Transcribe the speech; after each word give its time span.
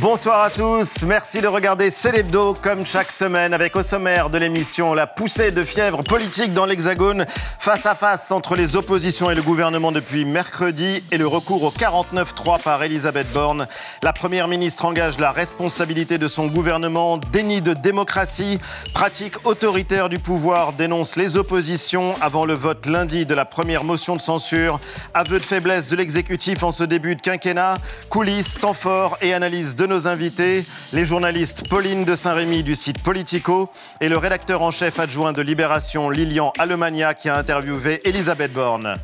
Bonsoir 0.00 0.40
à 0.40 0.48
tous, 0.48 1.02
merci 1.02 1.42
de 1.42 1.46
regarder 1.46 1.90
Célébdo 1.90 2.54
comme 2.54 2.86
chaque 2.86 3.12
semaine 3.12 3.52
avec 3.52 3.76
au 3.76 3.82
sommaire 3.82 4.30
de 4.30 4.38
l'émission 4.38 4.94
la 4.94 5.06
poussée 5.06 5.50
de 5.50 5.64
fièvre 5.64 6.02
politique 6.02 6.54
dans 6.54 6.64
l'Hexagone. 6.64 7.26
Face 7.58 7.84
à 7.84 7.94
face 7.94 8.30
entre 8.30 8.56
les 8.56 8.74
oppositions 8.74 9.30
et 9.30 9.34
le 9.34 9.42
gouvernement 9.42 9.92
depuis 9.92 10.24
mercredi 10.24 11.04
et 11.12 11.18
le 11.18 11.26
recours 11.26 11.62
au 11.62 11.70
49-3 11.70 12.62
par 12.62 12.82
Elisabeth 12.82 13.30
Borne. 13.34 13.66
La 14.02 14.14
première 14.14 14.48
ministre 14.48 14.86
engage 14.86 15.18
la 15.18 15.30
responsabilité 15.30 16.16
de 16.16 16.26
son 16.26 16.46
gouvernement, 16.46 17.18
déni 17.18 17.60
de 17.60 17.74
démocratie, 17.74 18.58
pratique 18.94 19.46
autoritaire 19.46 20.08
du 20.08 20.18
pouvoir, 20.18 20.72
dénonce 20.72 21.16
les 21.16 21.36
oppositions 21.36 22.14
avant 22.22 22.46
le 22.46 22.54
vote 22.54 22.86
lundi 22.86 23.26
de 23.26 23.34
la 23.34 23.44
première 23.44 23.84
motion 23.84 24.16
de 24.16 24.22
censure, 24.22 24.80
aveu 25.12 25.38
de 25.38 25.44
faiblesse 25.44 25.88
de 25.90 25.96
l'exécutif 25.96 26.62
en 26.62 26.72
ce 26.72 26.82
début 26.82 27.14
de 27.14 27.20
quinquennat, 27.20 27.76
coulisses, 28.08 28.58
temps 28.58 28.74
fort 28.74 29.18
et 29.20 29.34
analyse 29.34 29.76
de 29.76 29.82
nos 29.92 30.06
invités, 30.06 30.64
les 30.94 31.04
journalistes 31.04 31.68
Pauline 31.68 32.06
de 32.06 32.16
Saint-Rémy 32.16 32.62
du 32.62 32.74
site 32.74 33.02
Politico 33.02 33.70
et 34.00 34.08
le 34.08 34.16
rédacteur 34.16 34.62
en 34.62 34.70
chef 34.70 34.98
adjoint 34.98 35.34
de 35.34 35.42
Libération 35.42 36.08
Lilian 36.08 36.50
Alemania 36.58 37.12
qui 37.12 37.28
a 37.28 37.36
interviewé 37.36 38.00
Elisabeth 38.08 38.54
Borne. 38.54 38.96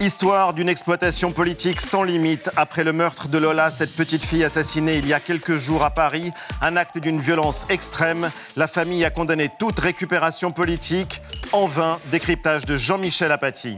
Histoire 0.00 0.54
d'une 0.54 0.70
exploitation 0.70 1.30
politique 1.32 1.82
sans 1.82 2.04
limite 2.04 2.50
après 2.56 2.84
le 2.84 2.94
meurtre 2.94 3.28
de 3.28 3.36
Lola, 3.36 3.70
cette 3.70 3.94
petite 3.94 4.24
fille 4.24 4.44
assassinée 4.44 4.96
il 4.96 5.06
y 5.06 5.12
a 5.12 5.20
quelques 5.20 5.56
jours 5.56 5.84
à 5.84 5.90
Paris, 5.90 6.32
un 6.62 6.78
acte 6.78 6.96
d'une 6.96 7.20
violence 7.20 7.66
extrême. 7.68 8.30
La 8.56 8.66
famille 8.66 9.04
a 9.04 9.10
condamné 9.10 9.50
toute 9.58 9.78
récupération 9.78 10.50
politique. 10.52 11.20
En 11.52 11.66
vain, 11.66 11.98
décryptage 12.10 12.64
de 12.64 12.78
Jean-Michel 12.78 13.30
Apathy. 13.30 13.76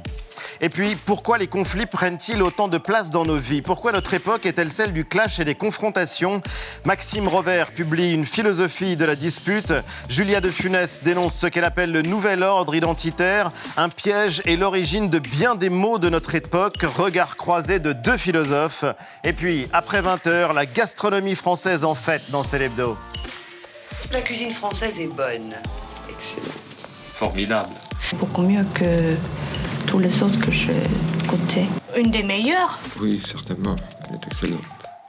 Et 0.60 0.68
puis, 0.68 0.96
pourquoi 0.96 1.38
les 1.38 1.46
conflits 1.46 1.86
prennent-ils 1.86 2.42
autant 2.42 2.68
de 2.68 2.78
place 2.78 3.10
dans 3.10 3.24
nos 3.24 3.36
vies? 3.36 3.62
Pourquoi 3.62 3.92
notre 3.92 4.14
époque 4.14 4.46
est-elle 4.46 4.70
celle 4.70 4.92
du 4.92 5.04
clash 5.04 5.40
et 5.40 5.44
des 5.44 5.54
confrontations? 5.54 6.42
Maxime 6.84 7.28
Rovert 7.28 7.70
publie 7.70 8.12
une 8.12 8.26
philosophie 8.26 8.96
de 8.96 9.04
la 9.04 9.16
dispute. 9.16 9.72
Julia 10.08 10.40
de 10.40 10.50
Funès 10.50 11.02
dénonce 11.02 11.36
ce 11.36 11.46
qu'elle 11.46 11.64
appelle 11.64 11.92
le 11.92 12.02
nouvel 12.02 12.42
ordre 12.42 12.74
identitaire, 12.74 13.50
un 13.76 13.88
piège 13.88 14.42
et 14.44 14.56
l'origine 14.56 15.08
de 15.10 15.18
bien 15.18 15.54
des 15.54 15.70
mots 15.70 15.98
de 15.98 16.08
notre 16.08 16.34
époque. 16.34 16.82
Regard 16.82 17.36
croisé 17.36 17.78
de 17.78 17.92
deux 17.92 18.16
philosophes. 18.16 18.84
Et 19.24 19.32
puis, 19.32 19.66
après 19.72 20.02
20 20.02 20.26
heures, 20.26 20.52
la 20.52 20.66
gastronomie 20.66 21.36
française 21.36 21.84
en 21.84 21.94
fête 21.94 22.30
dans 22.30 22.42
Célébdo. 22.42 22.96
La 24.12 24.20
cuisine 24.20 24.52
française 24.52 24.98
est 25.00 25.06
bonne. 25.06 25.54
Excellent. 26.08 26.54
Formidable. 27.14 27.70
Beaucoup 28.14 28.42
mieux 28.42 28.64
que 28.74 29.16
tous 29.86 29.98
les 29.98 30.22
autres 30.22 30.40
que 30.40 30.50
j'ai 30.50 30.82
goûté. 31.26 31.66
Une 31.96 32.10
des 32.10 32.22
meilleures 32.22 32.78
Oui, 33.00 33.20
certainement. 33.24 33.76
Elle 34.08 34.16
est 34.16 34.26
excellente. 34.26 34.62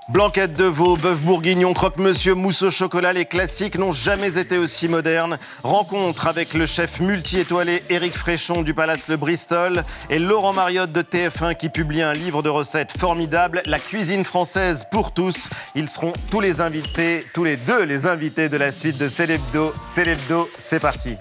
Blanquette 0.09 0.57
de 0.57 0.65
veau, 0.65 0.97
bœuf 0.97 1.19
bourguignon, 1.19 1.73
croque-monsieur, 1.73 2.35
mousse 2.35 2.61
au 2.63 2.69
chocolat, 2.69 3.13
les 3.13 3.23
classiques 3.23 3.77
n'ont 3.77 3.93
jamais 3.93 4.37
été 4.37 4.57
aussi 4.57 4.89
modernes. 4.89 5.39
Rencontre 5.63 6.27
avec 6.27 6.53
le 6.53 6.65
chef 6.65 6.99
multi-étoilé 6.99 7.83
Éric 7.89 8.13
Fréchon 8.13 8.63
du 8.63 8.73
Palace 8.73 9.07
Le 9.07 9.15
Bristol 9.15 9.81
et 10.09 10.19
Laurent 10.19 10.51
Mariotte 10.51 10.91
de 10.91 11.01
TF1 11.01 11.55
qui 11.55 11.69
publie 11.69 12.01
un 12.01 12.11
livre 12.11 12.43
de 12.43 12.49
recettes 12.49 12.91
formidable, 12.97 13.61
La 13.65 13.79
cuisine 13.79 14.25
française 14.25 14.83
pour 14.91 15.13
tous. 15.13 15.49
Ils 15.73 15.87
seront 15.87 16.11
tous 16.29 16.41
les 16.41 16.59
invités, 16.59 17.25
tous 17.33 17.45
les 17.45 17.55
deux 17.55 17.83
les 17.83 18.05
invités 18.05 18.49
de 18.49 18.57
la 18.57 18.73
suite 18.73 18.97
de 18.97 19.07
Célébdo. 19.07 19.71
Célébdo, 19.81 20.49
c'est 20.59 20.81
parti. 20.81 21.15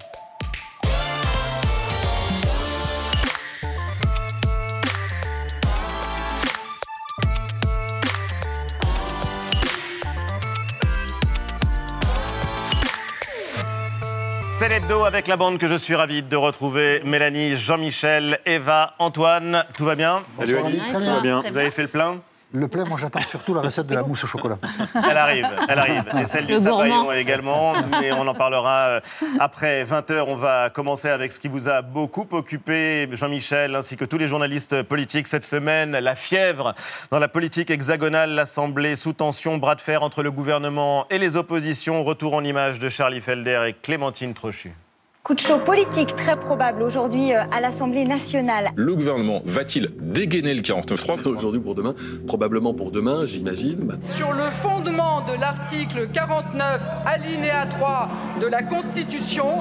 C'est 14.63 14.69
l'hebdo 14.69 15.03
avec 15.03 15.27
la 15.27 15.37
bande 15.37 15.59
que 15.59 15.67
je 15.67 15.75
suis 15.75 15.97
ravi 15.97 16.23
de 16.23 16.37
retrouver. 16.37 17.03
Mélanie, 17.05 17.57
Jean-Michel, 17.57 18.39
Eva, 18.47 18.95
Antoine. 19.01 19.65
Tout 19.77 19.85
va 19.85 19.97
bien 19.97 20.23
Salut 20.39 20.57
Ali, 20.57 20.79
Très 20.79 20.93
tout 20.93 20.99
bien. 21.01 21.15
va 21.17 21.21
bien. 21.21 21.41
Vous 21.41 21.57
avez 21.57 21.73
fait 21.73 21.83
le 21.83 21.89
plein? 21.89 22.21
Le 22.55 22.69
plein, 22.69 22.85
moi 22.85 22.99
j'attends 23.01 23.23
surtout 23.23 23.55
la 23.55 23.61
recette 23.63 23.87
de 23.87 23.95
la 23.95 24.03
mousse 24.03 24.25
au 24.25 24.27
chocolat. 24.27 24.59
Elle 24.95 25.17
arrive, 25.17 25.49
elle 25.69 25.79
arrive. 25.79 26.05
Et 26.21 26.27
celle 26.27 26.47
du 26.47 26.59
sabayon 26.59 27.11
également. 27.13 27.75
Mais 28.01 28.13
on 28.13 28.27
en 28.27 28.35
parlera 28.35 28.89
euh, 28.89 29.01
après 29.41 29.85
20h. 29.85 30.25
On 30.27 30.37
va 30.37 30.69
commencer 30.71 31.09
avec 31.09 31.33
ce 31.33 31.41
qui 31.41 31.49
vous 31.49 31.69
a 31.69 31.83
beaucoup 31.83 32.27
occupé, 32.33 33.09
Jean-Michel, 33.13 33.75
ainsi 33.75 33.97
que 33.97 34.05
tous 34.05 34.19
les 34.19 34.29
journalistes 34.29 34.83
politiques 34.83 35.29
cette 35.29 35.45
semaine. 35.45 35.93
La 35.93 36.15
fièvre 36.15 36.75
dans 37.11 37.19
la 37.19 37.29
politique 37.29 37.71
hexagonale, 37.71 38.31
l'Assemblée 38.31 38.97
sous 38.97 39.15
tension, 39.15 39.57
bras 39.57 39.75
de 39.75 39.81
fer 39.81 40.03
entre 40.03 40.23
le 40.23 40.31
gouvernement 40.31 41.07
et 41.11 41.19
les 41.19 41.37
oppositions. 41.37 42.05
Retour 42.05 42.35
en 42.35 42.45
image 42.45 42.79
de 42.79 42.89
Charlie 42.89 43.21
Felder 43.21 43.65
et 43.69 43.73
Clémentine 43.73 44.35
Trochu. 44.35 44.73
Coup 45.25 45.35
de 45.35 45.39
chaud 45.39 45.59
politique 45.59 46.17
très 46.17 46.35
probable 46.35 46.83
aujourd'hui 46.83 47.33
euh, 47.33 47.45
à 47.53 47.61
l'Assemblée 47.61 48.03
nationale. 48.03 48.73
Le 48.75 48.93
gouvernement 48.97 49.41
va-t-il 49.45 49.91
dégainer 50.01 50.53
le 50.53 50.63
49.3 50.63 51.29
Aujourd'hui 51.37 51.61
pour 51.61 51.77
demain, 51.77 51.95
probablement 52.27 52.75
pour 52.75 52.91
demain, 52.91 53.25
j'imagine. 53.25 53.97
Sur 54.03 54.33
le 54.33 54.51
fondement 54.51 55.21
de 55.21 55.41
l'article 55.41 56.09
49, 56.13 56.83
alinéa 57.07 57.67
3 57.67 58.09
de 58.41 58.47
la 58.49 58.65
Constitution, 58.65 59.61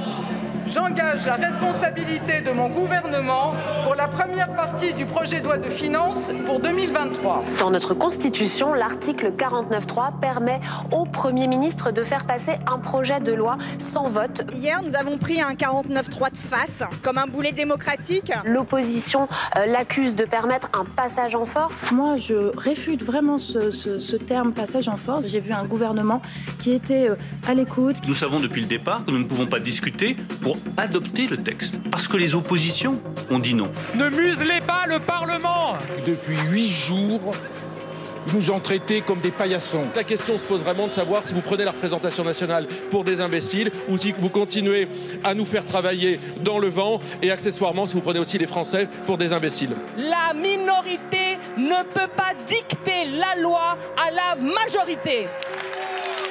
j'engage 0.68 1.26
la 1.26 1.36
responsabilité 1.36 2.42
de 2.42 2.52
mon 2.52 2.70
gouvernement 2.70 3.54
pour 3.84 3.96
la 3.96 4.08
première 4.08 4.54
partie 4.56 4.94
du 4.94 5.06
projet 5.06 5.40
de 5.40 5.46
loi 5.46 5.58
de 5.58 5.70
finances 5.70 6.32
pour 6.46 6.60
2023. 6.60 7.44
Dans 7.60 7.72
notre 7.72 7.94
Constitution, 7.94 8.74
l'article 8.74 9.32
49.3 9.38 10.20
permet 10.20 10.60
au 10.92 11.06
Premier 11.06 11.48
ministre 11.48 11.92
de 11.92 12.04
faire 12.04 12.26
passer 12.26 12.54
un 12.72 12.78
projet 12.78 13.20
de 13.20 13.34
loi 13.34 13.58
sans 13.78 14.08
vote. 14.08 14.44
Hier, 14.54 14.82
nous 14.84 14.96
avons 14.96 15.18
pris 15.18 15.42
un 15.42 15.54
49-3 15.54 16.32
de 16.32 16.38
face, 16.38 16.84
comme 17.04 17.18
un 17.18 17.28
boulet 17.28 17.52
démocratique. 17.52 18.32
L'opposition 18.46 19.28
euh, 19.58 19.66
l'accuse 19.66 20.16
de 20.16 20.26
permettre 20.26 20.70
un 20.74 20.86
passage 20.86 21.36
en 21.36 21.46
force. 21.46 21.92
Moi, 21.92 22.18
je 22.18 22.52
réfute 22.58 23.04
vraiment 23.04 23.38
ce, 23.38 23.72
ce- 23.72 24.00
ce 24.00 24.16
terme 24.16 24.54
passage 24.54 24.88
en 24.90 24.98
force. 24.98 25.28
J'ai 25.28 25.40
vu 25.40 25.54
un 25.54 25.66
gouvernement 25.66 26.22
qui 26.60 26.72
était 26.72 27.10
euh, 27.10 27.16
à 27.48 27.54
l'écoute. 27.54 27.98
Nous 28.08 28.14
savons 28.14 28.40
depuis 28.40 28.62
le 28.62 28.68
départ 28.68 29.04
que 29.06 29.12
nous 29.12 29.20
ne 29.20 29.24
pouvons 29.26 29.48
pas 29.48 29.60
discuter 29.60 30.16
pour 30.42 30.51
adopter 30.78 31.28
le 31.28 31.38
texte. 31.38 31.80
Parce 31.92 32.08
que 32.08 32.18
les 32.18 32.36
oppositions 32.36 33.00
ont 33.30 33.40
dit 33.40 33.54
non. 33.54 33.70
Ne 33.96 34.10
muselez 34.10 34.62
pas 34.66 34.86
le 34.88 35.00
Parlement 35.00 35.78
Depuis 36.06 36.38
huit 36.50 36.68
jours, 36.68 37.34
ils 38.28 38.34
nous 38.34 38.52
ont 38.52 38.60
traités 38.60 39.02
comme 39.02 39.20
des 39.20 39.32
paillassons. 39.32 39.86
La 39.96 40.04
question 40.04 40.38
se 40.38 40.44
pose 40.44 40.64
vraiment 40.64 40.86
de 40.86 40.92
savoir 40.92 41.24
si 41.24 41.34
vous 41.34 41.42
prenez 41.42 41.64
la 41.64 41.72
représentation 41.72 42.24
nationale 42.24 42.68
pour 42.90 43.04
des 43.04 43.20
imbéciles 43.20 43.72
ou 43.90 43.98
si 43.98 44.14
vous 44.18 44.30
continuez 44.30 44.88
à 45.24 45.34
nous 45.34 45.46
faire 45.46 45.66
travailler 45.66 46.20
dans 46.44 46.60
le 46.60 46.70
vent 46.70 47.00
et 47.22 47.32
accessoirement 47.32 47.88
si 47.88 47.96
vous 47.96 48.02
prenez 48.02 48.20
aussi 48.20 48.38
les 48.38 48.48
Français 48.48 48.88
pour 49.06 49.18
des 49.18 49.34
imbéciles. 49.34 49.76
La 49.98 50.34
minorité 50.34 51.38
ne 51.58 51.84
peut 51.84 52.12
pas 52.16 52.34
dicter 52.46 53.06
la 53.20 53.42
loi 53.42 53.78
à 53.98 54.12
la 54.12 54.36
majorité. 54.36 55.28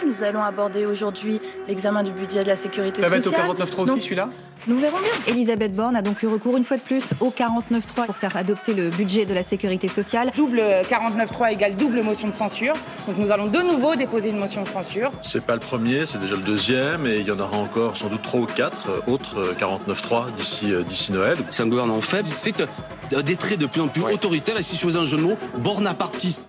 Nous 0.06 0.22
allons 0.22 0.42
aborder 0.42 0.86
aujourd'hui 0.86 1.40
l'examen 1.68 2.02
du 2.02 2.10
budget 2.12 2.42
de 2.42 2.48
la 2.48 2.56
sécurité 2.56 3.02
Ça 3.02 3.08
va 3.08 3.16
être 3.16 3.26
au 3.26 3.30
sociale. 3.30 3.48
49.3 3.48 3.76
Donc, 3.86 3.96
aussi 3.96 4.02
celui-là 4.02 4.28
Nous 4.66 4.76
verrons 4.78 4.98
bien. 4.98 5.32
Elisabeth 5.32 5.74
Borne 5.74 5.96
a 5.96 6.02
donc 6.02 6.22
eu 6.22 6.26
recours 6.26 6.56
une 6.56 6.64
fois 6.64 6.76
de 6.76 6.82
plus 6.82 7.12
au 7.20 7.30
49.3 7.30 8.06
pour 8.06 8.16
faire 8.16 8.36
adopter 8.36 8.74
le 8.74 8.90
budget 8.90 9.26
de 9.26 9.34
la 9.34 9.42
sécurité 9.42 9.88
sociale. 9.88 10.30
Double 10.36 10.60
49.3 10.60 11.52
égale 11.52 11.76
double 11.76 12.02
motion 12.02 12.28
de 12.28 12.32
censure. 12.32 12.74
Donc 13.06 13.18
nous 13.18 13.32
allons 13.32 13.46
de 13.46 13.60
nouveau 13.60 13.94
déposer 13.96 14.30
une 14.30 14.38
motion 14.38 14.62
de 14.62 14.68
censure. 14.68 15.10
C'est 15.22 15.44
pas 15.44 15.54
le 15.54 15.60
premier, 15.60 16.06
c'est 16.06 16.18
déjà 16.18 16.36
le 16.36 16.42
deuxième, 16.42 17.06
et 17.06 17.18
il 17.18 17.26
y 17.26 17.30
en 17.30 17.38
aura 17.38 17.56
encore 17.56 17.96
sans 17.96 18.08
doute 18.08 18.22
trois 18.22 18.40
ou 18.40 18.46
quatre 18.46 18.88
euh, 18.90 19.12
autres 19.12 19.38
euh, 19.38 19.54
49.3 19.54 20.32
d'ici 20.34 20.72
euh, 20.72 20.82
d'ici 20.82 21.12
Noël. 21.12 21.38
C'est 21.50 21.62
un 21.62 21.68
gouvernement 21.68 22.00
faible, 22.00 22.28
c'est 22.32 22.60
euh, 22.60 23.22
des 23.22 23.36
traits 23.36 23.58
de 23.58 23.66
plus 23.66 23.80
en 23.80 23.88
plus 23.88 24.02
autoritaires 24.02 24.58
et 24.58 24.62
si 24.62 24.76
je 24.76 24.80
faisais 24.82 24.98
un 24.98 25.04
jeu 25.04 25.16
de 25.16 25.22
mots, 25.22 25.36
bornapartiste. 25.58 26.48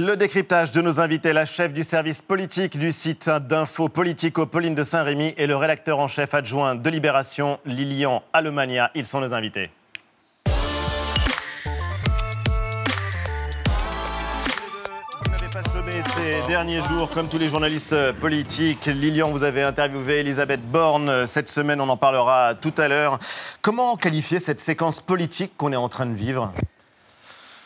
Le 0.00 0.14
décryptage 0.14 0.70
de 0.70 0.80
nos 0.80 1.00
invités, 1.00 1.32
la 1.32 1.44
chef 1.44 1.72
du 1.72 1.82
service 1.82 2.22
politique 2.22 2.78
du 2.78 2.92
site 2.92 3.28
d'info 3.28 3.88
Politico, 3.88 4.46
Pauline 4.46 4.76
de 4.76 4.84
Saint-Rémy, 4.84 5.34
et 5.36 5.48
le 5.48 5.56
rédacteur 5.56 5.98
en 5.98 6.06
chef 6.06 6.34
adjoint 6.34 6.76
de 6.76 6.88
Libération, 6.88 7.58
Lilian 7.66 8.22
Alemania. 8.32 8.92
Ils 8.94 9.06
sont 9.06 9.20
nos 9.20 9.34
invités. 9.34 9.72
Vous 15.24 15.30
n'avez 15.32 15.48
pas 15.52 15.64
chômé 15.64 15.94
ces 16.14 16.46
derniers 16.46 16.80
jours, 16.82 17.10
comme 17.10 17.28
tous 17.28 17.38
les 17.38 17.48
journalistes 17.48 18.12
politiques. 18.20 18.86
Lilian, 18.86 19.32
vous 19.32 19.42
avez 19.42 19.64
interviewé 19.64 20.20
Elisabeth 20.20 20.62
Borne 20.62 21.26
cette 21.26 21.48
semaine, 21.48 21.80
on 21.80 21.88
en 21.88 21.96
parlera 21.96 22.54
tout 22.54 22.74
à 22.76 22.86
l'heure. 22.86 23.18
Comment 23.62 23.96
qualifier 23.96 24.38
cette 24.38 24.60
séquence 24.60 25.00
politique 25.00 25.56
qu'on 25.56 25.72
est 25.72 25.76
en 25.76 25.88
train 25.88 26.06
de 26.06 26.14
vivre? 26.14 26.52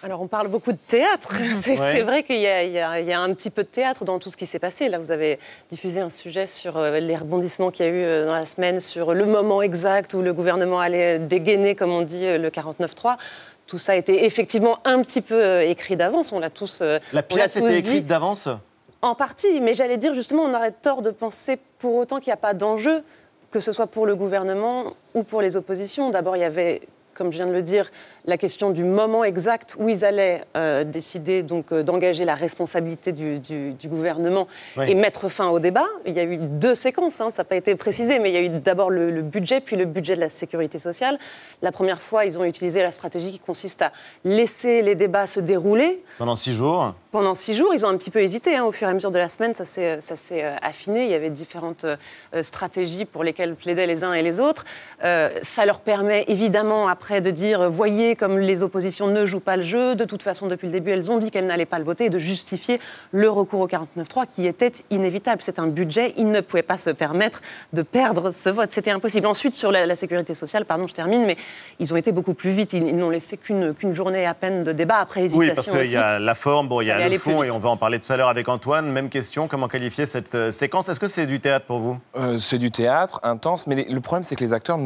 Alors 0.05 0.21
on 0.21 0.27
parle 0.27 0.49
beaucoup 0.49 0.73
de 0.73 0.79
théâtre. 0.89 1.33
C'est 1.61 1.79
Ouais. 1.79 2.03
vrai 2.03 2.23
qu'il 2.25 2.41
y, 2.41 2.47
a- 2.47 2.65
y 2.65 3.05
y 3.05 3.13
un 3.13 3.33
petit 3.35 3.51
peu 3.51 3.63
de 3.63 3.69
théâtre 3.69 4.05
dans 4.05 4.19
tout 4.19 4.31
ce 4.31 4.37
qui 4.37 4.47
s'est 4.47 4.59
passé. 4.59 4.89
Là, 4.89 4.99
vous 4.99 5.13
avez 5.13 5.39
diffusé 5.71 6.01
un 6.01 6.11
sujet 6.11 6.47
sur 6.49 6.77
euh, 6.77 6.99
les 6.99 7.15
rebondissements 7.17 7.71
qu'il 7.71 7.87
y 7.87 7.89
a 7.89 7.93
eu 7.93 8.03
euh, 8.03 8.27
dans 8.27 8.35
la 8.35 8.45
semaine, 8.45 8.81
sur 8.81 9.15
le 9.15 9.27
moment 9.27 9.63
exact 9.63 10.15
où 10.15 10.23
le 10.23 10.33
gouvernement 10.35 10.81
allait 10.81 11.21
dégainer, 11.21 11.77
comme 11.77 11.93
on 11.93 12.03
dit, 12.03 12.27
euh, 12.27 12.37
le 12.39 12.51
49-3. 12.51 13.17
Tout 13.69 13.79
ça 13.79 13.93
a 13.93 13.95
été 13.95 14.25
effectivement 14.25 14.79
un 14.85 15.01
petit 15.03 15.21
peu 15.21 15.63
écrit 15.63 15.97
d'avance. 15.97 16.33
On 16.33 16.41
l'a 16.41 16.51
tous. 16.51 16.83
La 17.13 17.23
pièce 17.23 17.53
tous 17.55 17.61
était 17.61 17.79
écrite 17.79 18.07
d'avance? 18.07 18.49
En 19.03 19.15
partie, 19.15 19.61
mais 19.61 19.75
j'allais 19.75 19.99
dire 19.99 20.15
justement, 20.15 20.43
on 20.43 20.55
aurait 20.55 20.73
tort 20.73 21.03
de 21.03 21.11
penser 21.11 21.59
pour 21.79 21.95
autant 21.95 22.19
qu'il 22.19 22.29
n'y 22.31 22.35
a 22.35 22.37
pas 22.39 22.55
d'enjeu, 22.55 23.03
que 23.53 23.61
ce 23.61 23.73
soit 23.73 23.87
pour 23.87 24.05
le 24.07 24.17
gouvernement 24.17 24.95
ou 25.15 25.23
pour 25.23 25.43
les 25.43 25.57
oppositions. 25.57 26.11
D'abord, 26.11 26.37
il 26.37 26.41
y 26.41 26.45
avait, 26.45 26.83
comme 27.15 27.31
je 27.33 27.37
viens 27.37 27.47
de 27.47 27.53
le 27.53 27.63
dire, 27.63 27.91
la 28.25 28.37
question 28.39 28.71
du 28.71 28.85
moment 28.85 29.25
exact 29.25 29.75
où 29.79 29.89
ils 29.89 30.05
allaient 30.05 30.45
euh, 30.57 30.85
décider 30.85 31.43
donc 31.43 31.73
euh, 31.73 31.83
d'engager 31.83 32.25
la 32.25 32.37
responsabilité 32.37 33.11
du, 33.13 33.41
du- 33.41 33.73
du 33.73 33.89
gouvernement 33.89 34.47
Oui. 34.77 34.91
et 34.91 34.95
mettre 34.95 35.29
fin 35.29 35.49
au 35.49 35.59
débat. 35.59 35.87
Il 36.07 36.13
y 36.15 36.21
a 36.21 36.25
eu 36.25 36.37
deux 36.37 36.77
séquences, 36.77 37.21
hein, 37.21 37.31
ça 37.31 37.43
n'a 37.43 37.45
pas 37.45 37.57
été 37.57 37.75
précisé, 37.75 38.21
mais 38.21 38.31
il 38.31 38.35
y 38.35 38.37
a 38.37 38.43
eu 38.43 38.49
d'abord 38.49 38.91
le, 38.91 39.11
le 39.11 39.23
budget, 39.23 39.61
puis 39.61 39.75
le 39.75 39.87
budget 39.87 40.15
de 40.15 40.21
la 40.21 40.29
sécurité 40.29 40.79
sociale. 40.79 41.19
La 41.63 41.73
première 41.73 42.01
fois, 42.01 42.25
ils 42.25 42.39
ont 42.39 42.45
utilisé 42.45 42.81
la 42.83 42.93
stratégie 42.93 43.33
qui 43.33 43.39
consiste 43.41 43.83
à 43.83 43.91
laisser 44.25 44.83
les 44.83 44.95
débats 44.95 45.27
se 45.27 45.41
dérouler. 45.41 46.03
Pendant 46.19 46.37
six 46.37 46.53
jours. 46.53 46.95
Pendant 47.11 47.35
six 47.35 47.55
jours, 47.55 47.75
ils 47.75 47.85
ont 47.85 47.89
un 47.89 47.97
petit 47.97 48.11
peu 48.11 48.21
hésité. 48.21 48.57
hein. 48.57 48.65
Au 48.65 48.73
fur 48.73 48.87
et 48.87 48.91
à 48.91 48.95
mesure 48.95 49.11
de 49.11 49.19
la 49.19 49.29
semaine, 49.29 49.53
ça 49.53 49.65
s'est 49.65 49.99
euh, 50.45 50.57
affiné. 50.63 51.05
Il 51.05 51.11
y 51.11 51.15
avait 51.15 51.29
différentes 51.31 51.85
euh, 51.85 52.43
stratégies 52.43 53.05
pour 53.05 53.23
lesquelles 53.25 53.55
plaidaient 53.55 53.87
les 53.87 54.05
uns 54.05 54.13
et 54.13 54.23
les 54.23 54.41
autres. 54.41 54.65
Ça 55.43 55.67
leur 55.67 55.81
permet 55.81 56.25
évidemment 56.29 56.87
après 56.89 57.21
de 57.21 57.31
dire, 57.31 57.61
euh, 57.63 57.69
comme 58.17 58.39
les 58.39 58.63
oppositions 58.63 59.07
ne 59.07 59.25
jouent 59.27 59.41
pas 59.41 59.57
le 59.57 59.63
jeu. 59.63 59.95
De 59.95 60.05
toute 60.05 60.23
façon, 60.23 60.47
depuis 60.47 60.67
le 60.67 60.73
début, 60.73 60.91
elles 60.91 61.11
ont 61.11 61.19
dit 61.19 61.31
qu'elles 61.31 61.47
n'allaient 61.47 61.67
pas 61.67 61.79
le 61.79 61.85
voter 61.85 62.07
et 62.07 62.11
de 62.11 62.19
justifier 62.19 62.81
le 63.13 63.29
recours 63.31 63.61
au 63.61 63.67
49.3 63.69 64.27
qui 64.27 64.47
était 64.47 64.73
inévitable. 64.91 65.43
C'est 65.43 65.59
un 65.59 65.67
budget. 65.67 66.15
Ils 66.17 66.31
ne 66.31 66.41
pouvaient 66.41 66.63
pas 66.63 66.79
se 66.79 66.91
permettre 66.91 67.41
de 67.73 67.83
perdre 67.83 68.31
ce 68.31 68.49
vote. 68.49 68.71
C'était 68.73 68.91
impossible. 68.91 69.27
Ensuite, 69.27 69.55
sur 69.55 69.71
la, 69.73 69.87
la 69.87 69.97
sécurité 69.97 70.35
sociale, 70.35 70.65
pardon, 70.65 70.87
je 70.87 70.95
termine, 70.95 71.25
mais 71.25 71.37
ils 71.81 71.93
ont 71.93 71.97
été 71.97 72.13
beaucoup 72.13 72.35
plus 72.35 72.51
vite. 72.51 72.73
Ils, 72.73 72.87
ils 72.89 72.97
n'ont 72.97 73.11
laissé 73.11 73.37
qu'une 73.37 73.75
journée 73.93 74.27
à 74.27 74.35
peine 74.35 74.65
de 74.65 74.73
débat 74.73 74.97
après 74.99 75.23
hésitation. 75.25 75.41
Oui, 75.41 75.55
parce 75.55 75.71
qu'il 75.89 75.93
y 75.93 75.97
a 75.97 76.19
la 76.19 76.35
forme, 76.35 76.69
bon, 76.69 76.81
il 76.81 76.87
y 76.87 76.91
a 76.91 77.09
le 77.09 77.19
fond, 77.19 77.43
et 77.43 77.51
on 77.51 77.59
va 77.59 77.69
en 77.71 77.77
parler 77.77 77.99
tout 77.99 78.13
à 78.13 78.17
l'heure 78.17 78.29
avec 78.29 78.49
Antoine. 78.49 78.91
Même 78.91 79.09
question, 79.09 79.49
comment 79.49 79.69
qualifier 79.69 80.07
cette 80.07 80.35
euh, 80.35 80.53
séquence? 80.53 80.89
Est-ce 80.89 81.01
que 81.01 81.09
c'est 81.09 81.27
du 81.27 81.41
théâtre 81.41 81.67
pour 81.67 81.79
vous? 81.79 81.99
Euh, 82.17 82.39
c'est 82.39 82.59
du 82.59 82.71
théâtre 82.71 83.21
intense, 83.23 83.67
mais 83.67 83.75
les- 83.75 83.85
le 83.85 84.01
problème 84.01 84.23
c'est 84.23 84.37
que 84.37 84.45
les 84.45 84.53
acteurs, 84.53 84.79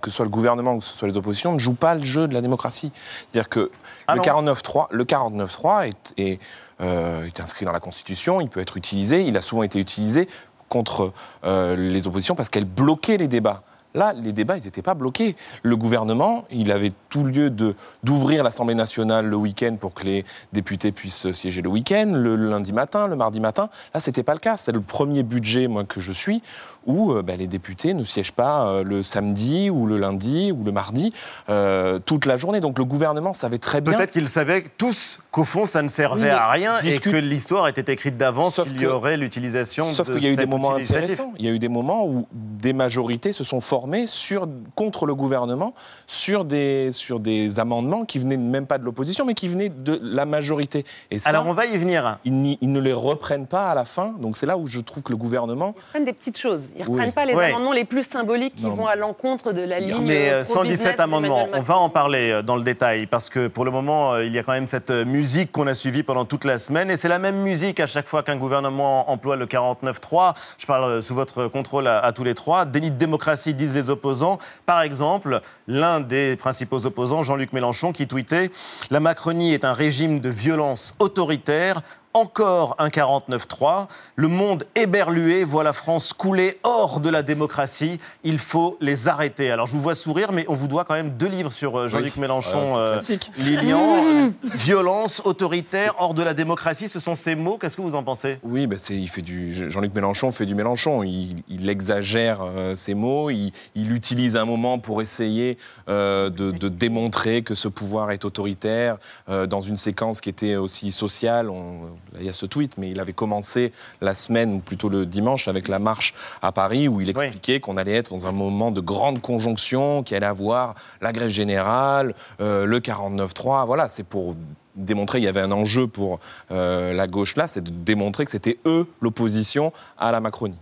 que 0.00 0.10
ce 0.10 0.16
soit 0.16 0.24
le 0.24 0.30
gouvernement 0.30 0.74
ou 0.74 0.78
que 0.78 0.84
ce 0.84 0.94
soit 0.94 1.08
les 1.08 1.16
oppositions, 1.16 1.52
ne 1.52 1.58
jouent 1.58 1.74
pas 1.74 1.94
le 1.94 2.02
jeu 2.02 2.28
de 2.28 2.34
la 2.34 2.40
démocratie. 2.40 2.59
C'est-à-dire 2.68 3.48
que 3.48 3.70
Ah 4.06 4.14
le 4.14 4.18
non 4.18 4.52
49.3, 4.52 4.86
le 4.90 5.04
49.3 5.04 5.88
est, 5.88 6.14
est, 6.18 6.40
euh, 6.80 7.26
est 7.26 7.40
inscrit 7.40 7.64
dans 7.64 7.72
la 7.72 7.80
Constitution, 7.80 8.40
il 8.40 8.48
peut 8.48 8.60
être 8.60 8.76
utilisé, 8.76 9.22
il 9.22 9.36
a 9.36 9.42
souvent 9.42 9.62
été 9.62 9.78
utilisé 9.78 10.28
contre 10.68 11.12
euh, 11.44 11.76
les 11.76 12.06
oppositions 12.06 12.34
parce 12.34 12.48
qu'elles 12.48 12.64
bloquaient 12.64 13.16
les 13.16 13.28
débats. 13.28 13.62
Là, 13.94 14.12
les 14.12 14.32
débats, 14.32 14.56
ils 14.56 14.64
n'étaient 14.64 14.82
pas 14.82 14.94
bloqués. 14.94 15.36
Le 15.62 15.76
gouvernement, 15.76 16.44
il 16.50 16.70
avait 16.70 16.92
tout 17.08 17.24
lieu 17.24 17.50
de 17.50 17.74
d'ouvrir 18.04 18.44
l'Assemblée 18.44 18.74
nationale 18.76 19.26
le 19.26 19.36
week-end 19.36 19.76
pour 19.80 19.94
que 19.94 20.04
les 20.04 20.24
députés 20.52 20.92
puissent 20.92 21.32
siéger 21.32 21.60
le 21.60 21.68
week-end, 21.68 22.10
le 22.12 22.36
lundi 22.36 22.72
matin, 22.72 23.08
le 23.08 23.16
mardi 23.16 23.40
matin. 23.40 23.68
Là, 23.92 24.00
c'était 24.00 24.22
pas 24.22 24.34
le 24.34 24.38
cas. 24.38 24.56
C'est 24.58 24.72
le 24.72 24.80
premier 24.80 25.22
budget, 25.22 25.66
moi, 25.66 25.84
que 25.84 26.00
je 26.00 26.12
suis, 26.12 26.40
où 26.86 27.12
euh, 27.12 27.22
ben, 27.22 27.36
les 27.38 27.48
députés 27.48 27.94
ne 27.94 28.04
siègent 28.04 28.32
pas 28.32 28.68
euh, 28.68 28.84
le 28.84 29.02
samedi 29.02 29.70
ou 29.70 29.86
le 29.86 29.98
lundi 29.98 30.52
ou 30.52 30.62
le 30.62 30.70
mardi 30.72 31.12
euh, 31.48 31.98
toute 31.98 32.26
la 32.26 32.36
journée. 32.36 32.60
Donc 32.60 32.78
le 32.78 32.84
gouvernement 32.84 33.32
savait 33.32 33.58
très 33.58 33.80
bien. 33.80 33.94
Peut-être 33.94 34.12
qu'ils 34.12 34.28
savaient 34.28 34.64
tous 34.78 35.20
qu'au 35.32 35.44
fond, 35.44 35.66
ça 35.66 35.82
ne 35.82 35.88
servait 35.88 36.22
Oui, 36.22 36.28
à 36.28 36.48
rien 36.48 36.80
discute- 36.80 37.08
et 37.08 37.10
que 37.10 37.16
l'histoire 37.16 37.66
était 37.66 37.92
écrite 37.92 38.16
d'avance 38.16 38.54
Sauf 38.54 38.68
qu'il 38.68 38.82
y 38.82 38.86
aurait 38.86 39.16
l'utilisation 39.16 39.90
Sauf 39.90 40.08
de 40.08 40.14
qu'il 40.14 40.24
y 40.24 40.26
a 40.28 40.32
eu 40.32 40.36
des 40.36 40.46
moments 40.46 40.74
intéressants. 40.74 41.32
Il 41.38 41.44
y 41.44 41.48
a 41.48 41.52
eu 41.52 41.58
des 41.58 41.68
moments 41.68 42.06
où 42.06 42.26
des 42.32 42.72
majorités 42.72 43.32
se 43.32 43.44
sont 43.44 43.60
formées 43.60 43.79
sur, 44.06 44.48
contre 44.74 45.06
le 45.06 45.14
gouvernement 45.14 45.74
sur 46.06 46.44
des, 46.44 46.90
sur 46.92 47.20
des 47.20 47.58
amendements 47.60 48.04
qui 48.04 48.18
venaient 48.18 48.36
même 48.36 48.66
pas 48.66 48.78
de 48.78 48.84
l'opposition, 48.84 49.24
mais 49.24 49.34
qui 49.34 49.48
venaient 49.48 49.68
de 49.68 49.98
la 50.02 50.24
majorité. 50.24 50.84
Et 51.10 51.18
ça, 51.18 51.30
Alors, 51.30 51.46
on 51.46 51.54
va 51.54 51.66
y 51.66 51.76
venir. 51.78 52.18
Ils, 52.24 52.56
ils 52.60 52.72
ne 52.72 52.80
les 52.80 52.92
reprennent 52.92 53.46
pas 53.46 53.70
à 53.70 53.74
la 53.74 53.84
fin. 53.84 54.14
Donc 54.20 54.36
c'est 54.36 54.46
là 54.46 54.56
où 54.56 54.66
je 54.66 54.80
trouve 54.80 55.02
que 55.02 55.12
le 55.12 55.16
gouvernement. 55.16 55.74
Ils 55.76 55.80
reprennent 55.82 56.04
des 56.04 56.12
petites 56.12 56.38
choses. 56.38 56.70
Ils 56.76 56.82
ne 56.82 56.86
Oui. 56.86 56.92
reprennent 56.94 57.12
pas 57.12 57.24
les 57.24 57.34
Ouais. 57.34 57.46
amendements 57.50 57.72
les 57.72 57.84
plus 57.84 58.02
symboliques 58.02 58.54
qui 58.56 58.66
Non. 58.66 58.74
vont 58.74 58.86
à 58.86 58.96
l'encontre 58.96 59.52
de 59.52 59.62
la 59.62 59.78
ligne 59.80 59.96
Mais 60.02 60.30
euh, 60.30 60.40
euh, 60.40 60.44
pro-business 60.44 60.80
117 60.80 61.00
amendements, 61.00 61.48
on 61.52 61.62
va 61.62 61.76
en 61.78 61.88
parler 61.88 62.30
euh, 62.30 62.42
dans 62.42 62.56
le 62.56 62.62
détail 62.62 63.06
parce 63.06 63.28
que 63.30 63.46
pour 63.48 63.64
le 63.64 63.70
moment, 63.70 64.14
euh, 64.14 64.24
il 64.24 64.34
y 64.34 64.38
a 64.38 64.42
quand 64.42 64.52
même 64.52 64.66
cette 64.68 64.90
musique 64.90 65.52
qu'on 65.52 65.66
a 65.66 65.74
suivie 65.74 66.02
pendant 66.02 66.24
toute 66.24 66.44
la 66.44 66.58
semaine 66.58 66.90
et 66.90 66.96
c'est 66.96 67.08
la 67.08 67.18
même 67.18 67.36
musique 67.42 67.80
à 67.80 67.86
chaque 67.86 68.06
fois 68.08 68.22
qu'un 68.22 68.36
gouvernement 68.36 69.10
emploie 69.10 69.36
le 69.36 69.46
49-3. 69.46 70.34
Je 70.58 70.66
parle 70.66 71.02
sous 71.02 71.14
votre 71.14 71.46
contrôle 71.46 71.86
à, 71.86 71.98
à 71.98 72.12
tous 72.12 72.24
les 72.24 72.34
trois. 72.34 72.64
Déni 72.64 72.90
de 72.90 72.96
démocratie, 72.96 73.54
disent 73.54 73.69
les 73.74 73.90
opposants. 73.90 74.38
Par 74.66 74.82
exemple, 74.82 75.40
l'un 75.66 76.00
des 76.00 76.36
principaux 76.36 76.86
opposants, 76.86 77.22
Jean-Luc 77.22 77.52
Mélenchon, 77.52 77.92
qui 77.92 78.06
tweetait 78.06 78.50
La 78.90 79.00
Macronie 79.00 79.52
est 79.52 79.64
un 79.64 79.72
régime 79.72 80.20
de 80.20 80.28
violence 80.28 80.94
autoritaire. 80.98 81.82
Encore 82.12 82.74
un 82.78 82.88
49-3. 82.88 83.86
Le 84.16 84.26
monde 84.26 84.64
éberlué 84.74 85.44
voit 85.44 85.62
la 85.62 85.72
France 85.72 86.12
couler 86.12 86.58
hors 86.64 86.98
de 86.98 87.08
la 87.08 87.22
démocratie. 87.22 88.00
Il 88.24 88.38
faut 88.38 88.76
les 88.80 89.06
arrêter. 89.06 89.50
Alors 89.52 89.66
je 89.66 89.72
vous 89.72 89.80
vois 89.80 89.94
sourire, 89.94 90.32
mais 90.32 90.44
on 90.48 90.54
vous 90.56 90.66
doit 90.66 90.84
quand 90.84 90.94
même 90.94 91.10
deux 91.10 91.28
livres 91.28 91.52
sur 91.52 91.78
euh, 91.78 91.86
Jean-Luc 91.88 92.14
Oui. 92.16 92.20
Mélenchon, 92.22 92.76
euh. 92.78 92.98
Lilian. 93.38 93.80
euh, 94.06 94.30
violence 94.42 95.22
autoritaire 95.24 95.94
hors 95.98 96.14
de 96.14 96.24
la 96.24 96.34
démocratie, 96.34 96.88
ce 96.88 96.98
sont 96.98 97.14
ces 97.14 97.36
mots. 97.36 97.58
Qu'est-ce 97.58 97.76
que 97.76 97.82
vous 97.82 97.94
en 97.94 98.02
pensez? 98.02 98.38
Oui, 98.42 98.66
bah, 98.66 98.76
c'est, 98.78 98.96
il 98.96 99.08
fait 99.08 99.22
du, 99.22 99.52
Jean-Luc 99.70 99.94
Mélenchon 99.94 100.32
fait 100.32 100.46
du 100.46 100.56
Mélenchon. 100.56 101.04
Il, 101.04 101.36
il 101.48 101.68
exagère 101.68 102.40
euh, 102.42 102.74
ses 102.74 102.94
mots. 102.94 103.30
Il, 103.30 103.52
il 103.76 103.92
utilise 103.92 104.36
un 104.36 104.44
moment 104.46 104.80
pour 104.80 105.00
essayer 105.00 105.58
euh, 105.88 106.28
de, 106.28 106.50
de 106.50 106.68
démontrer 106.68 107.42
que 107.42 107.54
ce 107.54 107.68
pouvoir 107.68 108.10
est 108.10 108.24
autoritaire 108.24 108.96
euh, 109.28 109.46
dans 109.46 109.60
une 109.60 109.76
séquence 109.76 110.20
qui 110.20 110.28
était 110.28 110.56
aussi 110.56 110.90
sociale. 110.90 111.48
On- 111.50 111.99
il 112.18 112.26
y 112.26 112.28
a 112.28 112.32
ce 112.32 112.46
tweet, 112.46 112.78
mais 112.78 112.90
il 112.90 113.00
avait 113.00 113.12
commencé 113.12 113.72
la 114.00 114.14
semaine, 114.14 114.54
ou 114.54 114.58
plutôt 114.58 114.88
le 114.88 115.06
dimanche, 115.06 115.48
avec 115.48 115.68
la 115.68 115.78
marche 115.78 116.14
à 116.42 116.52
Paris, 116.52 116.88
où 116.88 117.00
il 117.00 117.10
expliquait 117.10 117.60
qu'on 117.60 117.76
allait 117.76 117.96
être 117.96 118.10
dans 118.10 118.26
un 118.26 118.32
moment 118.32 118.70
de 118.70 118.80
grande 118.80 119.20
conjonction, 119.20 120.02
qu'il 120.02 120.16
allait 120.16 120.26
avoir 120.26 120.74
la 121.00 121.12
grève 121.12 121.28
générale, 121.28 122.14
euh, 122.40 122.66
le 122.66 122.80
49-3. 122.80 123.66
Voilà, 123.66 123.88
c'est 123.88 124.04
pour 124.04 124.34
démontrer, 124.76 125.18
il 125.18 125.24
y 125.24 125.28
avait 125.28 125.40
un 125.40 125.52
enjeu 125.52 125.86
pour 125.86 126.20
euh, 126.50 126.92
la 126.92 127.06
gauche 127.06 127.36
là, 127.36 127.48
c'est 127.48 127.62
de 127.62 127.70
démontrer 127.70 128.24
que 128.24 128.30
c'était 128.30 128.58
eux 128.66 128.86
l'opposition 129.00 129.72
à 129.98 130.12
la 130.12 130.20
Macronie. 130.20 130.56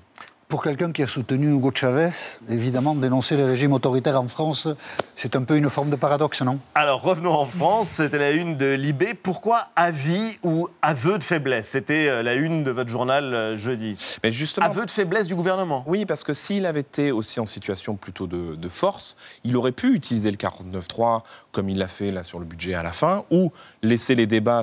Pour 0.49 0.63
quelqu'un 0.63 0.93
qui 0.93 1.03
a 1.03 1.07
soutenu 1.07 1.51
Hugo 1.53 1.71
Chavez, 1.75 2.09
évidemment, 2.49 2.95
dénoncer 2.95 3.37
les 3.37 3.45
régimes 3.45 3.75
autoritaires 3.75 4.19
en 4.19 4.29
France, 4.29 4.67
c'est 5.15 5.37
un 5.37 5.43
peu 5.43 5.59
une 5.59 5.69
forme 5.69 5.91
de 5.91 5.97
paradoxe, 5.97 6.41
non? 6.41 6.59
Alors 6.75 7.03
revenons 7.03 7.35
en 7.35 7.45
France, 7.45 7.89
c'était 7.89 8.17
la 8.17 8.31
une 8.31 8.57
de 8.57 8.73
Libé. 8.73 9.13
Pourquoi 9.13 9.67
avis 9.77 10.39
ou 10.43 10.67
aveu 10.81 11.19
de 11.19 11.23
faiblesse? 11.23 11.69
C'était 11.69 12.09
euh, 12.09 12.23
la 12.23 12.33
une 12.33 12.65
de 12.65 12.71
votre 12.71 12.89
journal 12.89 13.35
euh, 13.35 13.57
jeudi. 13.59 13.95
Mais 14.25 14.31
justement, 14.31 14.65
Aveu 14.65 14.87
de 14.87 14.91
faiblesse 14.91 15.27
du 15.27 15.35
gouvernement 15.35 15.85
Oui, 15.87 16.07
parce 16.07 16.25
que 16.25 16.33
s'il 16.33 16.65
avait 16.65 16.81
été 16.81 17.13
aussi 17.13 17.41
en 17.41 17.47
situation 17.47 17.97
plutôt 17.97 18.27
de, 18.27 18.55
de 18.55 18.69
force, 18.71 19.19
il 19.45 19.55
aurait 19.55 19.73
pu 19.73 19.95
utiliser 19.95 20.31
le 20.31 20.39
49.3 20.39 21.25
comme 21.53 21.69
il 21.69 21.77
l'a 21.77 21.89
fait 21.89 22.11
là 22.11 22.25
sur 22.25 22.39
le 22.39 22.47
budget 22.47 22.73
à 22.73 22.83
la 22.83 22.93
fin, 22.93 23.25
ou 23.31 23.53
laisser 23.83 24.15
les 24.15 24.27
débats 24.27 24.63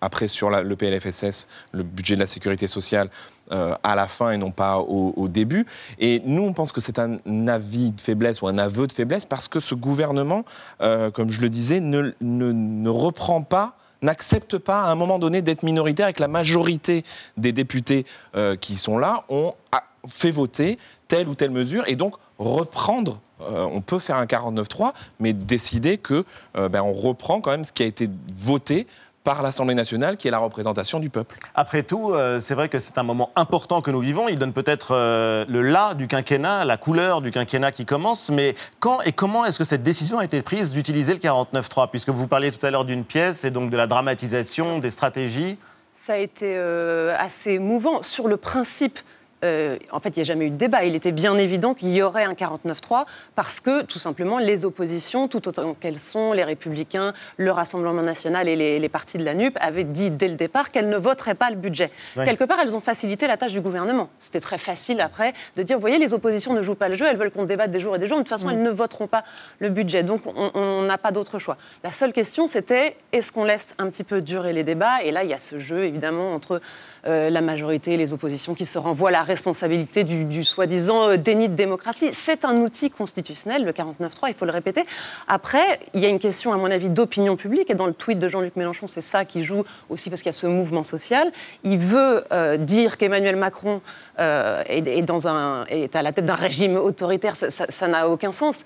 après 0.00 0.28
sur 0.28 0.48
la- 0.48 0.62
le 0.62 0.76
PLFSS, 0.76 1.46
le 1.72 1.82
budget 1.82 2.14
de 2.14 2.20
la 2.20 2.26
sécurité 2.26 2.68
sociale, 2.68 3.10
euh, 3.52 3.76
à 3.84 3.94
la 3.94 4.08
fin 4.08 4.32
et 4.32 4.38
non 4.38 4.50
pas 4.50 4.78
au, 4.78 5.28
début. 5.28 5.66
Et 6.00 6.20
nous, 6.24 6.42
on 6.42 6.52
pense 6.52 6.72
que 6.72 6.80
c'est 6.80 6.98
un 6.98 7.18
avis 7.46 7.92
de 7.92 8.00
faiblesse 8.00 8.42
ou 8.42 8.48
un 8.48 8.58
aveu 8.58 8.88
de 8.88 8.92
faiblesse 8.92 9.24
parce 9.24 9.46
que 9.46 9.60
ce 9.60 9.76
gouvernement, 9.76 10.44
euh, 10.80 11.12
comme 11.12 11.30
je 11.30 11.40
le 11.40 11.48
disais, 11.48 11.78
ne, 11.78 12.88
reprend 12.88 13.42
pas 13.42 13.76
n'accepte 14.02 14.58
pas 14.58 14.82
à 14.82 14.90
un 14.90 14.94
moment 14.96 15.18
donné 15.20 15.42
d'être 15.42 15.62
minoritaire 15.62 16.08
et 16.08 16.12
que 16.12 16.20
la 16.20 16.28
majorité 16.28 17.04
des 17.36 17.52
députés 17.52 18.04
euh, 18.34 18.56
qui 18.56 18.76
sont 18.76 18.98
là 18.98 19.24
ont 19.28 19.54
a- 19.72 19.84
fait 20.08 20.30
voter 20.30 20.78
telle 21.08 21.28
ou 21.28 21.34
telle 21.34 21.50
mesure 21.50 21.84
et 21.86 21.94
donc 21.96 22.16
reprendre. 22.38 23.20
on 23.40 23.80
peut 23.80 23.98
faire 23.98 24.16
un 24.16 24.26
49-3, 24.26 24.92
mais 25.20 25.32
décider 25.32 25.98
que 25.98 26.24
ben, 26.54 26.82
on 26.82 26.92
reprend 26.92 27.40
quand 27.40 27.50
même 27.50 27.64
ce 27.64 27.72
qui 27.72 27.82
a 27.82 27.86
été 27.86 28.08
voté 28.36 28.86
par 29.26 29.42
l'Assemblée 29.42 29.74
nationale, 29.74 30.16
qui 30.16 30.28
est 30.28 30.30
la 30.30 30.38
représentation 30.38 31.00
du 31.00 31.10
peuple. 31.10 31.38
Après 31.56 31.82
tout, 31.82 32.12
euh, 32.12 32.38
c'est 32.40 32.54
vrai 32.54 32.68
que 32.68 32.78
c'est 32.78 32.96
un 32.96 33.02
moment 33.02 33.32
important 33.34 33.80
que 33.80 33.90
nous 33.90 33.98
vivons. 33.98 34.28
Il 34.28 34.38
donne 34.38 34.52
peut-être 34.52 34.94
euh, 34.94 35.44
le 35.48 35.62
là 35.62 35.94
du 35.94 36.06
quinquennat, 36.06 36.64
la 36.64 36.76
couleur 36.76 37.20
du 37.20 37.32
quinquennat 37.32 37.72
qui 37.72 37.84
commence. 37.84 38.30
Mais 38.30 38.54
quand 38.78 39.00
et 39.02 39.10
comment 39.10 39.44
est-ce 39.44 39.58
que 39.58 39.64
cette 39.64 39.82
décision 39.82 40.20
a 40.20 40.24
été 40.24 40.42
prise 40.42 40.72
d'utiliser 40.72 41.12
le 41.12 41.18
49.3 41.18 41.90
Puisque 41.90 42.10
vous 42.10 42.28
parliez 42.28 42.52
tout 42.52 42.64
à 42.64 42.70
l'heure 42.70 42.84
d'une 42.84 43.04
pièce 43.04 43.44
et 43.44 43.50
donc 43.50 43.70
de 43.70 43.76
la 43.76 43.88
dramatisation, 43.88 44.78
des 44.78 44.92
stratégies. 44.92 45.58
Ça 45.92 46.12
a 46.12 46.18
été 46.18 46.54
euh, 46.56 47.16
assez 47.18 47.58
mouvant. 47.58 48.02
Sur 48.02 48.28
le 48.28 48.36
principe, 48.36 49.00
euh, 49.44 49.76
en 49.92 50.00
fait, 50.00 50.10
il 50.10 50.18
n'y 50.18 50.22
a 50.22 50.24
jamais 50.24 50.46
eu 50.46 50.50
de 50.50 50.56
débat. 50.56 50.84
Il 50.84 50.94
était 50.94 51.12
bien 51.12 51.36
évident 51.36 51.74
qu'il 51.74 51.90
y 51.90 52.02
aurait 52.02 52.24
un 52.24 52.32
49-3 52.32 53.04
parce 53.34 53.60
que, 53.60 53.82
tout 53.82 53.98
simplement, 53.98 54.38
les 54.38 54.64
oppositions, 54.64 55.28
tout 55.28 55.46
autant 55.48 55.74
qu'elles 55.74 55.98
sont, 55.98 56.32
les 56.32 56.44
Républicains, 56.44 57.12
le 57.36 57.50
Rassemblement 57.50 58.02
national 58.02 58.48
et 58.48 58.56
les, 58.56 58.88
partis 58.88 59.18
de 59.18 59.24
la 59.24 59.34
NUP, 59.34 59.56
avaient 59.60 59.84
dit 59.84 60.10
dès 60.10 60.28
le 60.28 60.36
départ 60.36 60.70
qu'elles 60.70 60.88
ne 60.88 60.96
voteraient 60.96 61.34
pas 61.34 61.50
le 61.50 61.56
budget. 61.56 61.90
Quelque 62.14 62.44
part, 62.44 62.58
elles 62.62 62.76
ont 62.76 62.80
facilité 62.80 63.26
la 63.26 63.36
tâche 63.36 63.52
du 63.52 63.60
gouvernement. 63.60 64.08
C'était 64.18 64.40
très 64.40 64.58
facile 64.58 65.00
après 65.00 65.34
de 65.56 65.62
dire, 65.62 65.76
vous 65.76 65.82
voyez, 65.82 65.98
les 65.98 66.14
oppositions 66.14 66.54
ne 66.54 66.62
jouent 66.62 66.74
pas 66.74 66.88
le 66.88 66.96
jeu, 66.96 67.06
elles 67.08 67.16
veulent 67.16 67.30
qu'on 67.30 67.44
débatte 67.44 67.70
des 67.70 67.80
jours 67.80 67.96
et 67.96 67.98
des 67.98 68.06
jours, 68.06 68.16
mais 68.16 68.24
de 68.24 68.28
toute 68.28 68.38
façon, 68.38 68.50
elles 68.50 68.62
ne 68.62 68.70
voteront 68.70 69.06
pas 69.06 69.24
le 69.58 69.68
budget. 69.68 70.02
Donc, 70.02 70.22
on 70.26 70.82
n'a 70.82 70.98
pas 70.98 71.10
d'autre 71.10 71.38
choix. 71.38 71.56
La 71.84 71.92
seule 71.92 72.12
question, 72.12 72.46
c'était, 72.46 72.96
est-ce 73.12 73.32
qu'on 73.32 73.44
laisse 73.44 73.74
un 73.78 73.88
petit 73.90 74.04
peu 74.04 74.22
durer 74.22 74.52
les 74.52 74.64
débats? 74.64 75.02
Et 75.02 75.10
là, 75.10 75.24
il 75.24 75.30
y 75.30 75.34
a 75.34 75.38
ce 75.38 75.58
jeu, 75.58 75.84
évidemment, 75.84 76.34
entre 76.34 76.60
euh, 77.06 77.30
la 77.30 77.40
majorité 77.40 77.94
et 77.94 77.96
les 77.96 78.12
oppositions 78.12 78.54
qui 78.54 78.66
se 78.66 78.78
renvoient 78.78 79.10
la 79.10 79.22
responsabilité 79.22 80.04
du, 80.04 80.44
soi-disant 80.44 81.10
euh, 81.10 81.16
déni 81.16 81.48
de 81.48 81.54
démocratie. 81.54 82.08
C'est 82.12 82.44
un 82.44 82.56
outil 82.56 82.90
constitutionnel, 82.90 83.64
le 83.64 83.72
49.3, 83.72 84.28
il 84.28 84.34
faut 84.34 84.44
le 84.44 84.52
répéter. 84.52 84.84
Après, 85.28 85.80
il 85.94 86.00
y 86.00 86.06
a 86.06 86.08
une 86.08 86.18
question, 86.18 86.52
à 86.52 86.56
mon 86.56 86.70
avis, 86.70 86.88
d'opinion 86.88 87.36
publique, 87.36 87.70
et 87.70 87.74
dans 87.74 87.86
le 87.86 87.92
tweet 87.92 88.18
de 88.18 88.28
Jean-Luc 88.28 88.56
Mélenchon, 88.56 88.86
c'est 88.86 89.02
ça 89.02 89.24
qui 89.24 89.44
joue 89.44 89.64
aussi 89.88 90.10
parce 90.10 90.22
qu'il 90.22 90.30
y 90.30 90.34
a 90.34 90.38
ce 90.38 90.46
mouvement 90.46 90.84
social. 90.84 91.30
Il 91.64 91.78
veut 91.78 92.24
euh, 92.32 92.56
dire 92.56 92.96
qu'Emmanuel 92.96 93.36
Macron 93.36 93.80
est, 94.18 95.02
dans 95.02 95.28
un, 95.28 95.64
est, 95.66 95.94
à 95.96 96.02
la 96.02 96.12
tête 96.12 96.24
d'un 96.24 96.34
régime 96.34 96.76
autoritaire, 96.76 97.34
ça 97.36 97.88
n'a 97.88 98.08
aucun 98.08 98.32
sens. 98.32 98.64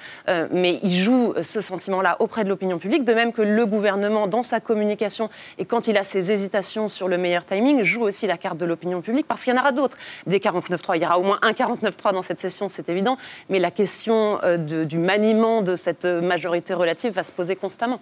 mais 0.51 0.81
il 0.83 0.95
joue 0.95 1.35
ce 1.43 1.61
sentiment-là 1.61 2.17
auprès 2.21 2.45
de 2.45 2.49
l'opinion 2.49 2.79
publique, 2.79 3.05
de 3.05 3.15
même 3.15 3.33
que 3.33 3.43
le 3.43 3.67
gouvernement, 3.67 4.27
dans 4.27 4.43
sa 4.43 4.61
communication, 4.61 5.31
et 5.59 5.65
quand 5.65 5.89
il 5.89 5.97
a 5.97 6.05
ses 6.05 6.33
hésitations 6.33 6.89
sur 6.89 7.09
le 7.09 7.19
meilleur 7.19 7.45
timing, 7.45 7.83
joue 7.83 8.03
aussi 8.03 8.27
la 8.27 8.39
carte 8.39 8.59
de 8.59 8.67
l'opinion 8.67 9.01
publique, 9.01 9.27
parce 9.27 9.45
qu'il 9.45 9.55
y 9.55 9.57
en 9.57 9.61
aura 9.61 9.73
d'autres. 9.73 9.97
Des 10.27 10.39
49.3, 10.39 10.97
il 10.97 11.03
y 11.03 11.07
aura 11.07 11.19
au 11.19 11.23
moins 11.23 11.39
un 11.43 11.53
49.3 11.53 12.13
dans 12.13 12.23
cette 12.23 12.41
session, 12.41 12.69
c'est 12.69 12.89
évident, 12.89 13.17
mais 13.49 13.59
la 13.59 13.71
question 13.71 14.41
euh, 14.43 14.57
du 14.57 14.99
maniement 14.99 15.63
de 15.63 15.77
cette 15.77 16.05
majorité 16.05 16.75
relative 16.75 17.13
va 17.13 17.23
se 17.23 17.33
poser 17.33 17.57
constamment. 17.57 18.01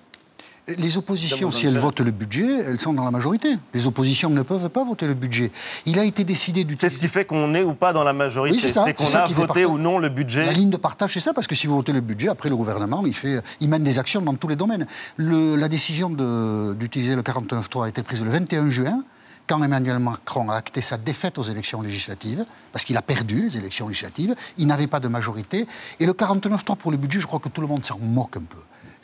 Les 0.77 0.99
oppositions, 0.99 1.51
si 1.51 1.67
elles 1.67 1.79
votent 1.79 2.01
le 2.01 2.11
budget, 2.11 2.47
elles 2.67 2.79
sont 2.79 2.93
dans 2.93 3.05
la 3.05 3.11
majorité. 3.11 3.57
Les 3.73 3.87
oppositions 3.87 4.29
ne 4.29 4.43
peuvent 4.43 4.69
pas 4.69 4.85
voter 4.85 5.07
le 5.07 5.15
budget. 5.15 5.51
Il 5.87 5.99
a 5.99 6.05
été 6.05 6.25
décidé 6.25 6.65
du. 6.65 6.77
C'est 6.77 6.91
ce 6.91 6.99
qui 6.99 7.09
fait 7.09 7.25
qu'on 7.25 7.55
est 7.55 7.63
ou 7.63 7.73
pas 7.73 7.93
dans 7.93 8.05
la 8.05 8.13
majorité. 8.13 8.69
c'est 8.69 8.95
qu'on 8.95 9.15
a 9.15 9.27
voté 9.29 9.65
ou 9.65 9.79
non 9.79 9.99
le 9.99 10.11
budget. 10.11 10.45
La 10.45 10.53
ligne 10.53 10.71
de 10.71 10.77
partage, 10.77 11.15
c'est 11.15 11.21
ça, 11.21 11.33
parce 11.33 11.47
que 11.47 11.55
si 11.55 11.67
vous 11.67 11.77
votez 11.77 11.93
le 11.93 12.01
budget, 12.01 12.29
après 12.29 12.51
le 12.51 12.57
gouvernement, 12.57 13.03
il, 13.07 13.15
fait, 13.15 13.41
il 13.61 13.69
mène 13.69 13.85
des 13.85 13.99
actions 13.99 14.21
dans 14.21 14.35
tous 14.35 14.49
les 14.49 14.57
domaines. 14.57 14.87
la 15.17 15.69
décision 15.69 16.11
d'utiliser 16.11 17.17
le 17.17 17.23
49.3 17.23 17.85
a 17.85 17.89
été 17.89 18.03
prise 18.03 18.23
le 18.23 18.31
21 18.31 18.69
juin 18.69 19.03
quand 19.47 19.63
Emmanuel 19.63 19.99
Macron 19.99 20.51
a 20.51 20.57
acté 20.57 20.83
sa 20.83 20.99
défaite 20.99 21.39
aux 21.39 21.43
élections 21.43 21.81
législatives, 21.81 22.45
parce 22.71 22.85
qu'il 22.85 22.97
a 22.99 23.03
perdu 23.03 23.45
les 23.45 23.57
élections 23.57 23.89
législatives, 23.89 24.35
il 24.59 24.67
n'avait 24.67 24.87
pas 24.87 25.01
de 25.01 25.09
majorité, 25.09 25.67
et 25.99 26.05
le 26.05 26.13
49-3 26.13 26.77
pour 26.77 26.91
le 26.91 26.99
budget, 26.99 27.21
je 27.21 27.27
crois 27.27 27.39
que 27.39 27.49
tout 27.49 27.63
le 27.63 27.67
monde 27.67 27.85
s'en 27.85 27.99
moque 27.99 28.37
un 28.37 28.43
peu. 28.43 28.59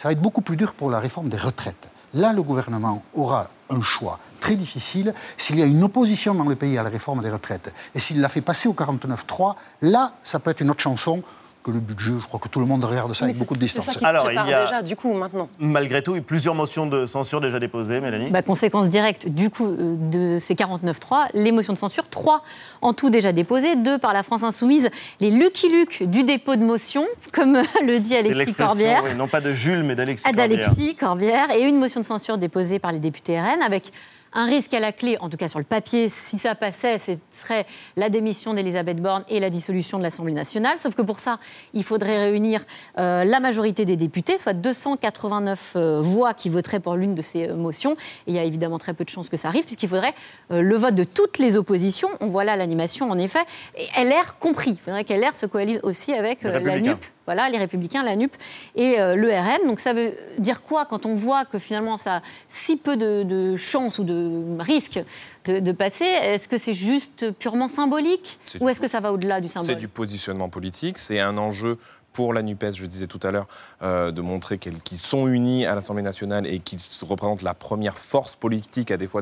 Ça 0.04 0.08
va 0.08 0.12
être 0.12 0.20
beaucoup 0.20 0.42
plus 0.42 0.58
dur 0.58 0.74
pour 0.74 0.90
la 0.90 1.00
réforme 1.00 1.30
des 1.30 1.38
retraites. 1.38 1.88
Là, 2.12 2.34
le 2.34 2.42
gouvernement 2.42 3.02
aura 3.14 3.48
un 3.70 3.80
choix 3.80 4.18
très 4.38 4.54
difficile. 4.54 5.14
S'il 5.38 5.58
y 5.58 5.62
a 5.62 5.64
une 5.64 5.82
opposition 5.82 6.34
dans 6.34 6.44
le 6.44 6.56
pays 6.56 6.76
à 6.76 6.82
la 6.82 6.90
réforme 6.90 7.22
des 7.22 7.30
retraites, 7.30 7.72
et 7.94 8.00
s'il 8.00 8.20
la 8.20 8.28
fait 8.28 8.42
passer 8.42 8.68
au 8.68 8.74
49-3, 8.74 9.54
là, 9.80 10.12
ça 10.22 10.40
peut 10.40 10.50
être 10.50 10.60
une 10.60 10.68
autre 10.68 10.82
chanson 10.82 11.22
que 11.64 11.70
le 11.70 11.80
budget. 11.80 12.12
Je 12.20 12.26
crois 12.26 12.38
que 12.38 12.48
tout 12.48 12.60
le 12.60 12.66
monde 12.66 12.84
regarde 12.84 13.12
ça 13.14 13.24
avec 13.24 13.38
beaucoup 13.38 13.54
de 13.54 13.60
distance. 13.60 13.86
Ça 13.86 14.06
Alors, 14.06 14.30
il 14.30 14.34
y 14.34 14.38
a 14.38 14.64
déjà, 14.64 14.82
du 14.82 14.94
coup, 14.94 15.12
maintenant. 15.14 15.48
Malgré 15.58 16.02
tout, 16.02 16.12
il 16.12 16.18
y 16.18 16.20
a 16.20 16.22
plusieurs 16.22 16.54
motions 16.54 16.86
de 16.86 17.06
censure 17.06 17.40
déjà 17.40 17.58
déposées, 17.58 18.00
Mélanie. 18.00 18.30
Bah, 18.30 18.42
conséquence 18.42 18.88
directe, 18.88 19.28
du 19.28 19.50
coup, 19.50 19.66
euh, 19.66 19.96
de 19.98 20.38
ces 20.38 20.54
49-3, 20.54 21.28
les 21.32 21.50
motions 21.52 21.72
de 21.72 21.78
censure, 21.78 22.08
trois 22.08 22.42
en 22.82 22.92
tout 22.92 23.08
déjà 23.08 23.32
déposées, 23.32 23.76
deux 23.76 23.98
par 23.98 24.12
la 24.12 24.22
France 24.22 24.42
Insoumise, 24.42 24.90
les 25.20 25.30
Lucky 25.30 25.70
Luke 25.70 26.02
du 26.04 26.22
dépôt 26.22 26.56
de 26.56 26.64
motion, 26.64 27.06
comme 27.32 27.54
le 27.84 27.98
dit 27.98 28.14
Alexis 28.14 28.54
Corbière. 28.54 29.02
Oui, 29.02 29.16
non 29.16 29.26
pas 29.26 29.40
de 29.40 29.52
Jules, 29.52 29.82
mais 29.82 29.94
d'Alexis 29.94 30.24
Corbière. 30.24 30.48
D'Alexis 30.48 30.94
Corbière, 30.94 31.50
et 31.50 31.62
une 31.62 31.78
motion 31.78 32.00
de 32.00 32.04
censure 32.04 32.36
déposée 32.36 32.78
par 32.78 32.92
les 32.92 32.98
députés 32.98 33.40
RN 33.40 33.62
avec 33.62 33.90
un 34.34 34.46
risque 34.46 34.74
à 34.74 34.80
la 34.80 34.92
clé, 34.92 35.16
en 35.20 35.28
tout 35.28 35.36
cas 35.36 35.48
sur 35.48 35.58
le 35.58 35.64
papier, 35.64 36.08
si 36.08 36.38
ça 36.38 36.54
passait, 36.54 36.98
ce 36.98 37.12
serait 37.30 37.66
la 37.96 38.10
démission 38.10 38.52
d'Elisabeth 38.52 39.00
Borne 39.00 39.24
et 39.28 39.40
la 39.40 39.48
dissolution 39.48 39.98
de 39.98 40.02
l'Assemblée 40.02 40.32
nationale. 40.32 40.76
Sauf 40.78 40.94
que 40.94 41.02
pour 41.02 41.20
ça, 41.20 41.38
il 41.72 41.84
faudrait 41.84 42.18
réunir 42.18 42.64
euh, 42.98 43.24
la 43.24 43.40
majorité 43.40 43.84
des 43.84 43.96
députés, 43.96 44.36
soit 44.38 44.52
289 44.52 45.72
euh, 45.76 46.00
voix 46.00 46.34
qui 46.34 46.48
voteraient 46.48 46.80
pour 46.80 46.96
l'une 46.96 47.14
de 47.14 47.22
ces 47.22 47.48
euh, 47.48 47.54
motions. 47.54 47.92
Et 48.26 48.32
il 48.32 48.34
y 48.34 48.38
a 48.38 48.44
évidemment 48.44 48.78
très 48.78 48.94
peu 48.94 49.04
de 49.04 49.10
chances 49.10 49.28
que 49.28 49.36
ça 49.36 49.48
arrive, 49.48 49.64
puisqu'il 49.64 49.88
faudrait 49.88 50.14
le 50.50 50.76
vote 50.76 50.94
de 50.94 51.04
toutes 51.04 51.38
les 51.38 51.56
oppositions. 51.56 52.08
On 52.20 52.26
voit 52.26 52.44
là 52.44 52.56
l'animation, 52.56 53.10
en 53.10 53.18
effet. 53.18 53.44
Et 53.76 54.04
LR 54.04 54.38
compris. 54.38 54.70
Il 54.72 54.78
faudrait 54.78 55.04
qu'LR 55.04 55.34
se 55.34 55.46
coalise 55.46 55.80
aussi 55.82 56.12
avec 56.12 56.42
la 56.42 56.80
NUP 56.80 57.04
voilà, 57.26 57.48
les 57.48 57.58
Républicains, 57.58 58.02
la 58.02 58.16
NUP 58.16 58.32
et 58.76 59.00
euh, 59.00 59.14
le 59.14 59.28
RN. 59.28 59.66
Donc 59.66 59.80
ça 59.80 59.92
veut 59.92 60.12
dire 60.38 60.62
quoi 60.62 60.86
quand 60.86 61.06
on 61.06 61.14
voit 61.14 61.44
que 61.44 61.58
finalement 61.58 61.96
ça 61.96 62.16
a 62.16 62.22
si 62.48 62.76
peu 62.76 62.96
de, 62.96 63.56
chances 63.56 63.98
ou 63.98 64.04
de 64.04 64.60
risques 64.60 65.00
de, 65.46 65.72
passer? 65.72 66.04
Est-ce 66.04 66.48
que 66.48 66.58
c'est 66.58 66.74
juste 66.74 67.30
purement 67.32 67.68
symbolique? 67.68 68.38
Ou 68.60 68.68
est-ce 68.68 68.80
que 68.80 68.88
ça 68.88 69.00
va 69.00 69.12
au-delà 69.12 69.40
du 69.40 69.48
symbole? 69.48 69.66
C'est 69.66 69.76
du 69.76 69.88
positionnement 69.88 70.48
politique, 70.48 70.98
c'est 70.98 71.20
un 71.20 71.36
enjeu 71.36 71.78
pour 72.14 72.32
la 72.32 72.42
NUPES, 72.42 72.74
je 72.74 72.86
disais 72.86 73.08
tout 73.08 73.20
à 73.22 73.30
l'heure, 73.30 73.46
euh, 73.82 74.12
de 74.12 74.22
montrer 74.22 74.56
qu'ils 74.58 74.98
sont 74.98 75.26
unis 75.26 75.66
à 75.66 75.74
l'Assemblée 75.74 76.02
nationale 76.02 76.46
et 76.46 76.60
qu'ils 76.60 76.78
représentent 77.02 77.42
la 77.42 77.52
première 77.54 77.98
force 77.98 78.36
politique 78.36 78.90
à 78.90 78.96
défaut 78.96 79.20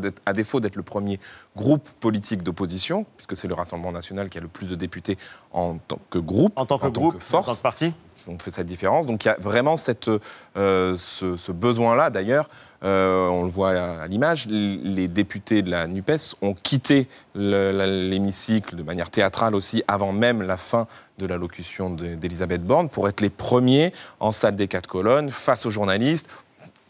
d'être 0.61 0.77
le 0.77 0.83
premier 0.83 1.19
groupe 1.57 1.89
politique 1.99 2.43
d'opposition, 2.43 3.07
puisque 3.17 3.37
c'est 3.37 3.49
le 3.49 3.55
Rassemblement 3.55 3.93
national 3.93 4.29
qui 4.29 4.39
a 4.39 4.41
le 4.43 4.49
plus 4.49 4.69
de 4.69 4.75
députés 4.75 5.17
en 5.53 5.79
tant 5.79 5.99
que 6.11 6.19
groupe, 6.19 6.53
en 6.57 6.67
tant 6.67 6.79
que, 6.79 6.89
groupe, 6.89 7.19
force, 7.19 7.49
en 7.49 7.53
tant 7.53 7.57
que 7.57 7.63
parti. 7.63 7.95
Fait 8.15 8.51
cette 8.51 8.67
différence. 8.67 9.07
Donc 9.07 9.25
il 9.25 9.29
y 9.29 9.31
a 9.31 9.37
vraiment 9.39 9.75
euh, 10.57 10.97
ce, 10.99 11.53
besoin-là. 11.53 12.11
D'ailleurs, 12.11 12.49
euh, 12.85 13.27
on 13.29 13.43
le 13.43 13.49
voit 13.49 13.71
à, 13.71 14.07
l'image, 14.07 14.47
les 14.49 15.09
députés 15.09 15.63
de 15.63 15.71
la 15.71 15.87
NUPES 15.87 16.37
ont 16.41 16.55
quitté 16.55 17.09
l'hémicycle 17.35 18.77
de 18.77 18.83
manière 18.83 19.11
théâtrale 19.11 19.55
aussi 19.55 19.83
avant 19.89 20.13
même 20.13 20.43
la 20.43 20.57
fin 20.57 20.87
de 21.19 21.27
l'allocution 21.27 21.91
d'Elisabeth 21.91 22.65
Borne 22.65 22.89
pour 22.89 23.09
être 23.09 23.21
les 23.21 23.31
premiers 23.31 23.93
en 24.21 24.33
salle 24.33 24.57
des 24.57 24.69
quatre 24.69 24.89
colonnes 24.89 25.31
face 25.31 25.67
aux 25.67 25.71
journalistes 25.71 26.29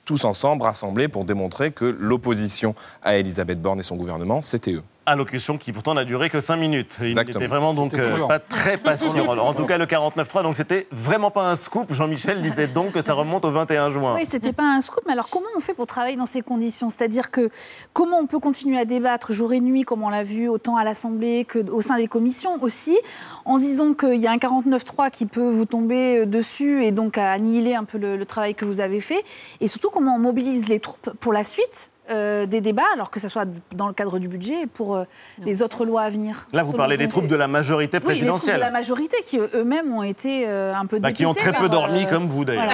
tous 0.04 0.24
ensemble 0.24 0.62
rassemblés 0.62 1.08
pour 1.08 1.24
démontrer 1.24 1.70
que 1.70 1.84
l'opposition 1.84 2.74
à 3.02 3.16
Elisabeth 3.16 3.60
Borne 3.60 3.80
et 3.80 3.84
son 3.84 3.96
gouvernement, 3.96 4.42
c'était 4.42 4.72
eux 4.72 4.82
allocution 5.06 5.58
qui 5.58 5.72
pourtant 5.72 5.94
n'a 5.94 6.04
duré 6.04 6.30
que 6.30 6.40
5 6.40 6.56
minutes. 6.56 6.96
Il 7.00 7.14
n'était 7.14 7.46
vraiment 7.46 7.74
donc 7.74 7.94
euh, 7.94 8.26
pas 8.26 8.38
très 8.38 8.76
patient. 8.78 9.26
en 9.26 9.54
tout 9.54 9.66
cas, 9.66 9.78
le 9.78 9.86
49-3, 9.86 10.42
donc 10.42 10.56
c'était 10.56 10.86
vraiment 10.90 11.30
pas 11.30 11.50
un 11.50 11.56
scoop. 11.56 11.92
Jean-Michel 11.92 12.42
disait 12.42 12.66
donc 12.66 12.92
que 12.92 13.02
ça 13.02 13.14
remonte 13.14 13.44
au 13.44 13.50
21 13.50 13.90
juin. 13.90 14.14
Oui, 14.14 14.24
c'était 14.28 14.52
pas 14.52 14.64
un 14.64 14.80
scoop. 14.80 15.02
Mais 15.06 15.12
alors, 15.12 15.28
comment 15.28 15.46
on 15.56 15.60
fait 15.60 15.74
pour 15.74 15.86
travailler 15.86 16.16
dans 16.16 16.26
ces 16.26 16.42
conditions? 16.42 16.88
C'est-à-dire 16.88 17.30
que 17.30 17.50
comment 17.92 18.18
on 18.18 18.26
peut 18.26 18.38
continuer 18.38 18.78
à 18.78 18.84
débattre 18.84 19.32
jour 19.32 19.52
et 19.52 19.60
nuit, 19.60 19.82
comme 19.82 20.02
on 20.02 20.08
l'a 20.08 20.22
vu 20.22 20.48
autant 20.48 20.76
à 20.76 20.84
l'Assemblée 20.84 21.46
qu'au 21.50 21.80
sein 21.80 21.96
des 21.96 22.08
commissions 22.08 22.62
aussi, 22.62 22.98
en 23.44 23.58
disant 23.58 23.94
qu'il 23.94 24.16
y 24.16 24.26
a 24.26 24.32
un 24.32 24.36
49-3 24.36 25.10
qui 25.10 25.26
peut 25.26 25.48
vous 25.48 25.66
tomber 25.66 26.18
euh, 26.18 26.26
dessus 26.26 26.84
et 26.84 26.92
donc 26.92 27.18
annihiler 27.18 27.74
un 27.74 27.84
peu 27.84 27.98
le 27.98 28.24
travail 28.26 28.54
que 28.54 28.64
vous 28.64 28.80
avez 28.80 29.00
fait? 29.00 29.22
Et 29.60 29.68
surtout, 29.68 29.90
comment 29.90 30.16
on 30.16 30.18
mobilise 30.18 30.68
les 30.68 30.80
troupes 30.80 31.10
pour 31.20 31.32
la 31.32 31.44
suite? 31.44 31.91
Euh, 32.12 32.46
des 32.46 32.60
débats, 32.60 32.82
alors 32.92 33.10
que 33.10 33.20
ce 33.20 33.28
soit 33.28 33.46
dans 33.74 33.86
le 33.86 33.94
cadre 33.94 34.18
du 34.18 34.28
budget 34.28 34.62
et 34.62 34.66
pour 34.66 34.96
euh, 34.96 35.04
les 35.44 35.62
autres 35.62 35.84
lois 35.84 36.02
à 36.02 36.10
venir. 36.10 36.46
Là, 36.52 36.62
vous 36.62 36.72
parlez 36.72 36.96
des 36.96 37.08
troupes 37.08 37.28
de 37.28 37.36
la 37.36 37.48
majorité 37.48 38.00
présidentielle. 38.00 38.30
Oui, 38.30 38.32
les 38.32 38.38
troupes 38.38 38.54
de 38.56 38.60
la 38.60 38.70
majorité 38.70 39.16
qui 39.24 39.38
eux-mêmes 39.38 39.92
ont 39.92 40.02
été 40.02 40.44
euh, 40.46 40.74
un 40.74 40.86
peu 40.86 40.98
bah, 40.98 41.12
Qui 41.12 41.24
ont 41.24 41.34
très 41.34 41.52
peu 41.52 41.68
dormi, 41.68 42.04
comme 42.06 42.28
vous 42.28 42.44
d'ailleurs. 42.44 42.72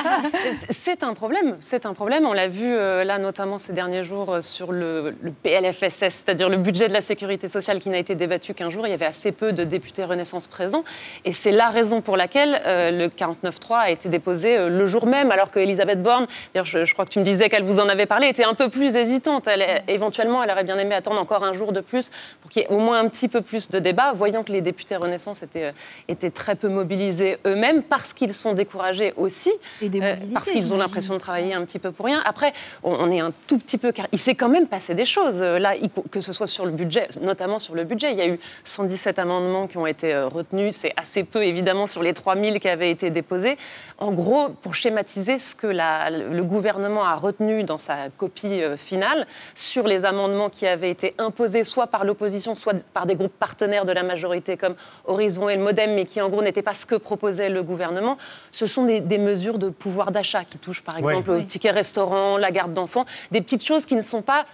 c'est 0.70 1.02
un 1.02 1.14
problème, 1.14 1.56
c'est 1.60 1.86
un 1.86 1.94
problème. 1.94 2.24
On 2.24 2.32
l'a 2.32 2.48
vu 2.48 2.74
là, 2.74 3.18
notamment 3.18 3.58
ces 3.58 3.72
derniers 3.72 4.02
jours, 4.02 4.38
sur 4.40 4.72
le, 4.72 5.14
le 5.20 5.30
PLFSS, 5.30 6.24
c'est-à-dire 6.24 6.48
le 6.48 6.56
budget 6.56 6.88
de 6.88 6.92
la 6.92 7.00
sécurité 7.00 7.48
sociale 7.48 7.78
qui 7.78 7.90
n'a 7.90 7.98
été 7.98 8.14
débattu 8.14 8.54
qu'un 8.54 8.70
jour. 8.70 8.86
Il 8.86 8.90
y 8.90 8.94
avait 8.94 9.04
assez 9.04 9.32
peu 9.32 9.52
de 9.52 9.64
députés 9.64 10.04
Renaissance 10.04 10.46
présents. 10.46 10.84
Et 11.24 11.32
c'est 11.32 11.52
la 11.52 11.68
raison 11.68 12.00
pour 12.00 12.16
laquelle 12.16 12.60
le 12.64 13.08
49.3 13.08 13.76
a 13.76 13.90
été 13.90 14.08
déposé 14.08 14.68
le 14.68 14.86
jour 14.86 15.06
même, 15.06 15.30
alors 15.30 15.50
que 15.50 15.58
Elisabeth 15.58 16.02
Borne, 16.02 16.26
je, 16.54 16.84
je 16.84 16.92
crois 16.92 17.04
que 17.04 17.10
tu 17.10 17.18
me 17.18 17.24
disais 17.24 17.48
qu'elle 17.48 17.64
vous 17.64 17.78
en 17.78 17.88
avait 17.88 18.06
parlé, 18.06 18.28
était 18.28 18.44
un 18.44 18.54
un 18.63 18.63
peu 18.64 18.70
plus 18.70 18.96
hésitante. 18.96 19.46
Elle, 19.46 19.82
éventuellement, 19.88 20.42
elle 20.42 20.50
aurait 20.50 20.64
bien 20.64 20.78
aimé 20.78 20.94
attendre 20.94 21.20
encore 21.20 21.44
un 21.44 21.54
jour 21.54 21.72
de 21.72 21.80
plus 21.80 22.10
pour 22.40 22.50
qu'il 22.50 22.62
y 22.62 22.64
ait 22.64 22.68
au 22.68 22.78
moins 22.78 22.98
un 22.98 23.08
petit 23.08 23.28
peu 23.28 23.40
plus 23.40 23.70
de 23.70 23.78
débat, 23.78 24.12
voyant 24.12 24.42
que 24.42 24.52
les 24.52 24.60
députés 24.60 24.96
Renaissance 24.96 25.42
étaient, 25.42 25.66
euh, 25.66 25.72
étaient 26.08 26.30
très 26.30 26.54
peu 26.54 26.68
mobilisés 26.68 27.38
eux-mêmes, 27.46 27.82
parce 27.82 28.12
qu'ils 28.12 28.34
sont 28.34 28.54
découragés 28.54 29.12
aussi, 29.16 29.52
euh, 29.82 30.16
parce 30.32 30.50
qu'ils 30.50 30.72
ont 30.72 30.76
l'impression 30.76 31.14
de 31.14 31.18
travailler 31.18 31.54
un 31.54 31.64
petit 31.64 31.78
peu 31.78 31.90
pour 31.90 32.06
rien. 32.06 32.22
Après, 32.24 32.52
on, 32.82 33.10
est 33.10 33.20
un 33.20 33.32
tout 33.46 33.58
petit 33.58 33.78
peu... 33.78 33.92
car 33.92 34.06
Il 34.12 34.18
s'est 34.18 34.34
quand 34.34 34.48
même 34.48 34.66
passé 34.66 34.94
des 34.94 35.04
choses, 35.04 35.42
euh, 35.42 35.58
là, 35.58 35.74
que 36.10 36.20
ce 36.20 36.32
soit 36.32 36.46
sur 36.46 36.64
le 36.64 36.72
budget, 36.72 37.08
notamment 37.20 37.58
sur 37.58 37.74
le 37.74 37.84
budget. 37.84 38.12
Il 38.12 38.18
y 38.18 38.22
a 38.22 38.28
eu 38.28 38.38
117 38.64 39.18
amendements 39.18 39.66
qui 39.66 39.76
ont 39.76 39.86
été 39.86 40.16
retenus. 40.16 40.74
C'est 40.74 40.92
assez 40.96 41.24
peu, 41.24 41.44
évidemment, 41.44 41.86
sur 41.86 42.02
les 42.02 42.14
3000 42.14 42.60
qui 42.60 42.68
avaient 42.68 42.90
été 42.90 43.10
déposés. 43.10 43.56
En 43.98 44.12
gros, 44.12 44.48
pour 44.48 44.74
schématiser 44.74 45.38
ce 45.38 45.54
que 45.54 45.66
la, 45.66 46.10
le 46.10 46.42
gouvernement 46.44 47.04
a 47.04 47.14
retenu 47.14 47.64
dans 47.64 47.78
sa 47.78 48.10
copie 48.10 48.53
euh, 48.62 48.76
finale 48.76 49.26
sur 49.54 49.86
les 49.86 50.04
amendements 50.04 50.50
qui 50.50 50.66
avaient 50.66 50.90
été 50.90 51.14
imposés 51.18 51.64
soit 51.64 51.86
par 51.86 52.04
l'opposition, 52.04 52.56
soit 52.56 52.74
par 52.92 53.06
des 53.06 53.14
groupes 53.16 53.36
partenaires 53.38 53.84
de 53.84 53.92
la 53.92 54.02
majorité 54.02 54.56
comme 54.56 54.74
Horizon 55.06 55.48
et 55.48 55.56
le 55.56 55.62
Modem, 55.62 55.94
mais 55.94 56.04
qui 56.04 56.20
en 56.20 56.28
gros 56.28 56.42
n'étaient 56.42 56.62
pas 56.62 56.74
ce 56.74 56.86
que 56.86 56.94
proposait 56.94 57.48
le 57.48 57.62
gouvernement. 57.62 58.18
Ce 58.52 58.66
sont 58.66 58.84
des, 58.84 59.00
des 59.00 59.18
mesures 59.18 59.58
de 59.58 59.70
pouvoir 59.70 60.10
d'achat 60.10 60.44
qui 60.44 60.58
touchent 60.58 60.82
par 60.82 60.98
exemple 60.98 61.30
Oui. 61.30 61.38
au 61.40 61.42
ticket 61.42 61.70
restaurant, 61.70 62.36
la 62.38 62.50
garde 62.50 62.72
d'enfants, 62.72 63.06
des 63.30 63.40
petites 63.40 63.64
choses 63.64 63.86
qui 63.86 63.96
ne 63.96 64.02
sont 64.02 64.22
pas 64.22 64.44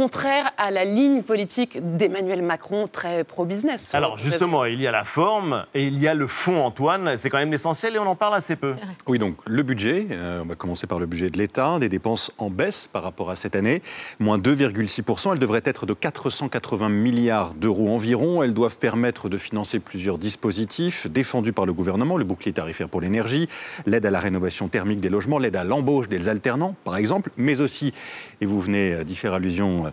contraires 0.00 0.54
à 0.56 0.70
la 0.70 0.86
ligne 0.86 1.22
politique 1.22 1.78
d'Emmanuel 1.98 2.40
Macron, 2.40 2.88
très 2.90 3.22
pro-business. 3.22 3.94
Alors 3.94 4.16
justement, 4.16 4.64
il 4.64 4.80
y 4.80 4.86
a 4.86 4.90
la 4.90 5.04
forme 5.04 5.66
et 5.74 5.84
il 5.84 5.98
y 5.98 6.08
a 6.08 6.14
le 6.14 6.26
fond, 6.26 6.64
Antoine. 6.64 7.18
C'est 7.18 7.28
quand 7.28 7.36
même 7.36 7.50
l'essentiel 7.50 7.96
et 7.96 7.98
on 7.98 8.06
en 8.06 8.14
parle 8.14 8.34
assez 8.34 8.56
peu. 8.56 8.76
Oui, 9.08 9.18
donc 9.18 9.36
le 9.46 9.62
budget, 9.62 10.06
euh, 10.10 10.40
on 10.42 10.46
va 10.46 10.54
commencer 10.54 10.86
par 10.86 11.00
le 11.00 11.04
budget 11.04 11.28
de 11.28 11.36
l'État, 11.36 11.78
des 11.78 11.90
dépenses 11.90 12.32
en 12.38 12.48
baisse 12.48 12.88
par 12.90 13.02
rapport 13.02 13.30
à 13.30 13.36
cette 13.36 13.54
année, 13.54 13.82
moins 14.20 14.38
2,6%. 14.38 15.34
Elles 15.34 15.38
devraient 15.38 15.60
être 15.66 15.84
de 15.84 15.92
480 15.92 16.88
milliards 16.88 17.52
d'euros 17.52 17.90
environ. 17.94 18.42
Elles 18.42 18.54
doivent 18.54 18.78
permettre 18.78 19.28
de 19.28 19.36
financer 19.36 19.80
plusieurs 19.80 20.16
dispositifs 20.16 21.08
défendus 21.08 21.52
par 21.52 21.66
le 21.66 21.74
gouvernement, 21.74 22.16
le 22.16 22.24
bouclier 22.24 22.54
tarifaire 22.54 22.88
pour 22.88 23.02
l'énergie, 23.02 23.50
l'aide 23.84 24.06
à 24.06 24.10
la 24.10 24.20
rénovation 24.20 24.68
thermique 24.68 25.00
des 25.00 25.10
logements, 25.10 25.38
l'aide 25.38 25.56
à 25.56 25.64
l'embauche 25.64 26.08
des 26.08 26.28
alternants, 26.28 26.74
par 26.84 26.96
exemple, 26.96 27.30
mais 27.36 27.60
aussi, 27.60 27.92
et 28.40 28.46
vous 28.46 28.60
venez 28.60 29.04
d'y 29.04 29.14
faire 29.14 29.34
allusion, 29.34 29.89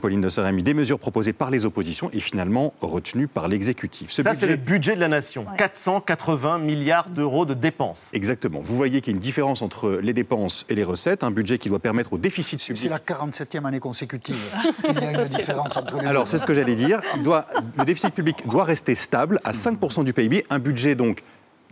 Pauline 0.00 0.20
de 0.20 0.28
Sarami, 0.28 0.62
des 0.62 0.74
mesures 0.74 0.98
proposées 0.98 1.32
par 1.32 1.50
les 1.50 1.64
oppositions 1.66 2.10
et 2.12 2.20
finalement 2.20 2.72
retenues 2.80 3.28
par 3.28 3.48
l'exécutif. 3.48 4.10
Ce 4.10 4.22
Ça, 4.22 4.34
c'est 4.34 4.46
budget- 4.46 4.50
le 4.50 4.56
budget 4.56 4.94
de 4.96 5.00
la 5.00 5.08
nation. 5.08 5.46
480 5.56 6.58
milliards 6.58 7.08
d'euros 7.10 7.44
de 7.46 7.54
dépenses. 7.54 8.10
Exactement. 8.12 8.60
Vous 8.62 8.76
voyez 8.76 9.00
qu'il 9.00 9.12
y 9.12 9.14
a 9.14 9.16
une 9.16 9.22
différence 9.22 9.62
entre 9.62 9.98
les 10.02 10.12
dépenses 10.12 10.64
et 10.68 10.74
les 10.74 10.84
recettes, 10.84 11.24
un 11.24 11.30
budget 11.30 11.58
qui 11.58 11.68
doit 11.68 11.78
permettre 11.78 12.12
au 12.12 12.18
déficit 12.18 12.60
C'est 12.60 12.74
public. 12.74 12.90
la 12.90 12.98
47e 12.98 13.64
année 13.66 13.80
consécutive 13.80 14.36
qu'il 14.84 14.94
y 14.94 15.04
a 15.04 15.22
une 15.22 15.28
différence 15.28 15.76
entre 15.76 16.00
les 16.00 16.06
Alors, 16.06 16.26
c'est 16.28 16.38
ce 16.38 16.44
que 16.46 16.54
j'allais 16.54 16.74
dire. 16.74 17.00
Il 17.16 17.22
doit- 17.22 17.46
le 17.78 17.84
déficit 17.84 18.14
public 18.14 18.36
doit 18.48 18.64
rester 18.64 18.94
stable 18.94 19.40
à 19.44 19.52
5% 19.52 20.04
du 20.04 20.12
PIB, 20.12 20.44
un 20.50 20.58
budget 20.58 20.94
donc 20.94 21.22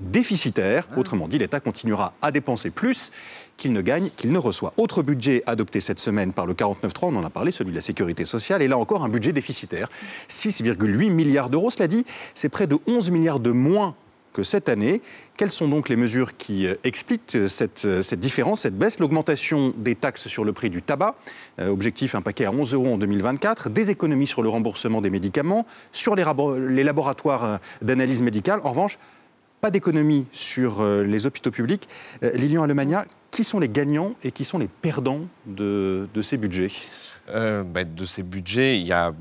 déficitaire. 0.00 0.87
Autrement 0.97 1.28
dit, 1.28 1.38
l'État 1.38 1.61
continuera 1.61 2.12
à 2.23 2.30
dépenser 2.30 2.70
plus 2.70 3.11
qu'il 3.58 3.74
ne 3.74 3.82
gagne, 3.82 4.08
qu'il 4.16 4.32
ne 4.32 4.38
reçoit. 4.38 4.72
Autre 4.78 5.02
budget 5.02 5.42
adopté 5.46 5.82
cette 5.82 5.98
semaine 5.98 6.32
par 6.32 6.46
le 6.46 6.54
49.3, 6.54 6.92
on 7.02 7.16
en 7.16 7.24
a 7.24 7.30
parlé, 7.30 7.52
celui 7.52 7.72
de 7.72 7.76
la 7.76 7.82
sécurité 7.82 8.24
sociale, 8.24 8.62
et 8.62 8.68
là 8.68 8.78
encore 8.78 9.04
un 9.04 9.10
budget 9.10 9.32
déficitaire. 9.32 9.88
6,8 10.30 11.10
milliards 11.10 11.50
d'euros, 11.50 11.70
cela 11.70 11.88
dit, 11.88 12.06
c'est 12.34 12.48
près 12.48 12.66
de 12.66 12.78
11 12.86 13.10
milliards 13.10 13.40
de 13.40 13.50
moins 13.50 13.94
que 14.32 14.42
cette 14.44 14.68
année. 14.68 15.02
Quelles 15.36 15.50
sont 15.50 15.66
donc 15.66 15.88
les 15.88 15.96
mesures 15.96 16.36
qui 16.36 16.66
euh, 16.66 16.76
expliquent 16.84 17.34
euh, 17.34 17.48
cette, 17.48 17.84
euh, 17.86 18.02
cette 18.02 18.20
différence, 18.20 18.60
cette 18.60 18.78
baisse? 18.78 19.00
L'augmentation 19.00 19.72
des 19.76 19.96
taxes 19.96 20.28
sur 20.28 20.44
le 20.44 20.52
prix 20.52 20.70
du 20.70 20.80
tabac, 20.80 21.16
objectif 21.58 22.14
un 22.14 22.22
paquet 22.22 22.44
à 22.44 22.52
11 22.52 22.74
euros 22.74 22.94
en 22.94 22.98
2024, 22.98 23.68
des 23.68 23.90
économies 23.90 24.28
sur 24.28 24.42
le 24.42 24.48
remboursement 24.48 25.00
des 25.00 25.10
médicaments, 25.10 25.66
sur 25.90 26.14
les, 26.14 26.24
les 26.68 26.84
laboratoires 26.84 27.58
d'analyse 27.82 28.22
médicale. 28.22 28.60
En 28.62 28.70
revanche, 28.70 28.98
pas 29.60 29.70
d'économie 29.70 30.26
sur 30.32 30.80
euh, 30.80 31.02
les 31.04 31.26
hôpitaux 31.26 31.50
publics. 31.50 31.88
Euh, 32.22 32.30
Lilian 32.32 32.62
Alemania, 32.62 33.04
qui 33.30 33.44
sont 33.44 33.58
les 33.58 33.68
gagnants 33.68 34.14
et 34.22 34.32
qui 34.32 34.44
sont 34.44 34.58
les 34.58 34.68
perdants 34.68 35.22
de, 35.46 36.08
de 36.14 36.22
ces 36.22 36.36
budgets? 36.36 36.70
Euh, 37.30 37.62
bah, 37.62 37.84
de 37.84 38.04
ces 38.04 38.22
budgets, 38.22 38.78
il 38.80 38.86
y 38.86 38.92
a 38.92 39.12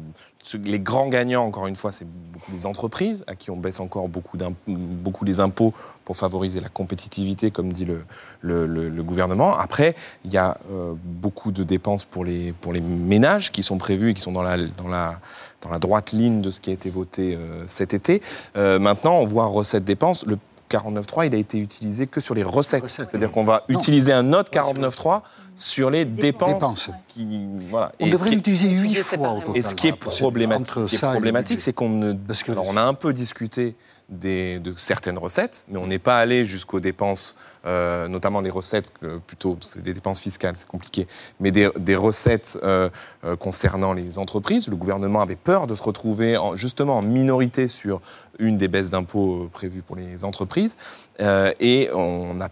les 0.64 0.80
grands 0.80 1.10
gagnants, 1.10 1.44
encore 1.44 1.68
une 1.68 1.76
fois, 1.76 1.92
c'est 1.92 2.08
les 2.54 2.66
entreprises, 2.66 3.26
à 3.28 3.36
qui 3.36 3.52
on 3.52 3.58
baisse 3.58 3.82
encore 3.82 4.08
beaucoup, 4.08 4.38
beaucoup 4.66 5.26
les 5.26 5.42
impôts 5.42 5.74
pour 6.06 6.16
favoriser 6.16 6.62
la 6.62 6.70
compétitivité, 6.70 7.52
comme 7.52 7.74
dit 7.74 7.84
le, 7.84 8.66
le- 8.66 9.04
gouvernement. 9.04 9.58
Après, 9.58 9.94
il 10.24 10.32
y 10.32 10.38
a 10.38 10.58
beaucoup 11.04 11.52
de 11.52 11.64
dépenses 11.64 12.06
pour 12.06 12.24
les, 12.24 12.54
pour 12.54 12.72
les 12.72 12.80
ménages 12.80 13.52
qui 13.52 13.62
sont 13.62 13.78
prévues 13.78 14.12
et 14.12 14.14
qui 14.14 14.22
sont 14.22 14.32
dans 14.32 14.42
la, 14.42 14.56
dans 14.56 14.88
la, 14.88 15.20
dans 15.62 15.70
la 15.70 15.80
droite 15.80 16.12
ligne 16.12 16.42
de 16.42 16.52
ce 16.52 16.62
qui 16.62 16.70
a 16.70 16.74
été 16.74 16.90
voté 16.90 17.36
euh, 17.36 17.64
cet 17.68 17.94
été. 17.94 18.22
Euh, 18.56 18.80
maintenant, 18.80 19.20
on 19.20 19.26
voit 19.26 19.46
recettes-dépenses. 19.48 20.26
Le 20.26 20.38
49.3, 20.70 21.28
il 21.28 21.36
a 21.36 21.38
été 21.38 21.58
utilisé 21.58 22.08
que 22.08 22.20
sur 22.20 22.36
les 22.36 22.44
recettes. 22.44 22.88
C'est-à-dire 22.88 23.32
qu'on 23.32 23.44
va 23.44 23.64
Non. 23.70 23.80
utiliser 23.80 24.14
un 24.14 24.34
autre 24.34 24.52
49.3 24.52 25.22
sur 25.56 25.90
les 25.90 26.06
dépenses. 26.06 26.54
Dépenses. 26.54 26.90
Qui, 27.08 27.48
voilà. 27.70 27.92
On 28.00 28.06
Et 28.06 28.10
devrait 28.10 28.32
l'utiliser 28.32 28.70
huit 28.70 28.96
fois 28.96 29.32
au 29.32 29.40
total. 29.40 29.58
et 29.58 29.62
ce 29.62 29.74
qui 29.76 29.88
est 29.88 29.96
problématique, 29.96 31.60
ce 31.60 31.66
c'est 31.66 31.74
qu'on 31.74 31.90
ne. 31.90 32.14
alors, 32.50 32.66
on 32.68 32.78
a 32.78 32.84
un 32.84 32.94
peu 32.94 33.14
discuté 33.14 33.76
de 34.10 34.74
certaines 34.78 35.18
recettes, 35.18 35.66
mais 35.68 35.78
on 35.78 35.88
n'est 35.88 36.00
pas 36.00 36.18
allé 36.20 36.46
jusqu'aux 36.46 36.80
dépenses, 36.80 37.36
euh, 37.66 38.08
notamment 38.08 38.40
les 38.40 38.50
recettes, 38.50 38.92
plutôt, 39.28 39.56
parce 39.56 39.68
que 39.68 39.74
c'est 39.74 39.82
des 39.82 39.94
dépenses 39.94 40.22
fiscales, 40.22 40.56
c'est 40.56 40.68
compliqué, 40.68 41.08
mais 41.42 41.52
des, 41.52 41.96
recettes 41.96 42.58
euh, 42.64 42.90
euh, 43.26 43.36
concernant 43.36 43.92
les 43.92 44.18
entreprises. 44.18 44.70
Le 44.70 44.78
gouvernement 44.78 45.22
avait 45.22 45.36
peur 45.36 45.68
de 45.68 45.76
se 45.76 45.84
retrouver 45.84 46.38
en- 46.38 46.56
justement 46.56 46.98
en 46.98 47.02
minorité 47.02 47.68
sur 47.68 48.02
une 48.40 48.58
des 48.58 48.70
baisses 48.70 48.90
d'impôts 48.92 49.50
prévues 49.52 49.82
pour 49.82 49.98
les 49.98 50.24
entreprises, 50.24 50.78
et 51.20 51.90
on 51.94 52.36
n'a 52.36 52.50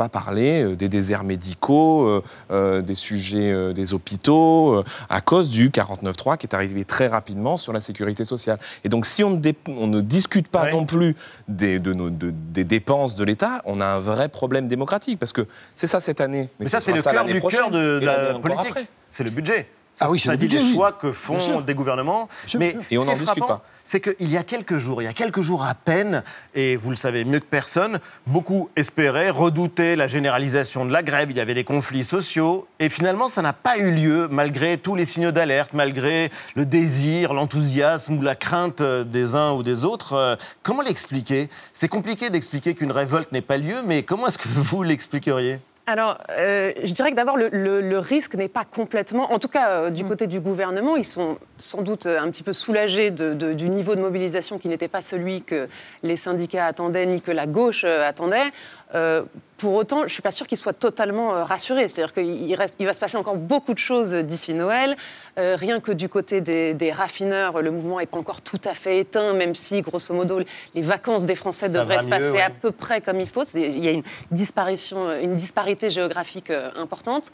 pas 0.00 0.08
parlé 0.08 0.62
euh, 0.62 0.76
des 0.76 0.88
déserts 0.88 1.24
médicaux, 1.24 2.06
euh, 2.06 2.22
euh, 2.50 2.80
des 2.80 2.94
sujets 2.94 3.52
euh, 3.52 3.74
des 3.74 3.92
hôpitaux, 3.92 4.76
euh, 4.76 4.84
à 5.10 5.20
cause 5.20 5.50
du 5.50 5.68
49.3 5.68 6.38
qui 6.38 6.46
est 6.46 6.54
arrivé 6.54 6.86
très 6.86 7.06
rapidement 7.06 7.58
sur 7.58 7.74
la 7.74 7.82
sécurité 7.82 8.24
sociale. 8.24 8.58
Et 8.82 8.88
donc 8.88 9.04
si 9.04 9.22
on 9.24 9.30
ne, 9.30 9.36
dé- 9.36 9.54
on 9.68 9.86
ne 9.88 10.00
discute 10.00 10.48
pas 10.48 10.64
non 10.72 10.86
plus 10.86 11.16
des, 11.48 11.78
de 11.80 11.92
nos- 11.92 12.08
de- 12.08 12.32
des 12.32 12.64
dépenses 12.64 13.14
de 13.14 13.24
l'État, 13.24 13.60
on 13.66 13.82
a 13.82 13.84
un 13.86 13.98
vrai 13.98 14.30
problème 14.30 14.68
démocratique. 14.68 15.18
Parce 15.18 15.34
que 15.34 15.46
c'est 15.74 15.86
ça 15.86 16.00
cette 16.00 16.22
année. 16.22 16.48
Mais 16.58 16.66
ça, 16.68 16.80
ce 16.80 16.86
c'est 16.86 16.92
le 16.92 17.02
cœur 17.02 17.24
du 17.26 17.40
cœur 17.58 17.70
de 17.70 18.00
la 18.02 18.38
politique. 18.40 18.88
C'est 19.10 19.24
le 19.24 19.30
budget. 19.30 19.68
Ah 20.00 20.10
oui, 20.10 20.18
c'est 20.18 20.34
dit 20.36 20.46
budget, 20.46 20.58
les 20.58 20.64
oui. 20.64 20.72
choix 20.74 20.92
que 20.92 21.12
font 21.12 21.60
des 21.60 21.74
gouvernements. 21.74 22.28
Mais. 22.58 22.76
Et 22.90 22.96
on 22.98 23.02
ce 23.02 23.06
qui 23.06 23.12
n'en 23.12 23.16
est 23.16 23.18
discute 23.18 23.44
frappant, 23.44 23.58
pas. 23.58 23.64
c'est 23.84 24.00
qu'il 24.00 24.30
y 24.30 24.36
a 24.38 24.42
quelques 24.42 24.78
jours, 24.78 25.02
il 25.02 25.04
y 25.04 25.08
a 25.08 25.12
quelques 25.12 25.42
jours 25.42 25.62
à 25.64 25.74
peine, 25.74 26.22
et 26.54 26.76
vous 26.76 26.90
le 26.90 26.96
savez 26.96 27.24
mieux 27.24 27.38
que 27.38 27.44
personne, 27.44 27.98
beaucoup 28.26 28.70
espéraient, 28.76 29.28
redoutaient 29.28 29.96
la 29.96 30.06
généralisation 30.08 30.86
de 30.86 30.92
la 30.92 31.02
grève. 31.02 31.30
Il 31.30 31.36
y 31.36 31.40
avait 31.40 31.54
des 31.54 31.64
conflits 31.64 32.04
sociaux, 32.04 32.66
et 32.78 32.88
finalement, 32.88 33.28
ça 33.28 33.42
n'a 33.42 33.52
pas 33.52 33.76
eu 33.76 33.90
lieu 33.90 34.28
malgré 34.30 34.78
tous 34.78 34.94
les 34.94 35.04
signaux 35.04 35.32
d'alerte, 35.32 35.74
malgré 35.74 36.30
le 36.54 36.64
désir, 36.64 37.34
l'enthousiasme 37.34 38.16
ou 38.16 38.22
la 38.22 38.34
crainte 38.34 38.80
euh, 38.80 39.04
des 39.04 39.34
uns 39.34 39.52
ou 39.52 39.62
des 39.62 39.84
autres. 39.84 40.14
Euh, 40.14 40.36
Comment 40.62 40.82
l'expliquer? 40.82 41.50
C'est 41.74 41.88
compliqué 41.88 42.30
d'expliquer 42.30 42.74
qu'une 42.74 42.92
révolte 42.92 43.32
n'ait 43.32 43.40
pas 43.42 43.58
lieu, 43.58 43.76
mais 43.84 44.02
comment 44.02 44.28
est-ce 44.28 44.38
que 44.38 44.48
vous 44.54 44.82
l'expliqueriez? 44.82 45.58
Alors, 45.90 46.18
euh, 46.30 46.72
je 46.84 46.92
dirais 46.92 47.10
que 47.10 47.16
d'abord, 47.16 47.36
le, 47.36 47.48
le- 47.50 47.80
le 47.80 47.98
risque 47.98 48.34
n'est 48.36 48.46
pas 48.48 48.62
complètement. 48.64 49.32
En 49.32 49.40
tout 49.40 49.48
cas, 49.48 49.70
euh, 49.70 49.90
du 49.90 50.04
côté 50.04 50.28
du 50.28 50.38
gouvernement, 50.38 50.94
ils 50.94 51.04
sont 51.04 51.36
sans 51.58 51.82
doute 51.82 52.06
euh, 52.06 52.20
un 52.20 52.30
petit 52.30 52.44
peu 52.44 52.52
soulagés 52.52 53.10
de- 53.10 53.34
de- 53.34 53.52
du 53.54 53.68
niveau 53.68 53.96
de 53.96 54.00
mobilisation 54.00 54.60
qui 54.60 54.68
n'était 54.68 54.86
pas 54.86 55.02
celui 55.02 55.42
que 55.42 55.66
les 56.04 56.14
syndicats 56.16 56.66
attendaient 56.66 57.06
ni 57.06 57.20
que 57.20 57.32
la 57.32 57.46
gauche 57.48 57.82
attendait. 57.82 58.52
Euh, 58.94 59.22
pour 59.60 59.74
autant, 59.74 59.98
je 59.98 60.04
ne 60.04 60.08
suis 60.08 60.22
pas 60.22 60.32
sûre 60.32 60.46
qu'ils 60.46 60.58
soient 60.58 60.72
totalement 60.72 61.34
euh, 61.34 61.44
rassurés. 61.44 61.86
C'est-à-dire 61.88 62.14
qu'il 62.14 62.56
il 62.78 62.86
va 62.86 62.94
se 62.94 62.98
passer 62.98 63.16
encore 63.18 63.36
beaucoup 63.36 63.74
de 63.74 63.78
choses 63.78 64.14
d'ici 64.14 64.54
Noël. 64.54 64.96
Euh, 65.38 65.54
rien 65.54 65.80
que 65.80 65.92
du 65.92 66.08
côté 66.08 66.40
des, 66.40 66.72
des 66.72 66.90
raffineurs, 66.90 67.60
le 67.60 67.70
mouvement 67.70 67.98
n'est 67.98 68.06
pas 68.06 68.18
encore 68.18 68.40
tout 68.40 68.60
à 68.64 68.74
fait 68.74 68.98
éteint, 68.98 69.34
même 69.34 69.54
si, 69.54 69.82
grosso 69.82 70.14
modo, 70.14 70.40
les 70.74 70.82
vacances 70.82 71.24
des 71.24 71.34
Français 71.34 71.68
Ça 71.68 71.78
devraient 71.80 71.98
se 71.98 72.04
mieux, 72.04 72.10
passer 72.10 72.30
ouais. 72.30 72.42
à 72.42 72.50
peu 72.50 72.72
près 72.72 73.00
comme 73.00 73.20
il 73.20 73.28
faut. 73.28 73.44
Il 73.54 73.84
y 73.84 73.88
a 73.88 73.92
une 73.92 74.02
disparition, 74.30 75.12
une 75.20 75.36
disparité 75.36 75.90
géographique 75.90 76.50
euh, 76.50 76.70
importante. 76.76 77.30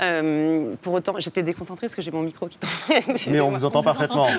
Euh, 0.00 0.74
pour 0.82 0.94
autant, 0.94 1.14
j'étais 1.18 1.42
déconcentrée 1.42 1.86
parce 1.86 1.96
que 1.96 2.02
j'ai 2.02 2.12
mon 2.12 2.22
micro 2.22 2.46
qui 2.46 2.58
tombait. 2.58 3.02
Mais 3.30 3.40
on 3.40 3.50
vous 3.50 3.64
entend 3.64 3.82
parfaitement. 3.82 4.28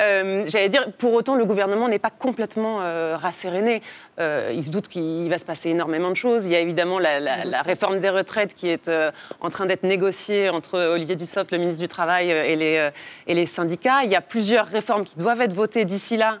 Euh, 0.00 0.44
J'allais 0.48 0.68
dire, 0.68 0.90
pour 0.98 1.12
autant, 1.12 1.34
le 1.34 1.44
gouvernement 1.44 1.88
n'est 1.88 1.98
pas 1.98 2.10
complètement 2.10 2.80
euh, 2.80 3.16
rasséréné. 3.16 3.82
Euh, 4.18 4.52
il 4.54 4.64
se 4.64 4.70
doute 4.70 4.88
qu'il 4.88 5.28
va 5.30 5.38
se 5.38 5.44
passer 5.46 5.70
énormément 5.70 6.10
de 6.10 6.16
choses. 6.16 6.44
Il 6.44 6.50
y 6.52 6.56
a 6.56 6.60
évidemment 6.60 6.98
la, 6.98 7.20
la- 7.20 7.44
la 7.44 7.62
réforme 7.62 8.00
des 8.00 8.10
retraites 8.10 8.54
qui 8.54 8.68
est 8.68 8.88
euh, 8.88 9.10
en 9.40 9.48
train 9.50 9.64
d'être 9.66 9.82
négociée 9.82 10.50
entre 10.50 10.78
Olivier 10.78 11.16
Dussopt, 11.16 11.50
le 11.52 11.58
ministre 11.58 11.80
du 11.80 11.88
Travail, 11.88 12.30
euh, 12.30 12.44
et 12.44 12.56
les, 12.56 12.76
euh, 12.76 12.90
et 13.26 13.34
les 13.34 13.46
syndicats. 13.46 14.04
Il 14.04 14.10
y 14.10 14.16
a 14.16 14.20
plusieurs 14.20 14.66
réformes 14.66 15.04
qui 15.04 15.16
doivent 15.16 15.40
être 15.40 15.54
votées 15.54 15.84
d'ici 15.84 16.16
là, 16.18 16.38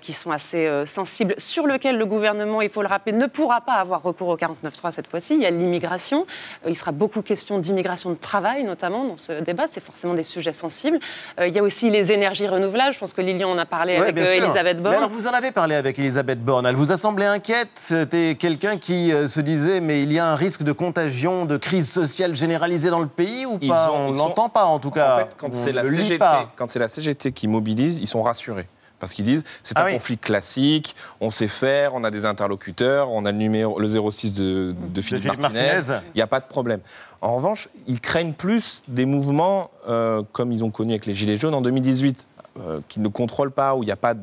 qui 0.00 0.12
sont 0.12 0.30
assez 0.30 0.70
sensibles, 0.86 1.34
sur 1.36 1.66
lesquelles 1.66 1.98
le 1.98 2.06
gouvernement, 2.06 2.62
il 2.62 2.68
faut 2.68 2.80
le 2.80 2.86
rappeler, 2.86 3.10
ne 3.12 3.26
pourra 3.26 3.60
pas 3.60 3.72
avoir 3.72 4.02
recours 4.04 4.28
au 4.28 4.36
49.3 4.36 4.92
cette 4.92 5.08
fois-ci. 5.08 5.34
Il 5.34 5.40
y 5.42 5.46
a 5.46 5.50
l'immigration. 5.50 6.26
Il 6.68 6.76
sera 6.76 6.92
beaucoup 6.92 7.22
question 7.22 7.58
d'immigration 7.58 8.10
de 8.10 8.14
travail, 8.16 8.62
notamment, 8.62 9.04
dans 9.04 9.16
ce 9.16 9.32
débat. 9.42 9.64
C'est 9.68 9.82
forcément 9.82 10.14
des 10.14 10.22
sujets 10.22 10.52
sensibles. 10.52 11.00
Il 11.44 11.52
y 11.52 11.58
a 11.58 11.62
aussi 11.64 11.90
les 11.90 12.12
énergies 12.12 12.46
renouvelables. 12.46 12.94
Je 12.94 13.00
pense 13.00 13.12
que 13.14 13.20
Lilian 13.20 13.50
en 13.50 13.58
a 13.58 13.66
parlé 13.66 13.94
Ouais, 13.98 14.08
avec. 14.08 14.16
Elisabeth 14.24 14.76
Mais 14.76 14.82
Borne. 14.84 14.94
alors, 14.94 15.10
vous 15.10 15.26
en 15.26 15.32
avez 15.32 15.50
parlé 15.50 15.74
avec 15.74 15.98
Elisabeth 15.98 16.40
Borne. 16.40 16.66
Elle 16.66 16.76
vous 16.78 16.92
a 16.92 16.96
semblé 16.96 17.24
inquiète? 17.26 17.70
C'était 17.74 18.34
quelqu'un 18.38 18.76
qui 18.78 19.12
euh, 19.12 19.28
se 19.28 19.40
disait 19.40 19.80
mais 19.80 20.02
il 20.02 20.12
y 20.12 20.18
a 20.18 20.26
un 20.30 20.34
risque 20.34 20.62
de 20.62 20.72
contagion, 20.72 21.44
de 21.44 21.56
crise 21.56 21.90
sociale 21.90 22.34
généralisée 22.34 22.90
dans 22.90 23.00
le 23.00 23.06
pays 23.08 23.46
ou 23.46 23.58
Ils 23.60 23.68
pas? 23.68 23.90
ont- 23.90 24.08
On 24.10 24.14
sont- 24.14 24.26
l'entend 24.28 24.48
pas 24.48 24.64
en 24.64 24.78
tout 24.78 24.90
cas. 24.90 25.14
En 25.14 25.18
fait, 25.18 25.36
quand 25.36 25.54
c'est 25.54 25.72
la, 25.72 25.82
la 25.82 26.88
CGT 26.88 27.32
qui 27.32 27.48
mobilise, 27.48 27.98
ils 27.98 28.06
sont 28.08 28.22
rassurés. 28.22 28.68
Parce 29.00 29.14
qu'ils 29.14 29.24
disent 29.24 29.44
c'est 29.62 29.74
Ah 29.76 29.82
un 29.84 29.86
oui. 29.86 29.92
conflit 29.92 30.18
classique, 30.18 30.96
on 31.20 31.30
sait 31.30 31.46
faire, 31.46 31.94
on 31.94 32.02
a 32.02 32.10
des 32.10 32.24
interlocuteurs, 32.24 33.12
on 33.12 33.24
a 33.26 33.30
le 33.32 33.38
numéro 33.38 33.78
le 33.78 33.88
06 33.88 34.32
de, 34.32 34.74
de 34.76 35.00
Philippe, 35.00 35.22
Philippe 35.22 35.40
Martinez, 35.40 35.72
Martinez. 35.74 35.98
il 36.14 36.16
n'y 36.16 36.22
a 36.22 36.26
pas 36.26 36.40
de 36.40 36.46
problème. 36.46 36.80
En 37.20 37.36
revanche, 37.36 37.68
ils 37.86 38.00
craignent 38.00 38.32
plus 38.32 38.82
des 38.88 39.04
mouvements 39.06 39.70
euh, 39.88 40.22
comme 40.32 40.50
ils 40.50 40.64
ont 40.64 40.70
connu 40.70 40.92
avec 40.92 41.06
les 41.06 41.14
Gilets 41.14 41.36
jaunes 41.36 41.54
en 41.54 41.60
2018 41.60 42.26
euh, 42.60 42.80
qui 42.88 43.00
ne 43.00 43.08
contrôlent 43.08 43.50
pas, 43.50 43.74
où 43.74 43.82
il 43.82 43.86
n'y 43.86 43.92
a 43.92 43.96
pas 43.96 44.14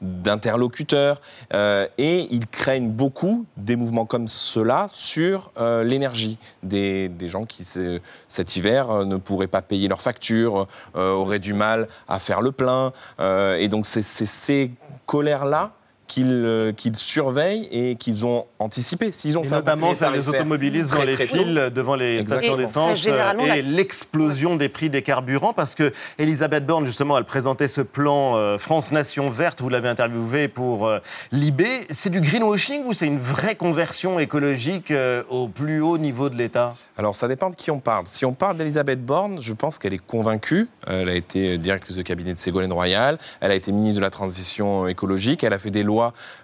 d'interlocuteurs. 0.00 1.20
euh, 1.54 1.86
et 1.98 2.28
ils 2.30 2.46
craignent 2.46 2.90
beaucoup 2.90 3.46
des 3.56 3.76
mouvements 3.76 4.06
comme 4.06 4.28
cela 4.28 4.86
sur 4.88 5.50
euh, 5.58 5.84
l'énergie. 5.84 6.38
Des, 6.62 7.08
des 7.08 7.28
gens 7.28 7.44
qui, 7.44 7.64
ce- 7.64 8.00
cet 8.26 8.56
hiver, 8.56 8.90
euh, 8.90 9.04
ne 9.04 9.16
pourraient 9.16 9.46
pas 9.46 9.62
payer 9.62 9.88
leurs 9.88 10.02
factures, 10.02 10.66
auraient 10.94 11.38
du 11.38 11.52
mal 11.54 11.88
à 12.08 12.18
faire 12.18 12.40
le 12.42 12.52
plein. 12.52 12.92
et 13.18 13.68
donc, 13.68 13.86
c'est 13.86 14.02
ces 14.02 14.70
colères-là 15.06 15.72
qu'ils 16.08 16.26
euh, 16.44 16.72
qu'ils 16.72 16.96
surveillent 16.96 17.68
et 17.70 17.94
qu'ils 17.94 18.26
ont 18.26 18.46
anticipé. 18.58 19.12
S'ils 19.12 19.38
ont 19.38 19.44
Et 19.44 19.46
fait 19.46 19.54
un 19.54 19.58
notamment 19.58 19.92
des 19.92 19.98
tarifaire 19.98 20.34
automobilistes 20.34 20.92
dans 20.96 21.04
les 21.04 21.14
files 21.14 21.70
devant 21.72 21.94
les 21.94 22.16
Exactement. 22.18 22.38
stations 22.40 22.56
d'essence 22.56 23.06
euh, 23.08 23.32
et 23.44 23.46
la- 23.46 23.62
l'explosion 23.62 24.56
des 24.56 24.68
prix 24.68 24.90
des 24.90 25.02
carburants 25.02 25.52
parce 25.52 25.74
que 25.76 25.92
Elisabeth 26.18 26.66
Borne 26.66 26.86
justement 26.86 27.16
elle 27.16 27.24
présentait 27.24 27.68
ce 27.68 27.80
plan 27.82 28.34
euh, 28.36 28.58
France 28.58 28.90
Nation 28.90 29.30
verte 29.30 29.60
vous 29.60 29.68
l'avez 29.68 29.88
interviewé 29.88 30.48
pour 30.48 30.90
Libé 31.30 31.68
c'est 31.90 32.10
du 32.10 32.20
greenwashing 32.20 32.84
ou 32.86 32.92
c'est 32.92 33.06
une 33.06 33.20
vraie 33.20 33.54
conversion 33.54 34.18
écologique 34.18 34.92
au 35.28 35.48
plus 35.48 35.80
haut 35.80 35.98
niveau 35.98 36.28
de 36.30 36.36
l'État? 36.36 36.74
Alors, 36.96 37.14
ça 37.14 37.28
dépend 37.28 37.48
de 37.50 37.54
qui 37.54 37.70
on 37.70 37.78
parle. 37.78 38.04
Si 38.08 38.24
on 38.24 38.32
parle 38.32 38.56
d'Elisabeth 38.56 39.04
Borne, 39.04 39.38
je 39.40 39.52
pense 39.52 39.78
qu'elle 39.78 39.94
est 39.94 40.04
convaincue. 40.04 40.66
Elle 40.86 41.08
a 41.08 41.14
été 41.14 41.56
directrice 41.58 41.94
de 41.96 42.02
cabinet 42.02 42.32
de 42.32 42.38
Ségolène 42.38 42.72
Royal. 42.72 43.18
Elle 43.40 43.52
a 43.52 43.54
été 43.54 43.70
ministre 43.70 43.96
de 43.96 44.00
la 44.00 44.10
Transition 44.10 44.88
écologique. 44.88 45.44
Elle 45.44 45.52
a 45.52 45.58
fait 45.58 45.70
des 45.70 45.84
lois, 45.84 45.97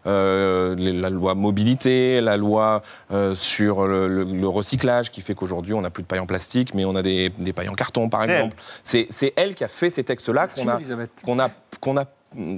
euh, 0.07 0.75
la 0.79 1.11
loi 1.11 1.35
mobilité, 1.35 2.21
la 2.21 2.37
loi 2.37 2.83
euh, 3.11 3.35
sur 3.35 3.87
le, 3.87 4.09
le- 4.09 4.25
le 4.25 4.49
recyclage, 4.49 5.11
qui 5.11 5.21
fait 5.21 5.35
qu'aujourd'hui, 5.35 5.75
on 5.75 5.81
n'a 5.83 5.91
plus 5.91 6.03
de 6.03 6.09
paille 6.09 6.19
en 6.21 6.27
plastique, 6.27 6.75
mais 6.75 6.85
on 6.85 6.95
a 6.97 7.03
des, 7.03 7.31
des 7.39 7.53
pailles 7.53 7.69
en 7.69 7.75
carton, 7.75 8.09
par 8.09 8.23
exemple. 8.25 8.57
C'est 8.83 9.33
elle 9.37 9.55
qui 9.55 9.65
a 9.65 9.69
fait 9.69 9.91
ces 9.91 10.05
textes-là 10.05 10.49
qu'on 10.49 10.69
a, 10.69 10.77
Elisabeth? 10.77 11.11
qu'on 11.25 11.39
a, 11.39 11.49
qu'on 11.81 11.97
a 11.97 12.05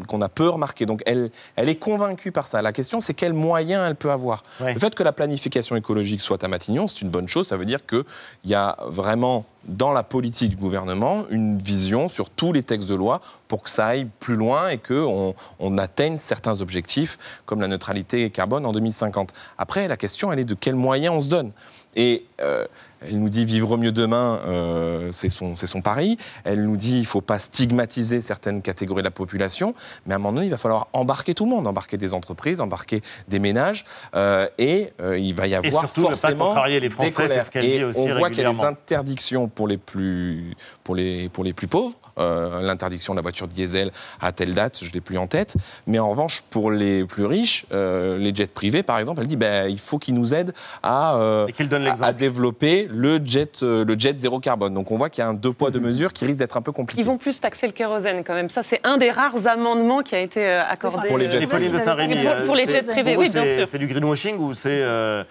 qu'on 0.06 0.20
a 0.20 0.28
peu 0.28 0.48
remarqué. 0.48 0.86
Donc 0.86 1.02
elle, 1.06 1.30
elle 1.56 1.68
est 1.68 1.76
convaincue 1.76 2.32
par 2.32 2.46
ça. 2.46 2.62
La 2.62 2.72
question, 2.72 3.00
c'est 3.00 3.14
quels 3.14 3.32
moyens 3.32 3.84
elle 3.86 3.96
peut 3.96 4.10
avoir. 4.10 4.44
Ouais. 4.60 4.74
Le 4.74 4.78
fait 4.78 4.94
que 4.94 5.02
la 5.02 5.12
planification 5.12 5.76
écologique 5.76 6.20
soit 6.20 6.42
à 6.42 6.48
Matignon, 6.48 6.88
c'est 6.88 7.02
une 7.02 7.10
bonne 7.10 7.28
chose. 7.28 7.48
Ça 7.48 7.56
veut 7.56 7.64
dire 7.64 7.84
qu'il 7.86 8.04
y 8.44 8.54
a 8.54 8.76
vraiment 8.86 9.44
dans 9.64 9.92
la 9.92 10.02
politique 10.02 10.50
du 10.50 10.56
gouvernement 10.56 11.24
une 11.30 11.58
vision 11.58 12.08
sur 12.08 12.30
tous 12.30 12.52
les 12.52 12.62
textes 12.62 12.88
de 12.88 12.94
loi 12.94 13.20
pour 13.48 13.62
que 13.62 13.70
ça 13.70 13.86
aille 13.86 14.06
plus 14.20 14.36
loin 14.36 14.68
et 14.68 14.78
qu'on 14.78 15.34
on 15.58 15.78
atteigne 15.78 16.18
certains 16.18 16.60
objectifs 16.60 17.18
comme 17.46 17.60
la 17.60 17.68
neutralité 17.68 18.30
carbone 18.30 18.64
en 18.64 18.72
2050. 18.72 19.32
Après, 19.58 19.88
la 19.88 19.96
question, 19.96 20.32
elle 20.32 20.38
est 20.38 20.44
de 20.44 20.54
quels 20.54 20.76
moyens 20.76 21.14
on 21.16 21.20
se 21.20 21.28
donne. 21.28 21.52
Et 21.96 22.26
euh, 22.40 22.66
elle 23.08 23.18
nous 23.18 23.28
dit 23.28 23.44
vivre 23.44 23.76
mieux 23.76 23.92
demain, 23.92 24.40
euh, 24.46 25.10
c'est 25.12 25.30
son, 25.30 25.56
son 25.56 25.80
pari. 25.80 26.18
Elle 26.44 26.64
nous 26.64 26.76
dit 26.76 26.96
il 26.96 27.00
ne 27.00 27.06
faut 27.06 27.20
pas 27.20 27.38
stigmatiser 27.38 28.20
certaines 28.20 28.62
catégories 28.62 29.02
de 29.02 29.06
la 29.06 29.10
population, 29.10 29.74
mais 30.06 30.14
à 30.14 30.16
un 30.16 30.18
moment 30.18 30.32
donné, 30.32 30.46
il 30.46 30.50
va 30.50 30.56
falloir 30.56 30.88
embarquer 30.92 31.34
tout 31.34 31.44
le 31.44 31.50
monde, 31.50 31.66
embarquer 31.66 31.96
des 31.96 32.14
entreprises, 32.14 32.60
embarquer 32.60 33.02
des 33.28 33.38
ménages, 33.38 33.84
euh, 34.14 34.48
et 34.58 34.92
euh, 35.00 35.18
il 35.18 35.34
va 35.34 35.46
y 35.46 35.54
avoir 35.54 35.84
surtout 35.84 36.02
ne 36.02 36.06
pas 36.06 36.16
forcément 36.16 36.64
les 36.64 36.80
des 36.80 36.90
Français, 36.90 37.10
c'est 37.10 37.16
colères. 37.16 37.44
ce 37.44 37.50
qu'elle 37.50 37.64
Et 37.64 37.78
dit 37.78 37.84
aussi 37.84 38.00
on 38.00 38.18
voit 38.18 38.30
qu'il 38.30 38.42
y 38.42 38.46
a 38.46 38.52
des 38.52 38.60
interdictions 38.60 39.48
pour 39.48 39.68
les 39.68 39.78
plus, 39.78 40.54
pour 40.84 40.94
les, 40.94 41.28
pour 41.28 41.44
les 41.44 41.52
plus 41.52 41.68
pauvres. 41.68 41.96
L'interdiction 42.18 43.12
de 43.12 43.18
la 43.18 43.22
voiture 43.22 43.46
diesel 43.46 43.92
à 44.22 44.32
telle 44.32 44.54
date, 44.54 44.78
je 44.82 44.88
ne 44.88 44.92
l'ai 44.94 45.02
plus 45.02 45.18
en 45.18 45.26
tête. 45.26 45.54
Mais 45.86 45.98
en 45.98 46.08
revanche, 46.08 46.42
pour 46.48 46.70
les 46.70 47.04
plus 47.04 47.26
riches, 47.26 47.66
les 47.70 48.34
jets 48.34 48.46
privés, 48.46 48.82
par 48.82 48.98
exemple, 48.98 49.20
elle 49.20 49.26
dit 49.26 49.36
ben, 49.36 49.68
il 49.68 49.78
faut 49.78 49.98
qu'ils 49.98 50.14
nous 50.14 50.32
aident 50.32 50.54
à, 50.82 51.18
Et 51.46 51.52
à 52.00 52.12
développer 52.14 52.88
le 52.96 53.20
jet, 53.24 53.62
euh, 53.62 53.84
le 53.84 53.98
jet 53.98 54.18
zéro 54.18 54.40
carbone. 54.40 54.72
Donc 54.74 54.90
on 54.90 54.96
voit 54.96 55.10
qu'il 55.10 55.22
y 55.22 55.24
a 55.24 55.28
un 55.28 55.34
deux 55.34 55.52
poids, 55.52 55.68
Mhm. 55.68 55.74
deux 55.74 55.80
mesures 55.80 56.12
qui 56.12 56.24
risque 56.24 56.38
d'être 56.38 56.56
un 56.56 56.62
peu 56.62 56.72
compliqué. 56.72 57.02
Ils 57.02 57.06
vont 57.06 57.18
plus 57.18 57.38
taxer 57.40 57.66
le 57.66 57.72
kérosène 57.72 58.24
quand 58.24 58.34
même. 58.34 58.48
Ça, 58.50 58.62
c'est 58.62 58.80
un 58.84 58.96
des 58.96 59.10
rares 59.10 59.46
amendements 59.46 60.02
qui 60.02 60.14
a 60.14 60.20
été 60.20 60.44
euh, 60.46 60.62
accordé. 60.66 61.08
Pour 61.08 61.18
les 61.18 61.28
jets 61.30 61.36
euh, 61.36 61.40
pour- 61.46 62.46
pour 62.46 62.54
les 62.56 62.66
jets 62.66 62.82
privés, 62.82 63.16
oui, 63.16 63.28
bien 63.30 63.44
c'est- 63.44 63.56
sûr. 63.58 63.68
C'est 63.68 63.78
du 63.78 63.86
greenwashing 63.86 64.38
ou 64.38 64.54
c'est 64.54 64.70
euh, 64.82 65.22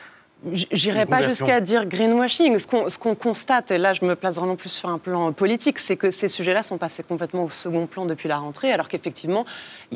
J'irai 0.51 1.05
pas 1.07 1.21
jusqu'à 1.21 1.59
dire 1.59 1.85
greenwashing. 1.85 2.59
Ce 2.59 2.67
qu'on 2.67 2.89
ce 2.89 2.99
qu'on 2.99 3.15
constate, 3.15 3.71
et 3.71 3.77
là 3.77 3.93
je 3.93 4.05
me 4.05 4.15
place 4.15 4.35
vraiment 4.35 4.55
plus 4.55 4.69
sur 4.69 4.89
un 4.89 4.99
plan 4.99 5.31
politique, 5.31 5.79
c'est 5.79 5.95
que 5.95 6.11
ces 6.11 6.29
sujets-là 6.29 6.61
sont 6.61 6.77
passés 6.77 7.03
complètement 7.03 7.45
au 7.45 7.49
second 7.49 7.87
plan 7.87 8.05
depuis 8.05 8.29
la 8.29 8.37
rentrée, 8.37 8.71
alors 8.71 8.87
qu'effectivement, 8.87 9.45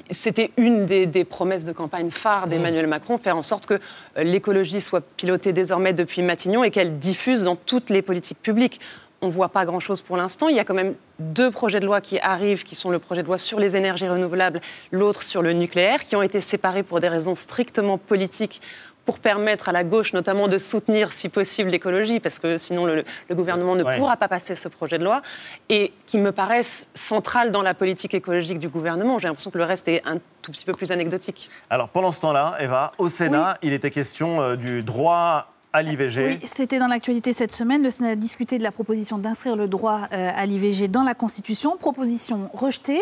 c'était 0.09 0.51
une 0.57 0.85
des, 0.85 1.05
des 1.05 1.23
promesses 1.23 1.65
de 1.65 1.71
campagne 1.71 2.09
phare 2.09 2.47
d'Emmanuel 2.47 2.87
Macron, 2.87 3.17
faire 3.19 3.37
en 3.37 3.43
sorte 3.43 3.67
que 3.67 3.75
euh, 3.75 4.23
l'écologie 4.23 4.81
soit 4.81 5.03
pilotée 5.17 5.53
désormais 5.53 5.93
depuis 5.93 6.23
Matignon 6.23 6.63
et 6.63 6.71
qu'elle 6.71 6.97
diffuse 6.97 7.43
dans 7.43 7.55
toutes 7.55 7.89
les 7.89 8.01
politiques 8.01 8.41
publiques. 8.41 8.79
On 9.21 9.27
ne 9.27 9.33
voit 9.33 9.49
pas 9.49 9.65
grand-chose 9.65 10.01
pour 10.01 10.15
l'instant. 10.15 10.47
Il 10.47 10.55
y 10.55 10.59
a 10.59 10.63
quand 10.63 10.73
même 10.73 10.95
deux 11.19 11.51
projets 11.51 11.81
de 11.81 11.85
loi 11.85 11.99
qui 11.99 12.19
arrivent, 12.19 12.63
qui 12.63 12.75
sont 12.75 12.89
le 12.89 12.99
projet 12.99 13.21
de 13.21 13.27
loi 13.27 13.37
sur 13.37 13.59
les 13.59 13.75
énergies 13.75 14.07
renouvelables, 14.07 14.61
l'autre 14.93 15.23
sur 15.23 15.41
le 15.41 15.51
nucléaire, 15.51 16.05
qui 16.05 16.15
ont 16.15 16.21
été 16.21 16.39
séparés 16.39 16.83
pour 16.83 17.01
des 17.01 17.09
raisons 17.09 17.35
strictement 17.35 17.97
politiques 17.97 18.61
pour 19.09 19.17
permettre 19.17 19.69
à 19.69 19.71
la 19.71 19.83
gauche 19.83 20.13
notamment 20.13 20.47
de 20.47 20.59
soutenir 20.59 21.13
si 21.13 21.29
possible 21.29 21.71
l'écologie, 21.71 22.19
parce 22.19 22.37
que 22.37 22.57
sinon 22.57 22.85
le, 22.85 23.03
le 23.27 23.35
gouvernement 23.35 23.75
ne 23.75 23.83
Ouais. 23.83 23.97
pourra 23.97 24.17
pas 24.17 24.27
passer 24.27 24.53
ce 24.53 24.67
projet 24.67 24.99
de 24.99 25.03
loi, 25.03 25.23
et 25.67 25.93
qui 26.05 26.19
me 26.19 26.31
paraissent 26.31 26.85
centrales 26.93 27.49
dans 27.49 27.63
la 27.63 27.73
politique 27.73 28.13
écologique 28.13 28.59
du 28.59 28.69
gouvernement. 28.69 29.17
J'ai 29.17 29.27
l'impression 29.27 29.49
que 29.49 29.57
le 29.57 29.63
reste 29.63 29.87
est 29.87 30.03
un 30.05 30.17
tout 30.43 30.51
petit 30.51 30.63
peu 30.63 30.73
plus 30.73 30.91
anecdotique. 30.91 31.49
Alors 31.71 31.89
pendant 31.89 32.11
ce 32.11 32.21
temps-là, 32.21 32.55
Eva, 32.59 32.91
au 32.99 33.09
Sénat, 33.09 33.57
il 33.63 33.73
était 33.73 33.89
question 33.89 34.41
euh, 34.41 34.55
du 34.55 34.83
droit 34.83 35.53
à 35.71 35.83
l'IVG. 35.83 36.25
Oui, 36.27 36.39
c'était 36.47 36.79
dans 36.79 36.87
l'actualité 36.87 37.31
cette 37.31 37.51
semaine. 37.51 37.83
Le 37.83 37.89
Sénat 37.91 38.09
a 38.09 38.15
discuté 38.15 38.57
de 38.57 38.63
la 38.63 38.71
proposition 38.71 39.19
d'inscrire 39.19 39.55
le 39.55 39.67
droit 39.67 40.07
euh, 40.11 40.31
à 40.35 40.45
l'IVG 40.47 40.87
dans 40.87 41.03
la 41.03 41.13
Constitution. 41.13 41.77
Proposition 41.77 42.49
rejetée. 42.53 43.01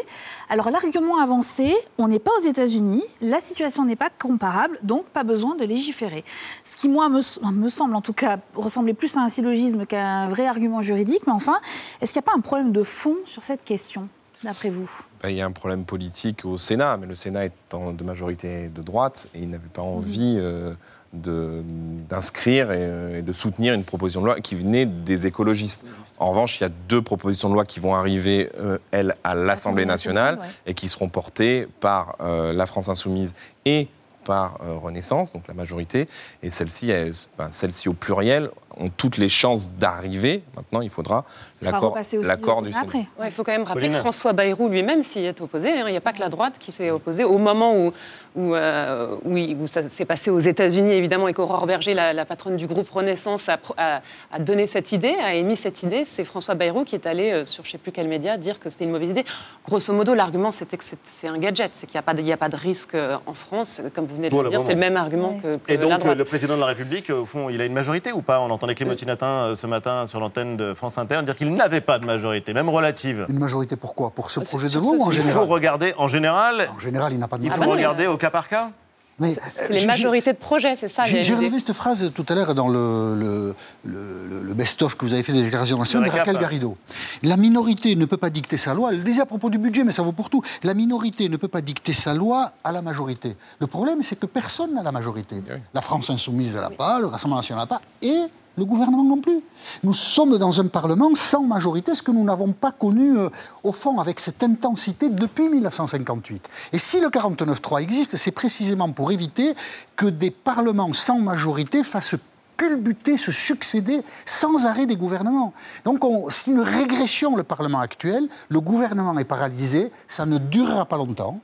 Alors 0.50 0.70
l'argument 0.70 1.18
avancé, 1.20 1.74
on 1.98 2.10
n'est 2.10 2.20
pas 2.20 2.32
aux 2.42 2.46
États-Unis, 2.46 3.04
la 3.22 3.40
situation 3.40 3.86
n'est 3.86 3.96
pas 3.96 4.10
comparable, 4.10 4.78
donc 4.84 5.06
pas 5.06 5.24
besoin 5.24 5.56
de 5.56 5.64
légiférer. 5.64 6.26
Ce 6.66 6.76
qui, 6.76 6.90
moi, 6.90 7.08
me, 7.08 7.22
me 7.52 7.70
semble 7.70 7.96
en 7.96 8.02
tout 8.02 8.14
cas 8.14 8.38
ressembler 8.54 8.94
plus 8.94 9.16
à 9.16 9.22
un 9.22 9.30
syllogisme 9.30 9.86
qu'à 9.86 10.06
un 10.06 10.28
vrai 10.28 10.46
argument 10.46 10.82
juridique. 10.82 11.22
Mais 11.26 11.34
enfin, 11.34 11.60
est-ce 12.02 12.12
qu'il 12.12 12.20
n'y 12.20 12.26
a 12.26 12.32
pas 12.32 12.38
un 12.38 12.42
problème 12.42 12.74
de 12.74 12.84
fond 12.84 13.16
sur 13.24 13.46
cette 13.46 13.64
question, 13.64 14.10
d'après 14.44 14.70
vous? 14.70 14.90
Ben, 15.24 15.30
il 15.30 15.38
y 15.38 15.42
a 15.42 15.46
un 15.46 15.52
problème 15.52 15.86
politique 15.86 16.44
au 16.46 16.58
Sénat, 16.58 16.98
mais 16.98 17.08
le 17.08 17.16
Sénat 17.16 17.46
est 17.46 17.74
en- 17.74 17.94
de 17.94 18.04
majorité 18.04 18.68
de 18.68 18.82
droite 18.82 19.28
et 19.34 19.40
il 19.44 19.50
n'avait 19.50 19.68
pas 19.70 19.82
envie 19.82 20.36
euh, 20.38 20.74
d'inscrire 21.14 22.72
et, 22.72 22.78
euh, 22.80 23.20
et 23.20 23.22
de 23.22 23.34
soutenir 23.34 23.74
une 23.74 23.84
proposition 23.84 24.22
de 24.22 24.26
loi 24.28 24.40
qui 24.42 24.56
venait 24.56 24.86
des 24.86 25.28
écologistes. 25.28 25.86
En 26.20 26.30
revanche, 26.32 26.60
il 26.60 26.64
y 26.64 26.66
a 26.66 26.72
deux 26.90 27.02
propositions 27.02 27.50
de 27.50 27.54
loi 27.54 27.66
qui 27.66 27.80
vont 27.80 27.96
arriver, 27.96 28.52
euh, 28.60 28.78
elles, 28.92 29.16
à 29.24 29.36
l'Assemblée 29.36 29.86
nationale 29.86 30.40
et 30.66 30.74
qui 30.74 30.90
seront 30.90 31.10
portées 31.10 31.68
par 31.80 32.16
euh, 32.22 32.54
la 32.54 32.66
France 32.66 32.90
Insoumise 32.90 33.36
et 33.66 33.88
par 34.24 34.60
euh, 34.62 34.78
Renaissance, 34.78 35.32
donc 35.32 35.48
la 35.48 35.54
majorité, 35.54 36.10
et 36.44 36.50
celles-ci, 36.50 36.90
elles- 36.90 37.14
enfin, 37.38 37.50
celles-ci 37.52 37.88
au 37.88 37.94
pluriel, 37.94 38.50
ont 38.80 38.90
toutes 38.96 39.18
les 39.18 39.30
chances 39.30 39.70
d'arriver. 39.72 40.44
Maintenant, 40.56 40.82
il 40.82 40.90
faudra 40.90 41.26
l'accord 41.62 41.98
l'accord 42.24 42.62
du 42.62 42.72
Sénat. 42.72 42.86
Ouais, 43.20 43.28
il 43.28 43.32
faut 43.32 43.44
quand 43.44 43.52
même 43.52 43.64
rappeler 43.64 43.88
Pauline. 43.88 43.94
que 43.98 44.00
François 44.02 44.34
Bayrou 44.34 44.70
lui-même 44.70 45.04
s'y 45.04 45.20
est 45.20 45.42
opposé. 45.42 45.70
hein. 45.70 45.86
Il 45.88 45.92
n'y 45.92 45.98
a 45.98 46.02
pas 46.02 46.14
que 46.14 46.20
la 46.20 46.30
droite 46.30 46.58
qui 46.60 46.72
s'est 46.72 46.92
opposée. 46.92 47.24
Au 47.24 47.38
moment 47.40 47.76
où, 47.76 47.92
où, 48.36 48.54
euh, 48.54 49.16
où 49.26 49.36
il- 49.38 49.56
où 49.58 49.66
ça 49.68 49.88
s'est 49.90 50.06
passé 50.06 50.30
aux 50.30 50.40
États-Unis, 50.40 50.92
évidemment, 50.92 51.28
et 51.28 51.34
qu'Aurore 51.34 51.66
Berger, 51.66 51.94
la, 51.96 52.14
la 52.14 52.26
patronne 52.26 52.56
du 52.58 52.68
groupe 52.68 52.90
Renaissance, 52.90 53.50
a, 53.50 53.58
pro- 53.58 53.74
a- 53.78 54.02
a 54.32 54.40
donné 54.40 54.68
cette 54.68 54.92
idée, 54.92 55.16
a 55.24 55.34
émis 55.34 55.56
cette 55.56 55.82
idée, 55.82 56.06
c'est 56.06 56.24
François 56.24 56.54
Bayrou 56.56 56.84
qui 56.84 56.94
est 56.96 57.08
allé 57.08 57.32
euh, 57.32 57.46
sur 57.46 57.64
je 57.64 57.70
ne 57.70 57.72
sais 57.74 57.78
plus 57.80 57.92
quel 57.92 58.08
média 58.08 58.38
dire 58.38 58.60
que 58.60 58.70
c'était 58.70 58.86
une 58.86 58.92
mauvaise 58.92 59.10
idée. 59.10 59.26
Grosso 59.68 59.92
modo, 59.94 60.14
l'argument, 60.14 60.52
c'était 60.52 60.78
que 60.78 60.84
c'est- 60.84 61.28
un 61.28 61.38
gadget, 61.40 61.72
c'est 61.74 61.88
qu'il 61.88 61.96
n'y 61.96 62.00
a, 62.00 62.04
pas 62.04 62.14
de- 62.14 62.22
il 62.22 62.28
y 62.28 62.32
a 62.32 62.38
pas 62.38 62.50
de 62.50 62.56
risque 62.56 62.94
euh, 62.94 63.18
en 63.26 63.34
France. 63.34 63.82
Comme 63.96 64.06
vous 64.06 64.16
venez 64.16 64.30
de 64.30 64.36
le 64.44 64.50
dire, 64.50 64.62
c'est 64.62 64.74
le 64.74 64.80
même 64.80 64.98
argument 64.98 65.40
que, 65.42 65.56
que 65.58 65.72
Et 65.72 65.78
donc, 65.78 65.90
la 65.90 65.98
droite. 65.98 66.18
le 66.18 66.26
président 66.26 66.56
de 66.56 66.60
la 66.62 66.68
République, 66.68 67.10
au 67.10 67.26
fond, 67.26 67.50
il 67.50 67.60
a 67.62 67.66
une 67.66 67.74
majorité 67.74 68.12
ou 68.12 68.22
pas 68.22 68.40
On 68.40 68.52
entendait 68.68 68.76
Clémentine 68.76 69.10
Atin 69.10 69.26
euh, 69.28 69.56
ce 69.56 69.68
matin 69.68 70.08
sur 70.08 70.20
l'antenne 70.20 70.58
de 70.58 70.74
France 70.74 70.98
Inter 70.98 71.22
dire 71.24 71.36
qu'il 71.38 71.54
n'avait 71.54 71.82
pas 71.82 72.00
de 72.00 72.06
majorité, 72.06 72.54
même 72.54 72.70
relative. 72.70 73.26
Une 73.30 73.40
majorité 73.40 73.76
pourquoi 73.76 74.10
Pour 74.12 74.30
ce 74.32 74.40
Ah, 74.40 74.44
projet 74.44 74.70
de 74.70 74.78
loi 74.80 74.92
ou 74.94 75.04
en 75.04 75.12
général 75.12 75.32
Il 75.32 75.34
faut 75.34 75.46
regarder 75.46 75.94
en 75.98 76.08
général. 76.08 76.70
En 76.76 76.80
général, 76.80 77.14
il 77.14 77.20
n'a 77.20 77.28
pas 77.28 77.38
de 77.38 77.44
Il 77.46 77.52
faut 77.52 77.58
majorité. 77.60 77.78
regarder 77.86 78.08
au 78.08 78.18
cas 78.18 78.30
par 78.30 78.48
cas. 78.48 78.72
Mais, 79.20 79.34
C'est 79.42 79.72
euh, 79.72 79.74
les 79.74 79.86
majorités 79.88 80.32
de 80.32 80.38
projets, 80.38 80.76
c'est 80.76 80.90
ça 80.90 81.04
J'ai 81.06 81.24
relevé 81.34 81.58
cette 81.58 81.74
phrase 81.74 82.12
tout 82.14 82.26
à 82.30 82.36
l'heure 82.36 82.54
dans 82.54 82.68
le, 82.68 83.16
le- 83.16 83.56
le- 83.84 84.44
le 84.44 84.54
best-of 84.54 84.94
que 84.96 85.06
vous 85.08 85.14
avez 85.16 85.24
fait 85.24 85.34
des 85.34 85.42
déclarations 85.42 85.80
nationales 85.80 86.12
de. 86.12 86.16
Raquel 86.16 86.38
Garrido. 86.38 86.78
La 87.24 87.36
minorité 87.36 87.96
ne 87.96 88.06
peut 88.06 88.18
pas 88.18 88.30
dicter 88.30 88.58
sa 88.58 88.76
loi. 88.76 88.92
Elle 88.92 89.00
le 89.00 89.04
disait 89.04 89.22
à 89.22 89.26
propos 89.26 89.50
du 89.50 89.58
budget, 89.58 89.84
mais 89.84 89.92
ça 89.92 90.04
vaut 90.04 90.12
pour 90.12 90.30
tout. 90.30 90.44
La 90.62 90.76
minorité 90.76 91.30
ne 91.30 91.38
peut 91.38 91.48
pas 91.48 91.62
dicter 91.62 91.94
sa 91.94 92.14
loi 92.14 92.52
à 92.64 92.72
la 92.72 92.84
majorité. 92.84 93.36
Le 93.60 93.66
problème, 93.66 94.04
c'est 94.04 94.20
que 94.20 94.28
personne 94.28 94.76
n'a 94.76 94.84
la 94.84 94.92
majorité. 94.92 95.38
La 95.74 95.82
France 95.82 96.12
insoumise 96.12 96.54
ne 96.54 96.60
l'a 96.62 96.70
pas, 96.70 97.00
le 97.00 97.08
Rassemblement 97.08 97.38
national 97.38 97.66
ne 97.66 97.70
l'a 97.72 97.80
pas, 97.80 97.82
et 98.04 98.26
Le 98.58 98.66
gouvernement 98.66 99.04
non 99.04 99.22
plus. 99.22 99.40
Nous 99.84 99.94
sommes 99.94 100.38
dans 100.40 100.60
un 100.60 100.66
Parlement 100.66 101.14
sans 101.14 101.44
majorité, 101.44 101.94
ce 101.94 102.02
que 102.02 102.12
nous 102.12 102.24
n'avons 102.24 102.54
pas 102.54 102.72
connu, 102.72 103.16
euh, 103.16 103.30
au 103.64 103.72
fond, 103.72 104.00
avec 104.00 104.20
cette 104.20 104.42
intensité 104.42 105.10
depuis 105.10 105.48
1958. 105.48 106.50
Et 106.74 106.80
si 106.80 107.00
le 107.00 107.10
49-3 107.10 107.84
existe, 107.84 108.18
c'est 108.18 108.32
précisément 108.32 108.90
pour 108.90 109.12
éviter 109.12 109.54
que 109.96 110.08
des 110.08 110.32
parlements 110.32 110.92
sans 110.94 111.20
majorité 111.20 111.84
fassent 111.84 112.16
culbuter, 112.58 113.16
se 113.18 113.32
succéder 113.32 114.02
sans 114.26 114.66
arrêt 114.66 114.88
des 114.88 114.96
gouvernements. 114.96 115.54
Donc 115.86 116.04
c'est 116.30 116.50
une 116.50 116.62
régression, 116.62 117.36
le 117.36 117.44
Parlement 117.44 117.80
actuel. 117.80 118.28
Le 118.50 118.60
gouvernement 118.60 119.18
est 119.20 119.26
paralysé, 119.26 119.92
ça 120.08 120.26
ne 120.26 120.40
durera 120.40 120.86
pas 120.86 120.98
longtemps 120.98 121.40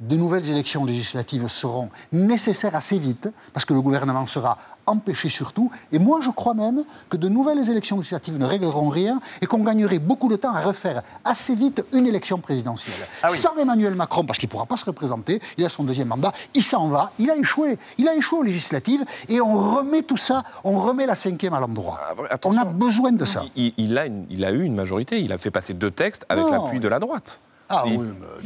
de 0.00 0.16
nouvelles 0.16 0.48
élections 0.50 0.84
législatives 0.84 1.46
seront 1.48 1.88
nécessaires 2.12 2.74
assez 2.74 2.98
vite, 2.98 3.28
parce 3.52 3.64
que 3.64 3.74
le 3.74 3.80
gouvernement 3.80 4.26
sera 4.26 4.58
empêché 4.86 5.28
surtout. 5.28 5.70
Et 5.92 5.98
moi, 5.98 6.20
je 6.20 6.30
crois 6.30 6.54
même 6.54 6.84
que 7.08 7.16
de 7.16 7.28
nouvelles 7.28 7.70
élections 7.70 7.96
législatives 7.96 8.38
ne 8.38 8.44
régleront 8.44 8.88
rien 8.88 9.20
et 9.40 9.46
qu'on 9.46 9.62
gagnerait 9.62 9.98
beaucoup 9.98 10.28
de 10.28 10.36
temps 10.36 10.54
à 10.54 10.60
refaire 10.60 11.02
assez 11.24 11.54
vite 11.54 11.84
une 11.92 12.06
élection 12.06 12.38
présidentielle. 12.38 12.94
Ah 13.22 13.30
Sans 13.30 13.56
Emmanuel 13.56 13.94
Macron, 13.94 14.24
parce 14.24 14.38
qu'il 14.38 14.48
ne 14.48 14.50
pourra 14.50 14.66
pas 14.66 14.76
se 14.76 14.84
représenter, 14.84 15.40
il 15.56 15.64
a 15.64 15.68
son 15.68 15.84
deuxième 15.84 16.08
mandat, 16.08 16.32
il 16.54 16.62
s'en 16.62 16.88
va, 16.88 17.12
il 17.18 17.30
a 17.30 17.36
échoué. 17.36 17.78
Il 17.98 18.08
a 18.08 18.14
échoué 18.14 18.40
aux 18.40 18.42
législatives 18.42 19.04
et 19.28 19.40
on 19.40 19.54
remet 19.54 20.02
tout 20.02 20.16
ça, 20.16 20.42
on 20.64 20.78
remet 20.78 21.06
la 21.06 21.14
cinquième 21.14 21.54
à 21.54 21.60
l'endroit. 21.60 22.00
Ah, 22.30 22.36
on 22.44 22.56
a 22.56 22.64
besoin 22.64 23.12
de 23.12 23.24
ça. 23.24 23.44
Il, 23.56 23.98
a 23.98 24.06
il, 24.06 24.44
a 24.44 24.52
eu 24.52 24.62
une 24.62 24.74
majorité, 24.74 25.20
il 25.20 25.32
a 25.32 25.38
fait 25.38 25.50
passer 25.50 25.72
deux 25.72 25.90
textes 25.90 26.26
avec 26.28 26.50
l'appui 26.50 26.80
de 26.80 26.88
la 26.88 26.98
droite. 26.98 27.40
Ah 27.68 27.84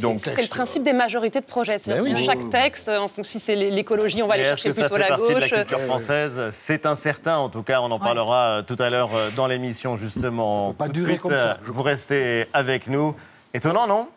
donc 0.01 0.21
c'est 0.23 0.41
le 0.41 0.47
principe 0.47 0.83
des 0.83 0.93
majorités 0.93 1.41
de 1.41 1.45
projets. 1.45 1.77
C'est 1.77 1.99
oui. 1.99 2.15
chaque 2.23 2.49
texte, 2.49 2.89
si 3.23 3.39
c'est 3.39 3.55
l'écologie, 3.55 4.23
on 4.23 4.27
va 4.27 4.35
aller 4.35 4.45
chercher 4.45 4.73
plutôt 4.73 4.97
la 4.97 5.17
gauche. 5.17 5.33
De 5.33 5.39
la 5.39 5.47
culture 5.49 5.81
française, 5.81 6.49
c'est 6.51 6.85
incertain. 6.85 7.37
En 7.37 7.49
tout 7.49 7.63
cas, 7.63 7.81
on 7.81 7.91
en 7.91 7.99
parlera 7.99 8.59
euh, 8.59 8.61
tout 8.61 8.77
à 8.79 8.89
l'heure 8.89 9.09
euh, 9.13 9.29
dans 9.35 9.47
l'émission 9.47 9.97
justement. 9.97 10.73
Pas 10.73 10.87
durer 10.87 11.17
comme 11.17 11.31
ça. 11.31 11.51
Euh, 11.51 11.55
vous 11.63 11.83
restez 11.83 12.47
avec 12.53 12.87
nous. 12.87 13.15
Étonnant, 13.53 13.87
non? 13.87 14.07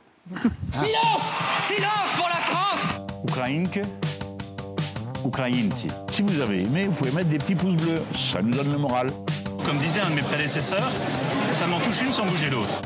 Silence 0.70 1.32
Silence 1.56 2.12
pour 2.16 2.28
la 2.28 2.36
France 2.36 2.86
Ukrainke, 3.26 3.80
Ukrainci. 5.26 5.88
Si 6.12 6.22
vous 6.22 6.40
avez 6.40 6.62
aimé, 6.62 6.84
vous 6.84 6.92
pouvez 6.92 7.10
mettre 7.10 7.28
des 7.28 7.38
petits 7.38 7.56
pouces 7.56 7.74
bleus. 7.74 8.02
Ça 8.14 8.40
nous 8.40 8.54
donne 8.54 8.70
le 8.70 8.78
moral. 8.78 9.10
Comme 9.64 9.78
disait 9.78 10.00
un 10.00 10.10
de 10.10 10.14
mes 10.14 10.22
prédécesseurs, 10.22 10.90
ça 11.50 11.66
m'en 11.66 11.80
touche 11.80 12.02
une 12.02 12.12
sans 12.12 12.24
bouger 12.24 12.50
l'autre 12.50 12.82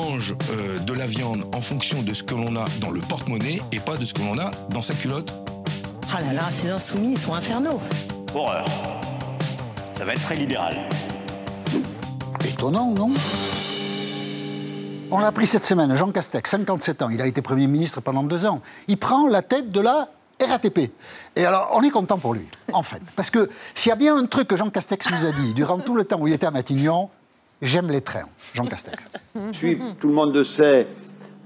mange 0.00 0.34
euh, 0.50 0.78
de 0.78 0.92
la 0.94 1.06
viande 1.06 1.44
en 1.54 1.60
fonction 1.60 2.02
de 2.02 2.14
ce 2.14 2.22
que 2.22 2.34
l'on 2.34 2.56
a 2.56 2.64
dans 2.80 2.90
le 2.90 3.00
porte-monnaie 3.00 3.60
et 3.70 3.80
pas 3.80 3.96
de 3.96 4.04
ce 4.04 4.14
que 4.14 4.20
l'on 4.20 4.38
a 4.38 4.50
dans 4.70 4.82
sa 4.82 4.94
culotte. 4.94 5.32
Ah 6.12 6.20
là 6.22 6.32
là, 6.32 6.42
ces 6.50 6.70
insoumis, 6.70 7.12
ils 7.12 7.18
sont 7.18 7.34
infernaux. 7.34 7.80
Horreur. 8.34 8.64
Ça 9.92 10.04
va 10.04 10.14
être 10.14 10.22
très 10.22 10.36
libéral. 10.36 10.76
Étonnant, 12.48 12.92
non? 12.92 13.12
On 15.10 15.18
l'a 15.18 15.26
appris 15.26 15.46
cette 15.46 15.64
semaine, 15.64 15.94
Jean 15.96 16.10
Castex, 16.10 16.50
57 16.50 17.02
ans, 17.02 17.10
il 17.10 17.20
a 17.20 17.26
été 17.26 17.42
Premier 17.42 17.66
ministre 17.66 18.00
pendant 18.00 18.22
deux 18.22 18.46
ans. 18.46 18.60
Il 18.88 18.96
prend 18.96 19.28
la 19.28 19.42
tête 19.42 19.70
de 19.70 19.80
la 19.80 20.08
RATP. 20.40 20.92
Et 21.36 21.44
alors, 21.44 21.70
on 21.74 21.82
est 21.82 21.90
content 21.90 22.18
pour 22.18 22.32
lui, 22.32 22.48
en 22.72 22.82
fait. 22.82 23.02
Parce 23.16 23.30
que 23.30 23.50
s'il 23.74 23.90
y 23.90 23.92
a 23.92 23.96
bien 23.96 24.16
un 24.16 24.26
truc 24.26 24.48
que 24.48 24.56
Jean 24.56 24.70
Castex 24.70 25.10
nous 25.10 25.26
a 25.26 25.32
dit 25.32 25.52
durant 25.52 25.78
tout 25.78 25.94
le 25.94 26.04
temps 26.04 26.18
où 26.20 26.26
il 26.26 26.32
était 26.32 26.46
à 26.46 26.50
Matignon, 26.50 27.10
J'aime 27.62 27.88
les 27.88 28.00
trains. 28.00 28.28
Jean 28.54 28.64
Castex. 28.64 29.10
Je 29.52 29.56
suis, 29.56 29.78
tout 30.00 30.08
le 30.08 30.14
monde 30.14 30.34
le 30.34 30.44
sait, 30.44 30.86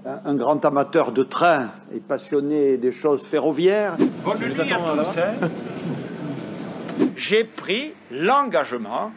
un 0.04 0.34
grand 0.34 0.64
amateur 0.64 1.12
de 1.12 1.22
trains 1.22 1.70
et 1.94 2.00
passionné 2.00 2.76
des 2.76 2.92
choses 2.92 3.22
ferroviaires. 3.22 3.96
J'ai 7.16 7.44
pris 7.44 7.92
l'engagement 8.10 9.10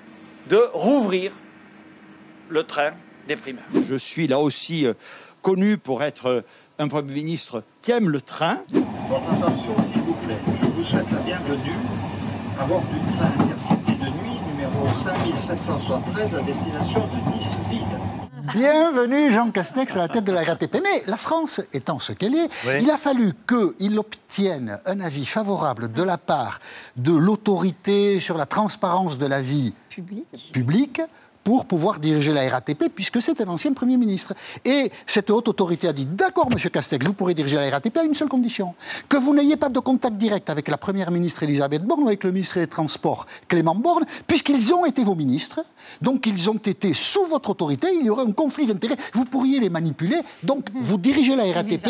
de 0.50 0.60
rouvrir 0.74 1.34
le 2.50 2.64
train 2.64 2.92
des 3.28 3.36
primaires. 3.36 3.66
Je 3.88 3.96
suis 3.96 4.28
là 4.28 4.40
aussi 4.40 4.86
euh, 4.86 4.94
connu 5.42 5.78
pour 5.78 6.02
être 6.02 6.28
euh, 6.28 6.42
un 6.80 6.88
Premier 6.88 7.14
ministre 7.14 7.64
qui 7.82 7.92
aime 7.92 8.10
le 8.10 8.22
train. 8.22 8.60
Votre 9.10 9.34
attention, 9.34 9.76
s'il 9.92 10.02
vous 10.02 10.14
plaît. 10.14 10.38
Je 10.62 10.68
vous 10.68 10.84
souhaite 10.84 11.12
la 11.12 11.20
bienvenue 11.20 11.76
à 12.60 12.66
bord 12.66 12.82
du 12.82 13.18
train 13.18 13.46
nuit 13.46 13.77
5773 14.96 16.36
à 16.36 16.42
destination 16.42 17.02
de 17.02 17.36
Nice 17.36 17.56
vide. 17.70 17.82
Bienvenue 18.54 19.30
Jean 19.32 19.52
Castex 19.52 19.96
à 19.96 20.00
la 20.00 20.08
tête 20.08 20.24
de 20.24 20.32
la 20.32 20.44
RATP. 20.44 20.78
Mais 20.82 21.04
la 21.08 21.18
France 21.18 21.62
étant 21.74 22.00
ce 22.00 22.14
qu'elle 22.14 22.36
est, 22.36 22.50
il 22.82 22.90
a 22.90 22.98
fallu 22.98 23.34
qu'il 23.48 24.00
obtienne 24.00 24.80
un 24.86 25.02
avis 25.02 25.26
favorable 25.26 25.92
de 25.92 26.04
la 26.04 26.18
part 26.18 26.60
de 26.96 27.14
l'autorité 27.14 28.20
sur 28.20 28.38
la 28.38 28.46
transparence 28.46 29.18
de 29.18 29.26
la 29.26 29.42
vie 29.42 29.74
publique 30.54 31.02
pour 31.48 31.64
pouvoir 31.64 32.02
diriger 32.02 32.34
la 32.34 32.50
RATP, 32.50 32.90
puisque 32.94 33.22
c'est 33.22 33.40
un 33.40 33.48
ancien 33.48 33.72
Premier 33.72 33.96
ministre. 33.96 34.34
Et 34.66 34.92
cette 35.06 35.30
haute 35.30 35.48
autorité 35.48 35.88
a 35.88 35.94
dit 35.94 36.06
D'accord, 36.06 36.50
Monsieur 36.52 36.70
Castex, 36.70 37.06
vous 37.06 37.14
pourrez 37.14 37.34
diriger 37.34 37.56
la 37.56 37.70
RATP 37.70 37.96
à 37.96 38.04
une 38.04 38.14
seule 38.14 38.28
condition. 38.28 38.76
Que 39.08 39.16
vous 39.16 39.34
n'ayez 39.34 39.56
pas 39.56 39.70
de 39.70 39.80
contact 39.80 40.18
direct 40.18 40.50
avec 40.50 40.68
la 40.68 40.78
Première 40.78 41.10
ministre 41.10 41.44
Elisabeth 41.44 41.84
Borne 41.84 42.04
ou 42.04 42.08
avec 42.08 42.26
le 42.26 42.34
ministre 42.34 42.60
des 42.60 42.68
Transports 42.68 43.28
Clément 43.48 43.76
Borne, 43.76 44.04
puisqu'ils 44.28 44.74
ont 44.74 44.84
été 44.84 45.06
vos 45.06 45.16
ministres, 45.16 45.64
donc 46.02 46.28
ils 46.28 46.50
ont 46.50 46.58
été 46.58 46.94
sous 46.94 47.26
votre 47.28 47.52
autorité, 47.52 47.88
il 47.98 48.08
y 48.08 48.10
aurait 48.10 48.26
un 48.26 48.34
conflit 48.34 48.66
d'intérêts, 48.66 48.98
vous 49.14 49.24
pourriez 49.24 49.62
les 49.62 49.70
manipuler, 49.70 50.20
donc 50.44 50.68
vous 50.76 50.98
dirigez 50.98 51.38
la 51.38 51.46
RATP, 51.46 51.88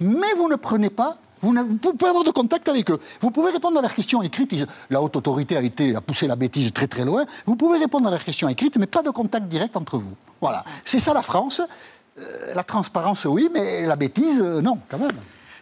mais 0.00 0.32
vous 0.34 0.48
ne 0.48 0.56
prenez 0.56 0.88
pas 0.88 1.18
vous, 1.52 1.92
pouvez 1.92 2.08
avoir 2.08 2.24
de 2.24 2.30
contact 2.30 2.68
avec 2.68 2.90
eux. 2.90 2.98
Vous 3.20 3.30
pouvez 3.30 3.50
répondre 3.50 3.78
à 3.78 3.82
leurs 3.82 3.94
questions 3.94 4.22
écrites. 4.22 4.54
La 4.90 5.02
haute 5.02 5.16
autorité 5.16 5.56
a, 5.56 5.62
été, 5.62 5.94
a 5.94 6.00
poussé 6.00 6.26
la 6.26 6.36
bêtise 6.36 6.72
très 6.72 6.86
très 6.86 7.04
loin. 7.04 7.24
Vous 7.46 7.56
pouvez 7.56 7.78
répondre 7.78 8.08
à 8.08 8.10
leurs 8.10 8.24
questions 8.24 8.48
écrites, 8.48 8.76
mais 8.78 8.86
pas 8.86 9.02
de 9.02 9.10
contact 9.10 9.46
direct 9.46 9.76
entre 9.76 9.98
vous. 9.98 10.14
Voilà. 10.40 10.64
C'est 10.84 11.00
ça 11.00 11.12
la 11.12 11.22
France. 11.22 11.60
Euh, 12.20 12.54
la 12.54 12.62
transparence, 12.62 13.24
oui, 13.24 13.48
mais 13.52 13.86
la 13.86 13.96
bêtise, 13.96 14.40
euh, 14.40 14.60
non, 14.60 14.78
quand 14.88 14.98
même. 14.98 15.10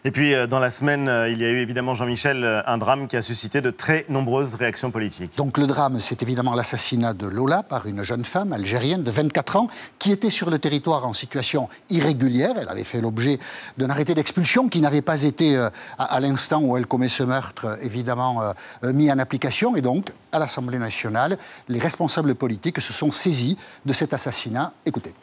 Et 0.04 0.10
puis, 0.10 0.34
euh, 0.34 0.48
dans 0.48 0.58
la 0.58 0.72
semaine, 0.72 1.08
euh, 1.08 1.28
il 1.28 1.40
y 1.40 1.44
a 1.44 1.48
eu 1.48 1.58
évidemment, 1.58 1.94
Jean-Michel, 1.94 2.42
euh, 2.44 2.60
un 2.66 2.76
drame 2.76 3.06
qui 3.06 3.16
a 3.16 3.22
suscité 3.22 3.60
de 3.60 3.70
très 3.70 4.04
nombreuses 4.08 4.54
réactions 4.54 4.90
politiques. 4.90 5.36
Donc, 5.36 5.58
le 5.58 5.68
drame, 5.68 6.00
c'est 6.00 6.24
évidemment 6.24 6.54
l'assassinat 6.54 7.14
de 7.14 7.28
Lola 7.28 7.62
par 7.62 7.86
une 7.86 8.02
jeune 8.02 8.24
femme 8.24 8.52
algérienne 8.52 9.04
de 9.04 9.10
24 9.12 9.56
ans 9.56 9.68
qui 10.00 10.10
était 10.10 10.30
sur 10.30 10.50
le 10.50 10.58
territoire 10.58 11.06
en 11.06 11.12
situation 11.12 11.68
irrégulière. 11.88 12.54
Elle 12.60 12.68
avait 12.68 12.82
fait 12.82 13.00
l'objet 13.00 13.38
d'un 13.78 13.90
arrêté 13.90 14.14
d'expulsion 14.14 14.68
qui 14.68 14.80
n'avait 14.80 15.02
pas 15.02 15.22
été, 15.22 15.56
à, 15.98 16.18
l'instant 16.18 16.62
où 16.62 16.76
elle 16.76 16.86
commet 16.86 17.08
ce 17.08 17.22
meurtre, 17.22 17.78
évidemment, 17.80 18.42
mis 18.82 19.10
en 19.10 19.18
application. 19.20 19.76
Et 19.76 19.82
donc, 19.82 20.12
à 20.32 20.40
l'Assemblée 20.40 20.78
nationale, 20.78 21.38
les 21.68 21.78
responsables 21.78 22.34
politiques 22.34 22.80
se 22.80 22.92
sont 22.92 23.12
saisis 23.12 23.56
de 23.86 23.92
cet 23.92 24.12
assassinat. 24.12 24.72
Écoutez. 24.84 25.14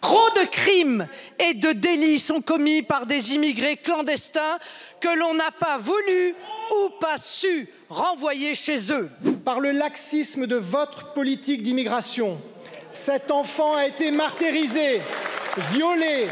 Trop 0.00 0.30
de 0.30 0.46
crimes 0.46 1.06
et 1.38 1.54
de 1.54 1.72
délits 1.72 2.20
sont 2.20 2.40
commis 2.40 2.82
par 2.82 3.06
des 3.06 3.34
immigrés 3.34 3.76
clandestins 3.76 4.58
que 5.00 5.08
l'on 5.18 5.34
n'a 5.34 5.50
pas 5.50 5.78
voulu 5.78 6.34
ou 6.70 6.90
pas 7.00 7.18
su 7.18 7.68
renvoyer 7.88 8.54
chez 8.54 8.92
eux. 8.92 9.10
Par 9.44 9.60
le 9.60 9.72
laxisme 9.72 10.46
de 10.46 10.56
votre 10.56 11.12
politique 11.14 11.62
d'immigration, 11.62 12.40
cet 12.92 13.30
enfant 13.30 13.74
a 13.76 13.86
été 13.86 14.10
martyrisé, 14.10 15.00
violé, 15.72 16.28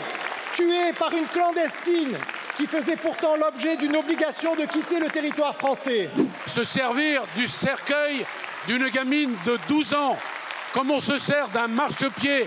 tué 0.53 0.93
par 0.99 1.13
une 1.13 1.27
clandestine 1.27 2.17
qui 2.57 2.67
faisait 2.67 2.97
pourtant 2.97 3.37
l'objet 3.37 3.77
d'une 3.77 3.97
obligation 3.97 4.55
de 4.55 4.65
quitter 4.65 4.99
le 4.99 5.09
territoire 5.09 5.55
français. 5.55 6.09
Se 6.47 6.65
servir 6.65 7.23
du 7.37 7.47
cercueil 7.47 8.25
d'une 8.67 8.89
gamine 8.89 9.35
de 9.45 9.59
12 9.69 9.95
ans, 9.95 10.17
comme 10.73 10.91
on 10.91 11.01
se 11.01 11.19
sert 11.19 11.49
d'un 11.49 11.69
marchepied 11.69 12.47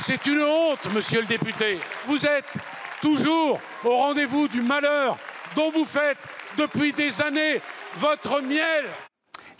c'est 0.00 0.26
une 0.26 0.42
honte, 0.42 0.92
monsieur 0.92 1.20
le 1.20 1.26
député. 1.26 1.78
Vous 2.06 2.24
êtes 2.26 2.52
toujours 3.00 3.60
au 3.84 3.96
rendez-vous 3.96 4.48
du 4.48 4.60
malheur 4.60 5.16
dont 5.56 5.70
vous 5.70 5.84
faites 5.84 6.18
depuis 6.58 6.92
des 6.92 7.20
années 7.22 7.60
votre 7.96 8.40
miel. 8.42 8.86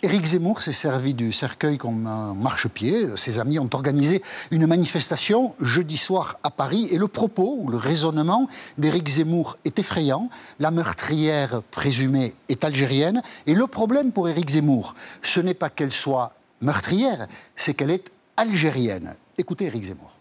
Éric 0.03 0.25
Zemmour 0.25 0.61
s'est 0.61 0.71
servi 0.71 1.13
du 1.13 1.31
cercueil 1.31 1.77
comme 1.77 2.05
un 2.05 2.33
marchepied. 2.35 3.17
Ses 3.17 3.39
amis 3.39 3.57
ont 3.57 3.69
organisé 3.73 4.21
une 4.51 4.67
manifestation 4.67 5.55
jeudi 5.59 5.97
soir 5.97 6.37
à 6.43 6.51
Paris 6.51 6.89
et 6.91 6.97
le 6.97 7.07
propos 7.07 7.57
ou 7.59 7.69
le 7.69 7.77
raisonnement 7.77 8.47
d'Éric 8.77 9.07
Zemmour 9.07 9.57
est 9.65 9.79
effrayant. 9.79 10.29
La 10.59 10.69
meurtrière 10.69 11.61
présumée 11.71 12.35
est 12.49 12.63
algérienne 12.63 13.23
et 13.47 13.55
le 13.55 13.67
problème 13.67 14.11
pour 14.11 14.29
Éric 14.29 14.49
Zemmour, 14.49 14.95
ce 15.23 15.39
n'est 15.39 15.53
pas 15.53 15.69
qu'elle 15.69 15.93
soit 15.93 16.33
meurtrière, 16.61 17.27
c'est 17.55 17.73
qu'elle 17.73 17.91
est 17.91 18.11
algérienne. 18.37 19.15
Écoutez 19.37 19.65
Éric 19.65 19.85
Zemmour. 19.85 20.14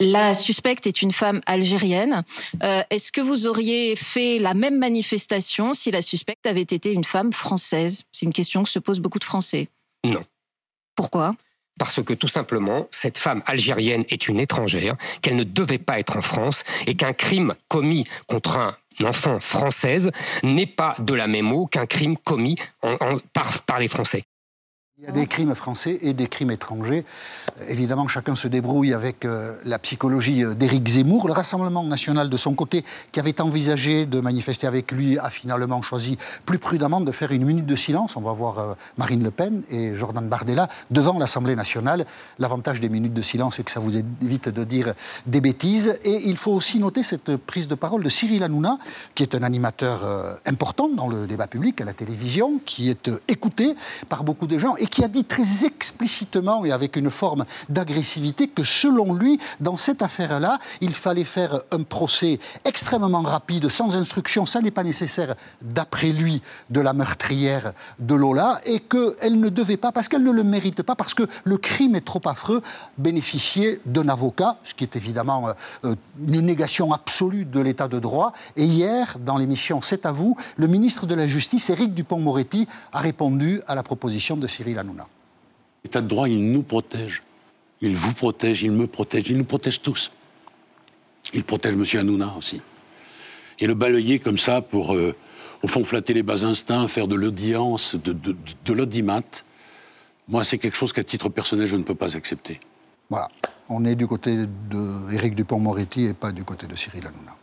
La 0.00 0.34
suspecte 0.34 0.86
est 0.86 1.02
une 1.02 1.12
femme 1.12 1.40
algérienne. 1.46 2.24
Euh, 2.62 2.82
est-ce 2.90 3.12
que 3.12 3.20
vous 3.20 3.46
auriez 3.46 3.94
fait 3.96 4.38
la 4.38 4.54
même 4.54 4.78
manifestation 4.78 5.72
si 5.72 5.90
la 5.90 6.02
suspecte 6.02 6.46
avait 6.46 6.62
été 6.62 6.92
une 6.92 7.04
femme 7.04 7.32
française? 7.32 8.02
C'est 8.10 8.26
une 8.26 8.32
question 8.32 8.62
que 8.62 8.68
se 8.68 8.78
posent 8.78 9.00
beaucoup 9.00 9.20
de 9.20 9.24
Français. 9.24 9.68
Non. 10.04 10.24
Pourquoi? 10.96 11.32
Parce 11.78 12.02
que 12.02 12.12
tout 12.12 12.28
simplement, 12.28 12.86
cette 12.90 13.18
femme 13.18 13.42
algérienne 13.46 14.04
est 14.08 14.28
une 14.28 14.38
étrangère, 14.38 14.96
qu'elle 15.22 15.36
ne 15.36 15.44
devait 15.44 15.78
pas 15.78 15.98
être 15.98 16.16
en 16.16 16.22
France, 16.22 16.62
et 16.86 16.94
qu'un 16.94 17.12
crime 17.12 17.54
commis 17.68 18.04
contre 18.26 18.58
un 18.58 18.76
enfant 19.04 19.40
française 19.40 20.10
n'est 20.44 20.66
pas 20.66 20.94
de 21.00 21.14
la 21.14 21.26
même 21.26 21.52
eau 21.52 21.66
qu'un 21.66 21.86
crime 21.86 22.16
commis 22.16 22.56
par 23.64 23.80
les 23.80 23.88
Français. 23.88 24.22
Il 24.96 25.06
y 25.06 25.08
a 25.08 25.10
des 25.10 25.26
crimes 25.26 25.56
français 25.56 25.98
et 26.02 26.12
des 26.12 26.28
crimes 26.28 26.52
étrangers. 26.52 27.04
Évidemment, 27.66 28.06
chacun 28.06 28.36
se 28.36 28.46
débrouille 28.46 28.94
avec 28.94 29.24
euh, 29.24 29.58
la 29.64 29.80
psychologie 29.80 30.44
euh, 30.44 30.54
d'Éric 30.54 30.86
Zemmour. 30.86 31.26
Le 31.26 31.32
Rassemblement 31.32 31.82
national, 31.82 32.30
de 32.30 32.36
son 32.36 32.54
côté, 32.54 32.84
qui 33.10 33.18
avait 33.18 33.40
envisagé 33.40 34.06
de 34.06 34.20
manifester 34.20 34.68
avec 34.68 34.92
lui, 34.92 35.18
a 35.18 35.30
finalement 35.30 35.82
choisi 35.82 36.16
plus 36.46 36.60
prudemment 36.60 37.00
de 37.00 37.10
faire 37.10 37.32
une 37.32 37.44
minute 37.44 37.66
de 37.66 37.74
silence. 37.74 38.16
On 38.16 38.20
va 38.20 38.32
voir 38.32 38.58
euh, 38.60 38.74
Marine 38.96 39.24
Le 39.24 39.32
Pen 39.32 39.64
et 39.68 39.96
Jordan 39.96 40.28
Bardella 40.28 40.68
devant 40.92 41.18
l'Assemblée 41.18 41.56
nationale. 41.56 42.06
L'avantage 42.38 42.80
des 42.80 42.88
minutes 42.88 43.14
de 43.14 43.22
silence, 43.22 43.56
c'est 43.56 43.64
que 43.64 43.72
ça 43.72 43.80
vous 43.80 43.96
évite 43.96 44.48
de 44.48 44.62
dire 44.62 44.94
des 45.26 45.40
bêtises. 45.40 45.98
Et 46.04 46.28
il 46.28 46.36
faut 46.36 46.52
aussi 46.52 46.78
noter 46.78 47.02
cette 47.02 47.36
prise 47.36 47.66
de 47.66 47.74
parole 47.74 48.04
de 48.04 48.08
Cyril 48.08 48.44
Hanouna, 48.44 48.78
qui 49.16 49.24
est 49.24 49.34
un 49.34 49.42
animateur 49.42 50.38
important 50.46 50.88
dans 50.88 51.08
le 51.08 51.26
débat 51.26 51.48
public 51.48 51.80
à 51.80 51.84
la 51.84 51.94
télévision, 51.94 52.60
qui 52.64 52.90
est 52.90 53.10
écouté 53.26 53.74
par 54.08 54.22
beaucoup 54.22 54.46
de 54.46 54.56
gens 54.56 54.76
qui 54.86 55.04
a 55.04 55.08
dit 55.08 55.24
très 55.24 55.64
explicitement 55.64 56.64
et 56.64 56.72
avec 56.72 56.96
une 56.96 57.10
forme 57.10 57.44
d'agressivité 57.68 58.48
que 58.48 58.64
selon 58.64 59.14
lui, 59.14 59.38
dans 59.60 59.76
cette 59.76 60.02
affaire-là, 60.02 60.58
il 60.80 60.94
fallait 60.94 61.24
faire 61.24 61.60
un 61.70 61.82
procès 61.82 62.38
extrêmement 62.64 63.22
rapide, 63.22 63.68
sans 63.68 63.96
instruction, 63.96 64.46
ça 64.46 64.60
n'est 64.60 64.70
pas 64.70 64.82
nécessaire, 64.84 65.34
d'après 65.62 66.08
lui, 66.08 66.42
de 66.70 66.80
la 66.80 66.92
meurtrière 66.92 67.72
de 67.98 68.14
Lola, 68.14 68.60
et 68.64 68.80
qu'elle 68.80 69.38
ne 69.38 69.48
devait 69.48 69.76
pas, 69.76 69.92
parce 69.92 70.08
qu'elle 70.08 70.22
ne 70.22 70.32
le 70.32 70.44
mérite 70.44 70.82
pas, 70.82 70.94
parce 70.94 71.14
que 71.14 71.24
le 71.44 71.56
crime 71.56 71.94
est 71.94 72.04
trop 72.04 72.22
affreux, 72.26 72.62
bénéficier 72.98 73.78
d'un 73.86 74.08
avocat, 74.08 74.58
ce 74.64 74.74
qui 74.74 74.84
est 74.84 74.96
évidemment 74.96 75.48
euh, 75.84 75.94
une 76.26 76.40
négation 76.40 76.92
absolue 76.92 77.44
de 77.44 77.60
l'état 77.60 77.88
de 77.88 77.98
droit. 77.98 78.32
Et 78.56 78.64
hier, 78.64 79.16
dans 79.20 79.38
l'émission 79.38 79.80
C'est 79.82 80.06
à 80.06 80.12
vous, 80.12 80.36
le 80.56 80.66
ministre 80.66 81.06
de 81.06 81.14
la 81.14 81.26
Justice, 81.26 81.70
Éric 81.70 81.94
Dupont-Moretti, 81.94 82.66
a 82.92 83.00
répondu 83.00 83.60
à 83.66 83.74
la 83.74 83.82
proposition 83.82 84.36
de 84.36 84.46
Cyril 84.46 84.73
Hanouna. 84.78 85.06
L'état 85.84 86.00
de 86.00 86.08
droit, 86.08 86.28
il 86.28 86.50
nous 86.50 86.62
protège. 86.62 87.22
Il 87.80 87.96
vous 87.96 88.14
protège, 88.14 88.62
il 88.62 88.72
me 88.72 88.86
protège, 88.86 89.28
il 89.28 89.36
nous 89.36 89.44
protège 89.44 89.82
tous. 89.82 90.10
Il 91.32 91.44
protège 91.44 91.74
M. 91.74 91.84
Hanouna 92.00 92.34
aussi. 92.38 92.62
Et 93.58 93.66
le 93.66 93.74
balayer 93.74 94.18
comme 94.18 94.38
ça 94.38 94.62
pour, 94.62 94.94
euh, 94.94 95.14
au 95.62 95.68
fond, 95.68 95.84
flatter 95.84 96.14
les 96.14 96.22
bas 96.22 96.44
instincts, 96.44 96.88
faire 96.88 97.08
de 97.08 97.14
l'audience, 97.14 97.94
de, 97.94 98.12
de, 98.12 98.72
l'audimat, 98.72 99.44
moi, 100.28 100.42
c'est 100.44 100.58
quelque 100.58 100.76
chose 100.76 100.92
qu'à 100.92 101.04
titre 101.04 101.28
personnel, 101.28 101.66
je 101.66 101.76
ne 101.76 101.82
peux 101.82 101.94
pas 101.94 102.16
accepter. 102.16 102.60
Voilà. 103.10 103.28
On 103.68 103.84
est 103.84 103.94
du 103.94 104.06
côté 104.06 104.46
d'Éric 104.70 105.34
Dupont-Moretti 105.34 106.04
et 106.04 106.14
pas 106.14 106.32
du 106.32 106.44
côté 106.44 106.66
de 106.66 106.74
Cyril 106.74 107.06
Hanouna. 107.06 107.36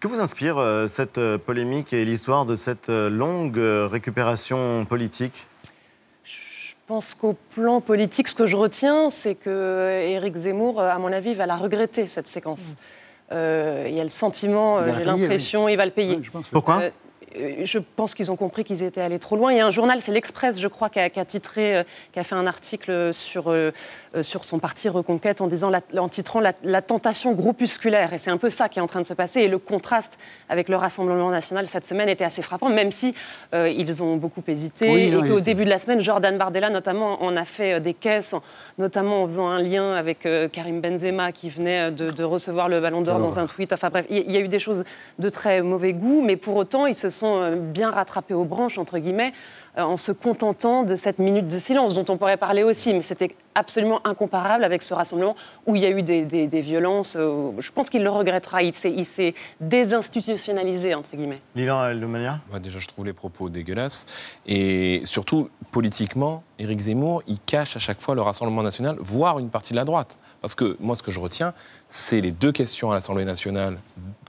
Que 0.00 0.08
vous 0.08 0.20
inspire 0.20 0.58
euh, 0.58 0.88
cette 0.88 1.18
euh, 1.18 1.38
polémique 1.38 1.92
et 1.92 2.04
l'histoire 2.04 2.46
de 2.46 2.56
cette 2.56 2.88
longue 2.88 3.58
récupération 3.58 4.84
politique? 4.84 5.46
Pense 6.86 7.14
qu'au 7.14 7.34
plan 7.54 7.80
politique, 7.80 8.28
ce 8.28 8.34
que 8.34 8.46
je 8.46 8.56
retiens, 8.56 9.10
c'est 9.10 9.34
que 9.34 10.02
Éric 10.04 10.36
Zemmour, 10.36 10.80
à 10.80 10.98
mon 10.98 11.12
avis, 11.12 11.34
va 11.34 11.46
la 11.46 11.56
regretter, 11.56 12.06
cette 12.06 12.28
séquence. 12.28 12.70
Mm. 12.70 12.76
Euh, 13.32 13.86
il 13.88 13.94
y 13.94 14.00
a 14.00 14.04
le 14.04 14.10
sentiment, 14.10 14.78
euh, 14.78 14.92
j'ai 14.98 15.04
l'impression, 15.04 15.68
il 15.68 15.76
va 15.76 15.86
le 15.86 15.90
payer. 15.90 16.20
Pourquoi? 16.52 16.82
Euh, 17.36 17.64
je 17.64 17.78
pense 17.78 18.14
qu'ils 18.14 18.30
ont 18.30 18.36
compris 18.36 18.64
qu'ils 18.64 18.82
étaient 18.82 19.00
allés 19.00 19.18
trop 19.18 19.36
loin. 19.36 19.52
Il 19.52 19.58
y 19.58 19.60
a 19.60 19.66
un 19.66 19.70
journal, 19.70 20.00
c'est 20.00 20.12
l'Express, 20.12 20.60
je 20.60 20.68
crois, 20.68 20.90
qui 20.90 21.00
a, 21.00 21.24
titré, 21.24 21.84
qui 22.12 22.18
a 22.18 22.24
fait 22.24 22.34
un 22.34 22.46
article 22.46 23.12
sur, 23.14 23.48
euh, 23.48 23.70
sur 24.22 24.44
son 24.44 24.58
parti 24.58 24.88
Reconquête 24.88 25.40
en, 25.40 25.46
disant, 25.46 25.70
en 25.96 26.08
titrant 26.08 26.40
la, 26.40 26.82
tentation 26.82 27.32
groupusculaire. 27.32 28.12
Et 28.12 28.18
c'est 28.18 28.30
un 28.30 28.36
peu 28.36 28.50
ça 28.50 28.68
qui 28.68 28.78
est 28.78 28.82
en 28.82 28.86
train 28.86 29.00
de 29.00 29.06
se 29.06 29.14
passer. 29.14 29.40
Et 29.40 29.48
le 29.48 29.58
contraste 29.58 30.18
avec 30.48 30.68
le 30.68 30.76
Rassemblement 30.76 31.30
national 31.30 31.68
cette 31.68 31.86
semaine 31.86 32.08
était 32.08 32.24
assez 32.24 32.42
frappant, 32.42 32.68
même 32.68 32.90
si 32.90 33.14
ils 33.54 34.02
ont 34.02 34.16
beaucoup 34.16 34.42
hésité. 34.46 35.08
et 35.08 35.12
qu'au 35.12 35.40
début 35.40 35.64
de 35.64 35.70
la 35.70 35.78
semaine, 35.78 36.00
Jordan 36.00 36.36
Bardella, 36.36 36.70
notamment, 36.70 37.22
en 37.22 37.36
a 37.36 37.44
fait 37.44 37.80
des 37.80 37.94
caisses, 37.94 38.34
notamment 38.78 39.22
en 39.22 39.28
faisant 39.28 39.48
un 39.48 39.62
lien 39.62 39.94
avec 39.94 40.26
Karim 40.52 40.80
Benzema, 40.80 41.32
qui 41.32 41.48
venait 41.48 41.90
de, 41.90 42.24
recevoir 42.24 42.68
le 42.68 42.80
ballon 42.80 43.02
d'or 43.02 43.18
dans 43.18 43.38
un 43.38 43.46
tweet. 43.46 43.72
Enfin 43.72 43.90
bref, 43.90 44.06
il 44.10 44.30
y 44.30 44.36
a 44.36 44.40
eu 44.40 44.48
des 44.48 44.58
choses 44.58 44.84
de 45.18 45.28
très 45.28 45.62
mauvais 45.62 45.92
goût, 45.92 46.22
mais 46.22 46.36
pour 46.36 46.56
autant, 46.56 46.86
ils 46.86 46.94
se 46.94 47.10
sont 47.10 47.36
euh, 47.36 47.56
bien 47.56 47.90
rattrapés 47.90 48.34
aux 48.34 48.44
branches, 48.44 48.78
entre 48.78 48.98
guillemets, 48.98 49.32
euh, 49.32 49.61
en 49.76 49.96
se 49.96 50.12
contentant 50.12 50.82
de 50.82 50.96
cette 50.96 51.18
minute 51.18 51.48
de 51.48 51.58
silence, 51.58 51.94
dont 51.94 52.04
on 52.08 52.18
pourrait 52.18 52.36
parler 52.36 52.62
aussi, 52.62 52.92
mais 52.92 53.00
c'était 53.00 53.34
absolument 53.54 54.06
incomparable 54.06 54.64
avec 54.64 54.82
ce 54.82 54.92
rassemblement 54.92 55.34
où 55.66 55.76
il 55.76 55.82
y 55.82 55.86
a 55.86 55.90
eu 55.90 56.02
des, 56.02 56.60
violences. 56.60 57.16
Euh, 57.16 57.52
je 57.58 57.70
pense 57.72 57.88
qu'il 57.88 58.02
le 58.02 58.10
regrettera. 58.10 58.62
Il 58.62 58.74
s'est 58.74 59.34
désinstitutionnalisé, 59.60 60.94
entre 60.94 61.10
guillemets. 61.16 61.40
Lilan 61.54 61.94
de 61.94 62.06
manière 62.06 62.40
Déjà, 62.62 62.78
je 62.78 62.88
trouve 62.88 63.06
les 63.06 63.12
propos 63.12 63.48
dégueulasses. 63.48 64.06
Et 64.46 65.00
surtout, 65.04 65.48
politiquement, 65.70 66.42
Éric 66.58 66.80
Zemmour, 66.80 67.22
il 67.26 67.38
cache 67.40 67.76
à 67.76 67.80
chaque 67.80 68.00
fois 68.00 68.14
le 68.14 68.22
Rassemblement 68.22 68.62
national, 68.62 68.96
voire 69.00 69.38
une 69.38 69.50
partie 69.50 69.72
de 69.72 69.78
la 69.78 69.84
droite. 69.84 70.18
Parce 70.40 70.54
que 70.54 70.76
moi, 70.80 70.96
ce 70.96 71.02
que 71.02 71.10
je 71.10 71.20
retiens, 71.20 71.54
c'est 71.88 72.20
les 72.20 72.32
deux 72.32 72.52
questions 72.52 72.90
à 72.90 72.94
l'Assemblée 72.94 73.24
nationale 73.24 73.78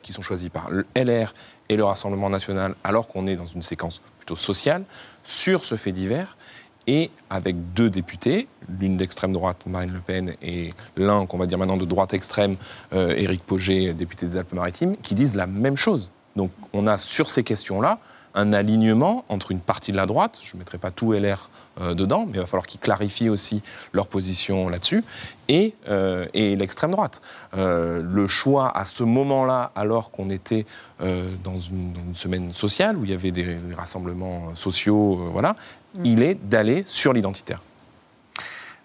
qui 0.02 0.14
sont 0.14 0.22
choisies 0.22 0.50
par 0.50 0.70
le 0.70 0.86
LR 0.96 1.34
et 1.70 1.76
le 1.76 1.84
Rassemblement 1.84 2.30
national, 2.30 2.76
alors 2.84 3.08
qu'on 3.08 3.26
est 3.28 3.36
dans 3.36 3.46
une 3.46 3.62
séquence 3.62 4.02
plutôt 4.20 4.36
sociale, 4.36 4.84
sur 5.24 5.66
ce 5.66 5.76
fait 5.76 5.92
divers, 5.92 6.38
et 6.86 7.12
avec 7.30 7.74
deux 7.74 7.90
députés, 7.90 8.48
l'une 8.80 8.98
d'extrême 8.98 9.32
droite, 9.32 9.62
Marine 9.66 9.94
Le 9.94 10.00
Pen, 10.00 10.36
et 10.42 10.72
l'un 10.98 11.26
qu'on 11.26 11.38
va 11.38 11.46
dire 11.46 11.58
maintenant 11.58 11.78
de 11.78 11.86
droite 11.86 12.14
extrême, 12.14 12.58
euh, 12.94 13.16
Éric 13.16 13.44
Pauget, 13.44 13.94
député 13.94 14.26
des 14.26 14.38
Alpes-Maritimes, 14.38 14.98
qui 15.02 15.16
disent 15.16 15.36
la 15.36 15.48
même 15.48 15.78
chose. 15.78 16.12
Donc 16.36 16.52
on 16.74 16.88
a 16.88 16.98
sur 16.98 17.30
ces 17.30 17.44
questions-là 17.44 18.00
un 18.36 18.54
alignement 18.54 19.26
entre 19.30 19.52
une 19.52 19.60
partie 19.60 19.92
de 19.92 19.98
la 19.98 20.06
droite, 20.06 20.40
je 20.44 20.56
ne 20.56 20.60
mettrai 20.60 20.78
pas 20.78 20.92
tout 20.92 21.14
LR 21.14 21.50
euh, 21.82 21.94
dedans, 21.94 22.26
mais 22.26 22.34
il 22.36 22.40
va 22.40 22.46
falloir 22.46 22.68
qu'ils 22.68 22.80
clarifient 22.80 23.30
aussi 23.30 23.62
leur 23.94 24.08
position 24.08 24.70
là-dessus, 24.70 25.04
et, 25.48 25.74
euh, 25.88 26.28
et 26.34 26.56
l'extrême 26.56 26.92
droite. 26.92 27.22
Euh, 27.56 28.02
le 28.04 28.28
choix 28.28 28.76
à 28.78 28.86
ce 28.86 29.04
moment-là, 29.04 29.72
alors 29.76 30.12
qu'on 30.12 30.30
était 30.30 30.66
dans 31.00 31.58
une, 31.58 31.94
semaine 32.14 32.54
sociale, 32.54 32.96
où 32.96 33.04
il 33.04 33.12
y 33.12 33.14
avait 33.14 33.32
des 33.32 33.58
rassemblements 33.76 34.56
sociaux, 34.56 35.30
voilà, 35.34 35.56
mm. 35.96 36.06
il 36.06 36.24
est 36.24 36.36
d'aller 36.36 36.84
sur 36.86 37.12
l'identitaire. 37.12 37.62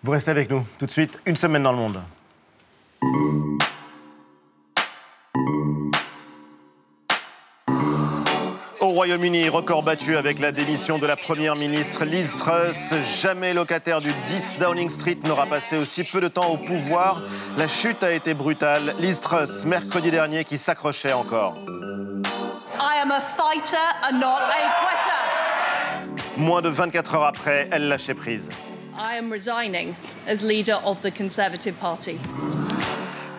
Vous 0.02 0.10
restez 0.10 0.30
avec 0.30 0.50
nous 0.50 0.64
tout 0.78 0.86
de 0.86 0.90
suite, 0.90 1.20
une 1.26 1.36
semaine 1.36 1.62
dans 1.62 1.72
le 1.72 1.78
monde. 1.78 2.00
Royaume-Uni, 8.98 9.48
record 9.48 9.84
battu 9.84 10.16
avec 10.16 10.40
la 10.40 10.50
démission 10.50 10.98
de 10.98 11.06
la 11.06 11.14
première 11.14 11.54
ministre 11.54 12.04
Liz 12.04 12.34
Truss. 12.34 12.92
Jamais 13.22 13.54
locataire 13.54 14.00
du 14.00 14.12
10 14.24 14.56
Downing 14.58 14.90
Street 14.90 15.18
n'aura 15.24 15.46
passé 15.46 15.76
aussi 15.76 16.02
peu 16.02 16.20
de 16.20 16.26
temps 16.26 16.50
au 16.50 16.56
pouvoir. 16.56 17.22
La 17.56 17.68
chute 17.68 18.02
a 18.02 18.10
été 18.10 18.34
brutale. 18.34 18.96
Liz 18.98 19.20
Truss, 19.20 19.64
mercredi 19.66 20.10
dernier, 20.10 20.42
qui 20.42 20.58
s'accrochait 20.58 21.12
encore. 21.12 21.54
Moins 26.36 26.60
de 26.60 26.68
24 26.68 27.14
heures 27.14 27.24
après, 27.24 27.68
elle 27.70 27.86
lâchait 27.86 28.14
prise. 28.14 28.48
I 28.96 29.16
am 29.16 29.30
resigning 29.30 29.94
as 30.26 30.42
leader 30.42 30.84
of 30.84 31.02
the 31.02 31.16
Conservative 31.16 31.74
Party. 31.74 32.18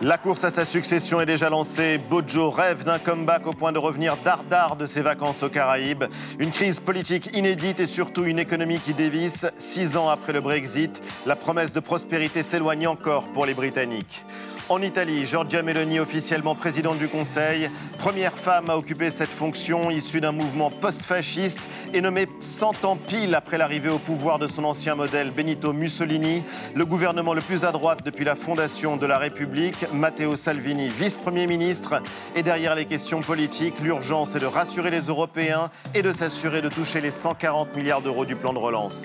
La 0.02 0.16
course 0.16 0.44
à 0.44 0.50
sa 0.50 0.64
succession 0.64 1.20
est 1.20 1.26
déjà 1.26 1.50
lancée. 1.50 1.98
Bojo 1.98 2.48
rêve 2.48 2.84
d'un 2.84 2.98
comeback 2.98 3.46
au 3.46 3.52
point 3.52 3.70
de 3.70 3.78
revenir 3.78 4.16
dardard 4.24 4.76
de 4.76 4.86
ses 4.86 5.02
vacances 5.02 5.42
aux 5.42 5.50
Caraïbes. 5.50 6.04
Une 6.38 6.50
crise 6.50 6.80
politique 6.80 7.36
inédite 7.36 7.80
et 7.80 7.86
surtout 7.86 8.24
une 8.24 8.38
économie 8.38 8.78
qui 8.78 8.94
dévisse. 8.94 9.44
Six 9.58 9.98
ans 9.98 10.08
après 10.08 10.32
le 10.32 10.40
Brexit, 10.40 11.02
la 11.26 11.36
promesse 11.36 11.74
de 11.74 11.80
prospérité 11.80 12.42
s'éloigne 12.42 12.88
encore 12.88 13.26
pour 13.32 13.44
les 13.44 13.52
Britanniques. 13.52 14.24
En 14.70 14.82
Italie, 14.82 15.26
Giorgia 15.26 15.64
Meloni, 15.64 15.98
officiellement 15.98 16.54
présidente 16.54 16.98
du 16.98 17.08
Conseil, 17.08 17.68
première 17.98 18.38
femme 18.38 18.70
à 18.70 18.76
occuper 18.76 19.10
cette 19.10 19.28
fonction 19.28 19.90
issue 19.90 20.20
d'un 20.20 20.30
mouvement 20.30 20.70
post-fasciste 20.70 21.68
et 21.92 22.00
nommée 22.00 22.28
100 22.38 22.84
ans 22.84 22.96
pile 22.96 23.34
après 23.34 23.58
l'arrivée 23.58 23.88
au 23.88 23.98
pouvoir 23.98 24.38
de 24.38 24.46
son 24.46 24.62
ancien 24.62 24.94
modèle 24.94 25.32
Benito 25.32 25.72
Mussolini, 25.72 26.44
le 26.76 26.86
gouvernement 26.86 27.34
le 27.34 27.40
plus 27.40 27.64
à 27.64 27.72
droite 27.72 28.02
depuis 28.04 28.24
la 28.24 28.36
fondation 28.36 28.96
de 28.96 29.06
la 29.06 29.18
République, 29.18 29.86
Matteo 29.92 30.36
Salvini, 30.36 30.86
vice-premier 30.86 31.48
ministre. 31.48 32.00
Et 32.36 32.44
derrière 32.44 32.76
les 32.76 32.84
questions 32.84 33.22
politiques, 33.22 33.80
l'urgence 33.80 34.36
est 34.36 34.40
de 34.40 34.46
rassurer 34.46 34.92
les 34.92 35.00
Européens 35.00 35.68
et 35.96 36.02
de 36.02 36.12
s'assurer 36.12 36.62
de 36.62 36.68
toucher 36.68 37.00
les 37.00 37.10
140 37.10 37.74
milliards 37.74 38.02
d'euros 38.02 38.24
du 38.24 38.36
plan 38.36 38.52
de 38.52 38.58
relance. 38.58 39.04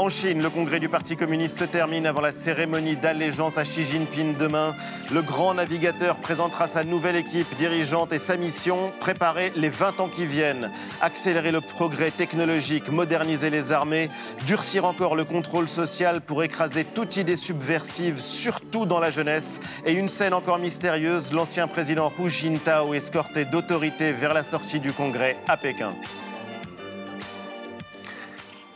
En 0.00 0.08
Chine, 0.08 0.42
le 0.42 0.48
congrès 0.48 0.80
du 0.80 0.88
Parti 0.88 1.14
communiste 1.14 1.58
se 1.58 1.64
termine 1.64 2.06
avant 2.06 2.22
la 2.22 2.32
cérémonie 2.32 2.96
d'allégeance 2.96 3.58
à 3.58 3.64
Xi 3.64 3.84
Jinping 3.84 4.34
demain. 4.34 4.74
Le 5.12 5.20
grand 5.20 5.52
navigateur 5.52 6.16
présentera 6.16 6.68
sa 6.68 6.84
nouvelle 6.84 7.16
équipe 7.16 7.54
dirigeante 7.58 8.10
et 8.14 8.18
sa 8.18 8.38
mission, 8.38 8.94
préparer 8.98 9.52
les 9.56 9.68
20 9.68 10.00
ans 10.00 10.08
qui 10.08 10.24
viennent, 10.24 10.70
accélérer 11.02 11.52
le 11.52 11.60
progrès 11.60 12.10
technologique, 12.10 12.90
moderniser 12.90 13.50
les 13.50 13.72
armées, 13.72 14.08
durcir 14.46 14.86
encore 14.86 15.16
le 15.16 15.26
contrôle 15.26 15.68
social 15.68 16.22
pour 16.22 16.42
écraser 16.42 16.84
toute 16.84 17.18
idée 17.18 17.36
subversive, 17.36 18.22
surtout 18.22 18.86
dans 18.86 19.00
la 19.00 19.10
jeunesse. 19.10 19.60
Et 19.84 19.92
une 19.92 20.08
scène 20.08 20.32
encore 20.32 20.60
mystérieuse, 20.60 21.30
l'ancien 21.30 21.68
président 21.68 22.10
Hu 22.18 22.30
Jintao 22.30 22.94
escorté 22.94 23.44
d'autorité 23.44 24.14
vers 24.14 24.32
la 24.32 24.44
sortie 24.44 24.80
du 24.80 24.94
congrès 24.94 25.36
à 25.46 25.58
Pékin. 25.58 25.92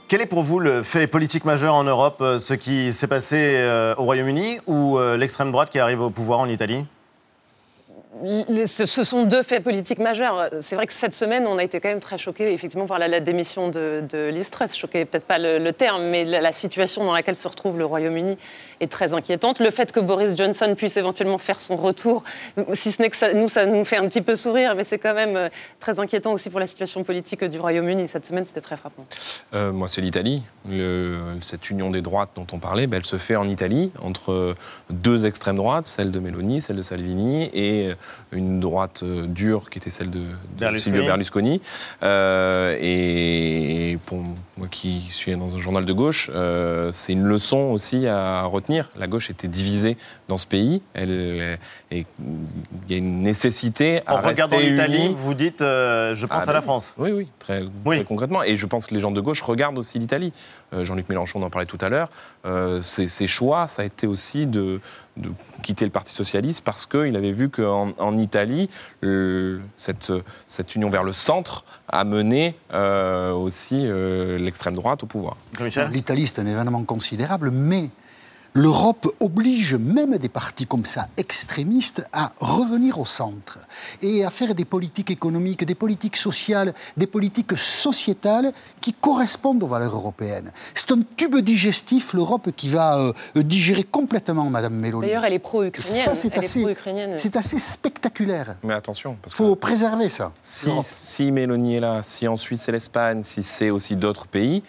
Quel 0.07 0.21
est 0.21 0.27
pour 0.27 0.43
vous 0.43 0.61
le 0.61 0.83
fait 0.83 1.07
politique 1.07 1.47
majeur 1.47 1.75
en 1.75 1.83
Europe, 1.83 2.19
euh, 2.21 2.39
ce 2.39 2.53
qui 2.53 2.93
s'est 2.93 3.07
passé 3.07 3.37
euh, 3.39 3.95
au 3.97 4.05
Royaume-Uni 4.05 4.59
ou 4.67 4.99
euh, 4.99 5.17
l'extrême 5.17 5.51
droite 5.51 5.71
qui 5.71 5.79
arrive 5.79 6.03
au 6.03 6.11
pouvoir 6.11 6.41
en 6.41 6.49
Italie? 6.49 6.85
Ce 8.67 9.05
sont 9.05 9.25
deux 9.25 9.43
faits 9.43 9.62
politiques 9.62 9.99
majeurs. 9.99 10.49
C'est 10.61 10.77
vrai 10.77 10.87
que 10.87 10.93
cette 10.93 11.15
semaine, 11.15 11.47
on 11.47 11.59
a 11.59 11.65
été 11.65 11.81
quand 11.81 11.89
même 11.89 12.01
très 12.01 12.17
choqués, 12.17 12.53
effectivement, 12.53 12.87
par 12.87 12.99
la, 12.99 13.09
la 13.09 13.21
démission 13.21 13.69
de, 13.69 14.05
de 14.09 14.29
Liz 14.29 14.51
Truss. 14.51 14.77
Choqué, 14.77 15.05
peut-être 15.05 15.25
pas 15.25 15.39
le, 15.39 15.73
terme, 15.73 16.05
mais 16.05 16.25
la, 16.25 16.53
situation 16.53 17.05
dans 17.05 17.12
laquelle 17.12 17.35
se 17.35 17.49
retrouve 17.49 17.77
le 17.77 17.85
Royaume-Uni 17.85 18.39
est 18.81 18.91
très 18.91 19.15
inquiétante. 19.15 19.59
Le 19.59 19.71
fait 19.71 19.91
que 19.91 19.99
Boris 19.99 20.37
Johnson 20.37 20.75
puisse 20.77 20.97
éventuellement 20.97 21.39
faire 21.39 21.61
son 21.61 21.77
retour, 21.77 22.23
si 22.75 22.93
ce 22.93 23.03
n'est 23.03 23.11
que 23.11 23.35
nous, 23.35 23.49
ça 23.49 23.67
nous 23.67 23.85
fait 23.85 23.97
un 23.97 24.07
petit 24.07 24.23
peu 24.23 24.37
sourire, 24.37 24.75
mais 24.77 24.85
c'est 24.85 24.99
quand 24.99 25.15
même 25.15 25.37
euh, 25.37 25.49
très 25.81 25.99
inquiétant 25.99 26.33
aussi 26.33 26.51
pour 26.51 26.61
la 26.61 26.67
situation 26.67 27.03
politique 27.03 27.43
du 27.45 27.59
Royaume-Uni. 27.59 28.07
Cette 28.09 28.27
semaine, 28.27 28.47
c'était 28.47 28.61
très 28.61 28.77
frappant. 28.77 29.05
Euh, 29.55 29.73
moi, 29.73 29.89
c'est 29.89 30.01
l'Italie. 30.01 30.43
Cette 31.41 31.71
union 31.71 31.91
des 31.91 32.01
droites 32.01 32.31
dont 32.37 32.47
on 32.53 32.59
parlait, 32.59 32.87
ben, 32.87 32.99
elle 32.99 33.07
se 33.07 33.17
fait 33.17 33.37
en 33.37 33.49
Italie, 33.49 33.91
entre 34.03 34.55
deux 34.91 35.27
extrêmes 35.27 35.57
droites, 35.57 35.87
celle 35.87 36.11
de 36.11 36.21
Meloni, 36.21 36.61
celle 36.61 36.77
de 36.77 36.83
Salvini, 36.83 37.51
et 37.53 37.93
une 38.33 38.61
droite 38.61 39.03
euh, 39.03 39.27
dure 39.27 39.71
qui 39.71 39.79
était 39.79 39.91
celle 39.91 40.11
de. 40.11 40.27
Silvio 40.77 41.05
Berlusconi. 41.05 41.61
Euh, 42.03 42.77
et 42.81 43.99
pour 44.07 44.19
moi 44.57 44.69
qui 44.71 45.03
suis 45.11 45.35
dans 45.37 45.55
un 45.55 45.59
journal 45.59 45.85
de 45.85 45.93
gauche, 45.93 46.31
euh, 46.35 46.91
c'est 46.93 47.13
une 47.13 47.25
leçon 47.25 47.59
aussi 47.73 48.07
à 48.07 48.43
retenir. 48.43 48.91
La 48.97 49.07
gauche 49.07 49.31
était 49.31 49.49
divisée 49.49 49.97
dans 50.29 50.37
ce 50.37 50.47
pays. 50.47 50.83
Elle, 50.95 51.59
et 51.91 52.07
il 52.21 52.91
y 52.91 52.95
a 52.95 52.97
une 52.99 53.21
nécessité 53.21 54.01
à 54.07 54.17
En 54.17 54.21
regardant 54.21 54.59
l'Italie, 54.59 55.15
vous 55.17 55.35
dites 55.35 55.61
euh, 55.63 56.15
je 56.15 56.27
pense 56.27 56.45
Ah, 56.47 56.51
à 56.51 56.53
la 56.53 56.61
oui. 56.61 56.65
France. 56.65 56.95
Oui, 56.99 57.13
oui, 57.13 57.29
très, 57.39 57.65
très 57.85 58.05
concrètement. 58.05 58.43
Et 58.43 58.57
je 58.57 58.67
pense 58.67 58.87
que 58.87 58.95
les 58.95 59.01
gens 59.01 59.11
de 59.11 59.21
gauche 59.21 59.43
regardent 59.43 59.79
aussi 59.79 59.99
l'Italie. 59.99 60.33
Jean-Luc 60.73 61.09
Mélenchon 61.09 61.41
en 61.43 61.51
parlait 61.51 61.67
tout 61.67 61.79
à 61.81 61.89
l'heure. 61.89 62.09
Ses 62.83 63.27
choix, 63.27 63.69
ça 63.69 63.83
a 63.83 63.85
été 63.85 64.07
aussi 64.07 64.47
de, 64.47 64.81
de 65.17 65.31
quitter 65.62 65.85
le 65.85 65.91
Parti 65.91 66.12
socialiste 66.12 66.62
parce 66.65 66.87
qu'il 66.87 67.15
avait 67.17 67.31
vu 67.33 67.49
qu'en 67.49 67.93
en 67.99 68.17
Italie, 68.17 68.69
le- 69.01 69.61
cette, 69.77 70.12
cette 70.47 70.75
union 70.75 70.91
vers 70.91 71.05
le 71.05 71.12
centre 71.12 71.65
a 71.89 72.05
mené 72.05 72.57
euh, 72.73 73.33
aussi 73.33 73.83
euh, 73.87 74.39
l'extrême 74.39 74.75
droite 74.75 75.03
au 75.03 75.07
pouvoir. 75.07 75.37
L'Italie, 75.93 76.27
c'est 76.27 76.41
un 76.41 76.47
événement 76.47 76.83
considérable, 76.85 77.51
mais 77.53 77.91
l'Europe 78.55 79.13
oblige 79.19 79.75
même 79.75 80.17
des 80.17 80.29
partis 80.29 80.67
comme 80.67 80.85
ça, 80.85 81.09
extrémistes, 81.17 82.05
à 82.13 82.33
revenir 82.39 83.01
au 83.01 83.05
centre 83.05 83.59
et 84.01 84.25
à 84.25 84.31
faire 84.31 84.55
des 84.55 84.65
politiques 84.65 85.11
économiques, 85.11 85.65
des 85.65 85.75
politiques 85.75 86.17
sociales, 86.17 86.73
des 86.97 87.09
politiques 87.09 87.57
sociétales 87.57 88.53
qui 88.81 88.93
correspondent 88.93 89.63
aux 89.65 89.67
valeurs 89.67 89.97
européennes. 89.97 90.53
C'est 90.75 90.93
un 90.93 91.01
tube 91.17 91.37
digestif, 91.37 92.13
l'Europe, 92.15 92.51
qui 92.57 92.69
va 92.69 92.99
euh, 92.99 93.13
digérer 93.35 93.83
complètement 93.83 94.49
Madame 94.49 94.75
Mélanie. 94.75 95.03
D'ailleurs, 95.03 95.25
elle 95.25 95.33
est 95.33 95.39
pro-ukrainienne. 95.41 96.05
Ça, 96.05 96.15
c'est 96.15 96.29
Elle 96.29 96.43
est 96.43 96.45
assez, 96.45 96.61
pro-ukrainienne. 96.61 97.15
c'est 97.19 97.37
assez 97.37 97.59
spectaculaire. 97.59 98.57
Mais 98.63 98.75
attention, 98.75 99.17
parce 99.21 99.35
Il 99.35 99.37
faut 99.37 99.57
préserver 99.57 100.11
ça. 100.11 100.33
Si, 100.41 100.71
si 100.83 101.33
Mélanie 101.33 101.77
est 101.77 101.81
là, 101.81 102.03
si 102.05 102.29
ensuite 102.29 102.61
c'est 102.61 102.73
l'Espagne, 102.73 103.23
si 103.25 103.43
c'est 103.43 103.71
aussi 103.71 103.97
d'autres 103.97 104.29
pays 104.29 104.63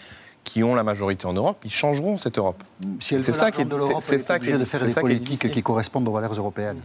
qui 0.46 0.64
ont 0.64 0.76
la 0.76 0.84
majorité 0.84 1.26
en 1.26 1.34
Europe, 1.34 1.58
ils 1.66 1.72
changeront 1.74 2.18
cette 2.18 2.38
Europe. 2.38 2.64
Si 3.02 3.22
c'est 3.22 3.34
ça 3.34 3.52
qui 3.52 3.62
est, 3.62 3.66
de 3.66 3.76
l'Europe, 3.76 3.98
c'est- 4.00 4.20
ça 4.20 4.40
qui 4.40 4.50
est, 4.52 4.58
de 4.58 4.64
faire 4.64 4.86
des 4.86 4.94
politiques 4.94 5.52
qui 5.52 5.62
correspondent 5.62 6.08
aux 6.08 6.14
valeurs 6.14 6.34
européennes. 6.34 6.80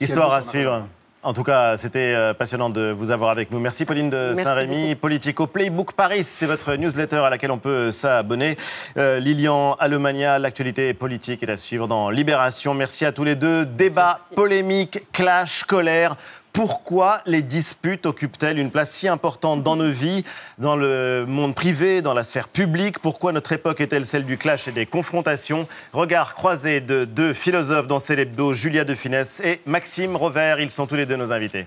Histoire 0.00 0.32
à 0.32 0.42
suivre. 0.42 0.88
En 1.24 1.32
tout 1.34 1.44
cas, 1.44 1.76
c'était 1.76 2.14
euh, 2.16 2.34
passionnant 2.34 2.68
de 2.68 2.90
vous 2.90 3.12
avoir 3.12 3.30
avec 3.30 3.52
nous. 3.52 3.60
Merci 3.60 3.84
Pauline 3.84 4.10
de 4.10 4.34
Saint-Rémy. 4.36 4.96
Politico 4.96 5.46
Playbook 5.46 5.92
Paris, 5.92 6.24
c'est 6.24 6.46
votre 6.46 6.74
newsletter 6.74 7.18
à 7.18 7.30
laquelle 7.30 7.52
on 7.52 7.58
peut 7.58 7.92
s'abonner. 7.92 8.56
Euh, 8.96 9.20
Lilian 9.20 9.74
Allemania, 9.78 10.40
l'actualité 10.40 10.94
politique 10.94 11.44
est 11.44 11.48
à 11.48 11.56
suivre 11.56 11.86
dans 11.86 12.10
Libération. 12.10 12.74
Merci 12.74 13.04
à 13.04 13.12
tous 13.12 13.22
les 13.22 13.36
deux. 13.36 13.64
Débat, 13.64 14.18
polémique, 14.34 15.06
clash, 15.12 15.62
colère. 15.62 16.16
Pourquoi 16.52 17.22
les 17.24 17.40
disputes 17.40 18.04
occupent-elles 18.04 18.58
une 18.58 18.70
place 18.70 18.90
si 18.90 19.08
importante 19.08 19.62
dans 19.62 19.74
nos 19.74 19.90
vies, 19.90 20.22
dans 20.58 20.76
le 20.76 21.24
monde 21.26 21.54
privé, 21.54 22.02
dans 22.02 22.12
la 22.12 22.22
sphère 22.22 22.48
publique? 22.48 22.98
Pourquoi 22.98 23.32
notre 23.32 23.52
époque 23.52 23.80
est-elle 23.80 24.04
celle 24.04 24.26
du 24.26 24.36
clash 24.36 24.68
et 24.68 24.72
des 24.72 24.84
confrontations? 24.84 25.66
Regard 25.94 26.34
croisé 26.34 26.82
de 26.82 27.06
deux 27.06 27.32
philosophes 27.32 27.86
dans 27.86 28.00
Célébdo, 28.00 28.52
Julia 28.52 28.84
de 28.84 28.94
Finesse 28.94 29.40
et 29.40 29.62
Maxime 29.64 30.14
Rovert. 30.14 30.60
Ils 30.60 30.70
sont 30.70 30.86
tous 30.86 30.96
les 30.96 31.06
deux 31.06 31.16
nos 31.16 31.32
invités. 31.32 31.66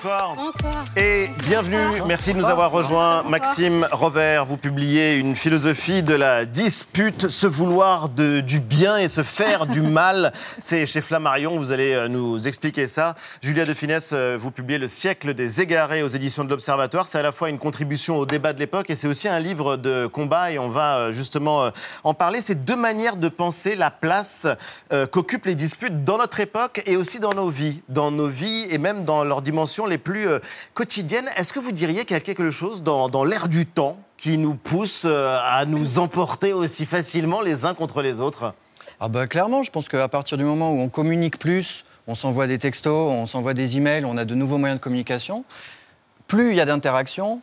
Bonsoir. 0.00 0.36
Bonsoir. 0.36 0.84
Et 0.96 1.28
bienvenue, 1.48 2.00
merci 2.06 2.32
de 2.32 2.38
nous 2.38 2.44
avoir 2.44 2.70
rejoints. 2.70 3.24
Maxime 3.24 3.88
Rovert, 3.90 4.46
vous 4.46 4.56
publiez 4.56 5.16
une 5.16 5.34
philosophie 5.34 6.04
de 6.04 6.14
la 6.14 6.44
dispute, 6.44 7.28
se 7.28 7.48
vouloir 7.48 8.08
de- 8.08 8.38
du 8.38 8.60
bien 8.60 8.98
et 8.98 9.08
se 9.08 9.24
faire 9.24 9.66
du 9.66 9.82
mal. 9.82 10.32
C'est 10.60 10.86
chez 10.86 11.00
Flammarion, 11.00 11.58
vous 11.58 11.72
allez 11.72 11.94
euh, 11.94 12.06
nous 12.06 12.46
expliquer 12.46 12.86
ça. 12.86 13.16
Julia 13.42 13.64
de 13.64 13.74
Finesse, 13.74 14.10
euh, 14.12 14.38
vous 14.40 14.52
publiez 14.52 14.78
Le 14.78 14.86
siècle 14.86 15.34
des 15.34 15.60
égarés 15.60 16.04
aux 16.04 16.08
éditions 16.08 16.44
de 16.44 16.50
l'Observatoire. 16.50 17.08
C'est 17.08 17.18
à 17.18 17.22
la 17.22 17.32
fois 17.32 17.48
une 17.48 17.58
contribution 17.58 18.18
au 18.18 18.26
débat 18.26 18.52
de 18.52 18.60
l'époque 18.60 18.90
et 18.90 18.94
c'est 18.94 19.08
aussi 19.08 19.26
un 19.26 19.40
livre 19.40 19.76
de 19.76 20.06
combat 20.06 20.52
et 20.52 20.60
on 20.60 20.68
va 20.70 20.98
euh, 20.98 21.12
justement 21.12 21.70
en 22.04 22.14
parler. 22.14 22.40
C'est 22.40 22.64
deux 22.64 22.76
manières 22.76 23.16
de 23.16 23.28
penser 23.28 23.74
la 23.74 23.90
place 23.90 24.46
qu'occupent 25.10 25.46
les 25.46 25.56
disputes 25.56 26.04
dans 26.04 26.18
notre 26.18 26.38
époque 26.38 26.82
et 26.86 26.96
aussi 26.96 27.18
dans 27.18 27.34
nos 27.34 27.48
vies, 27.48 27.82
dans 27.88 28.12
nos 28.12 28.28
vies 28.28 28.66
et 28.70 28.78
même 28.78 29.04
dans 29.04 29.24
leurs 29.24 29.42
dimensions 29.42 29.86
les 29.88 29.98
plus 29.98 30.28
euh, 30.28 30.38
quotidiennes. 30.74 31.28
Est-ce 31.36 31.52
que 31.52 31.58
vous 31.60 31.72
diriez 31.72 32.04
qu'il 32.04 32.14
y 32.14 32.16
a 32.16 32.20
quelque 32.20 32.50
chose 32.50 32.82
dans, 32.82 33.08
dans 33.08 33.24
l'air 33.24 33.48
du 33.48 33.66
temps 33.66 33.98
qui 34.16 34.38
nous 34.38 34.54
pousse 34.54 35.02
euh, 35.04 35.38
à 35.42 35.64
nous 35.64 35.98
emporter 35.98 36.52
aussi 36.52 36.86
facilement 36.86 37.40
les 37.40 37.64
uns 37.64 37.74
contre 37.74 38.02
les 38.02 38.14
autres? 38.14 38.54
Ah 39.00 39.08
bah 39.08 39.26
clairement, 39.26 39.62
je 39.62 39.70
pense 39.70 39.88
qu'à 39.88 40.08
partir 40.08 40.36
du 40.38 40.44
moment 40.44 40.72
où 40.72 40.80
on 40.80 40.88
communique 40.88 41.38
plus, 41.38 41.84
on 42.06 42.14
s'envoie 42.14 42.46
des 42.46 42.58
textos, 42.58 43.10
on 43.10 43.26
s'envoie 43.26 43.54
des 43.54 43.76
emails, 43.76 44.04
on 44.04 44.16
a 44.16 44.24
de 44.24 44.34
nouveaux 44.34 44.58
moyens 44.58 44.80
de 44.80 44.82
communication, 44.82 45.44
plus 46.26 46.50
il 46.50 46.56
y 46.56 46.60
a 46.60 46.64
d'interactions, 46.64 47.40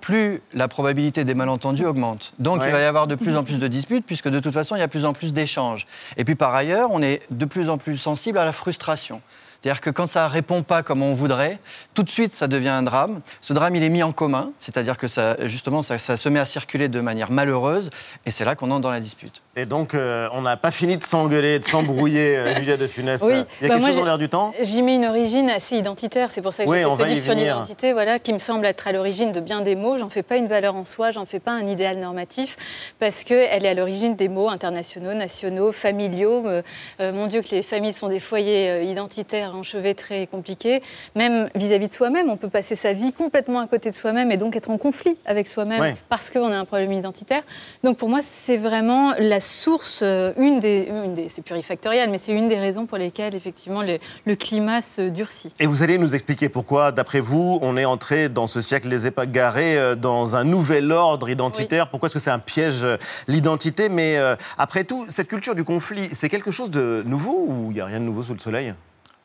plus 0.00 0.42
la 0.52 0.68
probabilité 0.68 1.24
des 1.24 1.34
malentendus 1.34 1.86
augmente. 1.86 2.34
Donc 2.38 2.60
Ouais. 2.60 2.66
il 2.68 2.72
va 2.72 2.80
y 2.80 2.84
avoir 2.84 3.06
de 3.06 3.14
plus 3.14 3.36
en 3.36 3.44
plus 3.44 3.58
de 3.58 3.66
disputes, 3.68 4.04
puisque 4.04 4.28
de 4.28 4.40
toute 4.40 4.52
façon, 4.52 4.76
il 4.76 4.80
y 4.80 4.82
a 4.82 4.86
de 4.86 4.90
plus 4.90 5.04
en 5.04 5.12
plus 5.12 5.32
d'échanges. 5.32 5.86
Et 6.16 6.24
puis 6.24 6.34
par 6.34 6.54
ailleurs, 6.54 6.90
on 6.92 7.00
est 7.02 7.22
de 7.30 7.44
plus 7.46 7.70
en 7.70 7.78
plus 7.78 7.96
sensible 7.96 8.36
à 8.38 8.44
la 8.44 8.52
frustration. 8.52 9.22
C'est-à-dire 9.60 9.80
que 9.80 9.90
quand 9.90 10.08
ça 10.08 10.28
répond 10.28 10.62
pas 10.62 10.82
comme 10.82 11.02
on 11.02 11.14
voudrait, 11.14 11.58
tout 11.94 12.02
de 12.02 12.10
suite 12.10 12.32
ça 12.32 12.46
devient 12.46 12.68
un 12.68 12.82
drame. 12.82 13.20
Ce 13.40 13.52
drame, 13.52 13.74
il 13.76 13.82
est 13.82 13.88
mis 13.88 14.02
en 14.02 14.12
commun, 14.12 14.52
c'est-à-dire 14.60 14.96
que 14.96 15.08
ça, 15.08 15.36
justement, 15.46 15.82
ça, 15.82 15.98
ça 15.98 16.16
se 16.16 16.28
met 16.28 16.40
à 16.40 16.44
circuler 16.44 16.88
de 16.88 17.00
manière 17.00 17.30
malheureuse, 17.30 17.90
et 18.24 18.30
c'est 18.30 18.44
là 18.44 18.54
qu'on 18.54 18.70
entre 18.70 18.82
dans 18.82 18.90
la 18.90 19.00
dispute. 19.00 19.42
Et 19.56 19.66
donc, 19.66 19.94
euh, 19.94 20.28
on 20.32 20.42
n'a 20.42 20.56
pas 20.56 20.70
fini 20.70 20.96
de 20.96 21.04
s'engueuler, 21.04 21.58
de 21.58 21.64
s'embrouiller, 21.64 22.36
euh, 22.36 22.54
Julia 22.58 22.76
de 22.76 22.86
Funès. 22.86 23.22
Oui. 23.22 23.32
Il 23.32 23.34
y 23.36 23.38
a 23.38 23.42
Bah, 23.42 23.46
quelque 23.60 23.78
moi, 23.78 23.88
chose 23.88 23.98
dans 23.98 24.04
l'air 24.04 24.18
du 24.18 24.28
temps 24.28 24.52
J'y 24.60 24.82
mets 24.82 24.96
une 24.96 25.06
origine 25.06 25.48
assez 25.48 25.76
identitaire. 25.76 26.30
C'est 26.30 26.42
pour 26.42 26.52
ça 26.52 26.64
que 26.64 26.70
Oui, 26.70 26.78
j'ai 26.78 26.96
fait 26.96 27.02
ce 27.02 27.08
livre 27.08 27.24
sur 27.24 27.34
l'identité, 27.34 27.92
voilà, 27.92 28.18
qui 28.18 28.32
me 28.32 28.38
semble 28.38 28.66
être 28.66 28.86
à 28.86 28.92
l'origine 28.92 29.32
de 29.32 29.40
bien 29.40 29.62
des 29.62 29.74
mots. 29.74 29.96
J'en 29.96 30.10
fais 30.10 30.22
pas 30.22 30.36
une 30.36 30.46
valeur 30.46 30.76
en 30.76 30.84
soi, 30.84 31.10
j'en 31.10 31.24
fais 31.26 31.40
pas 31.40 31.52
un 31.52 31.66
idéal 31.66 31.98
normatif, 31.98 32.56
parce 32.98 33.24
qu'elle 33.24 33.64
est 33.64 33.68
à 33.68 33.74
l'origine 33.74 34.14
des 34.14 34.28
mots 34.28 34.48
internationaux, 34.50 35.14
nationaux, 35.14 35.72
familiaux. 35.72 36.46
Euh, 36.46 36.62
euh, 37.00 37.12
mon 37.12 37.26
Dieu, 37.26 37.42
que 37.42 37.50
les 37.54 37.62
familles 37.62 37.92
sont 37.92 38.08
des 38.08 38.20
foyers 38.20 38.70
euh, 38.70 38.82
identitaires, 38.82 39.55
enchevêtrés 39.56 40.22
et 40.22 40.26
compliqués. 40.26 40.82
Même 41.14 41.48
vis-à-vis 41.54 41.88
de 41.88 41.92
soi-même, 41.92 42.30
on 42.30 42.36
peut 42.36 42.48
passer 42.48 42.74
sa 42.76 42.92
vie 42.92 43.12
complètement 43.12 43.60
à 43.60 43.66
côté 43.66 43.90
de 43.90 43.94
soi-même 43.94 44.30
et 44.30 44.36
donc 44.36 44.56
être 44.56 44.70
en 44.70 44.78
conflit 44.78 45.18
avec 45.24 45.48
soi-même 45.48 45.80
Ouais. 45.80 45.96
parce 46.08 46.30
qu'on 46.30 46.52
a 46.52 46.56
un 46.56 46.64
problème 46.64 46.92
identitaire. 46.92 47.42
Donc 47.84 47.96
pour 47.98 48.08
moi, 48.08 48.20
c'est 48.22 48.56
vraiment 48.56 49.12
la 49.18 49.40
source, 49.40 50.00
euh, 50.02 50.32
une 50.38 50.60
des, 50.60 50.88
une 50.90 51.14
des 51.14 51.28
c'est 51.28 51.42
plurifactorial, 51.42 52.10
mais 52.10 52.18
c'est 52.18 52.32
une 52.32 52.48
des 52.48 52.58
raisons 52.58 52.86
pour 52.86 52.98
lesquelles 52.98 53.34
effectivement 53.34 53.82
le, 53.82 53.98
le 54.24 54.36
climat 54.36 54.80
se 54.82 55.08
durcit. 55.08 55.52
Et 55.60 55.66
vous 55.66 55.82
allez 55.82 55.98
nous 55.98 56.14
expliquer 56.14 56.48
pourquoi, 56.48 56.92
d'après 56.92 57.20
vous, 57.20 57.58
on 57.62 57.76
est 57.76 57.84
entré 57.84 58.28
dans 58.28 58.46
ce 58.46 58.60
siècle 58.60 58.88
des 58.88 59.06
égarés, 59.06 59.76
euh, 59.78 59.94
dans 59.94 60.36
un 60.36 60.44
nouvel 60.44 60.92
ordre 60.92 61.28
identitaire. 61.28 61.88
Pourquoi 61.90 62.06
est-ce 62.06 62.14
que 62.14 62.20
c'est 62.20 62.30
un 62.30 62.38
piège, 62.38 62.84
euh, 62.84 62.96
l'identité? 63.28 63.88
Mais 63.88 64.18
euh, 64.18 64.36
après 64.58 64.84
tout, 64.84 65.06
cette 65.08 65.28
culture 65.28 65.54
du 65.54 65.64
conflit, 65.64 66.08
c'est 66.12 66.28
quelque 66.28 66.50
chose 66.50 66.70
de 66.70 67.02
nouveau 67.06 67.46
ou 67.48 67.66
il 67.70 67.74
n'y 67.74 67.80
a 67.80 67.86
rien 67.86 68.00
de 68.00 68.04
nouveau 68.04 68.22
sous 68.22 68.34
le 68.34 68.38
soleil? 68.40 68.74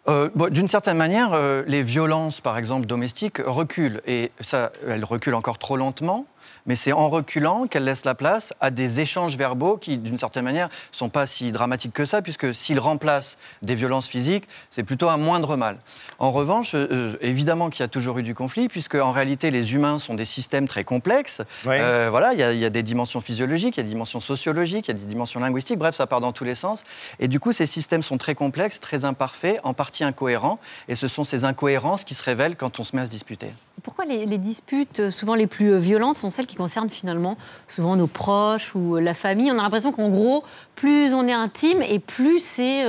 Euh, 0.10 0.30
D'une 0.50 0.68
certaine 0.68 0.98
manière, 0.98 1.32
euh, 1.34 1.64
les 1.68 1.84
violences, 1.84 2.42
par 2.42 2.58
exemple, 2.58 2.88
domestiques, 2.88 3.38
reculent. 3.46 4.02
Et 4.08 4.32
ça, 4.40 4.72
elles 4.88 5.06
reculent 5.06 5.36
encore 5.36 5.58
trop 5.58 5.78
lentement. 5.78 6.26
Mais 6.66 6.76
c'est 6.76 6.92
en 6.92 7.10
reculant 7.10 7.68
qu'elles 7.68 7.84
laissent 7.86 8.06
la 8.06 8.16
place 8.16 8.54
à 8.62 8.70
des 8.72 9.00
échanges 9.00 9.36
verbaux 9.38 9.78
qui, 9.78 9.98
d'une 9.98 10.18
certaine 10.18 10.44
manière, 10.44 10.68
ne 10.68 10.96
sont 10.96 11.10
pas 11.10 11.26
si 11.28 11.52
dramatiques 11.52 11.94
que 11.94 12.06
ça, 12.06 12.22
puisque 12.22 12.54
s'ils 12.54 12.80
remplacent 12.80 13.38
des 13.62 13.76
violences 13.76 14.08
physiques, 14.08 14.48
c'est 14.70 14.84
plutôt 14.84 15.10
un 15.10 15.18
moindre 15.18 15.56
mal. 15.58 15.78
En 16.20 16.32
revanche, 16.32 16.72
euh, 16.76 17.16
évidemment 17.22 17.70
qu'il 17.70 17.82
y 17.82 17.84
a 17.84 17.88
toujours 17.88 18.18
eu 18.20 18.24
du 18.24 18.36
conflit, 18.36 18.68
puisque 18.68 18.96
en 18.96 19.12
réalité, 19.12 19.50
les 19.52 19.74
humains 19.74 19.98
sont 20.00 20.14
des 20.14 20.26
systèmes 20.26 20.68
très 20.68 20.84
complexes. 20.84 21.42
Euh, 21.82 22.08
voilà, 22.10 22.34
il 22.34 22.40
y, 22.40 22.44
a- 22.44 22.54
il 22.54 22.60
y 22.60 22.66
a 22.66 22.70
des 22.70 22.84
dimensions 22.84 23.22
physiologiques, 23.22 23.78
il 23.78 23.80
y 23.80 23.82
a 23.82 23.84
des 23.84 23.90
dimensions 23.90 24.20
sociologiques, 24.20 24.88
il 24.88 24.92
y 24.92 24.96
a 24.98 25.00
des 25.00 25.06
dimensions 25.06 25.40
linguistiques, 25.40 25.80
bref, 25.80 25.96
ça 25.96 26.08
part 26.08 26.22
dans 26.22 26.32
tous 26.32 26.44
les 26.44 26.56
sens. 26.56 26.84
Et 27.20 27.28
du 27.28 27.40
coup, 27.40 27.52
ces 27.52 27.66
systèmes 27.66 28.04
sont 28.04 28.18
très 28.18 28.36
complexes, 28.36 28.80
très 28.80 29.04
imparfaits, 29.06 29.60
en 29.64 29.74
partie 29.74 30.04
incohérents, 30.04 30.60
et 30.88 30.96
ce 30.96 31.08
sont 31.08 31.24
ces 31.24 31.44
incohérences 31.46 32.04
qui 32.04 32.14
se 32.16 32.24
révèlent 32.24 32.56
quand 32.56 32.80
on 32.80 32.84
se 32.84 32.96
met 32.96 33.02
à 33.02 33.06
se 33.06 33.12
disputer. 33.12 33.48
Pourquoi 33.84 34.06
les, 34.06 34.38
disputes, 34.38 35.00
euh, 35.00 35.12
souvent 35.12 35.34
les 35.34 35.48
plus 35.48 35.74
euh, 35.74 35.78
violentes, 35.78 36.16
sont 36.16 36.30
celles 36.30 36.46
qui 36.46 36.56
concernent 36.56 36.90
finalement 36.90 37.36
souvent 37.68 37.96
nos 37.96 38.08
proches 38.08 38.76
ou 38.76 38.98
euh, 38.98 39.02
la 39.02 39.16
famille? 39.16 39.52
On 39.52 39.58
a 39.58 39.64
l'impression 39.64 39.92
qu'en 39.92 40.10
gros, 40.10 40.44
plus 40.76 41.14
on 41.16 41.28
est 41.28 41.34
intime 41.34 41.82
et 41.82 41.98
plus 41.98 42.40
c'est 42.40 42.86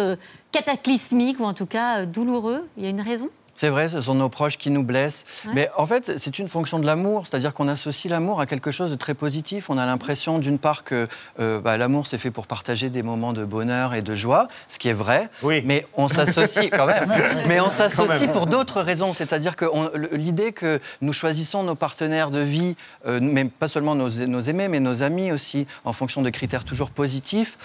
cataclysmique 0.51 1.40
ou 1.40 1.45
en 1.45 1.55
tout 1.55 1.66
cas 1.66 2.05
douloureux. 2.05 2.68
Il 2.76 2.84
y 2.84 2.86
a 2.86 2.90
une 2.90 3.01
raison? 3.01 3.30
C'est 3.62 3.68
vrai, 3.68 3.88
ce 3.88 4.00
sont 4.00 4.16
nos 4.16 4.28
proches 4.28 4.58
qui 4.58 4.70
nous 4.70 4.82
blessent. 4.82 5.24
Ouais. 5.46 5.52
Mais 5.54 5.70
en 5.76 5.86
fait, 5.86 6.18
c'est 6.18 6.40
une 6.40 6.48
fonction 6.48 6.80
de 6.80 6.84
l'amour, 6.84 7.28
c'est-à-dire 7.28 7.54
qu'on 7.54 7.68
associe 7.68 8.10
l'amour 8.10 8.40
à 8.40 8.46
quelque 8.46 8.72
chose 8.72 8.90
de 8.90 8.96
très 8.96 9.14
positif. 9.14 9.70
On 9.70 9.78
a 9.78 9.86
l'impression, 9.86 10.40
d'une 10.40 10.58
part, 10.58 10.82
que 10.82 11.06
euh, 11.38 11.60
bah, 11.60 11.76
l'amour, 11.76 12.08
c'est 12.08 12.18
fait 12.18 12.32
pour 12.32 12.48
partager 12.48 12.90
des 12.90 13.04
moments 13.04 13.32
de 13.32 13.44
bonheur 13.44 13.94
et 13.94 14.02
de 14.02 14.16
joie, 14.16 14.48
ce 14.66 14.80
qui 14.80 14.88
est 14.88 14.92
vrai. 14.92 15.30
Mais 15.44 15.86
on 15.94 16.08
s'associe 16.08 16.70
quand 16.72 16.86
même. 16.86 17.08
Mais 17.46 17.60
on 17.60 17.70
s'associe 17.70 18.28
pour 18.32 18.46
d'autres 18.46 18.80
raisons. 18.80 19.12
C'est-à-dire 19.12 19.54
que 19.54 19.66
l'idée 20.16 20.50
que 20.50 20.80
nous 21.00 21.12
choisissons 21.12 21.62
nos 21.62 21.76
partenaires 21.76 22.32
de 22.32 22.40
vie, 22.40 22.74
euh, 23.06 23.20
mais 23.22 23.44
pas 23.44 23.68
seulement 23.68 23.94
nos, 23.94 24.08
nos 24.26 24.40
aimés, 24.40 24.66
mais 24.66 24.80
nos 24.80 25.04
amis 25.04 25.30
aussi, 25.30 25.68
en 25.84 25.92
fonction 25.92 26.22
de 26.22 26.30
critères 26.30 26.64
toujours 26.64 26.90
positifs, 26.90 27.58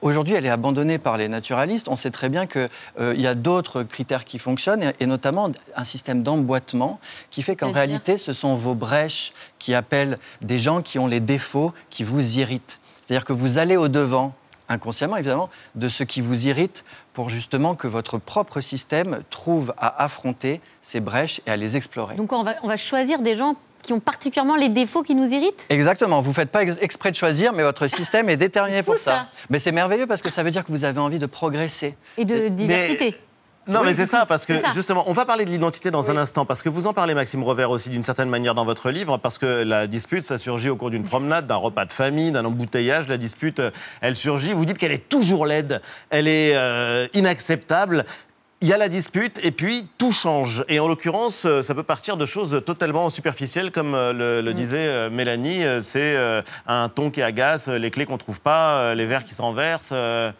aujourd'hui, 0.00 0.32
elle 0.32 0.46
est 0.46 0.48
abandonnée 0.48 0.96
par 0.96 1.18
les 1.18 1.28
naturalistes. 1.28 1.88
On 1.88 1.96
sait 1.96 2.10
très 2.10 2.30
bien 2.30 2.46
qu'il 2.46 2.70
y 2.98 3.26
a 3.26 3.34
d'autres 3.34 3.82
critères 3.82 4.24
qui 4.24 4.38
fonctionnent, 4.38 4.82
et, 4.82 4.92
et 5.00 5.04
notamment 5.04 5.41
un 5.76 5.84
système 5.84 6.22
d'emboîtement 6.22 7.00
qui 7.30 7.42
fait 7.42 7.56
qu'en 7.56 7.72
réalité, 7.72 8.16
ce 8.16 8.32
sont 8.32 8.54
vos 8.54 8.74
brèches 8.74 9.32
qui 9.58 9.74
appellent 9.74 10.18
des 10.42 10.58
gens 10.58 10.82
qui 10.82 10.98
ont 10.98 11.06
les 11.06 11.20
défauts 11.20 11.72
qui 11.90 12.04
vous 12.04 12.38
irritent. 12.38 12.78
C'est-à-dire 13.04 13.24
que 13.24 13.32
vous 13.32 13.58
allez 13.58 13.76
au-devant 13.76 14.34
inconsciemment 14.68 15.16
évidemment, 15.16 15.50
de 15.74 15.88
ce 15.90 16.02
qui 16.02 16.22
vous 16.22 16.46
irrite 16.46 16.84
pour 17.12 17.28
justement 17.28 17.74
que 17.74 17.86
votre 17.86 18.16
propre 18.16 18.60
système 18.62 19.20
trouve 19.28 19.74
à 19.76 20.02
affronter 20.02 20.62
ces 20.80 21.00
brèches 21.00 21.42
et 21.46 21.50
à 21.50 21.56
les 21.58 21.76
explorer. 21.76 22.14
Donc 22.14 22.32
on 22.32 22.42
va, 22.42 22.54
on 22.62 22.68
va 22.68 22.78
choisir 22.78 23.20
des 23.20 23.36
gens 23.36 23.56
qui 23.82 23.92
ont 23.92 24.00
particulièrement 24.00 24.54
les 24.56 24.68
défauts 24.68 25.02
qui 25.02 25.14
nous 25.14 25.34
irritent? 25.34 25.66
Exactement, 25.68 26.20
vous 26.22 26.30
ne 26.30 26.34
faites 26.34 26.50
pas 26.50 26.62
ex- 26.62 26.76
exprès 26.80 27.10
de 27.10 27.16
choisir, 27.16 27.52
mais 27.52 27.64
votre 27.64 27.86
système 27.88 28.30
est 28.30 28.36
déterminé 28.36 28.82
pour 28.82 28.96
ça. 28.96 29.26
Mais 29.50 29.58
c'est 29.58 29.72
merveilleux 29.72 30.06
parce 30.06 30.22
que 30.22 30.30
ça 30.30 30.42
veut 30.44 30.52
dire 30.52 30.64
que 30.64 30.70
vous 30.70 30.84
avez 30.84 31.00
envie 31.00 31.18
de 31.18 31.26
progresser. 31.26 31.96
et 32.16 32.24
de 32.24 32.48
diversité. 32.48 33.16
Non, 33.68 33.80
Oui, 33.80 33.86
mais 33.86 33.94
c'est 33.94 34.06
ça, 34.06 34.26
parce 34.26 34.44
que 34.44 34.54
justement, 34.74 35.04
on 35.06 35.12
va 35.12 35.24
parler 35.24 35.44
de 35.44 35.50
l'identité 35.50 35.92
dans 35.92 36.10
un 36.10 36.16
instant, 36.16 36.44
parce 36.44 36.62
que 36.62 36.68
vous 36.68 36.88
en 36.88 36.92
parlez, 36.92 37.14
Maxime 37.14 37.44
Rovert, 37.44 37.70
aussi 37.70 37.90
d'une 37.90 38.02
certaine 38.02 38.28
manière 38.28 38.54
dans 38.56 38.64
votre 38.64 38.90
livre, 38.90 39.18
parce 39.18 39.38
que 39.38 39.62
la 39.62 39.86
dispute, 39.86 40.24
ça 40.24 40.36
surgit 40.36 40.68
au 40.68 40.74
cours 40.76 40.90
d'une 40.90 41.04
promenade, 41.04 41.46
d'un 41.46 41.56
repas 41.56 41.84
de 41.84 41.92
famille, 41.92 42.32
d'un 42.32 42.44
embouteillage. 42.44 43.06
La 43.08 43.18
dispute, 43.18 43.60
euh, 43.60 43.70
elle 44.00 44.16
surgit. 44.16 44.52
Vous 44.52 44.64
dites 44.64 44.78
qu'elle 44.78 44.90
est 44.92 45.08
toujours 45.08 45.46
laide, 45.46 45.80
elle 46.10 46.26
est 46.26 46.56
euh, 46.56 47.06
inacceptable. 47.14 48.04
Il 48.62 48.68
y 48.68 48.72
a 48.72 48.78
la 48.78 48.88
dispute 48.88 49.44
et 49.44 49.50
puis 49.50 49.88
tout 49.98 50.12
change. 50.12 50.64
Et 50.68 50.78
en 50.78 50.86
l'occurrence, 50.86 51.44
euh, 51.46 51.62
ça 51.62 51.74
peut 51.74 51.82
partir 51.82 52.16
de 52.16 52.26
choses 52.26 52.62
totalement 52.64 53.10
superficielles, 53.10 53.72
comme 53.72 53.92
le, 53.92 54.40
le 54.40 54.54
disait 54.54 55.10
Mélanie. 55.10 55.62
C'est 55.82 56.16
un 56.68 56.88
ton 56.88 57.10
qui 57.10 57.22
agace, 57.22 57.66
les 57.68 57.90
clés 57.90 58.06
qu'on 58.06 58.18
trouve 58.18 58.40
pas, 58.40 58.94
les 58.94 59.06
verres 59.06 59.24
qui 59.24 59.34
se 59.34 59.42
renversent. 59.42 59.90
euh. 59.92 60.30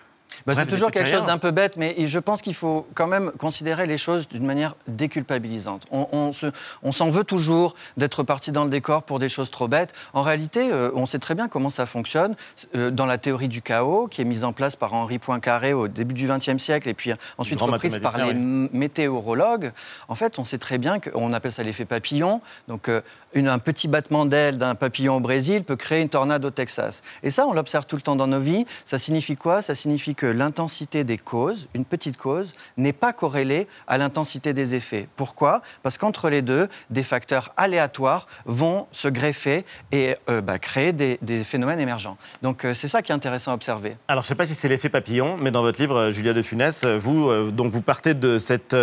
Bah, 0.46 0.54
c'est 0.54 0.66
toujours 0.70 0.90
quelque 0.90 1.06
chose 1.18 1.26
d'un 1.26 1.38
peu 1.38 1.50
bête, 1.50 1.76
mais 1.76 1.94
je 2.06 2.18
pense 2.18 2.42
qu'il 2.42 2.54
faut 2.54 2.86
quand 2.94 3.06
même 3.06 3.30
considérer 3.38 3.86
les 3.86 3.98
choses 3.98 4.28
d'une 4.28 4.44
manière 4.46 4.74
déculpabilisante. 4.88 5.86
On, 5.90 6.06
on 6.12 6.32
se- 6.32 6.46
on 6.82 6.92
s'en 6.92 7.10
veut 7.10 7.24
toujours 7.24 7.74
d'être 7.96 8.22
parti 8.22 8.52
dans 8.52 8.64
le 8.64 8.70
décor 8.70 9.02
pour 9.02 9.18
des 9.18 9.28
choses 9.28 9.50
trop 9.50 9.68
bêtes. 9.68 9.92
En 10.14 10.22
réalité, 10.22 10.70
euh, 10.72 10.90
on 10.94 11.06
sait 11.06 11.18
très 11.18 11.34
bien 11.34 11.48
comment 11.48 11.70
ça 11.70 11.86
fonctionne 11.86 12.34
euh, 12.74 12.90
dans 12.90 13.06
la 13.06 13.18
théorie 13.18 13.48
du 13.48 13.62
chaos, 13.62 14.08
qui 14.08 14.20
est 14.20 14.24
mise 14.24 14.44
en 14.44 14.52
place 14.52 14.76
par 14.76 14.94
Henri 14.94 15.18
Poincaré 15.18 15.72
au 15.72 15.88
début 15.88 16.14
du 16.14 16.26
XXe 16.28 16.58
siècle, 16.62 16.88
et 16.88 16.94
puis 16.94 17.10
ensuite 17.38 17.58
reprise 17.74 17.92
par 18.02 18.12
les 18.26 18.34
météorologues. 18.72 19.72
En 20.08 20.14
fait, 20.14 20.38
on 20.38 20.44
sait 20.44 20.58
très 20.58 20.78
bien 20.78 21.00
qu'on 21.00 21.32
appelle 21.32 21.52
ça 21.52 21.62
l'effet 21.62 21.84
papillon. 21.84 22.40
Donc, 22.68 22.88
euh, 22.88 23.00
une- 23.34 23.48
un 23.48 23.58
petit 23.58 23.88
battement 23.88 24.26
d'aile 24.26 24.58
d'un 24.58 24.74
papillon 24.74 25.16
au 25.16 25.20
Brésil 25.20 25.64
peut 25.64 25.76
créer 25.76 26.02
une 26.02 26.08
tornade 26.10 26.44
au 26.44 26.50
Texas. 26.50 27.02
Et 27.22 27.30
ça, 27.30 27.46
on 27.46 27.52
l'observe 27.54 27.86
tout 27.86 27.96
le 27.96 28.02
temps 28.02 28.16
dans 28.16 28.26
nos 28.26 28.40
vies. 28.40 28.66
Ça 28.84 28.98
signifie 28.98 29.36
quoi? 29.36 29.62
Ça 29.62 29.74
signifie 29.74 30.14
que 30.14 30.21
l'intensité 30.26 31.04
des 31.04 31.18
causes, 31.18 31.68
une 31.74 31.84
petite 31.84 32.16
cause, 32.16 32.52
n'est 32.76 32.92
pas 32.92 33.12
corrélée 33.12 33.66
à 33.86 33.98
l'intensité 33.98 34.52
des 34.52 34.74
effets. 34.74 35.08
Pourquoi? 35.16 35.62
Parce 35.82 35.98
qu'entre 35.98 36.28
les 36.30 36.42
deux, 36.42 36.68
des 36.90 37.02
facteurs 37.02 37.52
aléatoires 37.56 38.26
vont 38.46 38.86
se 38.92 39.08
greffer 39.08 39.64
et 39.92 40.14
euh, 40.28 40.40
bah, 40.40 40.58
créer 40.58 40.92
des, 40.92 41.18
des 41.22 41.44
phénomènes 41.44 41.80
émergents. 41.80 42.16
Donc, 42.42 42.64
euh, 42.64 42.74
c'est 42.74 42.88
ça 42.88 43.02
qui 43.02 43.12
est 43.12 43.14
intéressant 43.14 43.52
à 43.52 43.54
observer. 43.54 43.96
Alors, 44.08 44.22
je 44.24 44.26
ne 44.26 44.28
sais 44.28 44.34
pas 44.34 44.46
si 44.46 44.54
c'est 44.54 44.68
l'effet 44.68 44.88
papillon, 44.88 45.36
mais 45.40 45.50
dans 45.50 45.62
votre 45.62 45.80
livre, 45.80 45.96
euh, 45.96 46.10
Julia 46.10 46.32
de 46.32 46.42
Funès, 46.42 46.84
vous, 46.84 47.28
euh, 47.28 47.50
donc, 47.50 47.72
vous 47.72 47.82
partez 47.82 48.14
de 48.14 48.38
cette 48.38 48.74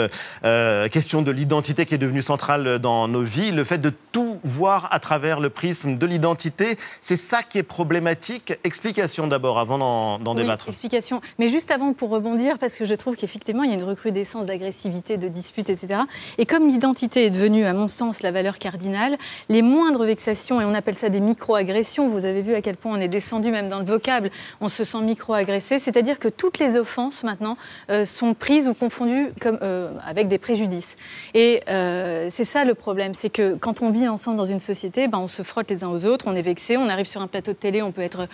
question 0.92 1.22
de 1.22 1.32
l'identité 1.32 1.86
qui 1.86 1.96
est 1.96 2.00
devenue 2.00 2.22
centrale 2.22 2.80
dans 2.80 3.08
nos 3.08 3.22
vies, 3.24 3.52
le 3.52 3.64
fait 3.64 3.78
de 3.78 3.92
tout 4.12 4.40
voir 4.44 4.88
à 4.92 5.00
travers 5.00 5.40
le 5.40 5.50
prisme 5.50 5.98
de 5.98 6.06
l'identité. 6.06 6.78
C'est 7.02 7.18
ça 7.18 7.44
qui 7.44 7.58
est 7.58 7.64
problématique. 7.64 8.54
Explication 8.64 9.28
d'abord, 9.28 9.60
avant 9.60 9.78
d'en 9.78 10.20
d'en 10.20 10.36
Oui, 10.36 10.42
débattre. 10.42 10.68
explication. 10.70 11.22
Mais 11.38 11.48
juste 11.50 11.72
avant, 11.72 11.94
pour 11.94 12.10
rebondir, 12.10 12.58
parce 12.58 12.76
que 12.76 12.86
je 12.86 12.96
trouve 12.96 13.16
qu'effectivement, 13.16 13.64
il 13.64 13.72
y 13.72 13.74
a 13.74 13.78
une 13.78 13.84
recrudescence 13.84 14.46
d'agressivité, 14.46 15.18
de 15.18 15.28
disputes, 15.28 15.70
etc. 15.70 16.02
Et 16.38 16.46
comme 16.46 16.68
l'identité 16.68 17.26
est 17.26 17.30
devenue, 17.30 17.66
à 17.66 17.74
mon 17.74 17.88
sens, 17.88 18.22
la 18.22 18.32
valeur 18.32 18.58
cardinale, 18.58 19.18
les 19.50 19.62
moindres 19.62 20.04
vexations, 20.04 20.62
et 20.62 20.66
on 20.66 20.74
appelle 20.74 20.96
ça 20.96 21.10
des 21.10 21.20
micro-agressions, 21.20 22.08
vous 22.08 22.26
avez 22.26 22.42
vu 22.42 22.54
à 22.54 22.62
quel 22.62 22.78
point 22.78 22.98
on 22.98 23.02
est 23.02 23.08
descendu 23.08 23.52
même 23.52 23.70
dans 23.70 23.80
le 23.80 23.86
vocable, 23.86 24.32
on 24.62 24.70
se 24.70 24.84
sent 24.84 25.02
micro-agressé, 25.02 25.80
c'est-à-dire 25.80 26.20
que 26.20 26.28
toutes 26.28 26.60
les 26.60 26.78
offenses, 26.78 27.24
maintenant, 27.24 27.58
euh, 27.90 28.06
sont 28.06 28.34
prises 28.34 28.68
ou 28.68 28.74
confondues 28.74 29.30
euh, 29.46 29.92
avec 30.06 30.28
des 30.28 30.38
préjudices. 30.38 30.96
Et 31.34 31.62
euh, 31.70 32.28
c'est 32.30 32.46
ça 32.46 32.66
le 32.66 32.76
problème, 32.76 33.14
c'est 33.14 33.30
que 33.30 33.56
quand 33.56 33.82
on 33.82 33.90
vit 33.90 34.08
ensemble 34.08 34.38
dans 34.38 34.46
une 34.46 34.60
société, 34.60 35.08
ben, 35.08 35.20
on 35.20 35.28
se 35.28 35.44
frotte 35.44 35.70
les 35.70 35.84
uns 35.84 35.90
aux 35.90 36.06
autres, 36.06 36.26
on 36.28 36.36
est 36.36 36.42
vexé, 36.42 36.78
on 36.78 36.90
arrive 36.90 37.08
sur 37.08 37.22
un 37.22 37.28
plateau 37.28 37.52
de 37.52 37.58
télé, 37.58 37.82
on 37.82 37.92
peut 37.92 38.02
être 38.02 38.28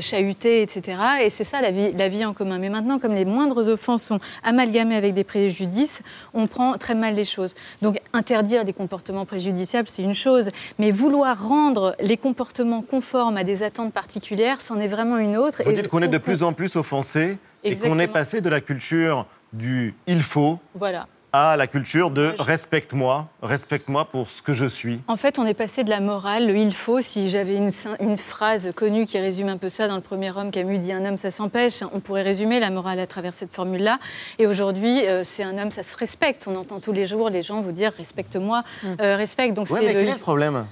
chahuté, 0.00 0.62
etc. 0.62 0.98
Et 1.22 1.30
c'est 1.30 1.44
ça 1.44 1.60
la 1.60 1.70
vie, 1.70 1.92
vie 2.10 2.24
en 2.24 2.34
commun. 2.34 2.58
Mais 2.58 2.68
maintenant, 2.68 2.98
comme 2.98 3.14
les 3.14 3.24
moindres 3.24 3.68
offenses 3.68 4.02
sont 4.02 4.18
amalgamées 4.42 4.96
avec 4.96 5.14
des 5.14 5.24
préjudices, 5.24 6.02
on 6.34 6.46
prend 6.46 6.74
très 6.74 6.94
mal 6.94 7.14
les 7.14 7.24
choses. 7.24 7.54
Donc 7.80 7.98
interdire 8.12 8.64
des 8.64 8.72
comportements 8.74 9.24
préjudiciables, 9.24 9.88
c'est 9.88 10.02
une 10.02 10.14
chose, 10.14 10.50
mais 10.78 10.90
vouloir 10.90 11.48
rendre 11.48 11.94
les 12.00 12.16
comportements 12.16 12.82
conformes 12.82 13.36
à 13.36 13.44
des 13.44 13.62
attentes 13.62 13.92
particulières, 13.92 14.60
c'en 14.60 14.78
est 14.80 14.88
vraiment 14.88 15.18
une 15.18 15.36
autre. 15.36 15.62
Vous 15.64 15.70
Et 15.70 15.74
dites 15.74 15.88
qu'on 15.88 16.02
est 16.02 16.08
de 16.08 16.18
plus 16.18 16.42
en 16.42 16.52
plus 16.52 16.76
offensé 16.76 17.38
et 17.64 17.76
qu'on 17.76 17.98
est 17.98 18.08
passé 18.08 18.40
de 18.40 18.48
la 18.48 18.60
culture 18.60 19.26
du 19.52 19.94
il 20.06 20.22
faut 20.22 20.58
Voilà. 20.74 21.06
À 21.32 21.56
la 21.56 21.66
culture 21.66 22.10
de 22.10 22.34
respecte-moi, 22.38 23.28
respecte-moi 23.42 24.04
pour 24.06 24.28
ce 24.28 24.42
que 24.42 24.52
je 24.52 24.66
suis. 24.66 25.00
En 25.06 25.16
fait, 25.16 25.38
on 25.38 25.46
est 25.46 25.54
passé 25.54 25.84
de 25.84 25.90
la 25.90 26.00
morale, 26.00 26.46
le 26.46 26.56
il 26.56 26.74
faut. 26.74 27.00
Si 27.00 27.28
j'avais 27.28 27.54
une, 27.54 27.70
une 28.00 28.18
phrase 28.18 28.72
connue 28.74 29.06
qui 29.06 29.18
résume 29.18 29.48
un 29.48 29.56
peu 29.56 29.68
ça 29.68 29.88
dans 29.88 29.96
le 29.96 30.00
premier 30.02 30.30
homme, 30.32 30.50
Camus 30.50 30.78
dit 30.78 30.92
un 30.92 31.04
homme, 31.04 31.16
ça 31.16 31.30
s'empêche, 31.30 31.82
on 31.92 32.00
pourrait 32.00 32.22
résumer 32.22 32.60
la 32.60 32.70
morale 32.70 32.98
à 32.98 33.06
travers 33.06 33.34
cette 33.34 33.52
formule-là. 33.52 33.98
Et 34.38 34.46
aujourd'hui, 34.46 35.06
euh, 35.06 35.22
c'est 35.24 35.44
un 35.44 35.56
homme, 35.58 35.70
ça 35.70 35.82
se 35.82 35.96
respecte. 35.96 36.46
On 36.48 36.56
entend 36.56 36.80
tous 36.80 36.92
les 36.92 37.06
jours 37.06 37.30
les 37.30 37.42
gens 37.42 37.60
vous 37.60 37.72
dire 37.72 37.92
respecte-moi, 37.96 38.64
euh, 39.00 39.16
respecte. 39.16 39.54
Donc 39.54 39.70
Ouais, 39.70 39.80
c'est 39.80 39.86
mais 39.86 39.92
le, 39.92 40.00
quel 40.00 40.08
est 40.08 40.12
le 40.12 40.18
problème? 40.18 40.66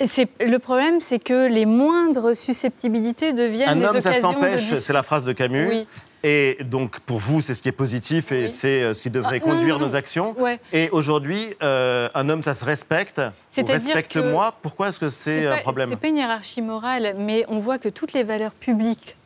Le 0.00 0.56
problème, 0.58 0.98
c'est 1.00 1.18
que 1.18 1.46
les 1.46 1.66
moindres 1.66 2.34
susceptibilités 2.34 3.32
deviennent 3.32 3.68
Un 3.68 3.76
des 3.76 3.84
homme, 3.84 4.00
ça 4.00 4.10
occasions 4.10 4.32
s'empêche, 4.32 4.74
c'est 4.78 4.92
la 4.92 5.02
phrase 5.02 5.24
de 5.24 5.32
Camus. 5.32 5.68
Oui. 5.68 5.86
Et 6.22 6.58
donc, 6.64 7.00
pour 7.00 7.18
vous, 7.18 7.40
c'est 7.40 7.54
ce 7.54 7.62
qui 7.62 7.68
est 7.68 7.72
positif 7.72 8.30
et 8.32 8.48
c'est 8.48 8.82
euh, 8.82 8.94
ce 8.94 9.02
qui 9.02 9.10
devrait 9.10 9.40
Ah, 9.42 9.46
non, 9.46 9.54
conduire 9.54 9.78
non. 9.78 9.86
nos 9.86 9.96
actions. 9.96 10.38
Ouais. 10.38 10.60
Et 10.72 10.90
aujourd'hui, 10.90 11.46
euh, 11.62 12.08
un 12.14 12.28
homme, 12.28 12.42
ça 12.42 12.54
se 12.54 12.64
respecte. 12.64 13.20
Respecte-moi. 13.56 14.54
Pourquoi 14.62 14.88
est-ce 14.88 14.98
que 14.98 15.08
c'est 15.08 15.46
un 15.46 15.58
problème 15.58 15.90
C'est 15.90 15.96
pas 15.96 16.08
une 16.08 16.16
hiérarchie 16.16 16.62
morale, 16.62 17.16
mais 17.18 17.44
on 17.48 17.58
voit 17.58 17.78
que 17.78 17.88
toutes 17.88 18.12
les 18.12 18.22
valeurs 18.22 18.52
publiques 18.52 19.16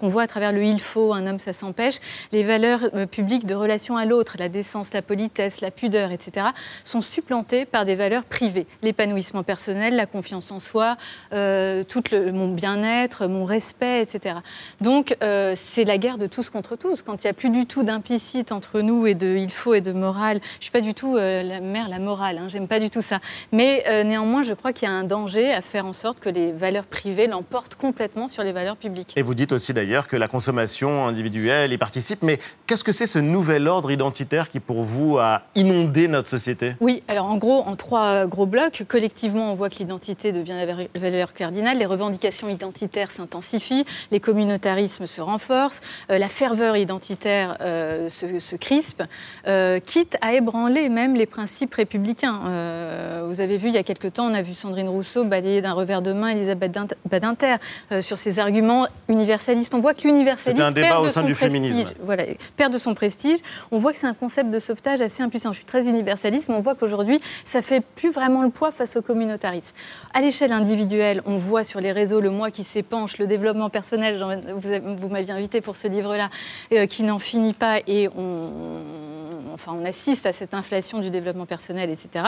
qu'on 0.00 0.08
voit 0.08 0.22
à 0.22 0.26
travers 0.26 0.52
le 0.52 0.64
il 0.64 0.80
faut, 0.80 1.12
un 1.12 1.26
homme, 1.26 1.38
ça 1.38 1.52
s'empêche, 1.52 1.96
les 2.32 2.42
valeurs 2.42 2.80
euh, 2.94 3.06
publiques 3.06 3.46
de 3.46 3.54
relation 3.54 3.96
à 3.96 4.04
l'autre, 4.06 4.36
la 4.38 4.48
décence, 4.48 4.92
la 4.92 5.02
politesse, 5.02 5.60
la 5.60 5.70
pudeur, 5.70 6.10
etc., 6.10 6.48
sont 6.84 7.02
supplantées 7.02 7.64
par 7.64 7.84
des 7.84 7.94
valeurs 7.94 8.24
privées. 8.24 8.66
L'épanouissement 8.82 9.42
personnel, 9.42 9.94
la 9.96 10.06
confiance 10.06 10.50
en 10.50 10.60
soi, 10.60 10.96
euh, 11.32 11.84
tout 11.84 12.02
le, 12.12 12.32
mon 12.32 12.48
bien-être, 12.48 13.26
mon 13.26 13.44
respect, 13.44 14.02
etc. 14.02 14.36
Donc 14.80 15.16
euh, 15.22 15.52
c'est 15.56 15.84
la 15.84 15.98
guerre 15.98 16.18
de 16.18 16.23
tous 16.26 16.50
contre 16.50 16.76
tous. 16.76 17.02
Quand 17.02 17.22
il 17.22 17.26
n'y 17.26 17.30
a 17.30 17.34
plus 17.34 17.50
du 17.50 17.66
tout 17.66 17.82
d'implicite 17.82 18.52
entre 18.52 18.80
nous 18.80 19.06
et 19.06 19.14
de 19.14 19.36
il 19.36 19.50
faut 19.50 19.74
et 19.74 19.80
de 19.80 19.92
morale, 19.92 20.40
je 20.54 20.58
ne 20.58 20.62
suis 20.62 20.70
pas 20.70 20.80
du 20.80 20.94
tout 20.94 21.16
euh, 21.16 21.42
la 21.42 21.60
mère, 21.60 21.88
la 21.88 21.98
morale, 21.98 22.38
hein, 22.38 22.46
j'aime 22.48 22.66
pas 22.66 22.80
du 22.80 22.90
tout 22.90 23.02
ça. 23.02 23.20
Mais 23.52 23.84
euh, 23.88 24.02
néanmoins, 24.02 24.42
je 24.42 24.54
crois 24.54 24.72
qu'il 24.72 24.88
y 24.88 24.90
a 24.90 24.94
un 24.94 25.04
danger 25.04 25.52
à 25.52 25.60
faire 25.60 25.86
en 25.86 25.92
sorte 25.92 26.20
que 26.20 26.30
les 26.30 26.52
valeurs 26.52 26.86
privées 26.86 27.26
l'emportent 27.26 27.74
complètement 27.74 28.28
sur 28.28 28.42
les 28.42 28.52
valeurs 28.52 28.76
publiques. 28.76 29.12
Et 29.16 29.22
vous 29.22 29.34
dites 29.34 29.52
aussi 29.52 29.74
d'ailleurs 29.74 30.08
que 30.08 30.16
la 30.16 30.28
consommation 30.28 31.06
individuelle 31.06 31.72
y 31.72 31.78
participe. 31.78 32.22
Mais 32.22 32.38
qu'est-ce 32.66 32.84
que 32.84 32.92
c'est 32.92 33.06
ce 33.06 33.18
nouvel 33.18 33.68
ordre 33.68 33.90
identitaire 33.90 34.48
qui, 34.48 34.60
pour 34.60 34.82
vous, 34.82 35.18
a 35.18 35.42
inondé 35.54 36.08
notre 36.08 36.30
société? 36.30 36.76
Oui, 36.80 37.02
alors 37.08 37.26
en 37.26 37.36
gros, 37.36 37.62
en 37.62 37.76
trois 37.76 38.26
gros 38.26 38.46
blocs, 38.46 38.84
collectivement, 38.88 39.52
on 39.52 39.54
voit 39.54 39.68
que 39.68 39.76
l'identité 39.76 40.32
devient 40.32 40.54
la 40.54 41.00
valeur 41.00 41.34
cardinale, 41.34 41.78
les 41.78 41.86
revendications 41.86 42.48
identitaires 42.48 43.10
s'intensifient, 43.10 43.84
les 44.10 44.20
communautarismes 44.20 45.06
se 45.06 45.20
renforcent, 45.20 45.80
euh, 46.10 46.13
euh, 46.13 46.13
la 46.18 46.28
ferveur 46.28 46.76
identitaire 46.76 47.56
euh, 47.60 48.08
se, 48.08 48.38
se 48.38 48.56
crispe, 48.56 49.02
euh, 49.46 49.78
quitte 49.80 50.16
à 50.20 50.34
ébranler 50.34 50.88
même 50.88 51.14
les 51.14 51.26
principes 51.26 51.74
républicains. 51.74 52.40
Euh, 52.46 53.24
vous 53.26 53.40
avez 53.40 53.56
vu, 53.56 53.68
il 53.68 53.74
y 53.74 53.78
a 53.78 53.82
quelque 53.82 54.08
temps, 54.08 54.26
on 54.30 54.34
a 54.34 54.42
vu 54.42 54.54
Sandrine 54.54 54.88
Rousseau 54.88 55.24
balayer 55.24 55.60
d'un 55.60 55.72
revers 55.72 56.02
de 56.02 56.12
main 56.12 56.28
Elisabeth 56.28 56.72
Dint- 56.72 56.94
Badinter 57.10 57.56
euh, 57.92 58.00
sur 58.00 58.18
ses 58.18 58.38
arguments 58.38 58.86
universalistes. 59.08 59.74
On 59.74 59.80
voit 59.80 59.94
que 59.94 60.02
l'universalisme 60.06 60.72
perd 60.74 61.04
de 61.04 61.10
son 61.10 61.22
du 61.22 61.34
prestige. 61.34 61.52
féminisme. 61.62 61.94
Voilà, 62.02 62.24
perd 62.56 62.72
de 62.72 62.78
son 62.78 62.94
prestige. 62.94 63.38
On 63.70 63.78
voit 63.78 63.92
que 63.92 63.98
c'est 63.98 64.06
un 64.06 64.14
concept 64.14 64.50
de 64.50 64.58
sauvetage 64.58 65.00
assez 65.00 65.22
impuissant. 65.22 65.52
Je 65.52 65.58
suis 65.58 65.66
très 65.66 65.86
universaliste, 65.86 66.48
mais 66.48 66.54
on 66.54 66.60
voit 66.60 66.74
qu'aujourd'hui, 66.74 67.20
ça 67.44 67.62
fait 67.62 67.82
plus 67.94 68.10
vraiment 68.10 68.42
le 68.42 68.50
poids 68.50 68.70
face 68.70 68.96
au 68.96 69.02
communautarisme. 69.02 69.74
À 70.12 70.20
l'échelle 70.20 70.52
individuelle, 70.52 71.22
on 71.26 71.36
voit 71.36 71.64
sur 71.64 71.80
les 71.80 71.92
réseaux 71.92 72.20
le 72.20 72.30
moi 72.30 72.50
qui 72.50 72.64
s'épanche, 72.64 73.18
le 73.18 73.26
développement 73.26 73.70
personnel. 73.70 74.22
Vous, 74.56 75.08
m'aviez 75.08 75.32
invité 75.32 75.60
pour 75.60 75.76
ce 75.76 75.88
livre-là, 76.04 76.30
euh, 76.72 76.86
qui 76.86 77.02
n'en 77.02 77.18
finit 77.18 77.54
pas, 77.54 77.80
et 77.86 78.08
on, 78.08 79.23
enfin, 79.52 79.72
on 79.80 79.84
assiste 79.84 80.26
à 80.26 80.32
cette 80.32 80.54
inflation 80.54 81.00
du 81.00 81.10
développement 81.10 81.46
personnel, 81.46 81.90
etc. 81.90 82.26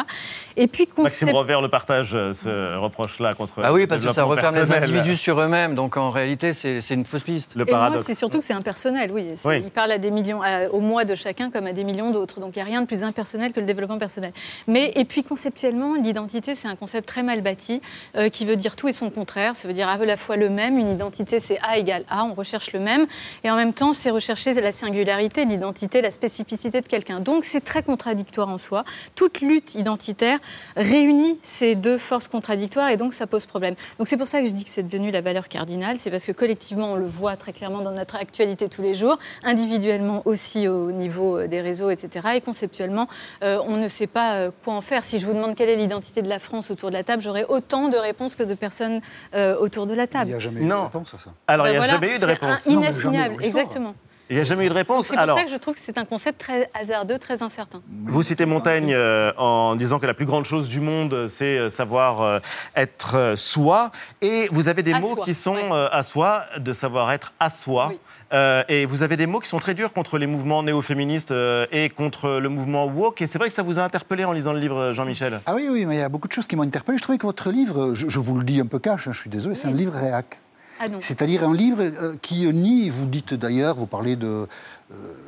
Et 0.57 0.66
puis, 0.66 0.88
Maxime 0.98 1.30
Rovert 1.30 1.61
le 1.61 1.68
partage, 1.68 2.14
euh, 2.14 2.32
ce 2.32 2.76
reproche-là 2.78 3.34
contre. 3.34 3.61
Ah 3.62 3.72
oui, 3.72 3.86
parce 3.86 4.02
le 4.02 4.09
que 4.09 4.14
ça 4.14 4.24
referme 4.24 4.57
les 4.57 4.72
individus 4.72 5.16
sur 5.16 5.40
eux-mêmes, 5.40 5.74
donc 5.74 5.96
en 5.96 6.11
réalité, 6.11 6.54
c'est 6.54 6.80
une 6.90 7.04
fausse 7.04 7.24
piste. 7.24 7.54
Le 7.54 7.68
Et 7.68 7.72
moi, 7.72 7.98
c'est 8.02 8.14
surtout 8.14 8.38
que 8.38 8.44
c'est 8.44 8.52
impersonnel, 8.54 9.11
oui. 9.12 9.34
Il 9.57 9.70
parle 9.70 9.92
à 9.92 9.98
des 9.98 10.11
millions, 10.11 10.42
à- 10.42 10.68
au 10.70 10.80
moi 10.80 11.04
de 11.04 11.14
chacun 11.14 11.50
comme 11.50 11.66
à 11.66 11.72
des 11.72 11.84
millions 11.84 12.11
d'autres. 12.11 12.40
Donc 12.40 12.57
il 12.57 12.59
n'y 12.59 12.62
a 12.62 12.66
rien 12.66 12.82
de 12.82 12.86
plus 12.86 13.04
impersonnel 13.04 13.52
que 13.52 13.61
le 13.61 13.66
développement 13.66 13.98
personnel. 13.98 14.32
Mais, 14.66 14.92
et 14.96 15.04
puis 15.04 15.22
conceptuellement, 15.22 15.94
l'identité, 15.94 16.54
c'est 16.54 16.68
un 16.68 16.76
concept 16.76 17.09
très 17.09 17.22
mal 17.22 17.40
bâti 17.40 17.80
euh, 18.16 18.28
qui 18.28 18.44
veut 18.44 18.57
dire 18.57 18.76
tout 18.76 18.88
et 18.88 18.92
son 18.92 19.11
contraire. 19.11 19.57
Ça 19.57 19.68
veut 19.68 19.74
dire 19.74 19.88
à 19.88 19.96
la 19.96 20.16
fois 20.16 20.36
le 20.36 20.48
même. 20.50 20.78
Une 20.78 20.90
identité, 20.90 21.40
c'est 21.40 21.59
A 21.62 21.78
égale 21.78 22.04
A, 22.09 22.24
on 22.24 22.34
recherche 22.34 22.72
le 22.72 22.80
même. 22.80 23.07
Et 23.44 23.50
en 23.50 23.57
même 23.57 23.72
temps, 23.72 23.92
c'est 23.92 24.11
rechercher 24.11 24.54
la 24.54 24.72
singularité, 24.72 25.44
l'identité, 25.44 26.00
la 26.00 26.11
spécificité 26.11 26.80
de 26.80 26.86
quelqu'un. 26.97 27.20
Donc 27.20 27.44
c'est 27.44 27.61
très 27.61 27.82
contradictoire 27.82 28.49
en 28.49 28.57
soi. 28.59 28.84
Toute 29.14 29.40
lutte 29.42 29.74
identitaire 29.74 30.38
réunit 30.76 31.38
ces 31.42 31.74
deux 31.74 31.99
forces 31.99 32.28
contradictoires 32.28 32.88
et 32.88 32.97
donc 32.97 33.12
ça 33.12 33.26
pose 33.26 33.44
problème. 33.44 33.74
Donc 33.99 34.09
c'est 34.09 34.16
pour 34.16 34.26
ça 34.26 34.40
que 34.40 34.47
je 34.49 34.53
dis 34.53 34.64
que 34.64 34.70
c'est 34.70 34.82
devenu 34.82 35.11
la 35.11 35.20
valeur 35.20 35.49
cardinale. 35.49 35.99
C'est 35.99 36.11
parce 36.11 36.24
que 36.24 36.32
collectivement, 36.32 36.92
on 36.92 36.97
le 36.97 37.05
voit 37.07 37.36
très 37.36 37.53
clairement 37.53 37.82
dans 37.82 37.90
notre 37.90 38.16
actualité 38.16 38.68
tous 38.70 38.80
les 38.82 38.94
jours, 38.94 39.18
individuellement 39.42 40.22
aussi 40.24 40.68
au 40.68 40.90
niveau 40.90 41.38
euh, 41.38 41.49
des 41.49 41.61
réseaux, 41.61 41.90
etc. 41.90 42.28
Et 42.36 42.40
conceptuellement, 42.40 43.09
euh, 43.42 43.59
on 43.66 43.76
ne 43.76 43.88
sait 43.88 44.07
pas 44.07 44.36
euh, 44.36 44.51
quoi 44.64 44.74
en 44.74 44.80
faire. 44.80 45.05
Si 45.05 45.18
je 45.20 45.26
vous 45.26 45.34
demande 45.34 45.55
quelle 45.55 45.68
est 45.68 45.76
l'identité 45.76 46.22
de 46.22 46.28
la 46.28 46.38
France 46.38 46.70
autour 46.70 46.88
de 46.88 46.94
la 46.94 47.05
table, 47.05 47.20
j'aurai 47.22 47.44
autant 47.44 47.88
de 47.88 47.97
réponses 47.99 48.34
que 48.36 48.42
de 48.42 48.55
personnes 48.55 49.01
euh, 49.34 49.57
autour 49.59 49.86
de 49.86 49.94
la 49.94 50.07
table. 50.07 50.26
Il 50.26 50.30
n'y 50.30 50.34
a 50.34 50.38
jamais 50.38 50.61
eu 50.61 50.64
de 50.64 50.68
Non. 50.68 50.84
réponse 50.84 51.12
à 51.14 51.18
ça. 51.18 51.30
Alors, 51.47 51.66
il 51.68 51.72
n'y 51.72 51.76
a 51.76 51.80
Ben 51.80 51.86
voilà, 51.86 52.01
jamais 52.01 52.16
eu 52.16 52.18
de 52.18 52.24
réponse. 52.24 52.66
Inassignable, 52.66 53.44
exactement. 53.44 53.94
Il 54.29 54.35
n'y 54.37 54.41
a 54.43 54.45
jamais 54.45 54.66
eu 54.66 54.68
de 54.68 54.74
réponse. 54.74 55.07
C'est 55.07 55.14
pour 55.14 55.22
Alors, 55.22 55.39
ça 55.39 55.45
que 55.45 55.51
je 55.51 55.57
trouve 55.57 55.74
que 55.74 55.81
c'est 55.81 55.99
un 55.99 56.05
concept 56.05 56.41
très 56.41 56.68
hasardeux, 56.74 57.18
très 57.18 57.43
incertain. 57.43 57.81
Vous 58.07 58.22
citez 58.24 58.45
Montaigne 58.45 58.93
euh, 58.93 59.33
en 59.39 59.77
disant 59.77 59.99
que 60.01 60.07
la 60.07 60.14
plus 60.14 60.27
grande 60.27 60.45
chose 60.45 60.68
du 60.68 60.81
monde, 60.81 61.29
c'est 61.29 61.59
euh, 61.59 61.70
savoir 61.70 62.22
euh, 62.22 62.39
être 62.74 63.14
euh, 63.16 63.37
soi. 63.37 63.93
Et 64.22 64.49
vous 64.51 64.66
avez 64.68 64.83
des 64.83 64.95
À 64.95 64.99
mots 65.01 65.14
soi, 65.14 65.24
qui 65.24 65.33
sont 65.35 65.57
euh, 65.57 65.89
à 65.93 66.03
soi, 66.03 66.43
de 66.59 66.72
savoir 66.72 67.12
être 67.12 67.35
à 67.39 67.51
soi. 67.51 67.93
Euh, 68.33 68.64
et 68.68 68.87
vous 68.87 69.05
avez 69.05 69.16
des 69.16 69.29
mots 69.29 69.39
qui 69.39 69.49
sont 69.49 69.61
très 69.61 69.74
durs 69.74 69.93
contre 69.93 70.18
les 70.18 70.27
mouvements 70.27 70.64
néo-féministes 70.64 71.31
euh, 71.31 71.66
et 71.70 71.89
contre 71.89 72.41
le 72.41 72.49
mouvement 72.49 72.87
woke. 72.87 73.22
Et 73.22 73.29
c'est 73.29 73.39
vrai 73.39 73.47
que 73.47 73.55
ça 73.55 73.62
vous 73.62 73.79
a 73.79 73.83
interpellé 73.85 74.24
en 74.24 74.33
lisant 74.33 74.53
le 74.53 74.59
livre, 74.59 74.93
Jean-Michel. 74.93 75.41
Ah 75.47 75.53
oui, 75.55 75.68
oui, 75.70 75.87
mais 75.87 75.95
il 75.97 75.99
y 76.01 76.03
a 76.03 76.09
beaucoup 76.09 76.27
de 76.27 76.33
choses 76.33 76.49
qui 76.49 76.57
m'ont 76.57 76.64
interpellé. 76.64 76.99
Je 76.99 77.03
trouvais 77.05 77.18
que 77.18 77.27
votre 77.27 77.53
livre, 77.53 77.95
je, 77.95 78.09
je 78.09 78.18
vous 78.18 78.37
le 78.39 78.45
dis 78.45 78.61
un 78.61 78.66
peu 78.66 78.81
cash, 78.81 79.07
hein, 79.07 79.12
je 79.12 79.20
suis 79.20 79.31
désolé, 79.31 79.55
c'est 79.55 79.68
un 79.68 79.72
livre 79.72 79.95
réac. 79.95 80.41
Ah. 80.79 80.87
C'est-à-dire 81.01 81.45
un 81.45 81.55
livre 81.55 81.83
euh, 81.83 82.16
qui 82.20 82.47
nie, 82.53 82.91
vous 82.91 83.07
dites 83.07 83.35
d'ailleurs, 83.35 83.77
vous 83.77 83.87
parlez 83.87 84.16
de 84.16 84.47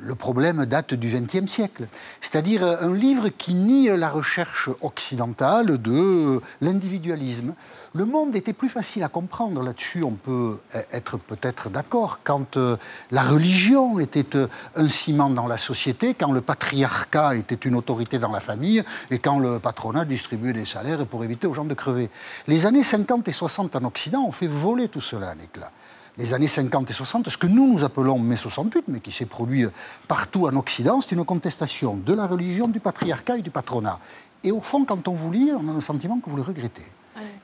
le 0.01 0.15
problème 0.15 0.67
date 0.67 0.95
du 0.95 1.09
XXe 1.09 1.51
siècle. 1.51 1.89
C'est-à-dire 2.21 2.65
euh, 2.65 2.77
un 2.81 2.95
livre 2.95 3.29
qui 3.29 3.55
nie 3.55 3.89
la 3.89 4.09
recherche 4.09 4.71
occidentale 4.81 5.79
de 5.79 5.93
euh, 5.93 6.41
l'individualisme. 6.61 7.55
Le 7.95 8.05
monde 8.05 8.37
était 8.37 8.53
plus 8.53 8.69
facile 8.69 9.03
à 9.03 9.09
comprendre 9.09 9.63
là-dessus, 9.63 10.05
on 10.05 10.13
peut 10.13 10.59
être 10.93 11.17
peut-être 11.17 11.71
d'accord, 11.71 12.21
quand 12.23 12.57
euh, 12.57 12.77
la 13.11 13.23
religion 13.23 13.99
était 13.99 14.37
euh, 14.37 14.47
un 14.77 14.89
ciment 14.89 15.31
dans 15.31 15.47
la 15.47 15.57
société, 15.57 16.15
quand 16.15 16.33
le 16.33 16.43
patriarcat 16.43 17.37
était 17.37 17.55
une 17.55 17.75
autorité 17.75 18.19
dans 18.19 18.31
la 18.31 18.41
famille 18.41 18.85
et 19.11 19.19
quand 19.19 19.39
le 19.39 19.59
patronat 19.59 20.05
distribuait 20.05 20.53
des 20.53 20.67
salaires 20.67 21.07
pour 21.07 21.25
éviter 21.25 21.47
aux 21.47 21.55
gens 21.55 21.65
de 21.65 21.75
crever. 21.75 22.11
Les 22.47 22.67
années 22.67 22.85
50 22.85 23.27
et 23.27 23.33
60 23.33 23.77
en 23.77 23.85
Occident 23.85 24.23
ont 24.23 24.33
fait 24.33 24.47
voler 24.47 24.89
tout 24.89 25.01
cela 25.01 25.31
à 25.31 25.35
l'éclat 25.35 25.73
les 26.19 26.35
années 26.35 26.49
50 26.49 26.91
et 26.91 26.93
60, 26.93 27.29
ce 27.29 27.39
que 27.39 27.47
nous, 27.47 27.73
nous 27.73 27.85
appelons 27.85 28.19
mai 28.19 28.37
68, 28.37 28.85
mais 28.89 29.01
qui 29.01 29.13
s'est 29.13 29.25
produit 29.25 29.65
euh, 29.65 29.73
partout 30.09 30.47
en 30.47 30.57
Occident, 30.57 31.01
c'est 31.01 31.15
une 31.15 31.25
contestation 31.25 31.97
de 31.97 32.13
la 32.13 32.27
religion, 32.27 32.67
du 32.67 32.81
patriarcat 32.81 33.39
et 33.39 33.43
du 33.43 33.51
patronat. 33.51 34.01
Et 34.43 34.51
au 34.51 34.61
fond, 34.61 34.85
quand 34.85 35.07
on 35.09 35.15
vous 35.15 35.31
lit, 35.31 35.51
on 35.57 35.69
a 35.69 35.73
le 35.73 35.81
sentiment 35.81 36.19
que 36.19 36.29
vous 36.29 36.37
le 36.37 36.43
regrettez. 36.43 36.83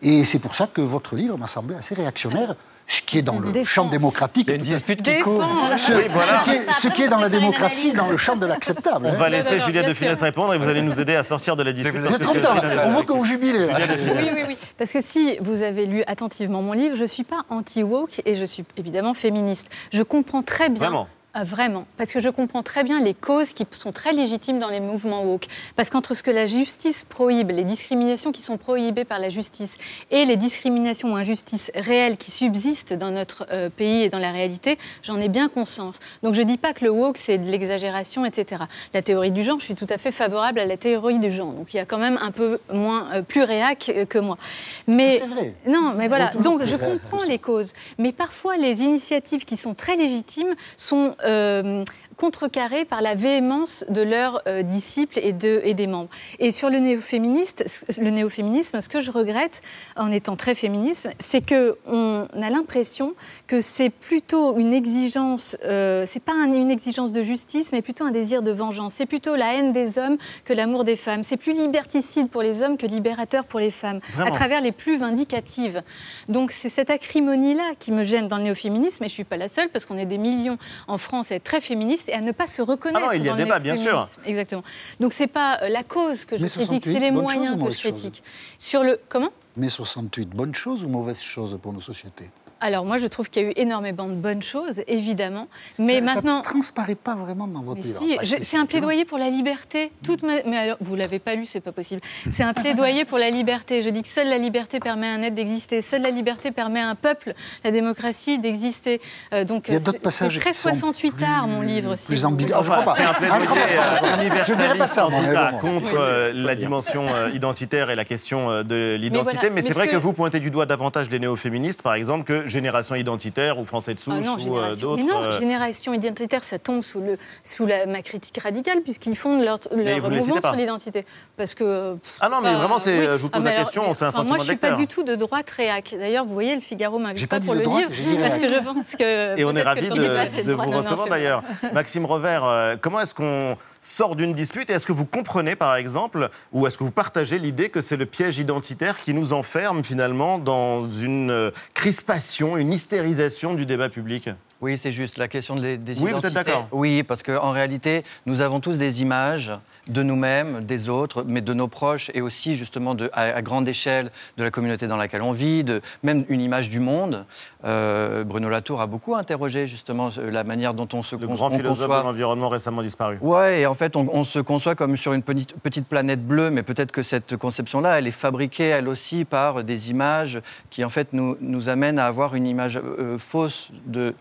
Et 0.03 0.25
c'est 0.25 0.39
pour 0.39 0.55
ça 0.55 0.66
que 0.66 0.81
votre 0.81 1.16
livre 1.16 1.37
m'a 1.39 1.47
semblé 1.47 1.75
assez 1.75 1.95
réactionnaire, 1.95 2.55
ce 2.87 3.01
qui 3.03 3.18
est 3.18 3.22
dans 3.22 3.39
le 3.39 3.51
Défense. 3.51 3.68
champ 3.68 3.85
démocratique. 3.87 4.45
Il 4.47 4.51
y 4.51 4.53
a 4.53 4.57
une 4.57 4.62
dispute 4.62 5.03
qui 5.03 5.18
court. 5.20 5.43
Ce, 5.78 5.93
Oui, 5.93 6.03
voilà. 6.11 6.45
ce 6.45 6.51
qui 6.51 6.57
est, 6.57 6.62
ce 6.82 6.89
qui 6.89 7.03
est 7.03 7.09
dans 7.09 7.18
la 7.18 7.28
démocratie, 7.28 7.93
dans 7.93 8.09
le 8.09 8.16
champ 8.16 8.37
de 8.37 8.47
l'acceptable. 8.47 9.07
On 9.11 9.18
va 9.18 9.28
laisser 9.28 9.59
Juliette 9.61 9.87
de 9.89 9.95
Funès 9.95 10.20
répondre 10.20 10.53
et 10.55 10.59
vous 10.59 10.68
allez 10.68 10.82
nous 10.82 11.01
aider 11.01 11.14
à 11.14 11.22
sortir 11.22 11.57
de 11.57 11.62
la 11.62 11.72
discussion. 11.72 12.09
Vous 12.09 12.14
êtes 12.14 12.22
trop 12.22 12.39
tard, 12.39 12.61
on 12.87 12.91
voit 12.93 13.05
que 13.05 13.12
vous 13.12 13.24
jubilez. 13.24 13.66
là. 13.66 13.78
Oui, 13.78 14.28
oui, 14.35 14.41
oui. 14.49 14.57
Parce 14.78 14.93
que 14.93 15.01
si 15.01 15.39
vous 15.41 15.62
avez 15.62 15.87
lu 15.87 16.03
attentivement 16.07 16.62
mon 16.62 16.72
livre, 16.72 16.95
je 16.97 17.03
ne 17.03 17.07
suis 17.09 17.24
pas 17.24 17.45
anti-woke 17.51 18.20
et 18.26 18.35
je 18.35 18.45
suis 18.45 18.64
évidemment 18.76 19.14
féministe. 19.14 19.68
Je 19.93 20.03
comprends 20.03 20.43
très 20.43 20.68
bien. 20.68 20.78
Vraiment 20.80 21.09
vraiment, 21.43 21.87
parce 21.97 22.12
que 22.12 22.20
je 22.20 22.28
comprends 22.28 22.62
très 22.62 22.85
bien 22.85 23.01
les 23.01 23.14
causes 23.14 23.53
qui 23.53 23.66
sont 23.72 23.91
très 23.91 24.12
légitimes 24.12 24.61
dans 24.61 24.68
les 24.68 24.80
mouvements 24.80 25.24
woke. 25.24 25.47
Parce 25.74 25.91
qu'entre 25.91 26.14
ce 26.14 26.22
que 26.22 26.30
la 26.30 26.47
justice 26.47 27.05
prohibe, 27.09 27.51
les 27.51 27.64
discriminations 27.64 28.30
qui 28.30 28.43
sont 28.43 28.57
prohibées 28.57 29.05
par 29.05 29.18
la 29.18 29.30
justice, 29.30 29.76
et 30.11 30.24
les 30.24 30.37
discriminations 30.37 31.12
ou 31.12 31.16
injustices 31.16 31.72
réelles 31.74 32.16
qui 32.16 32.30
subsistent 32.30 32.95
dans 32.95 33.11
notre 33.11 33.47
euh, 33.51 33.68
pays 33.68 34.03
et 34.03 34.09
dans 34.09 34.18
la 34.18 34.30
réalité, 34.30 34.78
j'en 35.03 35.20
ai 35.20 35.28
bien 35.28 35.49
conscience. 35.49 35.99
Donc 36.22 36.35
je 36.35 36.43
ne 36.43 36.47
dis 36.47 36.59
pas 36.59 36.72
que 36.72 36.85
le 36.85 36.91
woke, 36.91 37.16
c'est 37.16 37.39
de 37.39 37.51
l'exagération, 37.51 38.24
etc. 38.24 38.62
La 38.93 39.03
théorie 39.03 39.30
du 39.30 39.43
genre, 39.43 39.59
je 39.59 39.64
suis 39.64 39.74
tout 39.74 39.87
à 39.89 39.99
fait 39.99 40.12
favorable 40.12 40.61
à 40.61 40.66
la 40.66 40.76
théorie 40.76 41.18
du 41.18 41.32
genre. 41.32 41.53
Donc 41.53 41.74
il 41.74 41.78
y 41.78 41.80
a 41.80 41.87
quand 41.87 41.99
même 41.99 42.18
un 42.20 42.30
peu 42.30 42.59
moins, 42.72 43.09
euh, 43.12 43.22
plus 43.22 43.43
réac 43.43 43.91
euh, 43.95 44.05
que 44.05 44.18
moi. 44.18 44.39
Mais 44.87 45.18
c'est 45.18 45.26
vrai. 45.26 45.55
non, 45.66 45.95
mais 45.97 46.09
voilà. 46.09 46.30
Donc 46.41 46.62
je 46.64 46.76
comprends 46.76 47.24
les 47.28 47.39
causes, 47.39 47.72
mais 47.99 48.12
parfois 48.12 48.57
les 48.57 48.82
initiatives 48.82 49.45
qui 49.45 49.57
sont 49.57 49.74
très 49.74 49.97
légitimes 49.97 50.55
sont 50.76 51.16
euh, 51.25 51.85
contrecarrées 52.17 52.85
par 52.85 53.03
la 53.03 53.15
véhémence 53.15 53.85
de 53.89 54.03
leurs 54.03 54.43
euh, 54.47 54.62
disciples 54.62 55.19
et, 55.23 55.33
de, 55.33 55.61
et 55.65 55.75
des 55.75 55.87
membres. 55.87 56.09
Et 56.39 56.51
sur 56.51 56.71
le 56.71 56.79
néo-féministe, 56.79 57.85
le 58.01 58.11
néo-féminisme, 58.11 58.81
ce 58.81 58.89
que 58.89 59.01
je 59.01 59.11
regrette 59.11 59.61
en 59.97 60.11
étant 60.12 60.37
très 60.37 60.55
féministe, 60.55 61.09
c'est 61.19 61.45
que 61.45 61.77
on 61.87 62.27
a 62.41 62.51
l'impression 62.51 63.15
que 63.47 63.61
c'est 63.61 63.91
plutôt 63.91 64.57
une 64.57 64.73
exigence, 64.73 65.57
euh, 65.65 66.05
c'est 66.07 66.23
pas 66.23 66.33
un- 66.33 66.53
une 66.53 66.71
exigence 66.71 67.12
de 67.12 67.23
justice, 67.23 67.73
mais 67.73 67.83
plutôt 67.83 68.05
un 68.05 68.11
désir 68.11 68.43
de 68.43 68.51
vengeance. 68.53 68.95
C'est 68.95 69.07
plutôt 69.07 69.37
la 69.37 69.55
haine 69.55 69.73
des 69.73 69.99
hommes 69.99 70.17
que 70.45 70.53
l'amour 70.53 70.85
des 70.85 70.97
femmes. 70.97 71.25
C'est 71.25 71.37
plus 71.37 71.53
liberticide 71.55 72.29
pour 72.31 72.43
les 72.43 72.62
hommes 72.62 72.77
que 72.77 72.87
libérateur 72.87 73.45
pour 73.45 73.61
les 73.61 73.71
femmes, 73.71 73.99
Vraiment. 74.15 74.31
à 74.31 74.35
travers 74.35 74.61
les 74.61 74.73
plus 74.73 74.97
vindicatives. 74.99 75.83
Donc 76.29 76.51
c'est 76.53 76.69
cette 76.69 76.91
acrimonie-là 76.91 77.73
qui 77.79 77.93
me 77.93 78.05
gêne 78.05 78.29
dans 78.29 78.37
le 78.39 78.45
néo-féminisme, 78.45 79.05
et 79.05 79.09
je 79.09 79.12
suis 79.12 79.25
pas 79.25 79.37
la 79.37 79.49
seule, 79.49 79.69
parce 79.71 79.87
qu'on 79.87 79.99
est 79.99 80.07
des 80.07 80.19
millions 80.19 80.59
en 80.89 80.99
France 80.99 81.31
à 81.33 81.37
être 81.37 81.45
très 81.45 81.61
féministes 81.61 82.04
et 82.09 82.15
à 82.15 82.21
ne 82.21 82.33
pas 82.33 82.47
se 82.47 82.63
reconnaître 82.63 83.01
Ah 83.03 83.07
non, 83.07 83.13
il 83.13 83.25
y 83.25 83.29
a 83.29 83.33
dans 83.33 83.37
débat, 83.37 83.59
bien 83.59 83.77
sûr. 83.77 84.07
Exactement. 84.27 84.63
Donc 85.01 85.13
c'est 85.13 85.27
pas 85.27 85.59
euh, 85.63 85.69
la 85.69 85.83
cause 85.83 86.25
que 86.25 86.37
je 86.37 86.43
Mais 86.43 86.49
critique, 86.49 86.85
68, 86.85 86.93
c'est 86.93 87.01
les 87.01 87.11
moyens 87.11 87.63
que 87.63 87.71
je 87.71 87.77
chose 87.77 87.93
critique. 87.93 88.23
Sur 88.59 88.83
le 88.83 89.01
comment? 89.09 89.31
Mai 89.57 89.69
68, 89.69 90.31
bonne 90.31 90.55
chose 90.55 90.85
ou 90.85 90.89
mauvaise 90.89 91.21
chose 91.21 91.59
pour 91.63 91.73
nos 91.73 91.81
sociétés? 91.81 92.31
Alors 92.61 92.85
moi 92.85 92.99
je 92.99 93.07
trouve 93.07 93.29
qu'il 93.31 93.43
y 93.43 93.47
a 93.47 93.49
eu 93.51 93.53
énormément 93.57 94.07
de 94.07 94.15
bonnes 94.15 94.43
choses, 94.43 94.83
évidemment, 94.87 95.49
mais 95.79 95.99
ça, 96.01 96.05
maintenant. 96.15 96.37
Ça 96.43 96.51
transparaît 96.51 96.95
pas 96.95 97.15
vraiment 97.15 97.47
dans 97.47 97.63
votre 97.63 97.81
Mais 97.83 98.07
livre. 98.09 98.23
si, 98.25 98.37
c'est 98.45 98.57
un 98.57 98.67
plaidoyer 98.67 99.05
pour 99.05 99.19
la 99.19 99.29
liberté. 99.31 99.91
Toute 100.03 100.23
ma- 100.23 100.43
Mais 100.47 100.57
alors, 100.57 100.77
vous 100.81 100.95
l'avez 100.97 101.19
pas 101.19 101.35
lu, 101.35 101.47
c'est 101.47 101.61
pas 101.61 101.73
possible. 101.73 102.01
C'est 102.31 102.43
un 102.43 102.55
plaidoyer 102.55 103.05
pour 103.05 103.19
la 103.19 103.31
liberté. 103.31 103.83
Je 103.83 103.91
dis 103.91 104.03
que 104.03 104.09
seule 104.09 104.29
la 104.29 104.39
liberté 104.39 104.81
permet 104.81 105.07
à 105.09 105.13
un 105.13 105.23
être 105.23 105.35
d'exister. 105.35 105.83
Seule 105.83 106.03
la 106.03 106.11
liberté 106.11 106.51
permet 106.53 106.81
à 106.81 106.89
un 106.89 106.95
peuple, 106.95 107.35
la 107.65 107.71
démocratie, 107.71 108.39
d'exister. 108.39 109.01
Euh, 109.33 109.45
donc, 109.45 109.67
Il 109.69 109.75
y 109.75 109.77
a 109.77 109.81
d'autres 109.81 110.01
passages 110.01 110.35
C'est 110.35 110.41
très 110.41 110.51
qui 110.51 110.57
sont 110.57 110.71
68 110.71 111.23
art, 111.23 111.47
mon 111.49 111.61
livre. 111.61 111.97
si 111.97 112.07
plus 112.07 112.17
vous 112.17 112.27
ambigu. 112.27 112.53
Ah, 112.55 112.61
je 112.63 112.71
crois 112.71 112.83
pas. 112.83 112.95
C'est 112.97 113.03
un 113.05 113.11
Ah, 113.11 113.15
plaidoyer 113.15 113.47
pas. 113.77 114.07
euh, 114.07 114.17
universaliste, 114.17 114.49
Je 114.49 114.55
dirais 114.55 114.79
pas 114.79 114.87
ça, 114.87 115.09
cas, 115.33 115.53
contre 115.61 115.91
euh, 115.99 116.33
la 116.35 116.55
dimension 116.55 117.07
euh, 117.15 117.31
identitaire 117.35 117.91
et 117.91 117.95
la 117.97 118.05
question 118.05 118.63
de 118.63 118.95
l'identité. 118.95 119.35
voilà, 119.35 119.49
Mais, 119.51 119.55
mais 119.57 119.63
c'est 119.63 119.69
ce 119.69 119.75
vrai 119.75 119.87
que... 119.89 119.93
que- 119.93 119.97
vous 119.97 120.13
pointez 120.13 120.41
du 120.41 120.51
doigt 120.51 120.67
davantage 120.67 121.11
les 121.11 121.19
néo-féministes, 121.19 121.83
par 121.83 121.95
exemple, 121.95 122.25
que 122.25 122.47
génération 122.55 122.95
identitaire 122.95 123.59
ou 123.59 123.67
Français 123.67 123.95
de 123.95 124.01
souche 124.01 124.15
Ah 124.19 124.25
non, 124.25 124.33
ou 124.33 124.37
euh, 124.37 124.39
génération. 124.73 124.89
d'autres. 124.89 125.05
Mais 125.05 125.13
non, 125.13 125.23
euh, 125.23 125.39
génération 125.39 125.93
identitaire, 125.93 126.43
ça 126.43 126.59
tombe 126.59 126.83
sous, 126.83 127.01
le, 127.01 127.19
sous 127.43 127.67
la, 127.67 127.87
ma 127.87 128.01
critique 128.03 128.39
radicale, 128.43 128.81
puisqu'ils 128.83 129.17
fondent 129.17 129.45
leur, 129.45 129.59
leur 129.73 130.11
ne 130.11 130.17
mouvement 130.17 130.41
sur 130.41 130.53
l'identité. 130.53 131.05
Parce 131.37 131.55
que. 131.55 131.95
pff, 131.95 132.17
Ah 132.21 132.29
non, 132.29 132.39
mais 132.43 132.53
pas- 132.53 132.59
vraiment, 132.59 132.77
oui. 132.77 132.93
je 132.95 133.17
vous 133.17 133.29
pose 133.29 133.43
mais 133.43 133.51
la 133.53 133.61
question, 133.65 133.93
c'est 133.95 134.07
un 134.07 134.11
sentiment 134.11 134.37
Moi, 134.37 134.39
je 134.39 134.45
de 134.45 134.49
suis 134.49 134.57
pas 134.57 134.73
du 134.73 134.87
tout 134.87 135.03
de 135.03 135.15
droite 135.15 135.51
réac. 135.51 135.95
D'ailleurs, 135.99 136.25
vous 136.25 136.33
voyez, 136.33 136.55
le 136.55 136.61
Figaro 136.61 136.99
m'invite 136.99 137.29
pas 137.29 137.41
pas 137.41 137.45
pour 137.45 137.55
le 137.55 137.61
droite, 137.61 137.91
livre, 137.91 138.21
parce 138.21 138.39
que 138.39 138.49
je 138.49 138.59
pense 138.65 138.97
que. 138.97 139.39
Et 139.39 139.45
on 139.45 139.55
est 139.57 139.63
ravis 139.63 139.89
de, 139.89 140.53
vous 140.53 140.71
recevoir 140.71 141.09
d'ailleurs. 141.09 141.43
Maxime 141.73 142.07
Revers, 142.07 142.45
euh, 142.45 142.77
comment 142.81 143.01
est-ce 143.01 143.15
qu'on 143.15 143.57
sort 143.85 144.16
d'une 144.16 144.35
dispute. 144.35 144.70
Et 144.70 144.72
est-ce 144.72 144.87
que 144.87 144.93
vous 144.93 145.07
comprenez 145.07 145.55
par 145.55 145.76
exemple, 145.76 146.28
ou 146.53 146.66
est-ce 146.66 146.76
que 146.78 146.85
vous 146.85 146.91
partagez 146.91 147.39
l'idée 147.39 147.68
que 147.68 147.80
c'est 147.80 147.97
le 147.97 148.07
piège 148.07 148.39
identitaire 148.39 149.01
qui 149.01 149.14
nous 149.14 149.32
enferme 149.32 149.85
finalement 149.85 150.39
dans 150.39 150.91
une 150.91 151.30
euh, 151.30 151.51
crispation, 151.74 152.57
une 152.57 152.72
hystérisation 152.72 153.55
du 153.55 153.66
débat 153.66 153.89
public? 153.89 154.30
Oui, 154.61 154.78
c'est 154.78 154.93
juste 154.93 155.18
la 155.18 155.28
question 155.28 155.57
des, 155.57 155.76
des 155.76 155.93
Oui, 156.01 156.12
vous 156.12 156.18
êtes 156.18 156.30
identités. 156.30 156.35
d'accord. 156.35 156.68
Oui, 156.72 157.03
parce 157.03 157.22
qu'en 157.22 157.51
réalité, 157.51 158.03
nous 158.24 158.41
avons 158.41 158.61
tous 158.61 158.78
des 158.78 159.03
images 159.03 159.53
de 159.89 160.03
nous-mêmes, 160.03 160.64
des 160.64 160.89
autres, 160.89 161.24
mais 161.26 161.41
de 161.43 161.53
nos 161.53 161.68
proches 161.68 162.11
et 162.14 162.22
aussi 162.22 162.57
justement 162.57 162.95
de, 162.95 163.11
à, 163.12 163.22
à 163.37 163.43
grande 163.43 163.68
échelle 163.68 164.11
de 164.39 164.43
la 164.45 164.51
communauté 164.51 164.87
dans 164.87 164.97
laquelle 164.97 165.20
on 165.22 165.32
vit, 165.32 165.62
de, 165.64 165.82
même 166.03 166.24
une 166.28 166.41
image 166.41 166.70
du 166.70 166.80
monde. 166.80 167.26
Euh, 167.64 168.24
Bruno 168.24 168.49
Latour 168.49 168.80
a 168.80 168.87
beaucoup 168.87 169.14
interrogé 169.14 169.66
justement 169.66 170.11
la 170.18 170.45
manière 170.45 170.72
dont 170.74 170.89
on 170.95 171.03
se 171.03 171.16
Le 171.16 171.26
con- 171.26 171.35
grand 171.35 171.49
on 171.53 171.57
philosophe 171.57 171.87
conçoit. 171.89 172.01
de 172.01 172.07
l'environnement 172.07 172.49
récemment 172.49 172.82
disparu. 172.82 173.18
Ouais, 173.20 173.61
et 173.61 173.66
en 173.66 173.74
fait, 173.74 173.95
on, 173.97 174.09
on 174.12 174.24
se 174.24 174.39
conçoit 174.39 174.74
comme 174.74 174.97
sur 174.97 175.12
une 175.12 175.22
petite, 175.22 175.55
petite 175.61 175.87
planète 175.87 176.26
bleue, 176.26 176.51
mais 176.51 176.62
peut-être 176.62 176.93
que 176.93 177.03
cette 177.03 177.37
conception-là, 177.37 177.99
elle 177.99 178.07
est 178.07 178.11
fabriquée, 178.11 178.64
elle 178.68 178.89
aussi, 178.89 179.24
par 179.24 179.64
des 179.64 179.91
images 179.91 180.41
qui, 180.70 180.85
en 180.85 180.91
fait, 180.91 181.12
nous, 181.12 181.37
nous 181.41 181.68
amènent 181.68 181.99
à 181.99 182.07
avoir 182.07 182.35
une 182.35 182.47
image 182.47 182.78
euh, 182.78 183.18
fausse 183.18 183.70
de, 183.87 184.14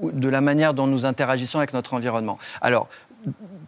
de 0.00 0.28
la 0.28 0.40
manière 0.40 0.74
dont 0.74 0.86
nous 0.86 1.06
interagissons 1.06 1.58
avec 1.58 1.72
notre 1.74 1.94
environnement. 1.94 2.38
Alors, 2.60 2.88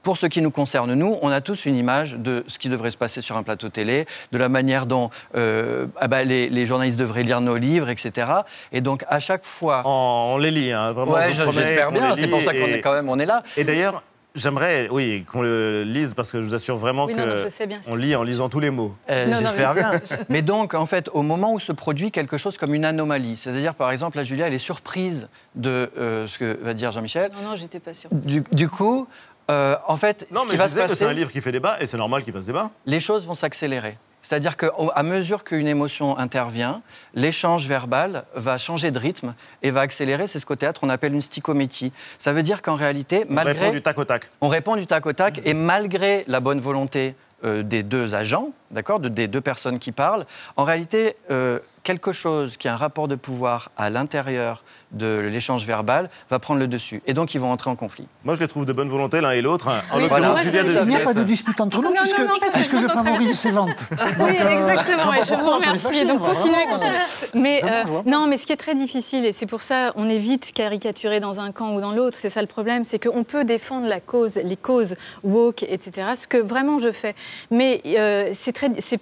pour 0.03 0.17
ce 0.17 0.27
qui 0.27 0.43
nous 0.43 0.51
concerne, 0.51 0.95
nous, 0.95 1.17
on 1.23 1.31
a 1.31 1.41
tous 1.41 1.67
une 1.67 1.77
image 1.77 2.15
de 2.15 2.45
ce 2.47 2.59
qui 2.59 2.69
devrait 2.69 2.91
se 2.91 2.97
passer 2.97 3.21
sur 3.23 3.37
un 3.37 3.43
plateau 3.43 3.69
télé, 3.69 4.07
de 4.33 4.39
la 4.39 4.49
manière 4.49 4.87
dont 4.87 5.11
euh, 5.37 5.87
ah 5.99 6.09
bah, 6.09 6.25
les, 6.25 6.49
les 6.49 6.67
journalistes 6.67 6.99
devraient 6.99 7.23
lire 7.23 7.41
nos 7.41 7.57
livres, 7.57 7.89
etc. 7.89 8.29
Et 8.73 8.81
donc, 8.81 9.05
à 9.09 9.21
chaque 9.21 9.45
fois... 9.45 9.83
On 9.85 10.37
les 10.39 10.51
lit, 10.51 10.73
hein, 10.73 10.93
vraiment. 10.93 11.13
Ouais, 11.13 11.33
j'espère 11.33 11.89
qu'on 11.89 11.93
bien, 11.93 12.15
c'est 12.17 12.29
pour 12.29 12.43
ça 12.43 12.53
qu'on 12.53 12.67
est 12.67 12.81
quand 12.81 12.93
même 12.93 13.09
on 13.09 13.19
est 13.19 13.27
là. 13.27 13.43
Et 13.57 13.65
d'ailleurs, 13.65 14.03
j'aimerais, 14.35 14.89
oui, 14.91 15.25
qu'on 15.31 15.43
le 15.43 15.85
lise 15.85 16.15
parce 16.15 16.33
que 16.33 16.41
je 16.41 16.47
vous 16.47 16.55
assure 16.55 16.77
vraiment 16.77 17.07
Oui, 17.07 17.15
non, 17.15 17.27
non, 17.27 17.33
que 17.35 17.45
je 17.45 17.49
sais 17.49 17.67
bien. 17.67 17.81
on 17.89 17.95
lit 17.95 18.17
en 18.17 18.23
lisant 18.23 18.49
tous 18.49 18.61
les 18.61 18.71
mots. 18.71 18.95
Euh, 19.11 19.27
Non, 19.27 19.33
non, 19.33 19.41
J'espère 19.41 19.75
bien. 19.75 19.93
Mais 20.29 20.43
donc, 20.43 20.75
en 20.75 20.87
fait, 20.87 21.09
au 21.13 21.23
moment 21.23 21.53
où 21.53 21.61
se 21.61 21.73
produit 21.73 22.11
quelque 22.11 22.37
chose 22.37 22.59
comme 22.59 22.75
une 22.75 22.85
anomalie, 22.85 23.37
c'est-à-dire, 23.37 23.75
par 23.75 23.91
exemple, 23.91 24.17
là, 24.17 24.25
Julia, 24.25 24.47
elle 24.47 24.55
est 24.55 24.59
surprise 24.59 25.29
de 25.55 25.91
euh, 25.99 26.27
ce 26.27 26.39
que 26.39 26.59
va 26.63 26.75
dire 26.75 26.93
Jean-Michel. 26.93 27.31
Non, 27.35 27.51
non, 27.51 27.57
j'étais 27.57 27.81
pas 27.81 27.95
sûre. 27.95 28.11
Du, 28.13 28.43
du 28.53 28.69
coup, 28.69 29.07
euh, 29.51 29.77
en 29.87 29.97
fait, 29.97 30.27
Non, 30.31 30.41
ce 30.43 30.45
mais 30.47 30.51
qui 30.53 30.57
je 30.57 30.63
va 30.63 30.69
se 30.69 30.75
que 30.75 30.81
c'est 30.95 31.05
un 31.05 31.09
passer, 31.09 31.15
livre 31.19 31.31
qui 31.33 31.41
fait 31.41 31.53
débat 31.53 31.77
et 31.81 31.87
c'est 31.87 31.97
normal 31.99 32.23
qu'il 32.23 32.33
fasse 32.33 32.47
débat. 32.47 32.71
les 32.87 33.01
choses 33.01 33.27
vont 33.27 33.35
s'accélérer. 33.35 33.99
C'est-à-dire 34.23 34.57
qu'à 34.57 35.03
mesure 35.03 35.45
qu'une 35.45 35.67
émotion 35.67 36.17
intervient, 36.17 36.81
l'échange 37.15 37.67
verbal 37.67 38.25
va 38.35 38.57
changer 38.57 38.91
de 38.91 38.99
rythme 38.99 39.35
et 39.63 39.71
va 39.71 39.83
accélérer. 39.83 40.27
C'est 40.29 40.39
ce 40.39 40.47
qu'au 40.47 40.57
théâtre 40.57 40.81
on 40.83 40.89
appelle 40.89 41.13
une 41.13 41.21
stichométie. 41.21 41.93
Ça 42.17 42.33
veut 42.33 42.43
dire 42.43 42.63
qu'en 42.63 42.75
réalité, 42.75 43.27
On 43.29 43.35
malgré 43.35 43.53
répond 43.61 43.73
du 43.73 43.83
tac 43.83 43.99
au 43.99 44.05
tac. 44.05 44.31
on 44.41 44.49
répond 44.49 44.77
du 44.77 44.87
tac 44.87 45.05
au 45.05 45.13
tac 45.13 45.43
et 45.45 45.53
malgré 45.53 46.25
la 46.27 46.41
bonne 46.41 46.59
volonté 46.61 47.17
euh, 47.45 47.63
des 47.63 47.83
deux 47.83 48.15
agents, 48.15 48.49
d'accord, 48.71 48.99
de- 48.99 49.11
des 49.11 49.29
deux 49.29 49.43
personnes 49.43 49.79
qui 49.79 49.93
parlent, 49.93 50.25
en 50.57 50.65
réalité, 50.65 51.17
euh, 51.31 51.59
quelque 51.83 52.13
chose 52.13 52.57
qui 52.57 52.67
a 52.69 52.73
un 52.73 52.77
rapport 52.79 53.07
de 53.09 53.17
pouvoir 53.17 53.71
à 53.77 53.91
l'intérieur 53.91 54.65
de 54.95 55.19
l'échange 55.19 55.67
verbal 55.67 56.09
va 56.31 56.39
prendre 56.39 56.61
le 56.61 56.69
dessus. 56.69 57.03
Et 57.07 57.15
donc, 57.15 57.35
ils 57.35 57.41
vont 57.41 57.51
entrer 57.51 57.71
en 57.71 57.77
conflit. 57.77 58.07
Moi, 58.25 58.35
je 58.35 58.41
les 58.41 58.49
trouve 58.49 58.65
de 58.65 58.73
bonne 58.73 58.89
volonté 58.89 59.21
l'un 59.21 59.33
et 59.33 59.43
l'autre. 59.43 59.69
En 59.93 59.99
Oui, 59.99 60.07
voilà. 60.09 60.35
Julia 60.43 60.63
de 60.63 60.73
Il 60.83 60.89
n'y 60.89 60.97
a 60.97 61.01
pas 61.01 61.15
de 61.15 61.23
dispute 61.23 61.61
entre 61.61 61.77
nous 61.79 61.83
Non, 61.83 61.91
non, 61.91 62.01
puisque, 62.03 62.19
non, 62.21 62.39
parce 62.41 62.53
que 62.53 62.59
puisque 62.59 62.79
je 62.81 62.89
favorise 62.89 63.39
ses 63.39 63.51
ventes. 63.51 63.89
Oui, 64.19 64.33
Donc, 64.33 64.41
euh, 64.41 64.59
exactement, 64.59 65.13
je 65.25 65.33
et 65.33 65.37
vous 65.37 65.51
remercie. 65.51 66.07
Donc 66.07 66.23
continuez, 66.23 66.67
continuez. 66.71 66.99
Mais 67.35 67.63
euh, 67.65 67.85
non, 68.07 68.27
mais 68.27 68.39
ce 68.39 68.47
qui 68.47 68.53
est 68.53 68.57
très 68.57 68.75
difficile, 68.75 69.25
et 69.25 69.33
c'est 69.33 69.47
pour 69.47 69.63
ça 69.63 69.93
on 69.97 70.09
est 70.09 70.19
vite 70.19 70.53
caricaturé 70.55 71.21
dans 71.21 71.41
un 71.41 71.53
camp 71.53 71.75
ou 71.75 71.81
dans 71.81 71.93
l'autre, 71.93 72.17
c'est 72.21 72.31
ça 72.31 72.41
le 72.41 72.47
problème, 72.47 72.85
c'est 72.85 72.99
qu'on 72.99 73.25
peut 73.25 73.45
défendre 73.45 73.87
la 73.87 74.01
cause, 74.01 74.37
les 74.37 74.57
causes 74.57 74.97
woke, 75.23 75.63
etc. 75.65 76.09
Ce 76.17 76.27
que 76.27 76.39
vraiment 76.39 76.79
je 76.79 76.93
fais. 76.93 77.15
Mais 77.51 77.81
euh, 77.87 78.31
c'est 78.33 78.53
très, 78.53 78.71
c'est 78.79 79.01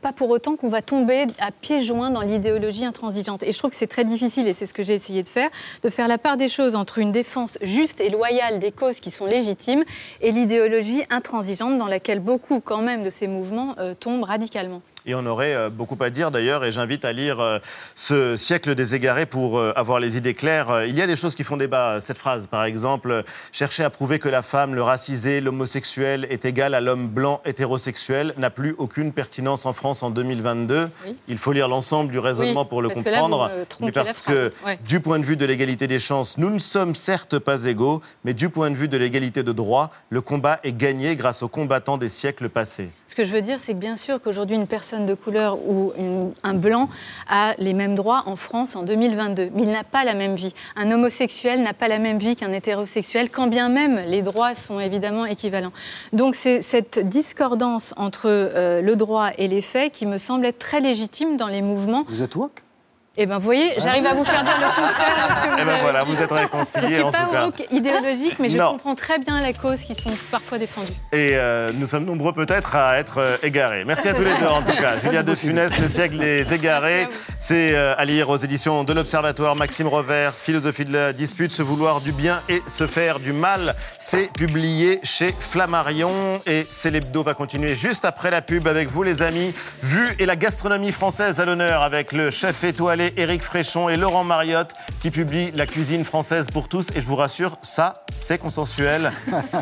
pas 0.00 0.12
pour 0.12 0.30
autant 0.30 0.56
qu'on 0.56 0.68
va 0.68 0.82
tomber 0.82 1.26
à 1.38 1.50
pieds 1.50 1.82
joints 1.82 2.10
dans 2.10 2.22
l'idéologie 2.22 2.84
intransigeante. 2.84 3.42
Et 3.42 3.52
je 3.52 3.58
trouve 3.58 3.70
que 3.70 3.76
c'est 3.76 3.86
très 3.86 4.04
difficile, 4.04 4.48
et 4.48 4.52
c'est 4.52 4.66
ce 4.66 4.74
que 4.74 4.82
j'ai 4.82 4.94
essayé 4.94 5.22
de 5.22 5.28
faire, 5.28 5.50
de 5.82 5.88
faire 5.88 6.08
la 6.08 6.18
part 6.18 6.36
des 6.36 6.48
choses 6.48 6.74
entre 6.76 6.98
une 6.98 7.12
défense 7.12 7.58
juste 7.60 8.00
et 8.00 8.10
loyale 8.10 8.58
des 8.58 8.72
causes 8.72 9.00
qui 9.00 9.10
sont 9.10 9.26
légitimes 9.26 9.84
et 10.20 10.32
l'idéologie 10.32 11.02
intransigeante 11.10 11.78
dans 11.78 11.86
laquelle 11.86 12.20
beaucoup 12.20 12.60
quand 12.60 12.82
même 12.82 13.02
de 13.02 13.10
ces 13.10 13.26
mouvements 13.26 13.74
euh, 13.78 13.94
tombent 13.94 14.24
radicalement. 14.24 14.82
Et 15.06 15.14
on 15.14 15.24
aurait 15.26 15.54
euh, 15.54 15.70
beaucoup 15.70 15.96
à 16.00 16.10
dire 16.10 16.30
d'ailleurs, 16.30 16.64
et 16.64 16.72
j'invite 16.72 17.04
à 17.04 17.12
lire 17.12 17.40
euh, 17.40 17.58
ce 17.94 18.36
siècle 18.36 18.74
des 18.74 18.94
égarés 18.94 19.26
pour 19.26 19.58
euh, 19.58 19.72
avoir 19.76 19.98
les 20.00 20.16
idées 20.16 20.34
claires. 20.34 20.84
Il 20.86 20.96
y 20.96 21.02
a 21.02 21.06
des 21.06 21.16
choses 21.16 21.34
qui 21.34 21.44
font 21.44 21.56
débat. 21.56 22.00
Cette 22.00 22.18
phrase, 22.18 22.46
par 22.46 22.64
exemple, 22.64 23.24
chercher 23.52 23.84
à 23.84 23.90
prouver 23.90 24.18
que 24.18 24.28
la 24.28 24.42
femme, 24.42 24.74
le 24.74 24.82
racisé, 24.82 25.40
l'homosexuel 25.40 26.26
est 26.30 26.44
égal 26.44 26.74
à 26.74 26.80
l'homme 26.80 27.08
blanc 27.08 27.40
hétérosexuel 27.44 28.34
n'a 28.36 28.50
plus 28.50 28.74
aucune 28.78 29.12
pertinence 29.12 29.66
en 29.66 29.72
France 29.72 30.02
en 30.02 30.10
2022. 30.10 30.90
Oui. 31.06 31.16
Il 31.28 31.38
faut 31.38 31.52
lire 31.52 31.68
l'ensemble 31.68 32.10
du 32.10 32.18
raisonnement 32.18 32.62
Oui, 32.62 32.68
pour 32.68 32.82
le 32.82 32.88
parce 32.88 33.02
que 33.02 33.08
là, 33.08 33.16
vous 33.16 33.22
comprendre. 33.22 33.50
mais 33.80 33.92
parce 33.92 34.18
que. 34.18 34.52
Ouais. 34.66 34.78
du 34.86 35.00
point 35.00 35.18
de 35.18 35.24
vue 35.24 35.36
de 35.36 35.46
l'égalité 35.46 35.86
des 35.86 35.98
chances, 35.98 36.36
nous 36.36 36.50
ne 36.50 36.58
sommes 36.58 36.94
certes 36.94 37.38
pas 37.38 37.64
égaux, 37.64 38.02
mais 38.24 38.34
du 38.34 38.50
point 38.50 38.70
de 38.70 38.76
vue 38.76 38.88
de 38.88 38.96
l'égalité 38.96 39.42
de 39.42 39.52
droit, 39.52 39.90
le 40.10 40.20
combat 40.20 40.60
est 40.62 40.76
gagné 40.76 41.16
grâce 41.16 41.42
aux 41.42 41.48
combattants 41.48 41.96
des 41.96 42.08
siècles 42.08 42.48
passés. 42.48 42.90
Ce 43.06 43.14
que 43.14 43.24
je 43.24 43.32
veux 43.32 43.42
dire, 43.42 43.58
c'est 43.58 43.72
que 43.72 43.78
bien 43.78 43.96
sûr 43.96 44.20
qu'aujourd'hui, 44.20 44.56
une 44.56 44.66
personne 44.66 44.89
de 44.98 45.14
couleur 45.14 45.58
ou 45.58 45.92
un 46.42 46.54
blanc 46.54 46.88
a 47.28 47.54
les 47.58 47.74
mêmes 47.74 47.94
droits 47.94 48.24
en 48.26 48.36
France 48.36 48.74
en 48.74 48.82
2022, 48.82 49.50
mais 49.54 49.62
il 49.62 49.70
n'a 49.70 49.84
pas 49.84 50.04
la 50.04 50.14
même 50.14 50.34
vie. 50.34 50.54
Un 50.76 50.90
homosexuel 50.90 51.62
n'a 51.62 51.74
pas 51.74 51.88
la 51.88 51.98
même 51.98 52.18
vie 52.18 52.36
qu'un 52.36 52.52
hétérosexuel, 52.52 53.30
quand 53.30 53.46
bien 53.46 53.68
même 53.68 54.00
les 54.06 54.22
droits 54.22 54.54
sont 54.54 54.80
évidemment 54.80 55.26
équivalents. 55.26 55.72
Donc 56.12 56.34
c'est 56.34 56.62
cette 56.62 56.98
discordance 57.08 57.94
entre 57.96 58.26
euh, 58.26 58.80
le 58.80 58.96
droit 58.96 59.30
et 59.38 59.48
les 59.48 59.62
faits 59.62 59.92
qui 59.92 60.06
me 60.06 60.18
semble 60.18 60.46
être 60.46 60.58
très 60.58 60.80
légitime 60.80 61.36
dans 61.36 61.48
les 61.48 61.62
mouvements. 61.62 62.04
Vous 62.08 62.22
êtes 62.22 62.36
Et 63.16 63.26
ben, 63.26 63.38
vous 63.38 63.44
voyez, 63.44 63.72
j'arrive 63.78 64.06
à 64.06 64.14
vous 64.14 64.24
faire 64.24 64.44
dire 64.44 64.54
le 64.60 64.66
contraire. 64.66 65.50
vous 65.50 65.56
ben 65.64 65.68
avez- 65.68 65.80
voilà, 65.82 66.04
vous 66.04 66.14
êtes 66.22 66.28
Je 66.30 66.34
réconciliés 66.34 66.94
suis 66.94 67.02
en 67.02 67.10
pas 67.10 67.24
tout 67.24 67.32
cas. 67.32 67.44
woke 67.46 67.66
idéologique, 67.72 68.36
mais 68.38 68.48
je 68.48 68.56
Non. 68.56 68.70
comprends 68.72 68.94
très 68.94 69.18
bien 69.18 69.42
les 69.44 69.52
causes 69.52 69.80
qui 69.80 69.96
sont 69.96 70.12
parfois 70.30 70.58
défendues. 70.58 70.92
Et 71.12 71.32
euh, 71.34 71.72
nous 71.74 71.88
sommes 71.88 72.04
nombreux 72.04 72.32
peut-être 72.32 72.76
à 72.76 72.98
être 72.98 73.18
euh, 73.18 73.36
égarés. 73.42 73.84
Merci 73.84 74.08
à 74.08 74.14
tous 74.14 74.22
les 74.22 74.32
deux 74.38 74.46
en 74.46 74.62
tout 74.62 74.76
cas. 74.76 74.96
Julia 75.02 75.24
de 75.24 75.34
Funès, 75.34 75.76
Le 75.80 75.88
siècle 75.88 76.18
des 76.18 76.54
égarés. 76.54 77.08
C'est 77.40 77.74
euh, 77.74 77.94
à 77.98 78.04
lire 78.04 78.28
aux 78.30 78.36
éditions 78.36 78.84
de 78.84 78.92
l'Observatoire. 78.92 79.56
Maxime 79.56 79.88
Revers, 79.88 80.34
Philosophie 80.34 80.84
de 80.84 80.92
la 80.92 81.12
dispute, 81.12 81.52
se 81.52 81.62
vouloir 81.62 82.00
du 82.00 82.12
bien 82.12 82.40
et 82.48 82.62
se 82.68 82.86
faire 82.86 83.18
du 83.18 83.32
mal. 83.32 83.74
C'est 83.98 84.32
publié 84.32 85.00
chez 85.02 85.34
Flammarion. 85.36 86.40
Et 86.46 86.64
Célébdo 86.70 87.24
va 87.24 87.34
continuer 87.34 87.74
juste 87.74 88.04
après 88.04 88.30
la 88.30 88.40
pub 88.40 88.68
avec 88.68 88.88
vous 88.88 89.02
les 89.02 89.20
amis. 89.20 89.52
Vue 89.82 90.14
et 90.20 90.26
la 90.26 90.36
gastronomie 90.36 90.92
française 90.92 91.40
à 91.40 91.44
l'honneur 91.44 91.82
avec 91.82 92.12
le 92.12 92.30
chef 92.30 92.62
étoilé 92.62 92.99
Éric 93.08 93.42
Fréchon 93.42 93.88
et 93.88 93.96
Laurent 93.96 94.24
Mariotte 94.24 94.72
qui 95.02 95.10
publie 95.10 95.50
La 95.54 95.66
cuisine 95.66 96.04
française 96.04 96.48
pour 96.52 96.68
tous. 96.68 96.90
Et 96.94 97.00
je 97.00 97.06
vous 97.06 97.16
rassure, 97.16 97.58
ça, 97.62 98.04
c'est 98.12 98.38
consensuel 98.38 99.12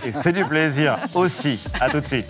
et 0.04 0.12
c'est 0.12 0.32
du 0.32 0.44
plaisir 0.44 0.96
aussi. 1.14 1.60
À 1.80 1.88
tout 1.88 2.00
de 2.00 2.04
suite. 2.04 2.26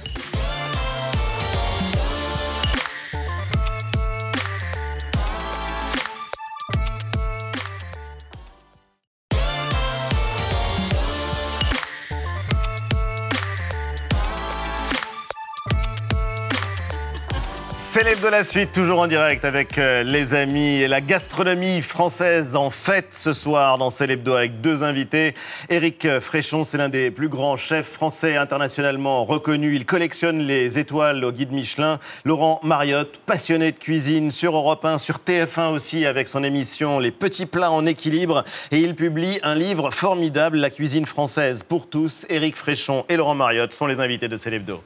Célèbre 17.98 18.30
la 18.30 18.44
suite, 18.44 18.70
toujours 18.70 19.00
en 19.00 19.08
direct 19.08 19.44
avec 19.44 19.76
euh, 19.76 20.04
les 20.04 20.32
amis 20.32 20.82
et 20.82 20.86
la 20.86 21.00
gastronomie 21.00 21.82
française 21.82 22.54
en 22.54 22.70
fête 22.70 23.12
ce 23.12 23.32
soir 23.32 23.76
dans 23.76 23.90
Célébdo 23.90 24.34
avec 24.34 24.60
deux 24.60 24.84
invités. 24.84 25.34
Éric 25.68 26.06
Fréchon, 26.20 26.62
c'est 26.62 26.78
l'un 26.78 26.88
des 26.88 27.10
plus 27.10 27.28
grands 27.28 27.56
chefs 27.56 27.88
français 27.88 28.36
internationalement 28.36 29.24
reconnus. 29.24 29.74
Il 29.74 29.84
collectionne 29.84 30.38
les 30.38 30.78
étoiles 30.78 31.24
au 31.24 31.32
guide 31.32 31.50
Michelin. 31.50 31.98
Laurent 32.24 32.60
Mariotte, 32.62 33.20
passionné 33.26 33.72
de 33.72 33.78
cuisine 33.78 34.30
sur 34.30 34.54
Europe 34.54 34.84
1, 34.84 34.98
sur 34.98 35.16
TF1 35.16 35.72
aussi 35.72 36.06
avec 36.06 36.28
son 36.28 36.44
émission 36.44 37.00
Les 37.00 37.10
petits 37.10 37.46
plats 37.46 37.72
en 37.72 37.84
équilibre. 37.84 38.44
Et 38.70 38.78
il 38.78 38.94
publie 38.94 39.40
un 39.42 39.56
livre 39.56 39.90
formidable, 39.90 40.58
La 40.58 40.70
cuisine 40.70 41.04
française 41.04 41.64
pour 41.64 41.88
tous. 41.90 42.26
Éric 42.28 42.54
Fréchon 42.54 43.04
et 43.08 43.16
Laurent 43.16 43.34
Mariotte 43.34 43.72
sont 43.72 43.88
les 43.88 43.98
invités 43.98 44.28
de 44.28 44.36
Célébdo. 44.36 44.84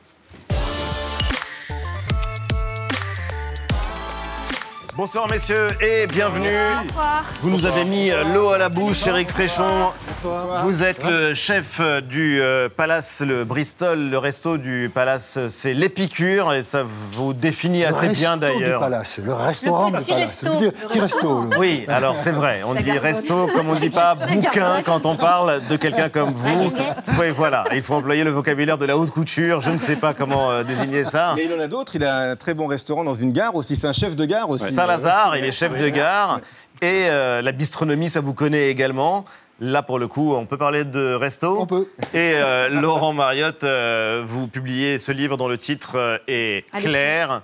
Bonsoir 4.94 5.26
messieurs 5.30 5.68
et 5.80 6.06
bienvenue. 6.06 6.50
Vous 7.40 7.48
nous 7.48 7.64
avez 7.64 7.84
mis 7.84 8.10
euh, 8.10 8.24
l'eau 8.34 8.50
à 8.50 8.58
la 8.58 8.68
bouche, 8.68 9.06
Eric 9.06 9.30
Fréchon. 9.30 9.90
Vous 10.64 10.82
êtes 10.82 11.02
le 11.02 11.32
chef 11.34 11.78
euh, 11.80 12.02
du 12.02 12.40
euh, 12.42 12.68
Palace, 12.68 13.22
le 13.26 13.44
Bristol, 13.44 14.10
le 14.10 14.18
resto 14.18 14.58
du 14.58 14.90
Palace, 14.94 15.38
c'est 15.48 15.72
l'Épicure 15.72 16.52
et 16.52 16.62
ça 16.62 16.84
vous 17.12 17.32
définit 17.32 17.84
assez 17.84 18.10
bien 18.10 18.36
d'ailleurs. 18.36 18.80
Le 18.80 18.86
Palace, 18.86 19.18
le 19.24 19.32
restaurant 19.32 19.90
Le 19.90 19.98
du 19.98 20.04
Palace. 20.04 20.28
resto. 20.28 20.50
Vous 20.50 20.56
dites 20.58 20.72
petit 20.72 21.00
resto. 21.00 21.44
Oui, 21.58 21.86
alors 21.88 22.16
c'est 22.18 22.32
vrai, 22.32 22.60
on 22.66 22.74
dit 22.74 22.90
resto 22.92 23.46
comme 23.54 23.70
on 23.70 23.74
ne 23.74 23.80
dit 23.80 23.90
pas 23.90 24.14
bouquin 24.14 24.82
quand 24.84 25.06
on 25.06 25.16
parle 25.16 25.60
de 25.70 25.76
quelqu'un 25.76 26.10
comme 26.10 26.32
vous. 26.34 26.70
Oui, 27.18 27.26
voilà, 27.34 27.64
il 27.72 27.82
faut 27.82 27.94
employer 27.94 28.24
le 28.24 28.30
vocabulaire 28.30 28.76
de 28.78 28.84
la 28.84 28.98
haute 28.98 29.10
couture, 29.10 29.60
je 29.62 29.70
ne 29.70 29.78
sais 29.78 29.96
pas 29.96 30.12
comment 30.12 30.50
euh, 30.50 30.64
désigner 30.64 31.04
ça. 31.04 31.32
Mais 31.36 31.44
il 31.46 31.52
en 31.54 31.60
a 31.60 31.66
d'autres. 31.66 31.96
Il 31.96 32.04
a 32.04 32.30
un 32.32 32.36
très 32.36 32.52
bon 32.52 32.66
restaurant 32.66 33.04
dans 33.04 33.14
une 33.14 33.32
gare 33.32 33.54
aussi. 33.54 33.74
C'est 33.74 33.86
un 33.86 33.92
chef 33.92 34.16
de 34.16 34.24
gare 34.26 34.50
aussi. 34.50 34.72
Saint-Lazare, 34.86 35.36
il 35.36 35.44
est 35.44 35.52
chef 35.52 35.76
de 35.78 35.88
gare. 35.88 36.40
Et 36.80 37.06
euh, 37.08 37.42
la 37.42 37.52
bistronomie, 37.52 38.10
ça 38.10 38.20
vous 38.20 38.34
connaît 38.34 38.68
également. 38.70 39.24
Là, 39.60 39.82
pour 39.82 39.98
le 40.00 40.08
coup, 40.08 40.34
on 40.34 40.46
peut 40.46 40.56
parler 40.58 40.84
de 40.84 41.14
resto 41.14 41.60
On 41.60 41.66
peut. 41.66 41.86
Et 42.14 42.32
euh, 42.34 42.68
Laurent 42.68 43.12
Mariotte, 43.12 43.62
euh, 43.62 44.24
vous 44.26 44.48
publiez 44.48 44.98
ce 44.98 45.12
livre 45.12 45.36
dont 45.36 45.46
le 45.46 45.56
titre 45.58 46.20
est 46.26 46.64
Alléchant. 46.72 46.88
clair. 46.88 47.42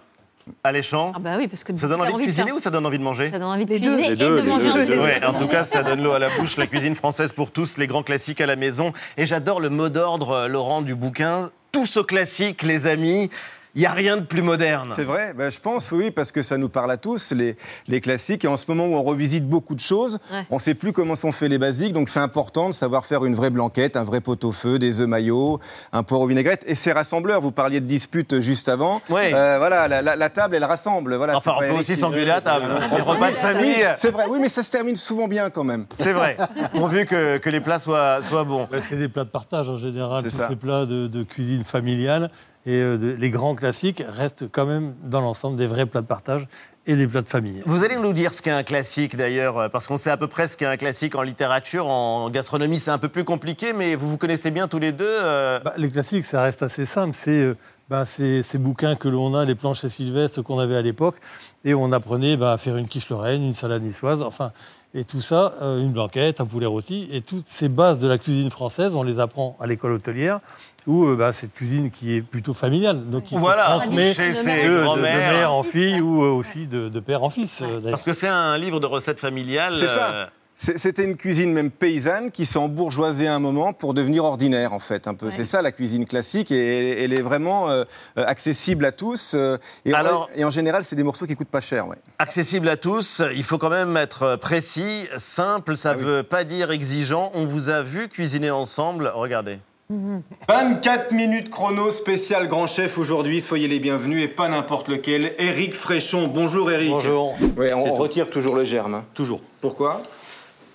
Alléchant. 0.65 1.13
Ah 1.15 1.19
bah 1.19 1.35
oui, 1.37 1.47
parce 1.47 1.63
que 1.63 1.77
Ça 1.77 1.87
donne 1.87 2.01
envie 2.01 2.15
de 2.15 2.19
cuisiner 2.19 2.51
ou 2.53 2.59
ça 2.59 2.71
donne 2.71 2.87
envie 2.87 2.99
de 2.99 3.03
manger 3.05 3.31
Ça 3.31 3.39
donne 3.39 3.49
envie 3.49 3.67
de 3.67 3.71
Les 3.75 3.79
deux. 3.81 3.97
cuisiner 3.99 4.09
Les 4.09 4.15
et 4.15 4.17
deux, 4.17 4.31
de 4.31 4.41
les 4.43 4.49
manger 4.49 4.73
deux, 4.73 4.87
deux. 4.87 4.99
Ouais, 4.99 5.25
en 5.25 5.35
tout 5.35 5.47
cas, 5.47 5.63
ça 5.63 5.83
donne 5.83 6.03
l'eau 6.03 6.13
à 6.13 6.19
la 6.19 6.31
bouche. 6.31 6.57
La 6.57 6.67
cuisine 6.67 6.97
française 6.97 7.33
pour 7.33 7.51
tous, 7.53 7.77
les 7.77 7.87
grands 7.87 8.03
classiques 8.03 8.41
à 8.41 8.47
la 8.47 8.57
maison. 8.57 8.93
Et 9.19 9.27
j'adore 9.27 9.61
le 9.61 9.69
mot 9.69 9.89
d'ordre, 9.91 10.49
Laurent, 10.49 10.81
du 10.83 10.95
bouquin. 10.95 11.51
Tous 11.71 11.99
aux 11.99 12.05
classiques, 12.05 12.63
les 12.63 12.87
amis. 12.87 13.31
Il 13.75 13.81
n'y 13.81 13.87
a 13.87 13.93
rien 13.93 14.17
de 14.17 14.23
plus 14.23 14.43
moderne. 14.43 14.91
C'est 14.95 15.05
vrai, 15.05 15.35
ben, 15.37 15.51
je 15.51 15.61
pense, 15.61 15.93
oui, 15.93 16.11
parce 16.11 16.33
que 16.33 16.43
ça 16.43 16.57
nous 16.57 16.69
parle 16.69 16.91
à 16.91 16.97
tous, 16.97 17.33
les, 17.33 17.57
les 17.87 18.01
classiques. 18.01 18.45
Et 18.45 18.49
en 18.49 18.57
ce 18.57 18.65
moment 18.69 18.87
où 18.87 18.95
on 18.97 19.03
revisite 19.03 19.47
beaucoup 19.49 19.75
de 19.75 19.81
choses, 19.81 20.19
Ouais. 20.33 20.43
on 20.51 20.57
ne 20.57 20.61
sait 20.61 20.75
plus 20.75 20.93
comment 20.93 21.15
sont 21.15 21.33
faits 21.33 21.51
les 21.51 21.59
basiques. 21.59 21.93
Donc 21.93 22.09
c'est 22.09 22.19
important 22.21 22.69
de 22.71 22.75
savoir 22.75 23.07
faire 23.07 23.25
une 23.25 23.35
vraie 23.35 23.51
blanquette, 23.51 23.97
un 23.97 24.05
vrai 24.05 24.21
pot-au-feu, 24.21 24.79
des 24.79 25.01
œufs 25.01 25.07
maillots, 25.09 25.61
un 25.93 26.03
poireau 26.03 26.27
vinaigrette. 26.27 26.65
Et 26.67 26.75
c'est 26.75 26.93
rassembleur. 26.93 27.41
Vous 27.41 27.53
parliez 27.53 27.81
de 27.81 27.87
dispute 27.87 28.41
juste 28.41 28.69
avant. 28.69 29.01
Ouais. 29.11 29.33
Euh, 29.35 29.57
voilà, 29.59 29.87
la, 29.87 30.03
la- 30.03 30.17
la 30.17 30.31
table, 30.31 30.57
elle 30.57 30.65
rassemble. 30.65 31.15
Voilà, 31.15 31.37
Enfin, 31.37 31.53
on 31.57 31.61
peut 31.61 31.71
aussi 31.81 31.95
s'engueuler 31.95 32.31
à 32.31 32.41
table. 32.41 32.67
On 32.91 32.97
Les 32.97 33.03
repas 33.03 33.29
de 33.31 33.35
Oui, 33.35 33.41
famille. 33.41 33.87
C'est 33.97 34.11
vrai, 34.11 34.25
oui, 34.29 34.39
mais 34.41 34.49
ça 34.49 34.63
se 34.63 34.71
termine 34.71 34.97
souvent 34.97 35.29
bien 35.29 35.51
quand 35.51 35.65
même. 35.65 35.85
C'est 35.95 36.13
vrai, 36.13 36.37
pourvu 36.75 37.05
que, 37.05 37.37
que 37.39 37.51
les 37.51 37.61
plats 37.61 37.79
soient, 37.79 38.23
soient 38.23 38.45
bons. 38.45 38.67
C'est 38.83 38.97
des 38.97 39.09
plats 39.09 39.25
de 39.25 39.31
partage 39.31 39.69
en 39.69 39.77
général, 39.77 40.23
C'est 40.25 40.31
tous 40.31 40.37
ça. 40.37 40.49
ces 40.49 40.57
plats 40.57 40.87
de, 40.87 41.07
de 41.07 41.23
cuisine 41.23 41.65
familiale. 41.65 42.31
Et 42.69 42.83
euh, 42.83 43.17
les 43.19 43.31
grands 43.31 43.55
classiques 43.55 44.03
restent 44.07 44.45
quand 44.53 44.67
même 44.67 44.95
dans 45.03 45.23
l'ensemble 45.23 45.57
des 45.57 45.67
vrais 45.67 45.87
plats 45.87 46.03
de 46.03 46.07
partage 46.07 46.47
et 46.87 46.97
des 46.97 47.07
plats 47.07 47.23
de 47.23 47.29
famille. 47.29 47.63
Vous 47.65 47.83
allez 47.83 47.97
nous 47.97 48.13
dire 48.13 48.35
ce 48.35 48.43
qu'est 48.43 48.51
un 48.51 48.63
classique 48.63 49.17
d'ailleurs, 49.17 49.57
euh, 49.57 49.69
parce 49.71 49.87
qu'on 49.87 49.97
sait 49.97 50.11
à 50.11 50.19
peu 50.19 50.27
près 50.27 50.47
ce 50.49 50.59
qu'est 50.59 50.67
un 50.67 50.77
classique 50.77 51.15
en 51.15 51.23
littérature, 51.23 51.87
en 51.87 52.29
gastronomie 52.29 52.79
c'est 52.79 52.91
un 52.91 52.99
peu 52.99 53.09
plus 53.09 53.25
compliqué, 53.25 53.73
mais 53.73 53.95
vous 53.95 54.11
vous 54.11 54.19
connaissez 54.19 54.51
bien 54.51 54.69
tous 54.69 54.79
les 54.79 54.93
deux. 54.93 55.07
euh, 55.09 55.61
Bah, 55.65 55.73
les 55.79 55.91
classiques, 55.91 56.27
ça 56.27 56.43
reste 56.43 56.63
assez 56.63 56.85
simple. 56.85 57.15
C'est 57.15 57.41
euh, 57.41 57.57
bah, 57.89 58.05
ces, 58.05 58.43
ces 58.43 58.59
bouquins 58.59 58.97
que 58.97 59.09
l'on 59.09 59.35
a, 59.35 59.47
les 59.47 59.55
planches 59.55 59.85
et 59.85 59.89
Sylvestre 59.89 60.43
qu'on 60.43 60.59
avait 60.59 60.77
à 60.77 60.83
l'époque, 60.83 61.17
et 61.65 61.73
on 61.75 61.91
apprenait 61.93 62.37
bah, 62.37 62.53
à 62.53 62.59
faire 62.59 62.77
une 62.77 62.87
quiche 62.89 63.09
lorraine, 63.09 63.43
une 63.43 63.55
salade 63.55 63.83
niçoise, 63.83 64.21
enfin, 64.21 64.53
et 64.95 65.05
tout 65.05 65.21
ça, 65.21 65.55
euh, 65.61 65.81
une 65.81 65.93
blanquette, 65.93 66.41
un 66.41 66.47
poulet 66.47 66.67
rôti, 66.67 67.09
et 67.13 67.21
toutes 67.23 67.49
ces 67.49 67.69
bases 67.69 67.99
de 67.99 68.09
la 68.09 68.17
cuisine 68.19 68.51
française, 68.51 68.95
on 68.95 69.03
les 69.03 69.21
apprend 69.21 69.57
à 69.61 69.67
l'école 69.67 69.93
hôtelière, 69.93 70.41
où 70.89 71.07
euh, 71.07 71.15
bah, 71.17 71.33
cette 71.33 71.55
cuisine 71.55 71.93
qui 71.93 72.17
est 72.17 72.23
plutôt 72.23 72.55
familiale, 72.55 73.09
donc 73.09 73.25
qui 73.25 73.37
Voilà, 73.37 73.67
se 73.67 73.85
transmet 73.85 74.15
chez 74.15 74.31
de, 74.31 74.35
ses 74.35 74.65
de- 74.69 74.69
de 74.79 74.83
grands-mères. 74.83 75.33
mère 75.33 75.53
en 75.53 75.63
fille 75.63 76.01
ou 76.01 76.25
euh, 76.25 76.31
aussi 76.31 76.67
de, 76.67 76.89
de 76.89 77.01
père 77.01 77.23
en 77.23 77.31
fils. 77.31 77.63
euh. 77.63 77.81
Parce 77.91 78.03
que 78.03 78.13
c'est 78.15 78.27
un 78.29 78.59
livre 78.59 78.81
de 78.81 78.87
recettes 78.87 79.21
familiales. 79.21 79.75
C'est 79.79 79.87
ça. 79.87 80.31
C'était 80.61 81.05
une 81.05 81.17
cuisine 81.17 81.53
même 81.53 81.71
paysanne 81.71 82.33
qui 82.33 82.45
s'est 82.45 82.59
embourgeoisée 82.59 83.29
à 83.29 83.35
un 83.37 83.39
moment 83.39 83.73
pour 83.73 83.95
devenir 83.95 84.25
ordinaire, 84.25 84.73
en 84.73 84.81
fait, 84.81 85.07
un 85.07 85.15
peu. 85.15 85.31
C'est 85.31 85.45
ça 85.45 85.63
la 85.63 85.71
cuisine 85.71 86.05
classique 86.05 86.51
et 86.51 87.05
elle 87.05 87.13
est 87.13 87.21
vraiment 87.23 87.71
euh, 87.71 87.85
accessible 88.17 88.85
à 88.85 88.91
tous. 88.91 89.35
euh, 89.37 89.57
et, 89.85 89.95
Alors- 89.95 90.29
et 90.35 90.45
en 90.45 90.51
général, 90.51 90.83
c'est 90.83 90.97
des 90.97 91.05
morceaux 91.05 91.27
qui 91.27 91.37
coûtent 91.37 91.47
pas 91.47 91.61
cher. 91.61 91.87
Ouais. 91.87 91.95
accessible 92.19 92.69
à 92.69 92.77
tous, 92.77 93.23
il 93.37 93.45
faut 93.45 93.57
quand 93.59 93.71
même 93.71 93.97
être 93.97 94.35
précis, 94.35 95.09
simple, 95.17 95.77
ça 95.77 95.95
ne 95.95 96.01
veut 96.01 96.23
pas 96.25 96.43
dire 96.43 96.73
exigeant. 96.73 97.31
On 97.35 97.47
vous 97.47 97.69
a 97.69 97.83
vu 97.83 98.09
cuisiner 98.09 98.51
ensemble, 98.51 99.13
regardez. 99.15 99.61
24 99.91 101.13
minutes 101.13 101.49
chrono 101.49 101.91
spécial 101.91 102.47
grand 102.47 102.67
chef 102.67 102.99
aujourd'hui, 102.99 103.41
soyez 103.41 103.69
les 103.69 103.79
bienvenus 103.79 104.23
et 104.23 104.29
pas 104.29 104.49
n'importe 104.49 104.89
lequel. 104.89 105.35
Eric 105.39 105.73
Fréchon, 105.75 106.29
bonjour 106.29 106.71
Eric. 106.71 106.91
Bonjour. 106.91 107.35
Ouais, 107.57 107.73
on 107.73 107.95
retire 107.95 108.29
toujours 108.29 108.55
le 108.55 108.65
germe. 108.65 108.97
hein. 108.97 109.05
Toujours. 109.15 109.41
Pourquoi? 109.63 110.03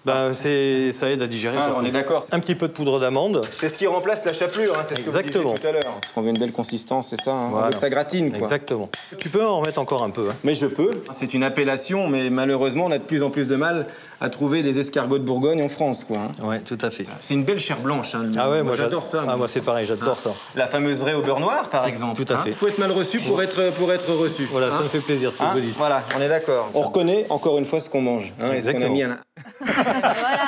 Bah, 0.06 0.34
c'est, 0.34 0.92
ça 0.92 1.10
aide 1.10 1.22
à 1.22 1.28
digérer. 1.28 1.56
Ah, 1.58 1.72
on 1.78 1.86
est 1.86 1.92
d'accord. 1.92 2.26
Un 2.34 2.40
petit 2.42 2.56
peu 2.56 2.68
de 2.68 2.74
poudre 2.74 3.00
d'amande. 3.00 3.42
C'est 3.56 3.70
ce 3.70 3.78
qui 3.78 3.88
remplace 3.88 4.26
la 4.26 4.34
chapelure, 4.34 4.74
hein, 4.78 4.84
c'est 4.86 4.96
ce 4.96 5.00
que 5.02 5.10
vous 5.10 5.18
Exactement. 5.18 5.54
disiez 5.54 5.62
tout 5.62 5.68
à 5.68 5.72
l'heure. 5.72 6.00
Parce 6.02 6.12
qu'on 6.14 6.22
veut 6.22 6.30
une 6.30 6.38
belle 6.40 6.52
consistance, 6.52 7.08
c'est 7.12 7.22
ça. 7.22 7.32
hein. 7.32 7.46
On 7.48 7.50
Voilà. 7.52 7.68
veut 7.68 7.74
que 7.74 7.80
ça 7.80 7.90
gratine. 7.90 8.30
Quoi. 8.32 8.40
Exactement. 8.40 8.90
Tu 9.18 9.30
peux 9.30 9.46
en 9.46 9.60
remettre 9.60 9.80
encore 9.80 10.04
un 10.04 10.10
peu. 10.10 10.28
hein. 10.30 10.36
Mais 10.44 10.56
je 10.56 10.68
peux. 10.68 10.92
C'est 11.14 11.34
une 11.34 11.44
appellation, 11.44 12.10
mais 12.10 12.30
malheureusement, 12.30 12.86
on 12.88 12.92
a 12.92 12.98
de 12.98 13.04
plus 13.04 13.24
en 13.24 13.30
plus 13.30 13.48
de 13.48 13.56
mal 13.56 13.88
à 14.20 14.30
trouver 14.30 14.62
des 14.64 14.80
escargots 14.80 15.20
de 15.20 15.24
Bourgogne 15.24 15.64
en 15.64 15.70
France. 15.70 16.04
Quoi, 16.04 16.18
hein. 16.18 16.46
Ouais, 16.48 16.60
tout 16.60 16.78
à 16.82 16.92
fait. 16.92 17.06
C'est 17.22 17.34
une 17.34 17.44
belle 17.46 17.60
chair 17.60 17.78
blanche. 17.80 18.14
hein. 18.16 18.30
Ah 18.38 18.50
ouais, 18.50 18.62
moi, 18.64 18.76
j'adore 18.76 19.06
ça. 19.06 19.24
Ah, 19.28 19.38
moi 19.38 19.48
c'est 19.48 19.62
pareil, 19.62 19.86
j'adore 19.86 20.18
ça. 20.18 20.34
La 20.56 20.68
fameuse 20.68 21.02
raie 21.04 21.14
au 21.14 21.22
beurre 21.22 21.40
noir, 21.40 21.70
par 21.70 21.88
exemple. 21.88 22.22
tout 22.24 22.34
à 22.34 22.38
fait. 22.40 22.50
Il 22.50 22.56
faut 22.56 22.68
être 22.68 22.78
mal 22.78 22.92
reçu 22.92 23.20
pour 23.20 23.42
être, 23.42 23.72
pour 23.72 23.92
être 23.94 24.14
reçu. 24.14 24.48
Voilà, 24.52 24.70
ça 24.70 24.82
me 24.82 24.90
fait 24.90 25.00
plaisir 25.00 25.32
ce 25.32 25.38
que 25.38 25.44
Hein 25.44 25.52
vous 25.54 25.62
dites. 25.62 25.76
Voilà, 25.78 26.04
on 26.18 26.22
est 26.22 26.28
d'accord. 26.30 26.70
On 26.74 26.82
reconnaît 26.82 27.26
encore 27.30 27.58
une 27.58 27.66
fois 27.66 27.80
ce 27.80 27.90
qu'on 27.90 28.02
mange. 28.02 28.34
hein, 28.42 28.52
et 28.54 28.62
ce 28.62 28.72
qu'on 28.72 28.82
a 28.82 28.86
Exactement. 28.86 29.16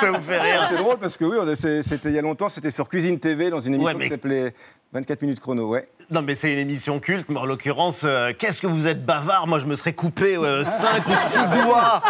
Ça 0.00 0.10
vous 0.10 0.22
fait 0.22 0.40
rire. 0.40 0.66
C'est 0.70 0.76
drôle 0.78 0.98
parce 0.98 1.16
que 1.16 1.24
oui, 1.24 1.36
on 1.40 1.48
a- 1.48 1.54
c'est- 1.54 1.82
c'était 1.82 2.08
il 2.10 2.14
y 2.14 2.18
a 2.18 2.22
longtemps, 2.22 2.48
c'était 2.48 2.70
sur 2.70 2.88
Cuisine 2.88 3.18
TV 3.18 3.50
dans 3.50 3.60
une 3.60 3.74
émission 3.74 3.92
Ouais, 3.92 3.98
mais- 3.98 4.04
qui 4.04 4.10
s'appelait 4.10 4.54
24 4.92 5.22
minutes 5.22 5.40
chrono, 5.40 5.68
ouais. 5.68 5.88
Non, 6.08 6.22
mais 6.22 6.36
c'est 6.36 6.52
une 6.52 6.58
émission 6.60 7.00
culte, 7.00 7.26
mais 7.28 7.38
en 7.38 7.44
l'occurrence, 7.46 8.02
euh, 8.04 8.32
qu'est-ce 8.38 8.60
que 8.62 8.68
vous 8.68 8.86
êtes 8.86 9.04
bavard? 9.04 9.48
Moi, 9.48 9.58
je 9.58 9.66
me 9.66 9.74
serais 9.74 9.92
coupé 9.92 10.36
5 10.64 11.08
ou 11.08 11.16
6 11.16 11.38
doigts 11.64 12.00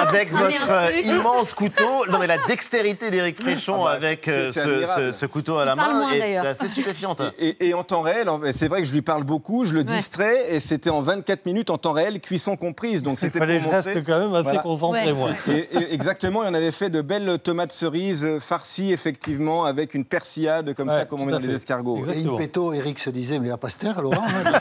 avec 0.00 0.32
votre 0.32 0.70
euh, 0.70 1.00
immense 1.04 1.54
couteau. 1.54 2.04
Non, 2.10 2.18
mais 2.18 2.26
la 2.26 2.38
dextérité 2.38 3.10
d'Éric 3.10 3.40
Fréchon 3.40 3.84
Ah 3.86 3.90
bah, 3.90 3.90
avec 3.92 4.26
euh, 4.26 4.50
ce, 4.50 4.58
admirable. 4.60 5.02
ce- 5.12 5.12
ce 5.12 5.26
couteau 5.26 5.56
à 5.58 5.64
la 5.64 5.72
Il 5.74 5.76
main 5.76 5.92
moins, 5.92 6.12
est 6.12 6.36
assez 6.36 6.66
stupéfiante. 6.68 7.22
Et, 7.38 7.68
et 7.68 7.74
en 7.74 7.84
temps 7.84 8.02
réel, 8.02 8.28
c'est 8.52 8.66
vrai 8.66 8.82
que 8.82 8.88
je 8.88 8.92
lui 8.92 9.02
parle 9.02 9.22
beaucoup, 9.22 9.64
je 9.64 9.74
le 9.74 9.84
distrais, 9.84 10.46
et 10.54 10.58
c'était 10.58 10.90
en 10.90 11.00
24 11.02 11.46
minutes 11.46 11.70
en 11.70 11.78
temps 11.78 11.92
réel, 11.92 12.20
cuisson 12.20 12.56
comprise. 12.56 13.02
Donc 13.04 13.18
Il 13.18 13.20
c'était 13.20 13.38
fallait 13.38 13.58
pour 13.60 13.70
que 13.70 13.76
je 13.82 13.88
reste 13.90 14.04
quand 14.04 14.18
même 14.18 14.34
assez 14.34 14.42
Voilà. 14.44 14.62
concentré, 14.62 15.04
Ouais. 15.06 15.12
moi. 15.12 15.30
Et, 15.48 15.68
et 15.76 15.94
exactement, 15.94 16.42
et 16.44 16.48
on 16.48 16.54
avait 16.54 16.72
fait 16.72 16.90
de 16.90 17.02
belles 17.02 17.38
tomates 17.42 17.70
cerises 17.72 18.24
euh, 18.24 18.40
farcies, 18.40 18.92
effectivement, 18.92 19.64
avec 19.64 19.94
une 19.94 20.04
persillade 20.04 20.74
comme 20.74 20.90
ça, 20.90 21.04
comme 21.04 21.20
on 21.20 21.26
met 21.26 21.32
dans 21.32 21.38
les 21.38 21.54
escargots. 21.54 22.04
Et 22.12 22.22
une 22.22 22.36
péto, 22.36 22.72
Eric 22.72 22.98
se 22.98 23.10
disait, 23.10 23.27
mais 23.40 23.48
la 23.48 23.56
pastère, 23.56 24.00
Laurent, 24.00 24.24
hein. 24.26 24.52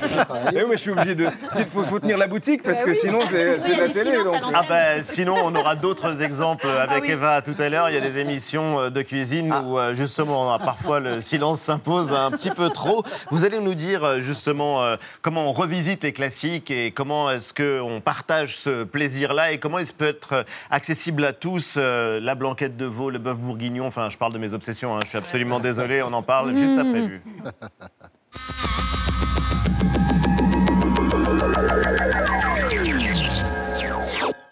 Eh 0.55 0.63
oui, 0.63 0.71
je 0.71 0.75
suis 0.77 0.91
obligé 0.91 1.15
de. 1.15 1.27
Il 1.57 1.65
faut, 1.65 1.83
faut 1.83 1.99
tenir 1.99 2.17
la 2.17 2.27
boutique 2.27 2.63
parce 2.63 2.79
Bah 2.79 2.85
que 2.85 2.89
oui. 2.91 2.95
sinon 2.95 3.19
c'est 3.29 3.57
Oui, 3.59 3.77
la 3.77 3.87
télé. 3.89 4.11
donc. 4.17 4.25
l'antenne. 4.41 4.51
Ah 4.53 4.63
ben, 4.67 5.03
sinon, 5.03 5.35
on 5.43 5.53
aura 5.55 5.75
d'autres 5.75 6.21
exemples 6.21 6.67
avec 6.67 7.03
oui. 7.03 7.11
Eva 7.11 7.41
tout 7.41 7.55
à 7.59 7.69
l'heure. 7.69 7.89
Il 7.89 7.93
y 7.95 7.97
a 7.97 8.01
des 8.01 8.19
émissions 8.19 8.79
euh, 8.79 8.89
de 8.89 9.01
cuisine 9.01 9.53
où 9.53 9.77
euh, 9.77 9.95
justement 9.95 10.57
parfois 10.59 10.99
le 10.99 11.21
silence 11.21 11.61
s'impose 11.61 12.11
un 12.13 12.31
petit 12.31 12.51
peu 12.51 12.69
trop. 12.69 13.03
Vous 13.31 13.45
allez 13.45 13.59
nous 13.59 13.75
dire 13.75 14.03
euh, 14.03 14.19
justement 14.19 14.81
comment 15.21 15.45
on 15.47 15.51
revisite 15.51 16.03
les 16.03 16.13
classiques 16.13 16.71
et 16.71 16.91
comment 16.91 17.29
est-ce 17.31 17.53
qu'on 17.53 18.01
partage 18.01 18.57
ce 18.57 18.83
plaisir-là 18.83 19.51
et 19.51 19.57
comment 19.59 19.79
il 19.79 19.85
peut 19.87 20.07
être 20.07 20.45
accessible 20.71 21.23
à 21.25 21.33
tous. 21.33 21.77
la 21.77 22.35
blanquette 22.35 22.77
de 22.77 22.85
veau, 22.85 23.09
le 23.09 23.19
bœuf 23.19 23.37
bourguignon. 23.37 23.87
Enfin, 23.87 24.09
je 24.09 24.17
parle 24.17 24.33
de 24.33 24.37
mes 24.39 24.53
obsessions. 24.53 24.95
hein. 24.95 24.99
Je 25.03 25.09
suis 25.09 25.17
absolument 25.17 25.59
désolé. 25.59 26.01
On 26.01 26.13
en 26.13 26.23
parle 26.23 26.55
juste 26.57 26.77
après 26.77 27.01
vue. 27.01 27.21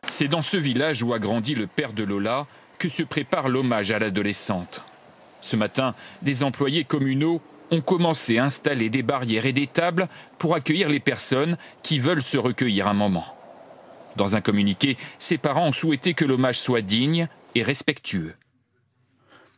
C'est 0.07 0.27
dans 0.29 0.41
ce 0.41 0.55
village 0.55 1.03
où 1.03 1.13
a 1.13 1.19
grandi 1.19 1.55
le 1.55 1.67
père 1.67 1.91
de 1.91 2.03
Lola 2.03 2.47
que 2.77 2.87
se 2.87 3.03
prépare 3.03 3.49
l'hommage 3.49 3.91
à 3.91 3.99
l'adolescente. 3.99 4.83
Ce 5.41 5.55
matin, 5.55 5.93
des 6.21 6.43
employés 6.43 6.85
communaux 6.85 7.41
ont 7.71 7.81
commencé 7.81 8.37
à 8.37 8.45
installer 8.45 8.89
des 8.89 9.03
barrières 9.03 9.45
et 9.45 9.53
des 9.53 9.67
tables 9.67 10.07
pour 10.37 10.55
accueillir 10.55 10.89
les 10.89 10.99
personnes 10.99 11.57
qui 11.83 11.99
veulent 11.99 12.21
se 12.21 12.37
recueillir 12.37 12.87
un 12.87 12.93
moment. 12.93 13.25
Dans 14.15 14.35
un 14.35 14.41
communiqué, 14.41 14.97
ses 15.19 15.37
parents 15.37 15.67
ont 15.67 15.73
souhaité 15.73 16.13
que 16.13 16.25
l'hommage 16.25 16.59
soit 16.59 16.81
digne 16.81 17.27
et 17.53 17.63
respectueux. 17.63 18.35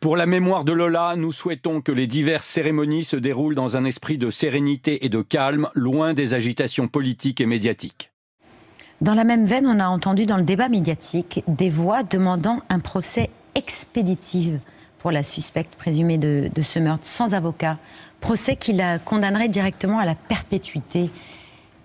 Pour 0.00 0.16
la 0.16 0.26
mémoire 0.26 0.64
de 0.64 0.72
Lola, 0.72 1.16
nous 1.16 1.32
souhaitons 1.32 1.80
que 1.80 1.90
les 1.90 2.06
diverses 2.06 2.46
cérémonies 2.46 3.02
se 3.02 3.16
déroulent 3.16 3.56
dans 3.56 3.76
un 3.76 3.84
esprit 3.84 4.16
de 4.16 4.30
sérénité 4.30 5.04
et 5.04 5.08
de 5.08 5.22
calme, 5.22 5.68
loin 5.74 6.14
des 6.14 6.34
agitations 6.34 6.86
politiques 6.86 7.40
et 7.40 7.46
médiatiques. 7.46 8.12
Dans 9.00 9.14
la 9.14 9.24
même 9.24 9.44
veine, 9.44 9.66
on 9.66 9.80
a 9.80 9.88
entendu 9.88 10.24
dans 10.24 10.36
le 10.36 10.44
débat 10.44 10.68
médiatique 10.68 11.42
des 11.48 11.68
voix 11.68 12.04
demandant 12.04 12.60
un 12.68 12.78
procès 12.78 13.28
expéditif 13.56 14.52
pour 15.00 15.10
la 15.10 15.24
suspecte 15.24 15.74
présumée 15.74 16.18
de, 16.18 16.48
de 16.54 16.62
ce 16.62 16.78
meurtre 16.78 17.04
sans 17.04 17.34
avocat, 17.34 17.76
procès 18.20 18.54
qui 18.54 18.74
la 18.74 19.00
condamnerait 19.00 19.48
directement 19.48 19.98
à 19.98 20.06
la 20.06 20.14
perpétuité. 20.14 21.10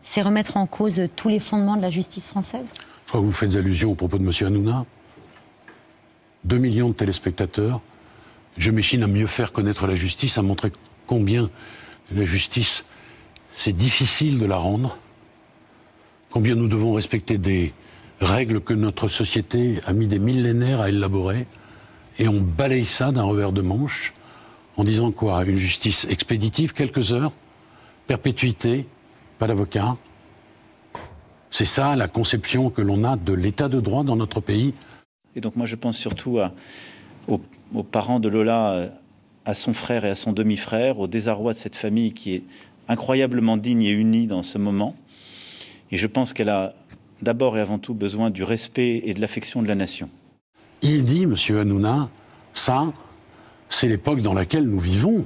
C'est 0.03 0.22
remettre 0.22 0.57
en 0.57 0.68
cause 0.68 1.01
tous 1.16 1.30
les 1.30 1.39
fondements 1.39 1.78
de 1.78 1.82
la 1.82 1.89
justice 1.89 2.28
française? 2.28 2.68
Crois 3.07 3.22
que 3.22 3.26
vous 3.26 3.32
faites 3.32 3.55
allusion 3.55 3.91
au 3.91 3.95
propos 3.95 4.20
de 4.20 4.24
M. 4.24 4.32
Hanouna. 4.45 4.86
2 6.43 6.57
millions 6.59 6.89
de 6.89 6.93
téléspectateurs. 6.93 7.82
Je 8.57 8.71
m'échine 8.71 9.03
à 9.03 9.07
mieux 9.07 9.27
faire 9.27 9.51
connaître 9.51 9.87
la 9.87 9.95
justice, 9.95 10.37
à 10.37 10.41
montrer 10.41 10.71
combien 11.07 11.49
la 12.13 12.23
justice, 12.23 12.85
c'est 13.51 13.73
difficile 13.73 14.39
de 14.39 14.45
la 14.45 14.57
rendre, 14.57 14.97
combien 16.29 16.55
nous 16.55 16.67
devons 16.67 16.93
respecter 16.93 17.37
des 17.37 17.73
règles 18.19 18.61
que 18.61 18.73
notre 18.73 19.07
société 19.07 19.79
a 19.85 19.93
mis 19.93 20.07
des 20.07 20.19
millénaires 20.19 20.81
à 20.81 20.89
élaborer, 20.89 21.47
et 22.19 22.27
on 22.27 22.41
balaye 22.41 22.85
ça 22.85 23.11
d'un 23.11 23.23
revers 23.23 23.51
de 23.51 23.61
manche 23.61 24.13
en 24.77 24.83
disant 24.83 25.11
quoi? 25.11 25.43
Une 25.45 25.55
justice 25.55 26.05
expéditive, 26.09 26.73
quelques 26.73 27.13
heures, 27.13 27.31
perpétuité, 28.07 28.85
pas 29.39 29.47
d'avocat? 29.47 29.97
C'est 31.49 31.65
ça 31.65 31.95
la 31.95 32.07
conception 32.07 32.69
que 32.69 32.81
l'on 32.81 33.03
a 33.03 33.15
de 33.15 33.33
l'état 33.33 33.69
de 33.69 33.79
droit 33.79 34.03
dans 34.03 34.15
notre 34.15 34.41
pays. 34.41 34.73
Et 35.35 35.41
donc 35.41 35.55
moi 35.55 35.65
je 35.65 35.75
pense 35.75 35.97
surtout 35.97 36.39
à, 36.39 36.51
aux, 37.74 37.84
parents 37.84 38.19
de 38.19 38.30
Lola, 38.30 38.89
à 39.45 39.53
son 39.53 39.74
frère 39.74 40.05
et 40.05 40.09
à 40.09 40.15
son 40.15 40.32
demi-frère, 40.32 40.99
au 40.99 41.07
désarroi 41.07 41.53
de 41.53 41.57
cette 41.57 41.76
famille 41.76 42.13
qui 42.13 42.36
est 42.36 42.43
incroyablement 42.88 43.57
digne 43.57 43.84
et 43.84 43.91
unie 43.91 44.28
dans 44.28 44.43
ce 44.43 44.57
moment. 44.57 44.95
Et 45.91 45.97
je 45.97 46.07
pense 46.07 46.34
qu'elle 46.34 46.49
a 46.49 46.74
d'abord 47.21 47.57
et 47.57 47.61
avant 47.61 47.80
tout 47.80 47.93
besoin 47.93 48.30
du 48.30 48.43
respect 48.43 49.01
et 49.05 49.13
de 49.13 49.21
l'affection 49.21 49.61
de 49.61 49.67
la 49.67 49.76
nation. 49.76 50.09
Il 50.82 51.05
dit, 51.05 51.26
Monsieur 51.26 51.59
Hanouna, 51.59 52.09
ça, 52.53 52.91
c'est 53.69 53.88
l'époque 53.88 54.21
dans 54.21 54.34
laquelle 54.34 54.65
nous 54.65 54.80
vivons. 54.80 55.26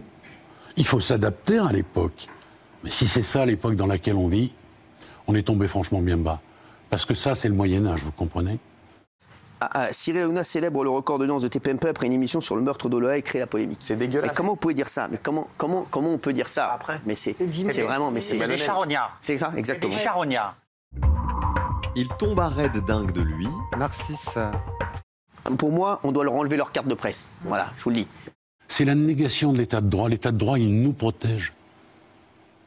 Il 0.77 0.85
faut 0.85 0.99
s'adapter 0.99 1.57
à 1.57 1.71
l'époque. 1.71 2.27
Mais 2.83 2.91
si 2.91 3.07
c'est 3.07 3.23
ça 3.23 3.45
l'époque 3.45 3.75
dans 3.75 3.87
laquelle 3.87 4.15
on 4.15 4.27
vit, 4.27 4.53
on 5.25 5.35
est 5.35 5.43
tombé 5.43 5.67
franchement 5.67 6.01
bien 6.01 6.17
bas. 6.17 6.41
Parce 6.89 7.05
que 7.05 7.13
ça, 7.13 7.35
c'est 7.35 7.49
le 7.49 7.55
Moyen 7.55 7.85
Âge, 7.85 8.01
vous 8.01 8.11
comprenez? 8.11 8.59
Ah, 9.59 9.69
ah, 9.73 9.87
Cyril 9.91 10.21
Hanouna 10.21 10.43
célèbre 10.43 10.83
le 10.83 10.89
record 10.89 11.17
d'audience 11.17 11.41
de 11.41 11.47
TPMP 11.47 11.85
après 11.87 12.05
une 12.07 12.13
émission 12.13 12.41
sur 12.41 12.55
le 12.55 12.61
meurtre 12.61 12.89
d'Oloa 12.89 13.17
et 13.17 13.21
crée 13.23 13.39
la 13.39 13.47
polémique. 13.47 13.79
C'est 13.81 13.95
dégueulasse. 13.95 14.29
Mais 14.29 14.35
comment 14.35 14.51
vous 14.51 14.55
pouvez 14.55 14.75
dire 14.75 14.87
ça? 14.87 15.07
Mais 15.07 15.19
comment, 15.21 15.47
comment, 15.57 15.87
comment 15.89 16.11
on 16.11 16.17
peut 16.17 16.33
dire 16.33 16.47
ça? 16.47 16.71
Après 16.71 17.01
Mais 17.05 17.15
c'est 17.15 17.33
vraiment... 17.33 18.11
mais 18.11 18.21
C'est 18.21 18.47
des 18.47 18.57
charognards. 18.57 19.17
C'est 19.21 19.37
ça, 19.37 19.51
exactement. 19.57 19.93
Des 19.93 19.99
charognards. 19.99 20.55
Il 21.95 22.07
tombe 22.19 22.39
à 22.39 22.49
raide 22.49 22.77
dingue 22.85 23.11
de 23.11 23.21
lui. 23.21 23.47
Narcisse. 23.77 24.37
Pour 25.57 25.71
moi, 25.71 25.99
on 26.03 26.11
doit 26.11 26.23
leur 26.23 26.35
enlever 26.35 26.57
leur 26.57 26.71
carte 26.71 26.87
de 26.87 26.93
presse. 26.93 27.27
Voilà, 27.43 27.71
je 27.77 27.83
vous 27.83 27.89
le 27.89 27.95
dis. 27.95 28.07
C'est 28.67 28.85
la 28.85 28.93
négation 28.95 29.53
de 29.53 29.57
l'état 29.57 29.81
de 29.81 29.89
droit. 29.89 30.07
L'état 30.09 30.31
de 30.31 30.37
droit, 30.37 30.59
il 30.59 30.81
nous 30.81 30.93
protège. 30.93 31.53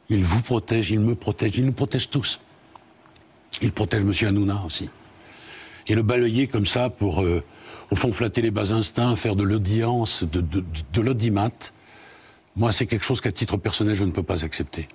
Il 0.09 0.25
vous 0.25 0.41
protège, 0.41 0.91
il 0.91 0.99
me 0.99 1.15
protège, 1.15 1.57
il 1.57 1.65
nous 1.65 1.71
protège 1.71 2.09
tous. 2.09 2.41
Il 3.61 3.71
protège 3.71 4.03
M. 4.03 4.27
Hanouna 4.27 4.61
aussi. 4.65 4.89
Et 5.87 5.95
le 5.95 6.03
balayer 6.03 6.47
comme 6.47 6.65
ça 6.65 6.89
pour, 6.89 7.23
euh, 7.23 7.43
au 7.91 7.95
fond, 7.95 8.11
flatter 8.11 8.41
les 8.41 8.51
bas 8.51 8.73
instincts, 8.73 9.15
faire 9.15 9.35
de 9.35 9.43
l'audience, 9.43 10.23
de, 10.23 10.41
de, 10.41 10.63
de 10.93 11.01
l'audimat, 11.01 11.73
moi, 12.55 12.71
c'est 12.71 12.85
quelque 12.85 13.05
chose 13.05 13.21
qu'à 13.21 13.31
titre 13.31 13.57
personnel, 13.57 13.95
je 13.95 14.03
ne 14.03 14.11
peux 14.11 14.23
pas 14.23 14.43
accepter. 14.43 14.89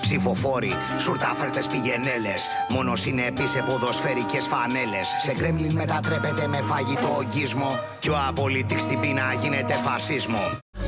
Ψηφοφόροι, 0.00 0.72
σουρτάφερτες 0.98 1.66
πηγενέλες 1.66 2.46
Μόνο 2.68 2.96
συνέπειες 2.96 3.50
σε 3.50 3.64
ποδοσφαιρικές 3.68 4.46
φανέλες 4.46 5.08
Σε 5.22 5.32
κρέμλιν 5.32 5.72
μετατρέπεται 5.72 6.46
με 6.46 6.60
φαγητό 6.60 7.16
ογκισμό 7.18 7.78
Κι 7.98 8.10
ο 8.10 8.16
απολύτης 8.28 8.82
στην 8.82 9.00
πείνα 9.00 9.34
γίνεται 9.40 9.74
φασίσμο 9.74 10.38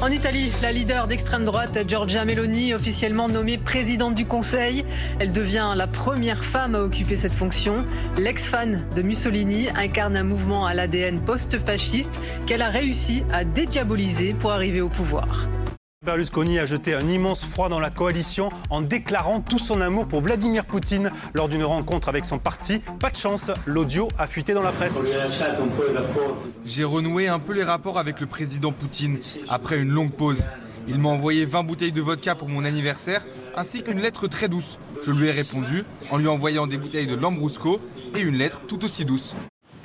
En 0.05 0.11
Italie, 0.11 0.51
la 0.63 0.73
leader 0.73 1.07
d'extrême 1.07 1.45
droite, 1.45 1.79
Giorgia 1.87 2.25
Meloni, 2.25 2.75
officiellement 2.75 3.29
nommée 3.29 3.57
présidente 3.57 4.17
du 4.17 4.27
Conseil. 4.27 4.85
Elle 5.21 5.31
devient 5.31 5.71
la 5.77 5.87
première 5.87 6.43
femme 6.45 6.75
à 6.75 6.81
occuper 6.81 7.17
cette 7.17 7.39
fonction. 7.43 7.87
L'ex-fan 8.19 8.71
de 8.97 9.03
Mussolini 9.03 9.69
incarne 9.77 10.17
un 10.17 10.25
mouvement 10.25 10.67
à 10.67 10.75
l'ADN 10.75 11.21
post-fasciste 11.21 12.21
qu'elle 12.47 12.63
a 12.63 12.71
réussi 12.81 13.23
à 13.33 13.45
dédiaboliser 13.45 14.35
pour 14.35 14.51
arriver 14.51 14.81
au 14.81 14.89
pouvoir. 14.89 15.47
Berlusconi 16.06 16.60
a 16.60 16.66
jeté 16.68 16.94
un 16.94 17.08
immense 17.08 17.44
froid 17.44 17.70
dans 17.70 17.80
la 17.80 17.90
coalition 17.90 18.50
en 18.70 18.82
déclarant 18.82 19.42
tout 19.42 19.58
son 19.58 19.82
amour 19.82 20.08
pour 20.08 20.22
Vladimir 20.22 20.64
Poutine 20.64 21.12
lors 21.34 21.50
d'une 21.50 21.64
rencontre 21.64 22.08
avec 22.08 22.24
son 22.24 22.38
parti. 22.38 22.82
Pas 23.00 23.10
de 23.10 23.16
chance, 23.16 23.52
l'audio 23.66 24.08
a 24.20 24.28
fuité 24.28 24.54
dans 24.54 24.62
la 24.62 24.72
presse. 24.72 25.12
J'ai 26.66 26.84
renoué 26.84 27.28
un 27.28 27.40
peu 27.40 27.52
les 27.52 27.64
rapports 27.64 27.98
avec 27.98 28.22
le 28.22 28.28
président 28.28 28.72
Poutine 28.72 29.18
après 29.50 29.80
une 29.80 29.90
longue 29.90 30.14
pause. 30.14 30.44
Il 30.88 31.00
m'a 31.00 31.10
envoyé 31.10 31.46
20 31.46 31.64
bouteilles 31.64 31.92
de 31.92 32.02
vodka 32.02 32.36
pour 32.36 32.48
mon 32.48 32.64
anniversaire, 32.64 33.26
ainsi 33.56 33.82
qu'une 33.82 34.00
lettre 34.00 34.28
très 34.28 34.48
douce. 34.48 34.78
Je 35.04 35.12
lui 35.12 35.28
ai 35.28 35.32
répondu 35.32 35.84
en 36.12 36.18
lui 36.18 36.28
envoyant 36.28 36.68
des 36.68 36.78
bouteilles 36.78 37.08
de 37.08 37.16
Lambrusco 37.16 37.82
et 38.16 38.20
une 38.20 38.38
lettre 38.38 38.62
tout 38.68 38.86
aussi 38.86 39.04
douce. 39.04 39.36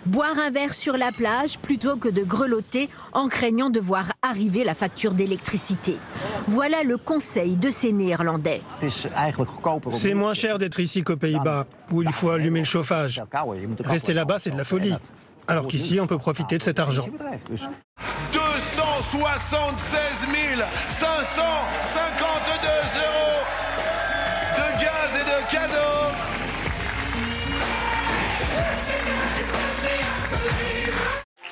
Boire 0.06 0.36
un 0.38 0.50
verre 0.50 0.74
sur 0.74 0.96
la 0.96 1.12
plage 1.12 1.58
plutôt 1.58 1.96
que 1.96 2.08
de 2.08 2.24
grelotter 2.24 2.88
en 3.12 3.28
craignant 3.28 3.70
de 3.70 3.78
voir 3.78 4.12
arriver 4.22 4.64
la 4.64 4.74
facture 4.74 5.14
d'électricité. 5.14 5.96
Voilà 6.48 6.82
le 6.82 6.96
conseil 6.96 7.56
de 7.56 7.70
ces 7.70 7.92
Néerlandais. 7.92 8.62
C'est 9.90 10.14
moins 10.14 10.34
cher 10.34 10.58
d'être 10.58 10.80
ici 10.80 11.02
qu'aux 11.02 11.16
Pays-Bas, 11.16 11.66
où 11.92 12.02
il 12.02 12.10
faut 12.12 12.30
allumer 12.30 12.58
le 12.60 12.64
chauffage. 12.64 13.22
Rester 13.84 14.12
là-bas, 14.12 14.40
c'est 14.40 14.50
de 14.50 14.58
la 14.58 14.64
folie. 14.64 14.94
Alors 15.46 15.68
qu'ici, 15.68 16.00
on 16.00 16.06
peut 16.06 16.18
profiter 16.18 16.58
de 16.58 16.62
cet 16.62 16.80
argent. 16.80 17.06
276 18.32 20.26
552 20.88 21.42
euros 22.98 23.44
de 24.56 24.66
gaz 24.80 25.10
et 25.14 25.24
de 25.24 25.50
cadeaux 25.50 26.01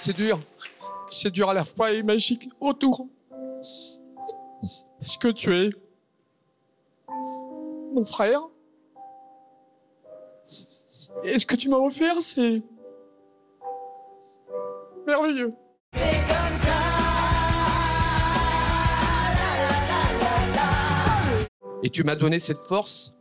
C'est 0.02 0.16
dur. 0.16 0.40
C'est 1.08 1.30
dur 1.30 1.50
à 1.50 1.52
la 1.52 1.66
fois 1.66 1.92
et 1.92 2.02
magique 2.02 2.48
autour. 2.58 3.06
Est-ce 5.02 5.18
que 5.18 5.28
tu 5.28 5.54
es 5.54 5.70
mon 7.92 8.06
frère? 8.06 8.40
Et 11.22 11.38
ce 11.38 11.44
que 11.44 11.54
tu 11.54 11.68
m'as 11.68 11.76
offert, 11.76 12.18
c'est 12.22 12.62
merveilleux. 15.06 15.52
Et 21.82 21.90
tu 21.90 22.04
m'as 22.04 22.16
donné 22.16 22.38
cette 22.38 22.62
force, 22.62 23.18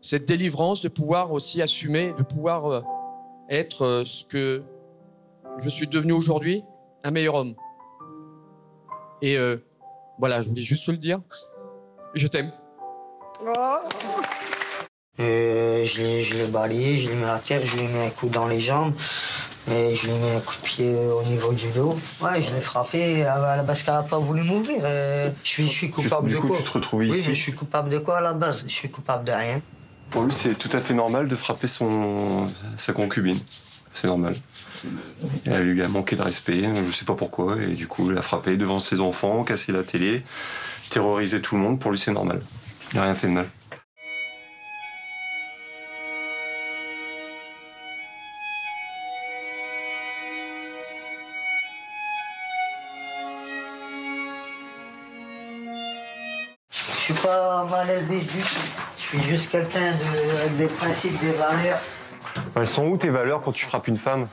cette 0.00 0.24
délivrance 0.24 0.80
de 0.80 0.88
pouvoir 0.88 1.32
aussi 1.32 1.60
assumer, 1.60 2.14
de 2.16 2.22
pouvoir 2.22 2.64
euh, 2.64 2.80
être 3.50 3.82
euh, 3.82 4.04
ce 4.06 4.24
que 4.24 4.62
je 5.60 5.68
suis 5.68 5.86
devenu 5.86 6.12
aujourd'hui, 6.12 6.62
un 7.04 7.10
meilleur 7.10 7.34
homme. 7.36 7.54
Et 9.22 9.36
euh, 9.36 9.56
voilà, 10.18 10.40
je 10.42 10.48
voulais 10.48 10.62
juste 10.62 10.86
te 10.86 10.90
le 10.90 10.96
dire. 10.98 11.20
Je 12.14 12.26
t'aime. 12.26 12.52
Euh, 15.20 15.84
je 15.84 16.02
l'ai, 16.02 16.20
je 16.22 16.36
l'ai 16.36 16.46
balayé, 16.46 16.96
je 16.98 17.10
l'ai 17.10 17.16
mis 17.16 17.24
à 17.24 17.38
terre, 17.38 17.60
je 17.64 17.76
lui 17.76 17.84
ai 17.84 17.88
mis 17.88 17.98
un 18.06 18.10
coup 18.10 18.28
dans 18.28 18.46
les 18.46 18.60
jambes. 18.60 18.94
Et 19.70 19.94
je 19.94 20.06
lui 20.06 20.14
ai 20.14 20.18
mis 20.18 20.30
un 20.36 20.40
coup 20.40 20.54
de 20.54 20.64
pied 20.66 20.94
au 20.94 21.22
niveau 21.24 21.52
du 21.52 21.70
dos. 21.72 21.94
Ouais, 22.22 22.40
je 22.40 22.54
l'ai 22.54 22.60
frappé 22.60 23.24
à 23.24 23.56
la 23.56 23.62
base 23.62 23.82
qu'elle 23.82 23.94
n'a 23.94 24.02
pas 24.02 24.18
voulu 24.18 24.42
m'ouvrir. 24.42 24.80
Euh, 24.84 25.30
je 25.42 25.48
suis, 25.48 25.64
je 25.66 25.72
suis 25.72 25.90
coupable 25.90 26.28
du 26.28 26.34
de 26.34 26.40
coup, 26.40 26.48
quoi? 26.48 26.56
tu 26.56 26.62
te 26.62 26.70
retrouves 26.70 27.00
Oui, 27.00 27.08
ici. 27.10 27.28
mais 27.28 27.34
je 27.34 27.40
suis 27.42 27.52
coupable 27.52 27.90
de 27.90 27.98
quoi 27.98 28.18
à 28.18 28.20
la 28.20 28.32
base? 28.32 28.64
Je 28.66 28.72
suis 28.72 28.90
coupable 28.90 29.24
de 29.24 29.32
rien. 29.32 29.60
Pour 30.10 30.22
lui, 30.22 30.32
c'est 30.32 30.54
tout 30.54 30.70
à 30.72 30.80
fait 30.80 30.94
normal 30.94 31.28
de 31.28 31.36
frapper 31.36 31.66
son, 31.66 32.48
sa 32.78 32.92
concubine. 32.94 33.38
C'est 33.92 34.06
normal. 34.06 34.36
Elle 35.44 35.70
lui 35.72 35.82
a 35.82 35.88
manqué 35.88 36.16
de 36.16 36.22
respect, 36.22 36.62
je 36.74 36.90
sais 36.90 37.04
pas 37.04 37.14
pourquoi, 37.14 37.56
et 37.62 37.74
du 37.74 37.86
coup, 37.86 38.10
il 38.10 38.18
a 38.18 38.22
frappé 38.22 38.56
devant 38.56 38.78
ses 38.80 39.00
enfants, 39.00 39.44
cassé 39.44 39.72
la 39.72 39.82
télé, 39.82 40.22
terrorisé 40.90 41.40
tout 41.40 41.56
le 41.56 41.62
monde. 41.62 41.80
Pour 41.80 41.90
lui, 41.90 41.98
c'est 41.98 42.12
normal. 42.12 42.40
Il 42.92 42.96
n'a 42.96 43.04
rien 43.04 43.14
fait 43.14 43.26
de 43.26 43.32
mal. 43.32 43.48
Je 56.70 56.76
suis 57.00 57.14
pas 57.14 57.64
mal 57.70 57.88
élevé 57.90 58.20
du 58.20 58.26
tout. 58.26 58.44
Je 58.98 59.06
suis 59.06 59.22
juste 59.22 59.50
quelqu'un 59.50 59.92
de- 59.92 60.36
avec 60.36 60.56
des 60.56 60.66
principes, 60.66 61.18
des 61.20 61.32
valeurs. 61.32 61.80
Elles 62.60 62.66
sont 62.66 62.86
où 62.86 62.96
tes 62.96 63.08
valeurs 63.08 63.40
quand 63.40 63.52
tu 63.52 63.66
frappes 63.66 63.86
une 63.86 63.96
femme? 63.96 64.26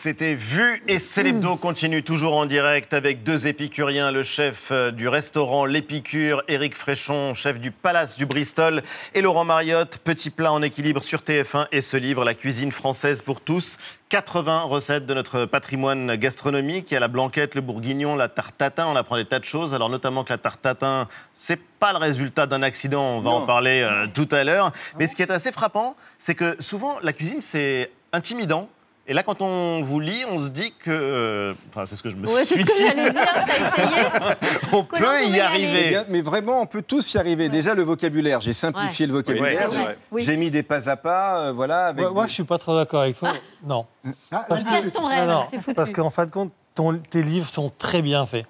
C'était 0.00 0.36
Vu 0.36 0.80
et 0.86 1.00
Célébdo 1.00 1.56
continue 1.56 2.04
toujours 2.04 2.36
en 2.36 2.46
direct 2.46 2.94
avec 2.94 3.24
deux 3.24 3.48
épicuriens, 3.48 4.12
le 4.12 4.22
chef 4.22 4.68
euh, 4.70 4.92
du 4.92 5.08
restaurant 5.08 5.64
L'Épicure, 5.64 6.44
Éric 6.46 6.76
Fréchon, 6.76 7.34
chef 7.34 7.58
du 7.58 7.72
Palace 7.72 8.16
du 8.16 8.24
Bristol, 8.24 8.80
et 9.14 9.22
Laurent 9.22 9.42
Mariotte, 9.42 9.98
petit 9.98 10.30
plat 10.30 10.52
en 10.52 10.62
équilibre 10.62 11.02
sur 11.02 11.22
TF1 11.22 11.66
et 11.72 11.80
ce 11.80 11.96
livre, 11.96 12.24
La 12.24 12.34
cuisine 12.34 12.70
française 12.70 13.22
pour 13.22 13.40
tous. 13.40 13.76
80 14.10 14.62
recettes 14.62 15.04
de 15.04 15.14
notre 15.14 15.46
patrimoine 15.46 16.14
gastronomique. 16.14 16.92
Il 16.92 16.94
y 16.94 16.96
a 16.96 17.00
la 17.00 17.08
blanquette, 17.08 17.56
le 17.56 17.60
bourguignon, 17.60 18.14
la 18.14 18.28
tarte 18.28 18.56
tatin. 18.56 18.86
On 18.86 18.94
apprend 18.94 19.16
des 19.16 19.24
tas 19.24 19.40
de 19.40 19.44
choses. 19.44 19.74
Alors 19.74 19.90
notamment 19.90 20.22
que 20.22 20.32
la 20.32 20.38
tarte 20.38 20.62
tatin, 20.62 21.08
c'est 21.34 21.58
pas 21.80 21.90
le 21.90 21.98
résultat 21.98 22.46
d'un 22.46 22.62
accident. 22.62 23.16
On 23.16 23.20
va 23.20 23.30
en 23.30 23.46
parler 23.46 23.82
euh, 23.82 24.06
tout 24.14 24.28
à 24.30 24.44
l'heure. 24.44 24.70
Mais 25.00 25.08
ce 25.08 25.16
qui 25.16 25.22
est 25.22 25.32
assez 25.32 25.50
frappant, 25.50 25.96
c'est 26.18 26.36
que 26.36 26.54
souvent 26.60 26.94
la 27.02 27.12
cuisine 27.12 27.40
c'est 27.40 27.90
intimidant. 28.12 28.68
Et 29.10 29.14
là, 29.14 29.22
quand 29.22 29.40
on 29.40 29.80
vous 29.82 30.00
lit, 30.00 30.22
on 30.30 30.38
se 30.38 30.48
dit 30.48 30.70
que. 30.78 30.90
euh, 30.90 31.54
Enfin, 31.70 31.86
c'est 31.88 31.96
ce 31.96 32.02
que 32.02 32.10
je 32.10 32.14
me 32.16 32.26
Ouais, 32.28 32.44
c'est 32.44 32.56
suis 32.56 32.64
ce 32.64 32.66
que 32.70 32.76
dit. 32.78 32.86
j'allais 32.88 33.10
dire, 33.10 33.24
t'as 33.24 33.54
essayé 33.54 34.36
on 34.72 34.84
peut 34.84 35.24
y 35.26 35.40
arriver. 35.40 35.82
Eh 35.86 35.88
Bien, 35.88 36.04
Mais 36.10 36.20
vraiment, 36.20 36.60
on 36.60 36.66
peut 36.66 36.82
tous 36.82 37.14
y 37.14 37.18
arriver. 37.18 37.48
Déjà, 37.48 37.72
le 37.74 37.82
vocabulaire. 37.82 38.42
J'ai 38.42 38.52
simplifié 38.52 39.06
Ouais. 39.06 39.08
le 39.08 39.14
vocabulaire. 39.14 39.68
Oui, 39.70 39.76
c'est 39.76 39.82
vrai. 39.82 39.98
Oui. 40.12 40.22
J'ai 40.22 40.36
mis 40.36 40.50
des 40.50 40.62
pas 40.62 40.88
à 40.90 40.96
pas. 40.96 41.46
euh, 41.48 41.52
voilà. 41.52 41.86
Avec 41.86 42.02
Moi, 42.02 42.10
moi, 42.12 42.22
des- 42.24 42.28
je 42.28 42.34
suis 42.34 42.44
pas 42.44 42.58
trop 42.58 42.76
d'accord 42.76 43.00
avec 43.00 43.16
toi. 43.18 43.32
Non. 43.66 43.86
Parce 44.30 44.62
ton 44.92 45.06
rêve, 45.06 45.26
non, 45.26 45.34
non, 45.40 45.44
c'est 45.50 45.56
foutu. 45.58 45.74
parce 45.74 45.90
qu'en 45.90 46.10
fin 46.10 46.26
de 46.26 46.30
compte, 46.30 46.52
ton- 46.74 46.98
tes 47.08 47.22
livres 47.22 47.48
sont 47.48 47.72
très 47.78 48.02
bien 48.02 48.26
faits. 48.26 48.44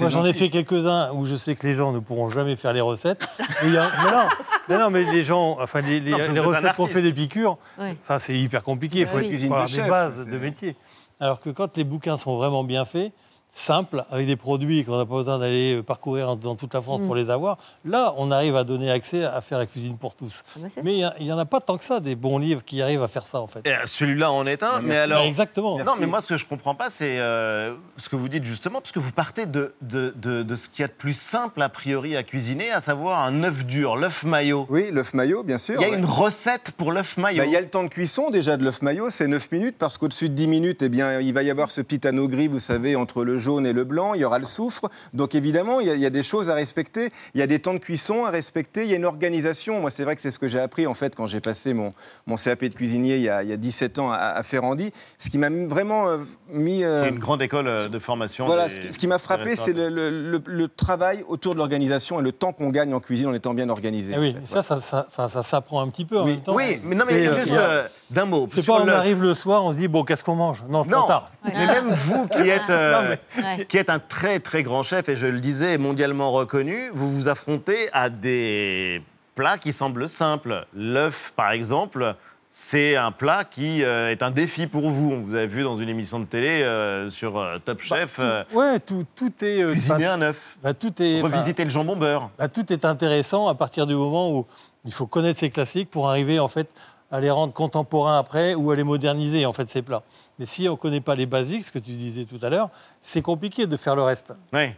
Moi, 0.00 0.08
j'en 0.10 0.24
ai 0.24 0.32
fait 0.34 0.50
quelques-uns 0.50 1.12
où 1.12 1.24
je 1.24 1.34
sais 1.34 1.54
que 1.54 1.66
les 1.66 1.72
gens 1.74 1.92
ne 1.92 1.98
pourront 1.98 2.28
jamais 2.28 2.56
faire 2.56 2.72
les 2.74 2.80
recettes. 2.82 3.26
Mais, 3.62 3.68
il 3.68 3.72
y 3.74 3.76
a- 3.78 3.90
mais 4.04 4.10
non, 4.10 4.28
mais 4.68 4.78
non, 4.78 4.90
mais 4.90 5.12
les 5.12 5.24
gens, 5.24 5.56
enfin, 5.60 5.80
les, 5.80 6.00
Non, 6.00 6.18
recettes 6.42 6.74
qu'on 6.76 6.86
fait 6.86 7.00
des 7.02 7.12
piqûres, 7.12 7.56
enfin, 7.78 8.18
c'est 8.18 8.38
hyper 8.38 8.62
compliqué. 8.62 9.00
Il 9.00 9.04
Bah 9.06 9.10
faut, 9.12 9.18
oui. 9.18 9.36
faut 9.38 9.44
de 9.44 9.44
avoir 9.46 9.66
des 9.66 9.72
chef, 9.72 9.88
bases 9.88 10.26
de 10.26 10.38
métier. 10.38 10.76
Alors 11.20 11.40
que 11.40 11.48
quand 11.50 11.76
les 11.76 11.84
bouquins 11.84 12.18
sont 12.18 12.36
vraiment 12.36 12.64
bien 12.64 12.84
faits, 12.84 13.12
simples, 13.52 14.04
avec 14.10 14.26
des 14.26 14.36
produits 14.36 14.84
qu'on 14.84 14.96
n'a 14.98 15.06
pas 15.06 15.14
besoin 15.16 15.38
d'aller 15.38 15.82
parcourir 15.82 16.36
dans 16.36 16.54
toute 16.54 16.74
la 16.74 16.82
France 16.82 17.00
Mm. 17.00 17.06
pour 17.06 17.14
les 17.14 17.30
avoir, 17.30 17.58
là, 17.84 18.14
on 18.16 18.30
arrive 18.30 18.56
à 18.56 18.64
donner 18.64 18.90
accès 18.90 19.24
à 19.24 19.40
faire 19.40 19.58
la 19.58 19.66
cuisine 19.66 19.96
pour 19.96 20.14
tous. 20.14 20.42
Ah 20.56 20.60
bah, 20.62 20.68
Mais 20.84 20.98
il 21.18 21.24
n'y 21.26 21.32
en 21.32 21.38
a 21.38 21.44
pas 21.44 21.60
tant 21.60 21.76
que 21.76 21.84
ça, 21.84 22.00
des 22.00 22.14
bons 22.14 22.38
livres 22.38 22.62
qui 22.64 22.80
arrivent 22.82 23.02
à 23.02 23.08
faire 23.08 23.26
ça, 23.26 23.40
en 23.40 23.46
fait. 23.46 23.66
Euh, 23.66 23.76
Celui-là 23.84 24.30
en 24.32 24.46
est 24.46 24.62
un, 24.62 24.80
mais 24.82 24.96
alors. 24.96 25.22
Bah, 25.22 25.26
exactement. 25.26 25.78
Non, 25.82 25.92
mais 25.98 26.06
moi, 26.06 26.20
ce 26.20 26.28
que 26.28 26.36
je 26.36 26.46
comprends 26.46 26.74
pas, 26.74 26.90
c'est 26.90 27.18
euh, 27.18 27.74
ce 27.96 28.08
que 28.08 28.16
vous 28.16 28.28
dites 28.28 28.44
justement, 28.44 28.80
parce 28.80 28.92
que 28.92 28.98
vous 29.00 29.12
partez 29.12 29.46
de, 29.46 29.74
de, 29.82 30.12
de, 30.16 30.42
de 30.42 30.54
ce 30.56 30.68
qu'il 30.68 30.82
y 30.82 30.84
a 30.84 30.88
de 30.88 30.92
plus 30.92 31.14
simple 31.18 31.60
a 31.62 31.68
priori 31.68 32.16
à 32.16 32.22
cuisiner, 32.22 32.70
à 32.70 32.80
savoir 32.80 33.24
un 33.24 33.42
œuf 33.44 33.64
dur, 33.64 33.96
l'œuf 33.96 34.22
maillot. 34.24 34.66
Oui, 34.70 34.90
l'œuf 34.92 35.14
maillot, 35.14 35.42
bien 35.42 35.58
sûr. 35.58 35.76
Il 35.80 35.82
y 35.82 35.84
a 35.84 35.90
ouais. 35.90 35.98
une 35.98 36.04
recette 36.04 36.70
pour 36.72 36.92
l'œuf 36.92 37.16
maillot. 37.16 37.38
Bah, 37.42 37.46
il 37.46 37.52
y 37.52 37.56
a 37.56 37.60
le 37.60 37.68
temps 37.68 37.82
de 37.82 37.88
cuisson 37.88 38.30
déjà 38.30 38.56
de 38.56 38.64
l'œuf 38.64 38.82
maillot, 38.82 39.10
c'est 39.10 39.26
9 39.26 39.52
minutes, 39.52 39.76
parce 39.78 39.98
qu'au-dessus 39.98 40.28
de 40.28 40.34
10 40.34 40.46
minutes, 40.46 40.82
eh 40.82 40.88
bien, 40.88 41.20
il 41.20 41.32
va 41.34 41.42
y 41.42 41.50
avoir 41.50 41.70
ce 41.70 41.80
petit 41.80 42.06
anneau 42.06 42.28
gris, 42.28 42.48
vous 42.48 42.58
savez, 42.60 42.94
entre 42.96 43.24
le 43.24 43.37
jaune 43.38 43.66
et 43.66 43.72
le 43.72 43.84
blanc, 43.84 44.14
il 44.14 44.20
y 44.20 44.24
aura 44.24 44.38
le 44.38 44.44
soufre. 44.44 44.88
Donc 45.14 45.34
évidemment, 45.34 45.80
il 45.80 45.86
y, 45.86 45.90
a, 45.90 45.94
il 45.94 46.00
y 46.00 46.06
a 46.06 46.10
des 46.10 46.22
choses 46.22 46.50
à 46.50 46.54
respecter, 46.54 47.10
il 47.34 47.40
y 47.40 47.42
a 47.42 47.46
des 47.46 47.58
temps 47.58 47.74
de 47.74 47.78
cuisson 47.78 48.24
à 48.24 48.30
respecter, 48.30 48.84
il 48.84 48.90
y 48.90 48.92
a 48.92 48.96
une 48.96 49.04
organisation. 49.04 49.80
Moi, 49.80 49.90
c'est 49.90 50.04
vrai 50.04 50.16
que 50.16 50.22
c'est 50.22 50.30
ce 50.30 50.38
que 50.38 50.48
j'ai 50.48 50.60
appris 50.60 50.86
en 50.86 50.94
fait 50.94 51.14
quand 51.14 51.26
j'ai 51.26 51.40
passé 51.40 51.72
mon, 51.74 51.92
mon 52.26 52.36
CAP 52.36 52.64
de 52.64 52.74
cuisinier 52.74 53.16
il 53.16 53.22
y 53.22 53.28
a, 53.28 53.42
il 53.42 53.48
y 53.48 53.52
a 53.52 53.56
17 53.56 53.98
ans 53.98 54.10
à, 54.10 54.16
à 54.16 54.42
Ferrandi. 54.42 54.92
Ce 55.18 55.28
qui 55.30 55.38
m'a 55.38 55.48
vraiment 55.50 56.08
euh, 56.08 56.18
mis... 56.52 56.84
euh, 56.84 57.04
C'est 57.04 57.10
une 57.10 57.18
grande 57.18 57.42
école 57.42 57.66
euh, 57.68 57.88
de 57.88 57.98
formation. 57.98 58.46
voilà, 58.46 58.68
des- 58.68 58.74
ce 58.74 58.80
qui, 58.80 58.92
ce 58.92 58.98
qui 58.98 59.06
m'a 59.06 59.18
frappé, 59.18 59.56
c'est 59.56 59.72
le, 59.72 59.88
le- 59.88 60.10
le- 60.10 60.42
le 60.46 60.68
travail 60.68 61.24
autour 61.28 61.54
de 61.54 61.58
l'organisation 61.58 62.20
et 62.20 62.22
le 62.22 62.32
temps 62.32 62.52
qu'on 62.52 62.70
gagne 62.70 62.94
en 62.94 63.00
cuisine 63.00 63.28
en 63.28 63.34
étant 63.34 63.54
bien 63.54 63.68
organisé. 63.68 64.12
Eh 64.16 64.18
oui, 64.18 64.36
en 64.42 64.46
fait. 64.46 64.54
ça, 64.54 64.62
ça, 64.62 64.80
ça, 64.80 65.06
enfin, 65.08 65.28
ça 65.28 65.42
s'apprend 65.42 65.80
un 65.80 65.88
petit 65.88 66.04
peu 66.04 66.18
en 66.18 66.24
Oui. 66.24 66.32
même 66.32 66.42
temps. 66.42 66.54
Oui, 66.54 66.80
mais 66.84 66.94
non, 66.94 67.04
mais 67.06 67.26
euh, 67.26 67.38
juste 67.38 67.52
euh, 67.52 67.86
d'un 68.10 68.24
mot. 68.24 68.46
C'est 68.50 68.64
pas 68.64 68.80
on 68.82 68.88
arrive 68.88 69.22
le 69.22 69.34
soir, 69.34 69.64
on 69.64 69.72
se 69.72 69.78
dit 69.78 69.88
bon, 69.88 70.04
qu'est-ce 70.04 70.24
qu'on 70.24 70.34
mange? 70.36 70.64
Non, 70.68 70.82
c'est 70.84 70.90
trop 70.90 71.06
tard. 71.06 71.30
mais 71.44 71.66
même 71.66 71.90
vous 71.90 72.26
qui 72.28 72.48
êtes, 72.48 72.70
euh, 72.70 73.16
Ouais. 73.36 73.66
qui 73.66 73.76
êtes 73.76 73.90
un 73.90 73.98
très 73.98 74.40
très 74.40 74.62
grand 74.62 74.82
chef, 74.82 75.08
et 75.08 75.16
je 75.16 75.26
le 75.26 75.40
disais, 75.40 75.76
mondialement 75.78 76.30
reconnu, 76.32 76.90
vous 76.94 77.10
vous 77.12 77.28
affrontez 77.28 77.88
à 77.92 78.08
des 78.10 79.02
plats 79.34 79.58
qui 79.58 79.72
semblent 79.72 80.08
simples. 80.08 80.66
L'œuf, 80.74 81.32
par 81.36 81.50
exemple, 81.52 82.14
c'est 82.50 82.96
un 82.96 83.12
plat 83.12 83.44
qui 83.44 83.84
euh, 83.84 84.10
est 84.10 84.22
un 84.22 84.30
défi 84.30 84.66
pour 84.66 84.90
vous. 84.90 85.12
On 85.12 85.20
vous 85.20 85.34
a 85.36 85.44
vu 85.46 85.62
dans 85.62 85.78
une 85.78 85.88
émission 85.90 86.18
de 86.18 86.24
télé 86.24 86.62
euh, 86.62 87.10
sur 87.10 87.38
euh, 87.38 87.58
Top 87.64 87.80
Chef 87.80 88.16
euh, 88.18 88.42
Ouais, 88.54 88.80
tout, 88.80 89.04
tout 89.14 89.32
est. 89.42 89.62
euh, 89.62 89.72
cuisiner 89.72 90.06
bah, 90.06 90.14
un 90.14 90.22
œuf, 90.22 90.56
bah, 90.62 90.72
tout 90.74 90.92
est. 91.02 91.20
revisiter 91.20 91.62
le 91.64 91.70
jambon 91.70 91.94
beurre. 91.96 92.30
bah, 92.38 92.48
tout 92.48 92.72
est 92.72 92.84
intéressant 92.86 93.46
à 93.48 93.54
partir 93.54 93.86
du 93.86 93.94
moment 93.94 94.32
où 94.32 94.46
il 94.86 94.92
faut 94.92 95.06
connaître 95.06 95.38
ces 95.38 95.50
classiques 95.50 95.90
pour 95.90 96.08
arriver 96.08 96.38
en 96.40 96.48
fait 96.48 96.68
à 97.10 97.20
les 97.20 97.30
rendre 97.30 97.52
contemporains 97.52 98.18
après 98.18 98.54
ou 98.54 98.70
à 98.70 98.76
les 98.76 98.84
moderniser 98.84 99.46
en 99.46 99.52
fait 99.52 99.68
ces 99.70 99.82
plats. 99.82 100.02
Mais 100.38 100.46
si 100.46 100.68
on 100.68 100.72
ne 100.72 100.76
connaît 100.76 101.00
pas 101.00 101.14
les 101.14 101.26
basiques, 101.26 101.64
ce 101.64 101.72
que 101.72 101.78
tu 101.78 101.92
disais 101.92 102.24
tout 102.24 102.38
à 102.42 102.50
l'heure, 102.50 102.70
c'est 103.00 103.22
compliqué 103.22 103.66
de 103.66 103.76
faire 103.76 103.96
le 103.96 104.02
reste. 104.02 104.34
Ouais. 104.52 104.76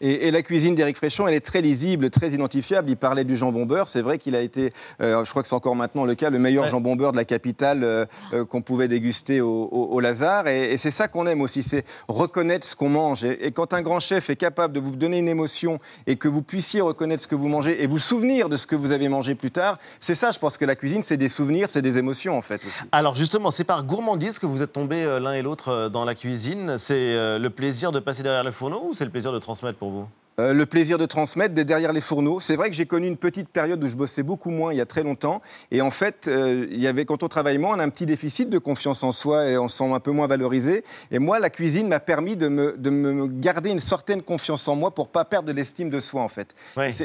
Et, 0.00 0.28
et 0.28 0.30
la 0.30 0.42
cuisine 0.42 0.74
d'Éric 0.74 0.96
Fréchon, 0.96 1.26
elle 1.26 1.34
est 1.34 1.40
très 1.40 1.60
lisible, 1.60 2.10
très 2.10 2.30
identifiable. 2.30 2.88
Il 2.90 2.96
parlait 2.96 3.24
du 3.24 3.36
jambon 3.36 3.66
beurre. 3.66 3.88
C'est 3.88 4.00
vrai 4.02 4.18
qu'il 4.18 4.34
a 4.34 4.40
été, 4.40 4.72
euh, 5.00 5.24
je 5.24 5.30
crois 5.30 5.42
que 5.42 5.48
c'est 5.48 5.54
encore 5.54 5.76
maintenant 5.76 6.04
le 6.04 6.14
cas, 6.14 6.30
le 6.30 6.38
meilleur 6.38 6.64
Ouais. 6.64 6.70
jambon 6.70 6.96
beurre 6.96 7.12
de 7.12 7.16
la 7.16 7.24
capitale 7.24 7.84
euh, 7.84 8.06
euh, 8.32 8.44
qu'on 8.44 8.62
pouvait 8.62 8.88
déguster 8.88 9.40
au, 9.40 9.68
au- 9.70 9.88
au 9.94 10.00
Lazare. 10.00 10.48
Et, 10.48 10.72
et 10.72 10.76
c'est 10.76 10.90
ça 10.90 11.08
qu'on 11.08 11.26
aime 11.26 11.40
aussi, 11.42 11.62
c'est 11.62 11.84
reconnaître 12.08 12.66
ce 12.66 12.74
qu'on 12.76 12.88
mange. 12.88 13.24
Et, 13.24 13.46
et 13.46 13.52
quand 13.52 13.74
un 13.74 13.82
grand 13.82 14.00
chef 14.00 14.30
est 14.30 14.36
capable 14.36 14.74
de 14.74 14.80
vous 14.80 14.90
donner 14.92 15.18
une 15.18 15.28
émotion 15.28 15.78
et 16.06 16.16
que 16.16 16.28
vous 16.28 16.42
puissiez 16.42 16.80
reconnaître 16.80 17.22
ce 17.22 17.28
que 17.28 17.34
vous 17.34 17.48
mangez 17.48 17.82
et 17.82 17.86
vous 17.86 17.98
souvenir 17.98 18.48
de 18.48 18.56
ce 18.56 18.66
que 18.66 18.76
vous 18.76 18.92
avez 18.92 19.08
mangé 19.08 19.34
plus 19.34 19.50
tard, 19.50 19.78
c'est 20.00 20.14
ça, 20.14 20.30
je 20.32 20.38
pense 20.38 20.56
que 20.56 20.64
la 20.64 20.76
cuisine, 20.76 21.02
c'est 21.02 21.16
des 21.16 21.28
souvenirs, 21.28 21.68
c'est 21.70 21.82
des 21.82 21.98
émotions 21.98 22.36
en 22.38 22.42
fait 22.42 22.64
aussi. 22.64 22.84
Alors 22.92 23.14
justement, 23.14 23.50
c'est 23.50 23.64
par 23.64 23.84
gourmandise 23.84 24.38
que 24.38 24.46
vous 24.46 24.62
êtes 24.62 24.72
tombés 24.72 25.04
l'un 25.20 25.34
et 25.34 25.42
l'autre 25.42 25.88
dans 25.92 26.04
la 26.04 26.14
cuisine. 26.14 26.76
C'est 26.78 27.38
le 27.38 27.48
plaisir 27.50 27.92
de 27.92 28.00
passer 28.00 28.22
derrière 28.22 28.44
le 28.44 28.52
fourneau 28.52 28.80
ou 28.90 28.94
c'est 28.94 29.04
le 29.04 29.10
plaisir 29.10 29.32
de 29.32 29.38
transmettre 29.38 29.78
pour 29.78 29.89
vous? 29.90 30.06
Euh, 30.38 30.54
le 30.54 30.64
plaisir 30.64 30.96
de 30.96 31.04
transmettre 31.04 31.54
derrière 31.54 31.92
les 31.92 32.00
fourneaux. 32.00 32.40
C'est 32.40 32.56
vrai 32.56 32.70
que 32.70 32.76
j'ai 32.76 32.86
connu 32.86 33.06
une 33.06 33.18
petite 33.18 33.50
période 33.50 33.82
où 33.84 33.86
je 33.86 33.94
bossais 33.94 34.22
beaucoup 34.22 34.48
moins 34.48 34.72
il 34.72 34.76
y 34.78 34.80
a 34.80 34.86
très 34.86 35.02
longtemps. 35.02 35.42
Et 35.70 35.82
en 35.82 35.90
fait, 35.90 36.28
euh, 36.28 36.66
il 36.70 36.80
y 36.80 36.86
avait, 36.86 37.04
quand 37.04 37.22
on 37.22 37.28
travaille 37.28 37.58
moins, 37.58 37.76
on 37.76 37.78
a 37.78 37.84
un 37.84 37.90
petit 37.90 38.06
déficit 38.06 38.48
de 38.48 38.56
confiance 38.56 39.04
en 39.04 39.10
soi 39.10 39.44
et 39.48 39.58
on 39.58 39.68
se 39.68 39.76
sent 39.76 39.92
un 39.92 40.00
peu 40.00 40.12
moins 40.12 40.26
valorisé. 40.28 40.82
Et 41.10 41.18
moi, 41.18 41.38
la 41.40 41.50
cuisine 41.50 41.88
m'a 41.88 42.00
permis 42.00 42.36
de 42.36 42.48
me, 42.48 42.74
de 42.78 42.88
me 42.88 43.26
garder 43.26 43.68
une 43.68 43.80
certaine 43.80 44.22
confiance 44.22 44.66
en 44.66 44.76
moi 44.76 44.92
pour 44.92 45.08
pas 45.08 45.26
perdre 45.26 45.46
de 45.48 45.52
l'estime 45.52 45.90
de 45.90 45.98
soi, 45.98 46.22
en 46.22 46.28
fait. 46.28 46.54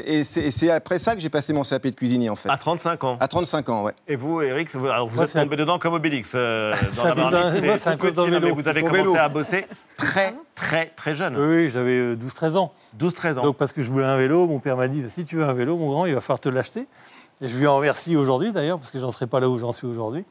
Et 0.06 0.24
c'est- 0.24 0.62
Et 0.64 0.70
après 0.70 0.98
ça 0.98 1.14
que 1.14 1.20
j'ai 1.20 1.28
passé 1.28 1.52
mon 1.52 1.62
CAP 1.62 1.88
de 1.90 1.94
cuisinier, 1.96 2.30
en 2.30 2.36
fait. 2.36 2.48
À 2.48 2.56
35 2.56 3.04
ans 3.04 3.18
À 3.20 3.28
35 3.28 3.68
ans, 3.68 3.82
ouais. 3.84 3.92
Et 4.08 4.16
vous, 4.16 4.40
Eric, 4.40 4.70
vous, 4.74 4.86
alors, 4.86 5.08
vous 5.08 5.16
Moi, 5.16 5.24
êtes 5.26 5.32
tombé 5.34 5.56
dedans 5.56 5.78
comme 5.78 5.92
Obélix 5.92 6.32
euh, 6.34 6.72
dans 6.82 6.90
C'est 6.90 7.08
la 7.08 7.14
marmite. 7.14 7.64
moi, 7.64 8.52
vous 8.54 8.68
avez 8.68 8.80
commencé 8.80 8.98
vélo. 9.02 9.16
à 9.16 9.28
bosser 9.28 9.66
très, 9.98 10.32
très, 10.56 10.86
très 10.86 11.14
jeune. 11.14 11.36
Oui, 11.36 11.68
j'avais 11.70 11.96
euh, 11.98 12.16
12-13 12.16 12.56
ans. 12.56 12.72
12-13 12.98 13.38
ans. 13.38 13.42
Donc 13.44 13.56
parce 13.56 13.72
que 13.72 13.82
je 13.82 13.90
voulais 13.90 14.04
un 14.06 14.16
vélo, 14.16 14.48
mon 14.48 14.58
père 14.58 14.76
m'a 14.76 14.88
dit 14.88 15.04
si 15.08 15.24
tu 15.24 15.36
veux 15.36 15.44
un 15.44 15.52
vélo, 15.52 15.76
mon 15.76 15.90
grand, 15.90 16.06
il 16.06 16.14
va 16.14 16.20
falloir 16.20 16.40
te 16.40 16.48
l'acheter. 16.48 16.88
Et 17.40 17.48
je 17.48 17.58
lui 17.58 17.66
en 17.68 17.76
remercie 17.76 18.16
aujourd'hui 18.16 18.50
d'ailleurs, 18.52 18.78
parce 18.78 18.90
que 18.90 18.98
j'en 18.98 19.12
serais 19.12 19.26
pas 19.28 19.38
là 19.38 19.48
où 19.48 19.58
j'en 19.58 19.72
suis 19.72 19.86
aujourd'hui. 19.86 20.24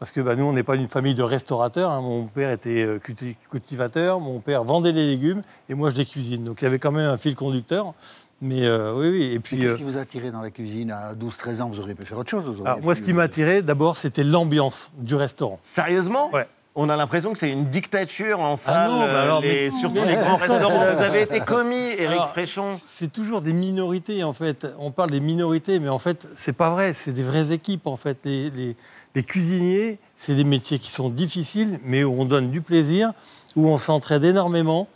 Parce 0.00 0.12
que 0.12 0.20
bah, 0.20 0.34
nous, 0.36 0.44
on 0.44 0.52
n'est 0.52 0.62
pas 0.62 0.76
une 0.76 0.88
famille 0.88 1.14
de 1.14 1.22
restaurateurs. 1.24 1.90
hein. 1.90 2.00
Mon 2.00 2.24
père 2.26 2.50
était 2.52 2.82
euh, 2.82 2.98
culti- 2.98 3.36
cultivateur, 3.50 4.20
mon 4.20 4.38
père 4.40 4.62
vendait 4.64 4.92
les 4.92 5.04
légumes, 5.06 5.40
et 5.68 5.74
moi, 5.74 5.90
je 5.90 5.96
les 5.96 6.06
cuisine. 6.06 6.44
Donc 6.44 6.62
il 6.62 6.64
y 6.64 6.66
avait 6.68 6.78
quand 6.78 6.92
même 6.92 7.08
un 7.10 7.18
fil 7.18 7.34
conducteur. 7.34 7.94
Mais 8.40 8.64
euh, 8.64 8.94
oui, 8.94 9.08
oui. 9.10 9.32
Et 9.34 9.40
puis, 9.40 9.58
qu'est-ce 9.58 9.72
euh, 9.74 9.76
qui 9.76 9.82
vous 9.82 9.98
a 9.98 10.02
attiré 10.02 10.30
dans 10.30 10.40
la 10.40 10.50
cuisine 10.52 10.92
à 10.92 11.14
12-13 11.14 11.60
ans? 11.62 11.68
Vous 11.68 11.80
auriez 11.80 11.96
pu 11.96 12.06
faire 12.06 12.16
autre 12.18 12.30
chose. 12.30 12.44
alors, 12.64 12.80
moi, 12.80 12.94
pu- 12.94 13.00
ce 13.00 13.04
qui 13.04 13.12
m'a 13.12 13.24
attiré, 13.24 13.60
d'abord, 13.62 13.96
c'était 13.96 14.22
l'ambiance 14.22 14.92
du 14.96 15.16
restaurant. 15.16 15.58
Sérieusement? 15.60 16.30
Ouais. 16.32 16.46
On 16.80 16.88
a 16.88 16.96
l'impression 16.96 17.32
que 17.32 17.38
c'est 17.40 17.50
une 17.50 17.64
dictature 17.64 18.38
en 18.38 18.54
salle, 18.54 18.88
non, 18.88 19.00
mais 19.00 19.04
alors, 19.06 19.40
les- 19.40 19.64
mais- 19.64 19.70
surtout 19.72 20.00
mais 20.00 20.12
les 20.12 20.14
grands 20.14 20.36
restaurants. 20.36 20.86
Vous 20.94 21.02
avez 21.02 21.22
été 21.22 21.40
commis, 21.40 21.74
Eric 21.98 22.12
Alors, 22.12 22.28
Fréchon. 22.30 22.76
C'est 22.80 23.12
toujours 23.12 23.40
des 23.40 23.52
minorités, 23.52 24.22
en 24.22 24.32
fait. 24.32 24.64
On 24.78 24.92
parle 24.92 25.10
des 25.10 25.18
minorités, 25.18 25.80
mais 25.80 25.88
en 25.88 25.98
fait, 25.98 26.28
c'est 26.36 26.52
pas 26.52 26.70
vrai. 26.70 26.92
C'est 26.92 27.10
des 27.12 27.24
vraies 27.24 27.50
équipes, 27.52 27.88
en 27.88 27.96
fait. 27.96 28.18
Les, 28.24 28.50
les- 28.50 28.76
les 29.16 29.22
cuisiniers, 29.24 29.98
c'est 30.14 30.36
des 30.36 30.44
métiers 30.44 30.78
qui 30.78 30.92
sont 30.92 31.08
difficiles, 31.08 31.80
mais 31.84 32.04
où 32.04 32.14
on 32.20 32.24
donne 32.24 32.46
du 32.46 32.60
plaisir, 32.60 33.10
où 33.56 33.66
on 33.68 33.76
s'entraide 33.76 34.22
énormément. 34.22 34.86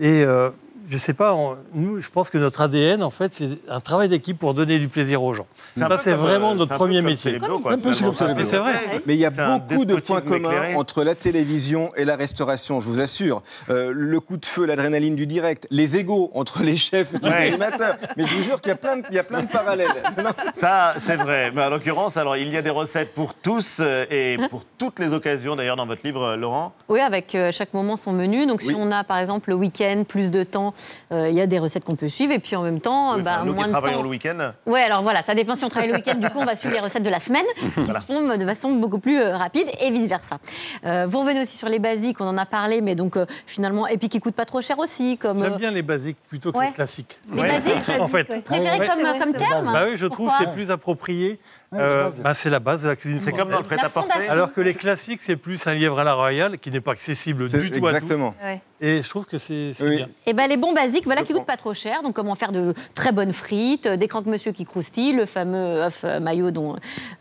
Et 0.00 0.24
euh, 0.24 0.50
je 0.92 0.98
sais 0.98 1.14
pas, 1.14 1.32
on- 1.34 1.56
nous, 1.74 2.00
je 2.00 2.10
pense 2.10 2.28
que 2.28 2.36
notre 2.36 2.60
ADN, 2.60 3.02
en 3.02 3.10
fait, 3.10 3.32
c'est 3.34 3.48
un 3.68 3.80
travail 3.80 4.10
d'équipe 4.10 4.38
pour 4.38 4.52
donner 4.52 4.78
du 4.78 4.88
plaisir 4.88 5.22
aux 5.22 5.32
gens. 5.32 5.46
Ça, 5.74 5.88
c'est 5.96 6.10
comme, 6.12 6.20
vraiment 6.20 6.50
euh, 6.50 6.54
notre 6.54 6.74
premier 6.76 7.00
métier. 7.00 7.38
Mais 7.40 8.44
c'est 8.44 8.58
vrai. 8.58 8.74
Mais 9.06 9.14
il 9.14 9.20
y 9.20 9.24
a 9.24 9.30
beaucoup 9.58 9.84
de 9.86 9.96
points 9.96 10.20
communs 10.20 10.50
éclairé. 10.50 10.74
entre 10.74 11.02
la 11.02 11.14
télévision 11.14 11.92
et 11.96 12.04
la 12.04 12.16
restauration, 12.16 12.80
je 12.80 12.86
vous 12.86 13.00
assure. 13.00 13.42
Euh, 13.70 13.92
le 13.94 14.20
coup 14.20 14.36
de 14.36 14.44
feu, 14.44 14.66
l'adrénaline 14.66 15.16
du 15.16 15.26
direct, 15.26 15.66
les 15.70 15.96
égaux 15.96 16.30
entre 16.34 16.62
les 16.62 16.76
chefs 16.76 17.14
et 17.14 17.18
les 17.22 17.28
Ouais. 17.30 17.48
animateurs. 17.48 17.96
Mais 18.18 18.24
je 18.26 18.34
vous 18.36 18.42
jure 18.42 18.60
qu'il 18.60 18.68
y 18.68 18.72
a 18.74 18.76
plein 18.76 18.96
de, 18.98 19.02
il 19.10 19.16
y 19.16 19.18
a 19.18 19.24
plein 19.24 19.42
de 19.42 19.48
parallèles. 19.48 19.88
Non. 20.22 20.30
Ça, 20.54 20.94
c'est 20.98 21.16
vrai. 21.16 21.50
Mais 21.54 21.64
en 21.64 21.70
l'occurrence, 21.70 22.16
alors, 22.18 22.36
il 22.36 22.52
y 22.52 22.56
a 22.56 22.62
des 22.62 22.70
recettes 22.70 23.14
pour 23.14 23.34
tous 23.34 23.78
euh, 23.80 24.04
et 24.10 24.36
pour 24.50 24.64
toutes 24.78 24.98
les 25.00 25.12
occasions, 25.14 25.56
d'ailleurs, 25.56 25.76
dans 25.76 25.86
votre 25.86 26.02
livre, 26.04 26.22
euh, 26.22 26.36
Laurent. 26.36 26.72
Oui, 26.88 27.00
avec 27.00 27.34
euh, 27.34 27.50
chaque 27.50 27.72
moment 27.72 27.96
son 27.96 28.12
menu. 28.12 28.46
Donc, 28.46 28.60
Oui. 28.60 28.68
si 28.68 28.74
on 28.76 28.90
a 28.92 29.04
par 29.04 29.18
exemple 29.18 29.48
le 29.50 29.56
week-end 29.56 30.04
plus 30.06 30.30
de 30.30 30.42
temps 30.42 30.68
euh, 30.68 30.81
il 31.10 31.32
y 31.34 31.40
a 31.40 31.46
des 31.46 31.58
recettes 31.58 31.84
qu'on 31.84 31.96
peut 31.96 32.08
suivre. 32.08 32.32
Et 32.32 32.38
puis 32.38 32.56
en 32.56 32.62
même 32.62 32.80
temps, 32.80 33.16
Oui, 33.16 33.22
bah, 33.22 33.32
enfin, 33.36 33.44
nous 33.44 33.54
moins 33.54 33.62
qui 33.64 33.68
de 33.68 33.72
travaillons 33.72 33.96
temps. 33.98 34.02
le 34.02 34.08
week-end. 34.08 34.52
Ouais, 34.66 34.82
alors 34.82 35.02
voilà, 35.02 35.22
ça 35.22 35.34
dépend 35.34 35.54
si 35.54 35.64
on 35.64 35.68
travaille 35.68 35.88
le 35.90 35.96
week-end. 35.96 36.14
Du 36.16 36.28
coup, 36.30 36.38
on 36.40 36.44
va 36.44 36.54
suivre 36.56 36.74
les 36.74 36.80
recettes 36.80 37.02
de 37.02 37.10
la 37.10 37.20
semaine 37.20 37.44
qui 37.58 37.66
Voilà. 37.76 38.00
se 38.00 38.06
font 38.06 38.36
de 38.36 38.44
façon 38.46 38.72
beaucoup 38.72 38.98
plus 38.98 39.20
euh, 39.20 39.36
rapide 39.36 39.66
et 39.80 39.90
vice-versa. 39.90 40.38
Euh, 40.84 41.06
vous 41.08 41.20
revenez 41.20 41.40
aussi 41.40 41.56
sur 41.56 41.68
les 41.68 41.78
basiques, 41.78 42.20
on 42.20 42.26
en 42.28 42.38
a 42.38 42.46
parlé, 42.46 42.80
mais 42.80 42.94
donc 42.94 43.16
euh, 43.16 43.26
finalement, 43.46 43.86
et 43.86 43.96
puis 43.98 44.08
qui 44.08 44.20
coûtent 44.20 44.34
pas 44.34 44.44
trop 44.44 44.60
cher 44.60 44.78
aussi. 44.78 45.18
comme 45.18 45.40
J'aime 45.40 45.54
euh, 45.54 45.58
bien 45.58 45.70
les 45.70 45.82
basiques 45.82 46.18
plutôt 46.28 46.52
que 46.52 46.58
Ouais. 46.58 46.68
les 46.68 46.72
classiques. 46.72 47.20
Les 47.32 47.42
basiques 47.42 47.88
En 48.00 48.08
fait. 48.08 48.32
Vous 48.32 48.40
préférez 48.42 48.86
comme, 48.86 48.98
Ouais. 49.02 49.18
comme 49.18 49.32
terme 49.34 49.72
Bah 49.72 49.84
oui, 49.88 49.96
je 49.96 50.06
trouve 50.06 50.28
que 50.30 50.34
c'est 50.40 50.52
plus 50.52 50.70
approprié. 50.70 51.38
Euh, 51.74 52.10
bah, 52.22 52.34
c'est 52.34 52.50
la 52.50 52.60
base 52.60 52.82
de 52.82 52.88
la 52.88 52.96
cuisine. 52.96 53.18
C'est 53.18 53.32
comme 53.32 53.50
dans 53.50 53.58
le 53.58 53.64
prêt-à-porter. 53.64 54.28
Alors 54.28 54.52
que 54.52 54.60
les 54.60 54.74
classiques, 54.74 55.22
c'est 55.22 55.36
plus 55.36 55.66
un 55.66 55.74
lièvre 55.74 55.98
à 55.98 56.04
la 56.04 56.14
royale 56.14 56.58
qui 56.58 56.70
n'est 56.70 56.80
pas 56.80 56.92
accessible 56.92 57.48
du 57.48 57.70
tout 57.70 57.86
exactement. 57.88 58.28
à 58.28 58.32
tous. 58.32 58.46
Ouais. 58.46 58.60
Et 58.84 59.00
je 59.00 59.08
trouve 59.08 59.26
que 59.26 59.38
c'est 59.38 59.72
Oui. 59.80 59.96
bien. 59.96 60.08
Et 60.26 60.32
ben 60.32 60.48
les 60.48 60.56
bons 60.56 60.72
basiques, 60.72 61.04
voilà, 61.04 61.22
qui 61.22 61.32
coûtent 61.32 61.46
pas 61.46 61.56
trop 61.56 61.72
cher. 61.72 62.02
Donc 62.02 62.14
comment 62.14 62.34
faire 62.34 62.50
de 62.50 62.74
très 62.94 63.12
bonnes 63.12 63.32
frites, 63.32 63.86
euh, 63.86 63.96
des 63.96 64.08
croque-monsieur 64.08 64.50
qui 64.50 64.64
croustillent, 64.64 65.12
le 65.12 65.24
fameux 65.24 65.82
œuf 65.82 66.02
euh, 66.04 66.18
maillot 66.18 66.50
dont 66.50 66.74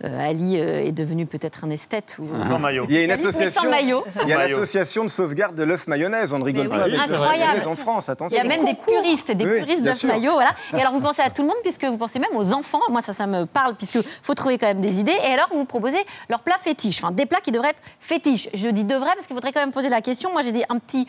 euh, 0.04 0.28
Ali 0.28 0.56
est 0.56 0.92
devenu 0.92 1.28
peut-être 1.28 1.64
un 1.64 1.70
esthète. 1.70 2.18
Ou... 2.20 2.26
Sans 2.48 2.58
maillot. 2.58 2.88
Il 2.90 2.96
y 2.96 2.98
a 2.98 3.04
une 3.04 3.12
association. 3.12 3.62
Il 4.24 4.30
y 4.30 4.34
a 4.34 4.48
l'association 4.48 5.04
de 5.04 5.10
sauvegarde 5.10 5.56
de 5.56 5.64
l'œuf 5.64 5.88
mayonnaise. 5.88 6.34
On 6.34 6.40
ne 6.40 6.44
rigole 6.44 6.68
pas 6.68 6.86
incroyable. 6.86 7.62
en 7.68 7.76
France. 7.76 8.06
Il 8.08 8.12
Attention. 8.12 8.38
y 8.38 8.42
a 8.42 8.44
même 8.44 8.66
des 8.66 8.74
puristes, 8.74 9.32
des 9.32 9.46
Oui, 9.46 9.60
puristes 9.62 9.94
sûr. 9.94 10.10
maillot, 10.10 10.34
voilà. 10.34 10.52
Et 10.74 10.82
alors 10.82 10.94
vous 10.94 11.00
pensez 11.02 11.22
à 11.22 11.30
tout 11.30 11.44
le 11.44 11.48
monde 11.48 11.58
puisque 11.62 11.86
vous 11.86 11.98
pensez 11.98 12.18
même 12.18 12.36
aux 12.36 12.54
enfants. 12.54 12.82
Moi 12.90 13.02
ça, 13.04 13.14
ça 13.14 13.28
me 13.28 13.46
parle 13.46 13.76
puisque 13.76 14.00
faut 14.24 14.34
trouver 14.42 14.58
quand 14.58 14.68
même 14.68 14.82
des 14.82 15.00
idées. 15.00 15.16
Et 15.24 15.34
alors 15.34 15.48
vous 15.52 15.66
proposez 15.66 16.04
leurs 16.30 16.42
plats 16.42 16.58
fétiches, 16.60 17.02
enfin 17.02 17.12
des 17.12 17.26
plats 17.26 17.40
qui 17.42 17.52
devraient 17.52 17.70
être 17.70 17.82
fétiches. 18.00 18.50
Je 18.54 18.68
dis 18.70 18.84
devraient 18.84 19.14
parce 19.14 19.28
qu'il 19.28 19.36
faudrait 19.36 19.54
quand 19.54 19.62
même 19.62 19.72
poser 19.72 19.90
la 19.90 20.02
question. 20.02 20.32
Moi 20.32 20.44
j'ai 20.44 20.52
dit 20.52 20.64
un 20.70 20.80
petit. 20.80 21.08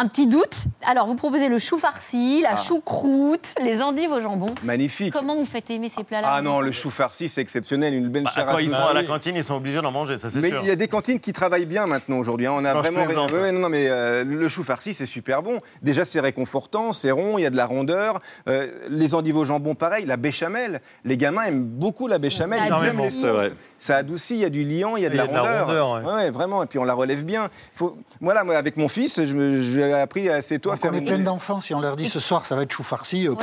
Un 0.00 0.06
petit 0.06 0.28
doute. 0.28 0.54
Alors, 0.86 1.08
vous 1.08 1.16
proposez 1.16 1.48
le 1.48 1.58
chou 1.58 1.76
farci, 1.76 2.40
la 2.42 2.52
Ah. 2.52 2.56
choucroute, 2.56 3.54
les 3.60 3.82
endives 3.82 4.12
au 4.12 4.20
jambon. 4.20 4.46
Magnifique. 4.62 5.12
Comment 5.12 5.34
vous 5.34 5.44
faites 5.44 5.68
aimer 5.70 5.88
ces 5.88 6.04
plats-là 6.04 6.28
Ah 6.30 6.40
non, 6.40 6.60
le 6.60 6.70
chou 6.70 6.88
farci, 6.88 7.28
c'est 7.28 7.40
exceptionnel. 7.40 7.94
Une 7.94 8.06
belle 8.06 8.22
Bah, 8.22 8.30
chair 8.32 8.46
quand 8.46 8.58
ils 8.58 8.70
sont 8.70 8.76
à 8.76 8.92
la 8.92 9.02
cantine, 9.02 9.34
ils 9.34 9.42
sont 9.42 9.56
obligés 9.56 9.80
d'en 9.80 9.90
manger, 9.90 10.16
ça 10.16 10.30
c'est 10.30 10.38
Mais 10.38 10.50
sûr. 10.50 10.60
il 10.62 10.68
y 10.68 10.70
a 10.70 10.76
des 10.76 10.86
cantines 10.86 11.18
qui 11.18 11.32
travaillent 11.32 11.66
bien 11.66 11.86
maintenant 11.88 12.18
aujourd'hui. 12.18 12.46
hein. 12.46 12.52
On 12.54 12.64
a 12.64 12.74
Non, 12.74 12.82
je 12.82 12.88
vraiment. 12.90 13.04
plaisante. 13.06 13.32
Ouais, 13.32 13.50
non, 13.50 13.58
non, 13.58 13.68
mais 13.68 13.88
euh, 13.88 14.22
le 14.22 14.48
chou 14.48 14.62
farci, 14.62 14.94
c'est 14.94 15.04
super 15.06 15.42
bon. 15.42 15.60
Déjà, 15.82 16.04
c'est 16.04 16.20
réconfortant, 16.20 16.92
c'est 16.92 17.10
rond, 17.10 17.36
il 17.36 17.42
y 17.42 17.46
a 17.46 17.50
de 17.50 17.56
la 17.56 17.66
rondeur. 17.66 18.20
Euh, 18.48 18.68
les 18.88 19.16
endives 19.16 19.36
au 19.36 19.44
jambon, 19.44 19.74
pareil. 19.74 20.06
La 20.06 20.16
béchamel, 20.16 20.80
les 21.04 21.16
gamins 21.16 21.42
aiment 21.46 21.64
beaucoup 21.64 22.06
la 22.06 22.18
béchamel. 22.18 22.60
Ils 22.64 22.86
aiment 22.86 22.98
les 23.02 23.10
C'est 23.10 23.26
vrai. 23.26 23.48
sauces. 23.48 23.56
Ça 23.80 23.96
adoucit, 23.98 24.34
il 24.34 24.40
y 24.40 24.44
a 24.44 24.50
du 24.50 24.64
liant, 24.64 24.96
il 24.96 25.04
y 25.04 25.06
a 25.06 25.08
de, 25.08 25.14
Il 25.14 25.16
y 25.16 25.18
la, 25.18 25.24
a 25.24 25.26
de 25.28 25.32
la 25.34 25.40
rondeur. 25.42 25.66
rondeur, 25.66 25.90
ouais. 25.92 26.12
Ouais, 26.24 26.30
vraiment. 26.30 26.62
Et 26.64 26.66
puis 26.66 26.78
on 26.80 26.84
la 26.84 26.94
relève 26.94 27.24
bien. 27.24 27.48
Faut... 27.74 27.96
Voilà, 28.20 28.42
moi, 28.42 28.56
avec 28.56 28.76
mon 28.76 28.88
fils, 28.88 29.20
j'ai 29.22 29.92
appris 29.92 30.28
assez 30.28 30.58
tôt 30.58 30.70
à 30.70 30.72
Donc 30.72 30.82
faire 30.82 30.90
on 30.92 30.96
est 30.96 31.00
plein 31.04 31.18
d'enfants. 31.18 31.60
Si 31.60 31.74
on 31.74 31.80
leur 31.80 31.94
dit 31.94 32.08
ce 32.08 32.18
soir, 32.18 32.44
ça 32.44 32.56
va 32.56 32.62
être 32.62 32.72
chou 32.72 32.82
farci. 32.82 33.28
euh, 33.28 33.34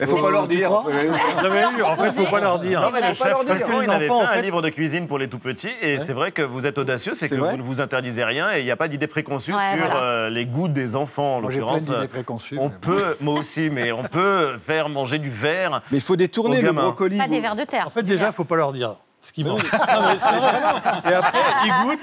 Il 0.00 0.06
faut 0.06 0.16
pas 0.22 0.30
leur 0.30 0.46
dire. 0.46 0.72
avez 0.72 1.58
vu, 1.76 1.82
en 1.82 1.96
fait, 1.96 2.02
il 2.02 2.20
ne 2.20 2.24
faut 2.24 2.30
pas 2.30 2.40
leur 2.40 2.58
dire. 2.60 2.80
Non, 2.80 2.90
mais 2.92 3.00
le 3.08 3.14
chef 3.14 3.26
leur 3.26 3.44
dire. 3.44 3.56
Fresson, 3.56 3.80
il 3.82 3.88
Les 3.88 3.94
avait 3.94 4.06
fait 4.08 4.38
un 4.38 4.40
livre 4.40 4.62
de 4.62 4.68
cuisine 4.68 5.06
pour 5.08 5.18
les 5.18 5.28
tout 5.28 5.38
petits, 5.40 5.72
et 5.82 5.98
c'est 5.98 6.12
vrai 6.12 6.30
que 6.30 6.42
vous 6.42 6.64
êtes 6.66 6.78
audacieux, 6.78 7.14
c'est 7.14 7.28
que 7.28 7.34
vrai 7.34 7.50
vous 7.52 7.56
ne 7.56 7.62
vous 7.62 7.80
interdisez 7.80 8.22
rien, 8.24 8.52
et 8.54 8.60
il 8.60 8.64
n'y 8.64 8.70
a 8.70 8.76
pas 8.76 8.88
d'idée 8.88 9.08
préconçue 9.08 9.52
Ouais, 9.52 9.76
sur 9.76 9.86
voilà. 9.86 10.00
euh, 10.02 10.30
les 10.30 10.46
goûts 10.46 10.68
des 10.68 10.94
enfants. 10.94 11.36
En 11.36 11.40
l'occurrence, 11.40 11.82
on 12.58 12.68
mais 12.68 12.74
peut, 12.80 13.16
moi 13.20 13.34
aussi, 13.34 13.70
mais 13.70 13.90
on 13.92 14.04
peut 14.04 14.56
faire 14.64 14.88
manger 14.88 15.18
du 15.18 15.30
verre. 15.30 15.82
Mais 15.90 15.98
il 15.98 16.02
faut 16.02 16.16
détourner 16.16 16.62
le 16.62 16.72
brocoli. 16.72 17.18
Pas 17.18 17.26
des 17.28 17.40
vers 17.40 17.56
de 17.56 17.64
terre. 17.64 17.86
En 17.88 17.90
fait, 17.90 18.02
déjà, 18.04 18.26
il 18.26 18.28
ne 18.28 18.32
faut 18.34 18.44
pas 18.44 18.56
leur 18.56 18.72
dire 18.72 18.96
ce 19.22 19.32
qu'ils 19.32 19.44
mangent. 19.46 19.62
Non, 19.62 19.68
mais 20.02 20.18
c'est- 20.20 21.10
et 21.10 21.14
après, 21.14 21.38
ils 21.64 21.82
goûtent. 21.84 21.98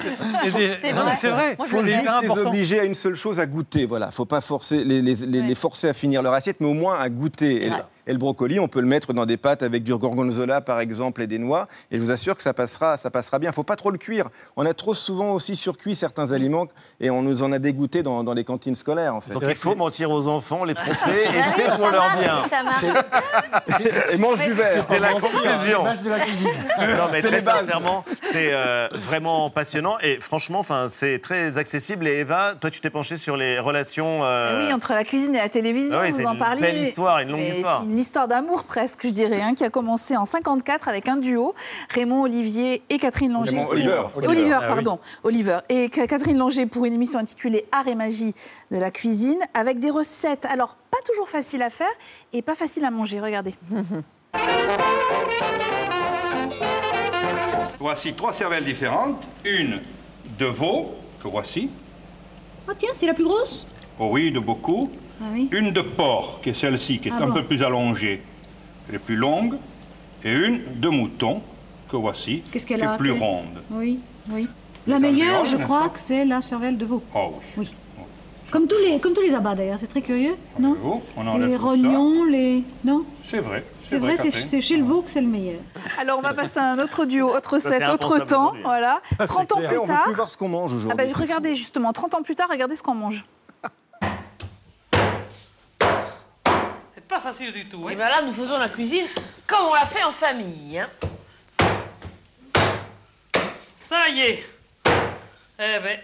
C'est 0.82 0.92
vrai. 0.92 1.16
c'est 1.16 1.30
vrai. 1.30 1.56
Moi, 1.58 1.68
faut 1.68 1.82
juste 1.86 2.02
les 2.02 2.08
important. 2.08 2.48
obliger 2.50 2.80
à 2.80 2.84
une 2.84 2.94
seule 2.96 3.16
chose, 3.16 3.40
à 3.40 3.46
goûter. 3.46 3.86
Voilà, 3.86 4.12
faut 4.12 4.26
pas 4.26 4.42
forcer 4.42 4.84
les, 4.84 5.02
les- 5.02 5.16
les- 5.16 5.40
Ouais. 5.42 5.48
les 5.48 5.56
forcer 5.56 5.88
à 5.90 5.94
finir 5.94 6.22
leur 6.22 6.34
assiette, 6.34 6.58
mais 6.60 6.68
au 6.68 6.74
moins 6.74 7.00
à 7.00 7.10
goûter. 7.10 7.68
Et, 7.68 7.70
et 8.08 8.12
le 8.14 8.18
brocoli, 8.20 8.60
on 8.60 8.68
peut 8.68 8.82
le 8.82 8.88
mettre 8.88 9.14
dans 9.14 9.26
des 9.26 9.38
pâtes 9.38 9.64
avec 9.64 9.84
du 9.84 9.96
gorgonzola 9.96 10.62
par 10.62 10.80
exemple 10.80 11.22
et 11.22 11.28
des 11.28 11.40
noix. 11.40 11.68
Et 11.92 11.98
je 11.98 12.04
vous 12.04 12.12
assure 12.12 12.36
que 12.36 12.42
ça 12.42 12.54
passera, 12.54 12.98
ça 12.98 13.10
passera 13.10 13.40
bien. 13.40 13.52
Faut 13.52 13.64
pas 13.64 13.76
trop 13.76 13.92
le 13.92 13.98
cuire. 13.98 14.30
On 14.58 14.66
a 14.66 14.74
trop 14.74 14.94
souvent 14.94 15.32
aussi 15.34 15.56
surcuit 15.56 15.96
certains 15.96 16.32
aliments 16.32 16.68
et 17.00 17.10
on 17.10 17.22
nous 17.22 17.42
en 17.44 17.52
a 17.52 17.60
dégoûté 17.60 18.04
dans, 18.04 18.24
dans 18.24 18.34
les 18.34 18.44
cantines 18.44 18.76
scolaires 18.76 19.16
en 19.16 19.22
fait. 19.22 19.34
Donc 19.34 19.44
il 19.48 19.56
faut 19.56 19.76
mentir 19.76 20.12
aux 20.12 20.28
enfants, 20.28 20.64
les 20.66 20.74
tromper, 20.76 20.94
et 21.24 21.40
Ah 21.42 21.52
c'est 21.56 21.64
oui, 21.64 21.70
pour 21.78 21.86
ça 21.86 21.92
leur 21.92 22.02
marche, 22.04 22.20
bien. 22.22 22.36
Ça 22.50 22.64
marche. 22.64 22.84
Et 24.14 24.18
mange 24.18 24.42
du 24.42 24.52
verre. 24.54 24.86
C'est 24.90 25.00
la 25.00 25.12
conclusion. 25.14 25.84
de 25.84 26.10
la 26.10 26.20
cuisine. 26.20 26.48
Non, 26.96 27.10
mais 27.12 27.22
C'est 27.22 27.28
très 27.30 27.44
sincèrement, 27.44 28.06
c'est 28.32 28.54
euh, 28.54 28.88
vraiment 28.94 29.50
passionnant 29.50 29.98
et 30.02 30.20
franchement, 30.20 30.60
enfin, 30.60 30.88
c'est 30.90 31.20
très 31.20 31.58
accessible. 31.58 32.08
Et 32.08 32.20
Eva, 32.20 32.54
toi, 32.60 32.70
tu 32.70 32.80
t'es 32.80 32.90
penchée 32.90 33.18
sur 33.18 33.38
les 33.38 33.60
relations. 33.60 34.20
euh, 34.24 34.62
Eh 34.62 34.68
Oui, 34.68 34.74
entre 34.74 34.94
la 34.94 35.04
cuisine 35.04 35.36
et 35.36 35.40
la 35.40 35.50
télévision, 35.50 35.98
Ah 36.00 36.04
oui, 36.06 36.12
vous 36.12 36.20
c'est 36.20 36.26
en 36.26 36.34
une 36.34 36.40
parliez. 36.40 36.62
belle 36.62 36.78
histoire, 36.78 37.20
une 37.20 37.32
longue 37.32 37.42
histoire. 37.42 37.84
Une 37.96 38.02
histoire 38.02 38.28
d'amour 38.28 38.66
presque, 38.66 39.08
je 39.08 39.12
dirais, 39.12 39.42
hein, 39.42 39.54
qui 39.54 39.64
a 39.64 39.70
commencé 39.70 40.18
en 40.18 40.26
54 40.26 40.90
avec 40.90 41.08
un 41.08 41.16
duo, 41.16 41.54
Raymond 41.92 42.24
Olivier 42.24 42.82
et 42.90 42.98
Catherine 43.00 43.32
Langer. 43.32 43.52
Raymond 43.52 43.70
Oliver. 43.70 44.02
Oliver, 44.18 44.28
Oliver. 44.28 44.54
Ah 44.56 44.60
oui. 44.68 44.68
pardon. 44.74 45.00
Oliver. 45.24 45.60
Et 45.70 45.90
Ca- 45.94 46.06
Catherine 46.06 46.38
Langer 46.38 46.66
pour 46.66 46.84
une 46.84 46.92
émission 46.92 47.20
intitulée 47.20 47.64
Art 47.72 47.88
et 47.88 47.96
magie 47.96 48.36
de 48.70 48.76
la 48.78 48.92
cuisine, 48.92 49.40
avec 49.54 49.80
des 49.80 49.92
recettes, 49.92 50.44
alors 50.44 50.76
pas 50.92 50.98
toujours 51.06 51.30
faciles 51.30 51.62
à 51.62 51.70
faire 51.70 51.88
et 52.34 52.42
pas 52.42 52.54
faciles 52.54 52.84
à 52.84 52.92
manger. 52.92 53.22
Regardez. 53.22 53.56
Voici 57.80 58.14
trois 58.14 58.34
cervelles 58.34 58.66
différentes. 58.66 59.24
Une 59.46 59.80
de 60.38 60.46
veau, 60.48 60.96
que 61.24 61.30
voici. 61.30 61.70
Ah 62.68 62.74
tiens, 62.78 62.90
c'est 62.94 63.06
la 63.08 63.14
plus 63.14 63.24
grosse 63.24 63.66
Oh 64.00 64.10
oui, 64.12 64.32
de 64.34 64.40
beaucoup. 64.40 64.90
Ah 65.22 65.26
oui. 65.34 65.48
Une 65.52 65.72
de 65.72 65.82
porc, 65.82 66.40
qui 66.42 66.50
est 66.50 66.54
celle-ci, 66.54 67.00
qui 67.00 67.10
est 67.10 67.14
Ah 67.18 67.24
un 67.24 67.28
bon. 67.28 67.34
peu 67.34 67.44
plus 67.44 67.64
allongée. 67.64 68.22
Elle 68.90 68.96
est 68.96 69.00
plus 69.00 69.16
longue. 69.16 69.56
Et 70.24 70.34
une 70.34 70.62
de 70.76 70.90
mouton, 70.90 71.42
que 71.90 71.96
voici, 71.98 72.42
Qu'est-ce 72.52 72.66
qui 72.66 72.74
est 72.74 72.82
a 72.82 72.98
plus 72.98 73.12
ronde. 73.12 73.62
Oui, 73.72 74.00
oui. 74.32 74.48
La 74.88 75.00
meilleure, 75.00 75.46
je 75.46 75.58
crois 75.58 75.90
que 75.90 76.00
c'est 76.00 76.26
la 76.26 76.42
cervelle 76.42 76.78
de 76.78 76.86
veau. 76.86 77.02
Oh 77.16 77.34
oui. 77.58 77.68
Oui. 77.70 77.74
Comme 78.52 78.68
tous 78.68 78.78
les, 78.88 79.00
comme 79.00 79.14
tous 79.14 79.22
les 79.22 79.34
abats 79.34 79.56
d'ailleurs, 79.56 79.80
c'est 79.80 79.88
très 79.88 80.02
curieux, 80.02 80.36
non 80.60 80.78
on 81.18 81.28
enlève 81.28 81.50
Les 81.50 81.56
rognons, 81.58 82.24
les... 82.26 82.64
Non 82.86 83.04
C'est 83.24 83.40
vrai. 83.40 83.66
C'est 83.82 83.98
vrai, 83.98 84.16
c'est 84.16 84.62
chez 84.62 84.78
le 84.78 84.84
veau 84.84 85.02
que 85.02 85.10
c'est 85.10 85.20
le 85.20 85.28
meilleur. 85.28 85.60
Alors 86.00 86.20
on 86.20 86.22
va 86.22 86.34
passer 86.34 86.60
à 86.60 86.72
un 86.72 86.80
autre 86.80 87.06
duo, 87.06 87.28
autre 87.36 87.54
recette, 87.56 87.84
autre 87.90 88.20
temps, 88.24 88.54
voilà. 88.64 89.02
30 89.20 89.52
ans 89.54 89.62
plus 89.68 89.78
on 89.80 89.86
tard. 89.88 90.04
plus 90.04 90.14
voir 90.14 90.30
ce 90.30 90.38
qu'on 90.38 90.48
mange 90.48 90.72
Ah 90.74 90.78
aujourd'hui. 90.78 90.98
bah, 91.08 91.14
regardez 91.20 91.56
justement, 91.56 91.92
30 91.92 92.14
ans 92.16 92.22
plus 92.22 92.36
tard, 92.36 92.48
regardez 92.50 92.76
ce 92.76 92.84
qu'on 92.84 92.94
mange. 92.96 93.26
Pas 97.16 97.22
facile 97.22 97.54
du 97.54 97.66
tout. 97.66 97.86
hein. 97.88 97.92
Et 97.92 97.96
bien 97.96 98.10
là, 98.10 98.22
nous 98.24 98.34
faisons 98.34 98.58
la 98.60 98.68
cuisine 98.68 99.06
comme 99.48 99.66
on 99.72 99.74
l'a 99.74 99.86
fait 99.86 100.04
en 100.04 100.12
famille. 100.12 100.80
hein. 100.80 100.90
Ça 103.80 104.10
y 104.10 104.20
est. 104.22 104.46
Eh 105.58 105.80
ben, 105.80 106.00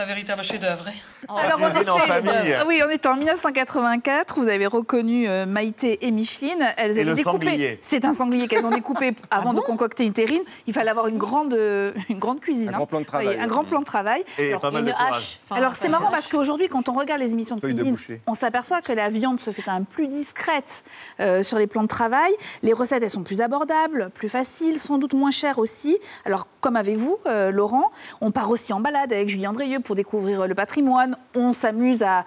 un 0.00 0.06
véritable 0.06 0.42
chef-d'œuvre. 0.42 0.84
hein. 0.88 1.34
Alors, 1.36 1.60
on 1.62 1.70
cuisine 1.70 1.90
en 1.90 1.96
était- 1.98 2.06
famille. 2.06 2.54
Ah 2.58 2.64
Oui, 2.66 2.80
on 2.86 2.90
était 2.90 3.08
en 3.08 3.16
1984. 3.16 4.38
Vous 4.40 4.48
avez 4.48 4.66
reconnu 4.66 5.28
euh, 5.28 5.46
Maïté 5.46 6.04
et 6.06 6.10
Micheline. 6.10 6.66
Elles 6.76 6.88
Et 6.98 7.00
avaient 7.00 7.04
le 7.04 7.14
découpé. 7.14 7.46
sanglier. 7.46 7.78
C'est 7.80 8.04
un 8.04 8.12
sanglier 8.12 8.48
qu'elles 8.48 8.66
ont 8.66 8.70
découpé 8.70 9.14
avant 9.30 9.52
de 9.54 9.60
concocter 9.60 10.04
une 10.06 10.12
terrine. 10.12 10.42
Il 10.66 10.72
fallait 10.74 10.90
avoir 10.90 11.06
une 11.08 11.18
grande, 11.18 11.52
euh, 11.54 11.92
une 12.08 12.18
grande 12.18 12.40
cuisine. 12.40 12.68
Un 12.70 12.72
hein. 12.72 12.76
grand 12.76 12.86
plan 12.86 13.00
de 13.00 13.06
travail, 13.06 13.28
Oui, 13.28 13.36
un 13.40 13.46
grand 13.46 13.64
plan 13.64 13.80
de 13.80 13.84
travail. 13.84 14.24
Et 14.38 14.48
Alors, 14.48 14.60
pas 14.60 14.70
mal 14.70 14.84
de 14.84 14.88
Une 14.88 14.94
courage. 14.94 15.12
hache. 15.14 15.38
Enfin, 15.44 15.56
Alors 15.56 15.74
c'est 15.74 15.88
marrant 15.88 16.10
parce 16.10 16.26
qu'aujourd'hui, 16.28 16.68
quand 16.68 16.88
on 16.88 16.92
regarde 16.92 17.20
les 17.20 17.32
émissions 17.32 17.56
de 17.56 17.60
Feuille 17.60 17.74
cuisine, 17.76 17.96
on 18.26 18.34
s'aperçoit 18.34 18.80
que 18.80 18.92
la 18.92 19.08
viande 19.10 19.38
se 19.40 19.50
fait 19.50 19.62
quand 19.62 19.74
même 19.74 19.84
plus 19.86 20.08
discrète 20.08 20.84
euh, 21.20 21.42
sur 21.42 21.58
les 21.58 21.66
plans 21.66 21.82
de 21.82 21.88
travail. 21.88 22.32
Les 22.62 22.72
recettes, 22.72 23.02
elles 23.02 23.10
sont 23.10 23.22
plus 23.22 23.40
abordables, 23.40 24.10
plus 24.14 24.28
faciles, 24.28 24.78
sans 24.78 24.98
doute 24.98 25.14
moins 25.14 25.30
chères 25.30 25.58
aussi. 25.58 25.98
Alors 26.24 26.46
comme 26.60 26.76
avec 26.76 26.96
vous, 26.96 27.16
euh, 27.26 27.50
Laurent, 27.50 27.90
on 28.20 28.30
part 28.30 28.50
aussi 28.50 28.72
en 28.72 28.80
balade 28.80 29.12
avec 29.12 29.28
Julien 29.28 29.52
Drieux 29.52 29.80
pour 29.90 29.96
découvrir 29.96 30.46
le 30.46 30.54
patrimoine. 30.54 31.16
On 31.34 31.52
s'amuse 31.52 32.04
à, 32.04 32.24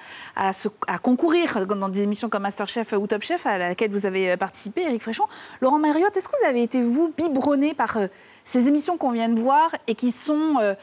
concourir 1.01 1.65
dans 1.65 1.87
des 1.87 2.01
émissions 2.01 2.27
comme 2.27 2.41
Masterchef 2.41 2.91
ou 2.91 3.07
Top 3.07 3.21
Chef 3.21 3.45
à 3.45 3.57
laquelle 3.57 3.89
vous 3.89 4.05
avez 4.05 4.31
euh, 4.31 4.35
participé, 4.35 4.81
Eric 4.81 5.01
Fréchon. 5.01 5.23
Laurent 5.61 5.79
Mariotte, 5.79 6.17
est-ce 6.17 6.27
que 6.27 6.33
vous 6.41 6.49
avez 6.49 6.61
été, 6.61 6.81
vous, 6.81 7.13
biberonné 7.15 7.73
par 7.73 7.95
euh, 7.95 8.07
ces 8.43 8.67
émissions 8.67 8.97
qu'on 8.97 9.11
vient 9.11 9.29
de 9.29 9.39
voir 9.39 9.73
et 9.87 9.95
qui 9.95 10.11
sont 10.11 10.57
euh, 10.61 10.73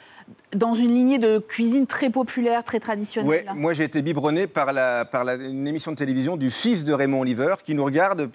dans 0.55 0.75
une 0.75 0.93
lignée 0.95 1.19
de 1.19 1.39
cuisine 1.39 1.87
très 1.87 2.11
populaire, 2.11 2.65
très 2.65 2.81
traditionnelle 2.81 3.29
Ouais, 3.31 3.45
moi 3.55 3.73
j'ai 3.73 3.85
été 3.85 4.03
biberonné 4.03 4.47
par, 4.47 4.73
la, 4.73 5.05
par 5.05 5.25
la- 5.25 5.35
une 5.37 5.67
émission 5.67 5.93
de 5.93 5.97
télévision 5.97 6.37
du 6.37 6.51
fils 6.51 6.83
de 6.85 6.93
Raymond 6.93 7.21
Oliver 7.21 7.55
qui 7.63 7.75
nous 7.75 7.85
regarde, 7.85 8.29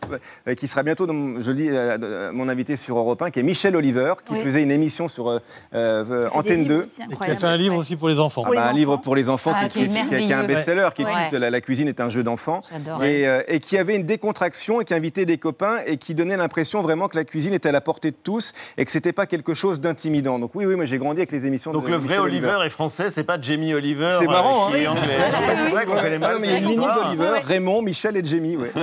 euh, 0.47 0.55
qui 0.55 0.67
sera 0.67 0.83
bientôt, 0.83 1.05
dans 1.07 1.39
je 1.41 1.49
le 1.51 1.55
dis, 1.55 1.69
euh, 1.69 1.97
euh, 2.01 2.31
mon 2.31 2.47
invité 2.49 2.75
sur 2.75 2.97
Europe 2.97 3.21
1, 3.21 3.31
qui 3.31 3.39
est 3.39 3.43
Michel 3.43 3.75
Oliver, 3.75 4.13
qui 4.25 4.33
Oui. 4.33 4.41
faisait 4.43 4.63
une 4.63 4.71
émission 4.71 5.07
sur 5.07 5.39
euh, 5.73 6.29
Antenne 6.31 6.65
2. 6.65 6.81
Et 7.11 7.15
qui 7.15 7.31
a 7.31 7.35
fait 7.35 7.45
un 7.45 7.57
livre 7.57 7.75
aussi 7.77 7.95
pour 7.95 8.09
les 8.09 8.19
enfants. 8.19 8.43
Ah 8.45 8.49
bah, 8.53 8.69
un 8.69 8.73
livre 8.73 8.97
pour 8.97 9.15
les 9.15 9.29
enfants 9.29 9.51
Ah, 9.53 9.67
qui, 9.67 9.79
qui 9.79 9.85
est 9.85 9.87
qui- 9.87 10.09
qui- 10.09 10.25
qui 10.25 10.31
est 10.31 10.33
un 10.33 10.43
best-seller, 10.45 10.89
qui 10.95 11.03
Ouais. 11.03 11.11
écoute 11.27 11.39
la, 11.39 11.49
la 11.49 11.61
cuisine 11.61 11.87
est 11.87 11.99
un 11.99 12.09
jeu 12.09 12.23
d'enfant. 12.23 12.61
J'adore. 12.71 13.03
Et, 13.03 13.27
euh, 13.27 13.41
et 13.47 13.59
qui 13.59 13.77
avait 13.77 13.95
une 13.95 14.03
décontraction 14.03 14.81
et 14.81 14.85
qui 14.85 14.93
invitait 14.93 15.25
des 15.25 15.37
copains 15.37 15.79
et 15.85 15.97
qui 15.97 16.15
donnait 16.15 16.37
l'impression 16.37 16.81
vraiment 16.81 17.07
que 17.07 17.17
la 17.17 17.23
cuisine 17.25 17.53
était 17.53 17.69
à 17.69 17.71
la 17.71 17.81
portée 17.81 18.11
de 18.11 18.15
tous 18.21 18.53
et 18.77 18.85
que 18.85 18.91
c'était 18.91 19.13
pas 19.13 19.25
quelque 19.25 19.53
chose 19.53 19.79
d'intimidant. 19.81 20.39
Donc 20.39 20.51
oui, 20.55 20.65
oui, 20.65 20.75
moi 20.75 20.85
j'ai 20.85 20.97
grandi 20.97 21.19
avec 21.21 21.31
les 21.31 21.45
émissions 21.45 21.71
Donc 21.71 21.84
Donc 21.91 22.01
le 22.01 22.07
vrai 22.07 22.17
Oliver 22.17 22.59
est 22.65 22.69
français, 22.69 23.09
c'est 23.09 23.23
pas 23.23 23.39
Jamie 23.41 23.73
Oliver 23.73 24.15
C'est 24.19 24.27
marrant, 24.27 24.69
euh, 24.71 24.77
qui 24.77 24.85
hein 24.85 24.91
anglais. 24.91 25.17
C'est 25.63 25.69
vrai 25.69 25.85
qu'on 25.85 25.95
connaît 25.95 26.15
Ah 26.15 26.19
mal. 26.19 26.33
non, 26.35 26.39
mais 26.41 26.47
il 26.47 26.51
y 26.51 26.55
a 26.55 26.57
une 26.59 26.67
lignée 26.67 26.87
d'Oliver, 26.87 27.39
Raymond, 27.43 27.81
Michel 27.81 28.17
et 28.17 28.23
Jamie. 28.25 28.57
Ouais. 28.57 28.71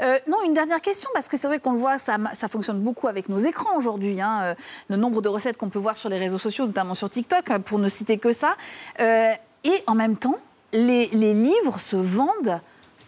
Euh, 0.00 0.18
non, 0.26 0.38
une 0.44 0.54
dernière 0.54 0.80
question, 0.80 1.08
parce 1.14 1.28
que 1.28 1.38
c'est 1.38 1.46
vrai 1.46 1.60
qu'on 1.60 1.72
le 1.72 1.78
voit, 1.78 1.96
ça, 1.96 2.16
ça 2.32 2.48
fonctionne 2.48 2.80
beaucoup 2.80 3.06
avec 3.06 3.28
nos 3.28 3.38
écrans 3.38 3.76
aujourd'hui. 3.76 4.20
hein, 4.20 4.40
euh, 4.42 4.54
le 4.88 4.96
nombre 4.96 5.22
de 5.22 5.28
recettes 5.28 5.56
qu'on 5.56 5.68
peut 5.68 5.78
voir 5.78 5.94
sur 5.94 6.08
les 6.08 6.18
réseaux 6.18 6.38
sociaux, 6.38 6.66
notamment 6.66 6.94
sur 6.94 7.08
TikTok, 7.08 7.50
euh, 7.50 7.58
pour 7.60 7.78
ne 7.78 7.86
citer 7.88 8.18
que 8.18 8.32
ça. 8.32 8.56
Euh, 9.00 9.30
et 9.62 9.84
en 9.86 9.94
même 9.94 10.16
temps, 10.16 10.38
les, 10.72 11.06
les 11.12 11.34
livres 11.34 11.78
se 11.78 11.94
vendent, 11.96 12.60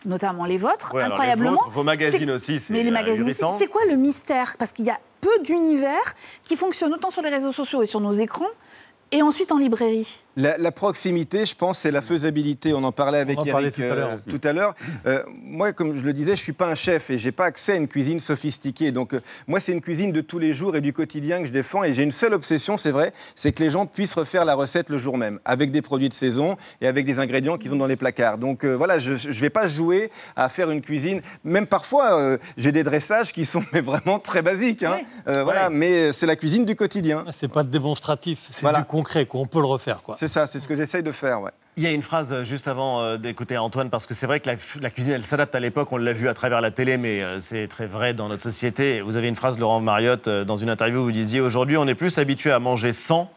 notamment 0.04 0.44
les 0.44 0.56
vôtres, 0.56 0.92
Ouais, 0.94 1.00
alors 1.02 1.08
les 1.08 1.12
incroyablement. 1.14 1.50
vôtres, 1.52 1.70
vos 1.70 1.82
magazines 1.82 2.30
aussi, 2.30 2.60
c'est 2.60 2.72
Mais 2.72 2.82
les 2.82 2.90
magazines 2.90 3.28
aussi, 3.28 3.42
c'est 3.58 3.66
quoi 3.66 3.82
le 3.88 3.96
mystère? 3.96 4.56
Parce 4.58 4.72
qu'il 4.72 4.84
y 4.84 4.90
a 4.90 4.98
peu 5.20 5.38
d'univers 5.42 6.14
qui 6.42 6.56
fonctionnent 6.56 6.92
autant 6.94 7.10
sur 7.10 7.22
les 7.22 7.30
réseaux 7.30 7.52
sociaux 7.52 7.82
et 7.82 7.86
sur 7.86 8.00
nos 8.00 8.12
écrans, 8.12 8.46
et 9.12 9.22
ensuite 9.22 9.52
en 9.52 9.58
librairie. 9.58 10.23
La, 10.36 10.58
la 10.58 10.72
proximité, 10.72 11.46
je 11.46 11.54
pense, 11.54 11.78
c'est 11.78 11.90
la 11.92 12.00
faisabilité. 12.00 12.74
On 12.74 12.82
en 12.82 12.90
parlait 12.92 13.18
avec 13.18 13.38
en 13.38 13.42
Eric 13.42 13.52
parlait 13.52 13.70
tout 13.70 13.82
à 13.82 13.84
euh, 13.84 13.94
l'heure. 13.94 14.18
à 14.44 14.52
l'heure. 14.52 14.74
Euh, 15.06 15.22
moi, 15.42 15.72
comme 15.72 15.96
je 15.96 16.02
le 16.02 16.12
disais, 16.12 16.34
je 16.36 16.42
suis 16.42 16.52
pas 16.52 16.66
un 16.66 16.74
chef 16.74 17.10
et 17.10 17.18
j'ai 17.18 17.30
pas 17.32 17.44
accès 17.44 17.72
à 17.72 17.76
une 17.76 17.86
cuisine 17.88 18.18
sophistiquée. 18.20 18.90
Donc, 18.90 19.14
euh, 19.14 19.20
moi, 19.46 19.60
c'est 19.60 19.72
une 19.72 19.80
cuisine 19.80 20.10
de 20.12 20.20
tous 20.20 20.38
les 20.40 20.52
jours 20.52 20.74
et 20.76 20.80
du 20.80 20.92
quotidien 20.92 21.40
que 21.40 21.46
je 21.46 21.52
défends. 21.52 21.84
Et 21.84 21.94
j'ai 21.94 22.02
une 22.02 22.10
seule 22.10 22.34
obsession, 22.34 22.76
c'est 22.76 22.90
vrai, 22.90 23.12
c'est 23.36 23.52
que 23.52 23.62
les 23.62 23.70
gens 23.70 23.86
puissent 23.86 24.14
refaire 24.14 24.44
la 24.44 24.54
recette 24.54 24.88
le 24.90 24.98
jour 24.98 25.18
même, 25.18 25.38
avec 25.44 25.70
des 25.70 25.82
produits 25.82 26.08
de 26.08 26.14
saison 26.14 26.56
et 26.80 26.86
avec 26.88 27.06
des 27.06 27.18
ingrédients 27.20 27.56
qu'ils 27.56 27.72
ont 27.72 27.76
dans 27.76 27.86
les 27.86 27.96
placards. 27.96 28.38
Donc, 28.38 28.64
euh, 28.64 28.74
voilà, 28.74 28.98
je 28.98 29.12
ne 29.12 29.32
vais 29.34 29.50
pas 29.50 29.68
jouer 29.68 30.10
à 30.34 30.48
faire 30.48 30.70
une 30.70 30.82
cuisine. 30.82 31.20
Même 31.44 31.66
parfois, 31.66 32.18
euh, 32.18 32.38
j'ai 32.56 32.72
des 32.72 32.82
dressages 32.82 33.32
qui 33.32 33.44
sont 33.44 33.62
mais 33.72 33.80
vraiment 33.80 34.18
très 34.18 34.42
basiques. 34.42 34.82
hein. 34.82 34.98
Euh, 35.28 35.44
Voilà, 35.44 35.70
mais 35.70 36.12
c'est 36.12 36.26
la 36.26 36.34
cuisine 36.36 36.64
du 36.64 36.74
quotidien. 36.74 37.24
C'est 37.32 37.48
pas 37.48 37.62
démonstratif, 37.62 38.48
c'est 38.50 38.62
Voilà. 38.62 38.80
du 38.80 38.84
concret, 38.86 39.26
quoi. 39.26 39.40
on 39.40 39.46
peut 39.46 39.60
le 39.60 39.66
refaire. 39.66 40.02
Quoi. 40.02 40.16
C'est 40.26 40.32
ça, 40.32 40.46
c'est 40.46 40.58
ce 40.58 40.66
que 40.66 40.74
j'essaye 40.74 41.02
de 41.02 41.12
faire. 41.12 41.42
Ouais. 41.42 41.50
Il 41.76 41.82
y 41.82 41.86
a 41.86 41.90
une 41.90 42.02
phrase 42.02 42.32
euh, 42.32 42.44
juste 42.44 42.66
avant 42.66 43.02
euh, 43.02 43.18
d'écouter 43.18 43.58
Antoine, 43.58 43.90
parce 43.90 44.06
que 44.06 44.14
c'est 44.14 44.24
vrai 44.26 44.40
que 44.40 44.48
la, 44.48 44.54
la 44.80 44.88
cuisine, 44.88 45.12
elle 45.12 45.22
s'adapte 45.24 45.54
à 45.54 45.60
l'époque, 45.60 45.92
on 45.92 45.98
l'a 45.98 46.14
vu 46.14 46.28
à 46.28 46.34
travers 46.34 46.62
la 46.62 46.70
télé, 46.70 46.96
mais 46.96 47.20
euh, 47.22 47.42
c'est 47.42 47.68
très 47.68 47.86
vrai 47.86 48.14
dans 48.14 48.30
notre 48.30 48.42
société. 48.44 49.02
Vous 49.02 49.16
avez 49.18 49.28
une 49.28 49.36
phrase, 49.36 49.58
Laurent 49.58 49.80
Mariotte, 49.80 50.26
dans 50.30 50.56
une 50.56 50.70
interview, 50.70 51.00
où 51.00 51.04
vous 51.04 51.12
disiez 51.12 51.42
Aujourd'hui, 51.42 51.76
on 51.76 51.86
est 51.86 51.94
plus 51.94 52.16
habitué 52.16 52.52
à 52.52 52.58
manger 52.58 52.94
sans, 52.94 53.30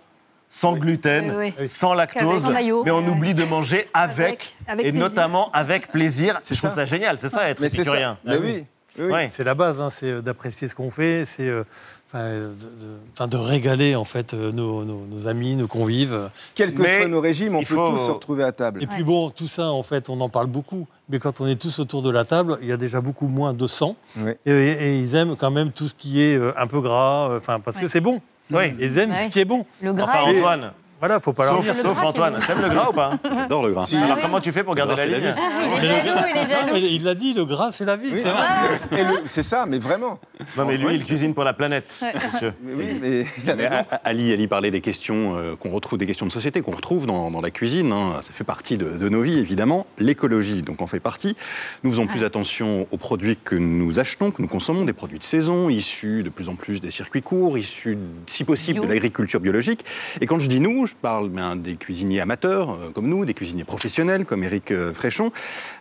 sans 0.48 0.78
gluten, 0.78 1.34
Oui, 1.38 1.54
oui. 1.60 1.68
sans 1.68 1.94
lactose, 1.94 2.44
Sans 2.44 2.52
maillot. 2.52 2.84
mais 2.86 2.92
on 2.92 3.06
oublie 3.06 3.34
de 3.34 3.44
manger 3.44 3.86
avec, 3.94 4.26
Avec- 4.26 4.56
avec 4.68 4.86
et 4.86 4.92
plaisir. 4.92 5.10
notamment 5.10 5.52
avec 5.52 5.92
plaisir. 5.92 6.40
Je 6.50 6.56
trouve 6.56 6.72
ça. 6.72 6.86
génial, 6.86 7.20
c'est 7.20 7.28
ça, 7.28 7.50
être 7.50 7.60
Mais 7.60 7.68
épicurien. 7.68 8.18
Mais 8.24 8.38
oui. 8.38 8.40
oui, 8.46 8.66
oui. 9.00 9.12
Ouais. 9.12 9.28
C'est 9.30 9.44
la 9.44 9.56
base, 9.56 9.82
hein, 9.82 9.90
c'est 9.90 10.22
d'apprécier 10.22 10.70
ce 10.70 10.74
qu'on 10.76 10.90
fait, 10.90 11.26
c'est 11.28 11.50
euh, 11.50 11.66
de, 12.14 12.20
de- 12.20 12.98
enfin, 13.14 13.28
de 13.28 13.38
régaler 13.38 13.96
en 13.96 14.06
fait 14.06 14.34
euh, 14.34 14.52
nos, 14.52 14.86
nos- 14.86 15.06
nos 15.06 15.28
amis, 15.28 15.56
nos 15.56 15.68
convives. 15.68 16.30
Quels 16.56 16.74
que 16.74 16.82
Mais 16.82 17.00
soient 17.00 17.08
nos 17.08 17.20
régimes, 17.22 17.56
on 17.56 17.64
peut 17.64 17.76
faut- 17.76 17.92
tous 17.92 17.98
se 18.06 18.12
retrouver 18.12 18.44
à 18.44 18.52
table. 18.52 18.82
Et 18.82 18.88
puis 18.88 19.04
bon, 19.04 19.30
tout 19.30 19.48
ça, 19.48 19.72
en 19.72 19.84
fait, 19.84 20.10
on 20.10 20.20
en 20.22 20.30
parle 20.30 20.48
beaucoup. 20.48 20.88
Mais 21.10 21.20
quand 21.20 21.40
on 21.42 21.48
est 21.48 21.60
tous 21.60 21.80
autour 21.80 22.02
de 22.02 22.10
la 22.10 22.26
table, 22.26 22.58
il 22.62 22.68
y 22.68 22.72
a 22.72 22.78
déjà 22.78 23.02
beaucoup 23.02 23.28
moins 23.28 23.54
de 23.54 23.68
sang. 23.68 23.96
Oui. 24.18 24.32
Et, 24.46 24.52
et 24.52 25.00
ils 25.00 25.16
aiment 25.16 25.36
quand 25.36 25.52
même 25.52 25.72
tout 25.72 25.88
ce 25.88 25.94
qui 25.94 26.22
est 26.22 26.36
euh, 26.36 26.54
un 26.58 26.68
peu 26.68 26.82
gras, 26.82 27.30
euh, 27.32 27.38
enfin 27.38 27.60
parce 27.60 27.78
que 27.78 27.88
c'est 27.88 28.02
bon. 28.02 28.22
Oui. 28.52 28.74
Ils 28.80 28.98
aiment 28.98 29.12
Ouais. 29.12 29.18
ce 29.24 29.28
qui 29.28 29.40
est 29.40 29.46
bon. 29.46 29.66
Le 29.82 29.92
gras 29.94 30.06
Enfin, 30.22 30.32
Antoine, 30.32 30.72
Voilà, 31.00 31.20
faut 31.20 31.34
pas 31.34 31.46
leur 31.46 31.56
sauf, 31.58 31.64
dire. 31.64 31.76
Sauf 31.76 32.02
Antoine. 32.04 32.40
T'aimes 32.46 32.62
le 32.62 32.70
gras 32.70 32.90
ou 32.90 32.94
pas 32.94 33.20
J'adore 33.36 33.66
le 33.68 33.72
gras. 33.74 33.86
Alors 33.94 34.16
oui. 34.18 34.22
comment 34.24 34.40
tu 34.40 34.52
fais 34.52 34.64
pour 34.64 34.74
garder 34.76 34.96
Le 34.96 35.12
la 35.12 35.20
gras, 35.20 35.20
c'est 35.20 35.22
la 35.22 35.32
ligne 35.32 35.36
Ah, 35.38 35.78
Il 35.78 35.86
est 35.86 35.88
le 35.88 36.06
jaloux, 36.08 36.18
gras- 36.18 36.28
il 36.30 36.38
est 36.38 36.42
Non, 36.44 36.50
jaloux. 36.50 36.70
mais 36.74 36.82
il 36.94 37.04
l'a 37.04 37.16
dit, 37.16 37.34
le 37.34 37.46
gras, 37.46 37.72
c'est 37.72 37.86
la 37.86 37.96
vie. 37.98 38.10
Oui. 38.14 38.20
c'est 38.20 38.30
vrai. 38.32 39.00
Et 39.00 39.04
le- 39.04 39.22
C'est 39.26 39.44
ça, 39.44 39.66
mais 39.68 39.78
vraiment. 39.80 40.20
Non 40.58 40.66
mais 40.66 40.78
lui, 40.78 40.96
il 40.96 41.04
cuisine 41.04 41.34
pour 41.34 41.44
la 41.44 41.54
planète, 41.54 41.92
monsieur. 42.32 42.54
Mais 42.64 42.74
oui, 42.74 43.00
mais 43.02 43.26
il 43.44 43.50
a 43.52 43.56
Mais 43.56 43.64
raison. 43.68 43.86
A- 43.92 43.96
Ali, 44.06 44.34
Ali 44.34 44.48
parlait 44.48 44.72
des 44.72 44.82
questions 44.82 45.36
euh, 45.38 45.56
qu'on 45.56 45.70
retrouve, 45.70 46.00
des 46.00 46.08
questions 46.08 46.26
de 46.26 46.32
société 46.32 46.62
qu'on 46.62 46.72
retrouve 46.76 47.06
dans, 47.06 47.30
dans 47.32 47.42
la 47.42 47.52
cuisine. 47.52 47.92
hein. 47.92 48.14
Ça 48.22 48.34
fait 48.34 48.44
partie 48.44 48.78
de, 48.78 48.98
de 48.98 49.10
nos 49.10 49.22
vies, 49.22 49.38
évidemment. 49.40 49.86
L'écologie, 50.00 50.62
donc 50.64 50.82
en 50.82 50.88
fait 50.88 51.00
partie. 51.00 51.36
Nous 51.84 51.92
faisons 51.92 52.08
plus 52.08 52.24
attention 52.24 52.88
aux 52.92 52.98
produits 52.98 53.38
que 53.38 53.56
nous 53.56 54.00
achetons, 54.00 54.32
que 54.32 54.42
nous 54.42 54.48
consommons, 54.48 54.84
des 54.86 54.94
produits 54.94 55.20
de 55.20 55.24
saison, 55.24 55.70
issus 55.70 56.24
de 56.24 56.30
plus 56.30 56.50
en 56.50 56.56
plus 56.56 56.80
des 56.82 56.92
circuits 56.92 57.22
courts, 57.22 57.58
issus, 57.58 57.98
si 58.26 58.44
possible, 58.44 58.82
de 58.82 58.88
l'agriculture 58.88 59.40
biologique. 59.40 59.86
Et 60.22 60.26
quand 60.26 60.40
je 60.40 60.48
dis 60.48 60.60
nous, 60.60 60.87
je 60.88 60.96
parle 60.96 61.30
ben, 61.30 61.56
des 61.56 61.76
cuisiniers 61.76 62.22
amateurs 62.22 62.72
euh, 62.72 62.90
comme 62.94 63.08
nous, 63.08 63.26
des 63.26 63.34
cuisiniers 63.34 63.64
professionnels 63.66 64.26
comme 64.26 64.44
Éric 64.44 64.72
euh, 64.72 64.94
Fréchon, 64.94 65.32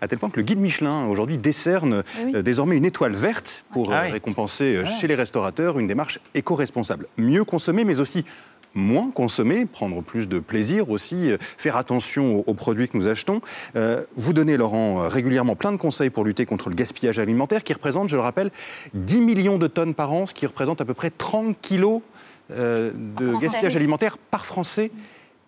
à 0.00 0.08
tel 0.08 0.18
point 0.18 0.28
que 0.30 0.36
le 0.36 0.42
guide 0.42 0.58
Michelin 0.58 1.06
aujourd'hui 1.06 1.38
décerne 1.38 2.02
oui. 2.24 2.32
euh, 2.34 2.42
désormais 2.42 2.76
une 2.76 2.84
étoile 2.84 3.14
verte 3.14 3.64
pour 3.72 3.92
Ah 3.92 4.00
euh, 4.00 4.06
oui. 4.06 4.12
récompenser 4.12 4.76
euh, 4.76 4.84
chez 4.84 5.06
les 5.06 5.14
restaurateurs 5.14 5.78
une 5.78 5.86
démarche 5.86 6.18
éco-responsable. 6.34 7.06
Mieux 7.16 7.44
consommer, 7.44 7.84
mais 7.84 8.00
aussi 8.00 8.24
moins 8.74 9.10
consommer, 9.10 9.64
prendre 9.64 10.02
plus 10.02 10.28
de 10.28 10.38
plaisir 10.38 10.90
aussi, 10.90 11.30
euh, 11.30 11.38
faire 11.40 11.76
attention 11.76 12.36
aux, 12.40 12.44
aux 12.46 12.54
produits 12.54 12.88
que 12.88 12.96
nous 12.98 13.06
achetons. 13.06 13.40
Euh, 13.74 14.02
vous 14.16 14.34
donnez, 14.34 14.56
Laurent, 14.58 15.00
euh, 15.02 15.08
régulièrement 15.08 15.56
plein 15.56 15.72
de 15.72 15.78
conseils 15.78 16.10
pour 16.10 16.24
lutter 16.24 16.44
contre 16.44 16.68
le 16.68 16.74
gaspillage 16.74 17.18
alimentaire 17.18 17.64
qui 17.64 17.72
représente, 17.72 18.08
je 18.10 18.16
le 18.16 18.22
rappelle, 18.22 18.50
10 18.92 19.20
millions 19.20 19.56
de 19.56 19.66
tonnes 19.66 19.94
par 19.94 20.12
an, 20.12 20.26
ce 20.26 20.34
qui 20.34 20.44
représente 20.46 20.80
à 20.82 20.84
peu 20.84 20.92
près 20.92 21.10
30 21.10 21.56
kilos 21.62 22.02
euh, 22.52 22.90
de 22.94 23.32
gaspillage 23.40 23.76
alimentaire 23.76 24.18
par 24.18 24.46
Français 24.46 24.90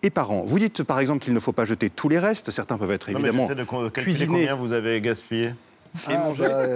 et 0.03 0.09
par 0.09 0.31
an. 0.31 0.43
Vous 0.45 0.59
dites 0.59 0.83
par 0.83 0.99
exemple 0.99 1.19
qu'il 1.23 1.33
ne 1.33 1.39
faut 1.39 1.51
pas 1.51 1.65
jeter 1.65 1.89
tous 1.89 2.09
les 2.09 2.19
restes, 2.19 2.51
certains 2.51 2.77
peuvent 2.77 2.91
être 2.91 3.11
Non 3.11 3.19
mais 3.19 3.29
évidemment 3.29 3.47
de 3.83 3.89
cuisinés 3.89 4.27
combien 4.27 4.55
vous 4.55 4.73
avez 4.73 4.99
gaspillé. 5.01 5.53
et. 6.09 6.13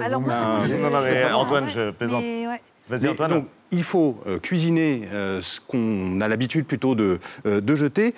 Alors, 0.04 0.22
moi, 0.22 0.34
Ah, 0.36 0.58
je- 0.68 0.74
non, 0.74 0.90
non, 0.90 1.02
mais 1.04 1.32
Antoine, 1.32 1.70
je 1.70 1.92
plaisante. 1.92 2.24
ouais. 2.24 2.62
Vas-y 2.90 3.08
Antoine. 3.08 3.32
donc, 3.32 3.46
il 3.72 3.84
faut 3.84 4.20
euh, 4.28 4.40
cuisiner 4.40 5.08
euh, 5.14 5.42
ce 5.42 5.60
qu'on 5.62 6.20
a 6.20 6.28
l'habitude 6.28 6.66
plutôt 6.66 6.96
de, 6.96 7.20
euh, 7.46 7.62
de 7.62 7.76
jeter. 7.76 8.14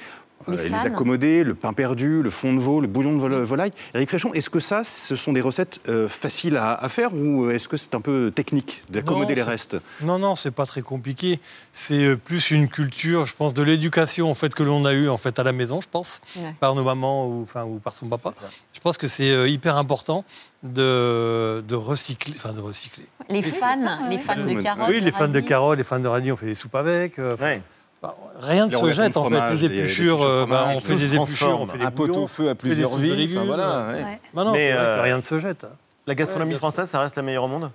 Les 0.48 0.58
euh, 0.58 0.64
les 0.70 0.86
accommoder, 0.86 1.44
le 1.44 1.56
pain 1.56 1.74
perdu, 1.74 2.22
le 2.22 2.30
fond 2.30 2.54
de 2.54 2.60
veau, 2.60 2.80
le 2.82 2.88
bouillon 2.88 3.14
de 3.16 3.20
vol- 3.20 3.44
volaille. 3.44 3.72
Éric 3.94 4.10
Fréchon, 4.10 4.34
est-ce 4.34 4.50
que 4.50 4.60
ça, 4.60 4.84
ce 4.84 5.16
sont 5.16 5.34
des 5.34 5.42
recettes 5.42 5.80
euh, 5.90 6.08
faciles 6.08 6.58
à, 6.58 6.74
à 6.74 6.90
faire 6.90 7.14
ou 7.14 7.50
est-ce 7.50 7.68
que 7.68 7.78
c'est 7.78 7.96
un 7.96 8.02
peu 8.02 8.32
technique 8.34 8.82
d'accommoder 8.90 9.36
les 9.36 9.44
restes? 9.44 9.78
Non, 10.02 10.20
non, 10.20 10.36
c'est 10.36 10.52
pas 10.52 10.66
très 10.66 10.82
compliqué. 10.82 11.40
C'est 11.74 12.04
euh, 12.04 12.16
plus 12.16 12.52
une 12.52 12.70
culture, 12.70 13.26
je 13.26 13.36
pense, 13.36 13.54
de 13.54 13.64
l'éducation 13.64 14.30
en 14.30 14.36
fait 14.36 14.54
que 14.54 14.64
l'on 14.64 14.86
a 14.86 14.94
eue 14.94 15.10
en 15.10 15.18
fait 15.18 15.38
à 15.40 15.44
la 15.44 15.52
maison, 15.52 15.82
je 15.82 15.88
pense, 15.90 16.22
Ouais. 16.38 16.54
par 16.60 16.76
nos 16.76 16.84
mamans 16.84 17.28
ou 17.28 17.42
enfin 17.44 17.64
ou 17.66 17.80
par 17.80 17.94
son 17.94 18.08
papa. 18.08 18.34
Je 18.74 18.80
pense 18.80 18.98
que 18.98 19.08
c'est 19.08 19.50
hyper 19.52 19.78
important 19.78 20.26
de, 20.64 21.64
de 21.68 21.76
recycler, 21.76 22.34
enfin 22.38 22.54
de 22.54 22.60
recycler. 22.62 23.06
Les 23.30 23.42
fans, 23.42 23.76
les 24.10 24.18
fans 24.18 24.36
de 24.36 24.62
carottes. 24.62 24.90
oui, 24.90 25.00
les 25.00 25.12
fans 25.12 25.28
de 25.28 25.40
carottes, 25.40 25.78
les 25.78 25.84
fans 25.84 26.00
de 26.00 26.08
radis, 26.08 26.32
on 26.32 26.38
fait 26.38 26.46
des 26.48 26.56
soupes 26.56 26.76
avec. 26.76 27.18
euh, 27.20 27.36
Ouais. 27.38 27.62
Bah, 28.08 28.16
rien 28.40 28.68
ne 28.68 28.72
se 28.76 28.92
jette 28.92 29.18
en 29.18 29.26
fait. 29.30 29.36
Les 29.52 29.56
les- 29.56 29.68
les 29.70 29.78
épluchures, 29.80 30.22
euh, 30.24 30.46
bah, 30.46 30.68
on 30.76 30.80
fait 30.82 30.96
des 30.96 31.16
épluchures, 31.16 31.60
on 31.62 31.68
fait 31.68 31.78
des 31.78 31.86
Un 31.86 31.92
pot 31.92 32.08
au 32.10 32.28
feu 32.28 32.50
à 32.50 32.56
plusieurs 32.56 32.96
vies. 32.98 33.30
Enfin, 33.36 33.46
voilà, 33.46 33.88
ouais. 33.88 33.94
Ouais. 34.04 34.20
Bah 34.34 34.44
non, 34.44 34.52
Mais, 34.52 34.72
euh, 34.74 35.02
rien 35.02 35.18
ne 35.18 35.22
se 35.22 35.40
jette. 35.40 35.66
La 36.08 36.16
gastronomie 36.16 36.54
Ouais, 36.54 36.60
française, 36.60 36.88
ça 36.90 37.00
reste 37.00 37.16
la 37.16 37.24
meilleure 37.24 37.44
au 37.46 37.48
monde 37.48 37.72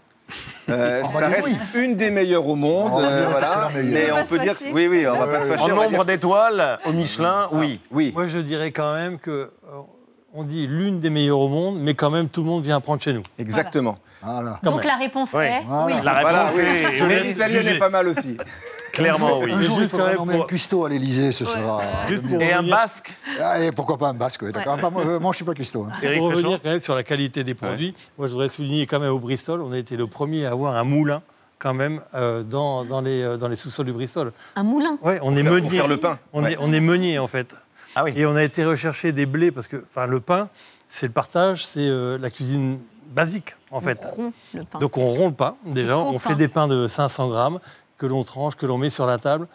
Euh, 0.69 1.02
On 1.05 1.09
va 1.09 1.20
ça 1.20 1.27
dire 1.27 1.36
reste 1.44 1.48
oui. 1.74 1.82
une 1.85 1.97
des 1.97 2.11
meilleures 2.12 2.47
au 2.47 2.55
monde, 2.55 2.90
On 2.93 3.01
va 3.01 3.07
euh, 3.09 3.27
voilà. 3.31 3.69
Mais 3.74 4.12
On 4.12 4.24
peut 4.24 4.39
dire, 4.39 4.57
que- 4.57 4.65
oui, 4.73 4.86
oui, 4.86 5.05
on 5.09 5.19
va 5.19 5.27
Ouais, 5.27 5.32
pas 5.32 5.40
se 5.40 5.47
fâcher. 5.47 5.73
En 5.73 5.74
nombre 5.74 6.05
d'étoiles 6.05 6.78
au 6.86 6.93
Michelin, 6.93 7.48
oui. 7.52 7.81
Oui. 7.90 8.12
Moi, 8.15 8.27
je 8.27 8.39
dirais 8.39 8.70
quand 8.70 8.94
même 8.94 9.19
que 9.19 9.31
euh, 9.31 9.51
on 10.32 10.44
dit 10.44 10.69
l'une 10.69 11.01
des 11.01 11.11
meilleures 11.11 11.40
au 11.40 11.48
monde, 11.48 11.78
mais 11.81 11.94
quand 11.94 12.11
même 12.11 12.28
tout 12.28 12.43
le 12.43 12.47
monde 12.47 12.62
vient 12.62 12.78
prendre 12.81 13.02
chez 13.02 13.12
nous. 13.12 13.24
Exactement. 13.40 13.98
Voilà. 14.23 14.61
Donc 14.62 14.77
même. 14.77 14.86
la 14.86 14.97
réponse 14.97 15.35
est 15.35 15.62
Voilà. 15.66 15.86
oui. 15.86 15.93
La 16.05 16.12
réponse 16.12 16.23
Voilà, 16.31 16.47
oui. 16.55 16.61
est 16.61 16.97
je 16.97 17.48
juger. 17.59 17.74
est 17.74 17.78
pas 17.81 17.89
mal 17.89 18.07
aussi. 18.07 18.36
Clairement, 19.01 19.39
oui. 19.40 19.52
Un 19.52 19.60
jour, 19.60 19.77
il 19.77 19.81
juste 19.81 19.90
faudra 19.93 20.06
quand 20.06 20.10
même 20.10 20.18
nommer 20.18 20.35
pour- 20.35 20.44
un 20.44 20.47
cuistot 20.47 20.85
à 20.85 20.89
l'Élysée, 20.89 21.32
ce 21.32 21.44
sera. 21.44 21.81
Juste 22.09 22.22
le 22.24 22.28
pour 22.28 22.39
mieux. 22.39 22.44
Et 22.44 22.52
un 22.52 22.62
basque 22.62 23.12
Ah, 23.40 23.60
et 23.62 23.70
pourquoi 23.72 23.98
pas 23.98 24.09
un 24.09 24.14
basque 24.14 24.43
oui, 24.43 24.52
d'accord. 24.52 24.77
Pas 24.77 24.90
moi, 24.90 25.02
euh, 25.06 25.18
moi, 25.20 25.32
je 25.32 25.36
suis 25.36 25.44
pas 25.44 25.55
cuistot. 25.55 25.86
hein. 25.89 25.93
Pour 26.16 26.28
revenir 26.31 26.60
quand 26.62 26.68
même 26.70 26.81
sur 26.81 26.94
la 26.94 27.02
qualité 27.02 27.44
des 27.44 27.55
produits, 27.55 27.94
moi 28.18 28.27
je 28.27 28.32
voudrais 28.32 28.48
souligner 28.48 28.86
quand 28.86 29.01
même 29.01 29.12
au 29.12 29.18
Bristol, 29.18 29.62
on 29.62 29.72
a 29.72 29.78
été 29.78 29.97
le 29.97 30.06
premier 30.06 30.47
à 30.47 30.51
avoir 30.51 30.77
un 30.77 30.85
moulin 30.85 31.22
quand 31.59 31.74
même 31.74 32.01
euh, 32.14 32.43
dans, 32.43 32.85
dans 32.85 33.01
les, 33.02 33.22
euh, 33.22 33.36
dans 33.36 33.48
les 33.48 33.56
sous-sols 33.56 33.86
du 33.86 33.93
Bristol. 33.93 34.32
Un 34.56 34.62
moulin. 34.62 34.97
Ouais, 35.02 35.18
on 35.22 35.36
est 35.36 35.43
meunier. 35.43 35.60
pour 35.62 35.72
faire 35.72 35.89
le 35.89 35.98
pain. 35.98 36.18
On, 36.32 36.43
Ouais. 36.43 36.52
est, 36.52 36.56
on 36.59 36.72
est 36.72 36.81
meunier 36.81 37.18
en 37.18 37.27
fait. 37.27 37.55
Ah 37.94 38.05
oui. 38.05 38.12
Et 38.16 38.24
on 38.24 38.35
a 38.36 38.43
été 38.43 38.64
rechercher 38.64 39.12
des 39.12 39.27
blés 39.27 39.51
parce 39.51 39.68
que 39.68 39.85
enfin, 39.86 40.06
le 40.06 40.20
pain, 40.20 40.48
c'est 40.89 41.06
le 41.06 41.12
partage, 41.12 41.66
c'est 41.66 41.81
euh, 41.89 42.16
la 42.18 42.31
cuisine 42.31 42.78
basique 43.14 43.56
en 43.72 43.81
fait. 43.81 43.98
On 44.02 44.10
rompt 44.22 44.35
le 44.55 44.64
pain. 44.64 44.78
Donc 44.78 44.97
on 44.97 45.06
rompt 45.06 45.31
le 45.31 45.35
pain 45.36 45.55
déjà, 45.66 45.98
on 45.98 46.12
pain. 46.12 46.18
fait 46.31 46.35
des 46.36 46.48
pains 46.48 46.68
de 46.68 46.89
500 46.89 47.28
grammes 47.28 47.59
que 48.01 48.06
l'on 48.06 48.24
tranche, 48.24 48.56
que 48.56 48.64
l'on 48.64 48.78
met 48.78 48.90
sur 48.90 49.06
la 49.06 49.18
table. 49.18 49.47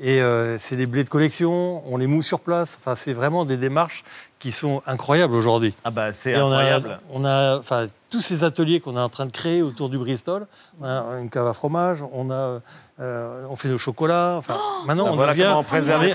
Et 0.00 0.20
euh, 0.20 0.58
c'est 0.58 0.76
des 0.76 0.86
blés 0.86 1.04
de 1.04 1.08
collection, 1.08 1.82
on 1.86 1.96
les 1.96 2.08
mousse 2.08 2.26
sur 2.26 2.40
place. 2.40 2.76
Enfin, 2.80 2.96
c'est 2.96 3.12
vraiment 3.12 3.44
des 3.44 3.56
démarches 3.56 4.02
qui 4.44 4.52
sont 4.52 4.82
incroyables 4.86 5.34
aujourd'hui. 5.34 5.72
Ah 5.86 5.90
bah 5.90 6.12
c'est 6.12 6.36
on 6.36 6.52
a- 6.52 6.56
incroyable. 6.58 6.98
On 7.14 7.24
a, 7.24 7.58
enfin, 7.58 7.86
tous 8.10 8.20
ces 8.20 8.44
ateliers 8.44 8.78
qu'on 8.78 8.94
est 8.98 9.00
en 9.00 9.08
train 9.08 9.24
de 9.24 9.32
créer 9.32 9.62
autour 9.62 9.88
du 9.88 9.96
Bristol. 9.96 10.46
On 10.82 10.84
a 10.84 11.18
une 11.18 11.30
cave 11.30 11.46
à 11.46 11.54
fromage, 11.54 12.04
on 12.12 12.30
a 12.30 12.60
euh, 13.00 13.44
on 13.50 13.56
fait 13.56 13.68
nos 13.68 13.78
chocolats. 13.78 14.34
Enfin, 14.38 14.56
maintenant, 14.86 15.06
Ah, 15.08 15.12
on, 15.12 15.16
voilà 15.16 15.32
devient, 15.32 15.44
comment 15.48 15.64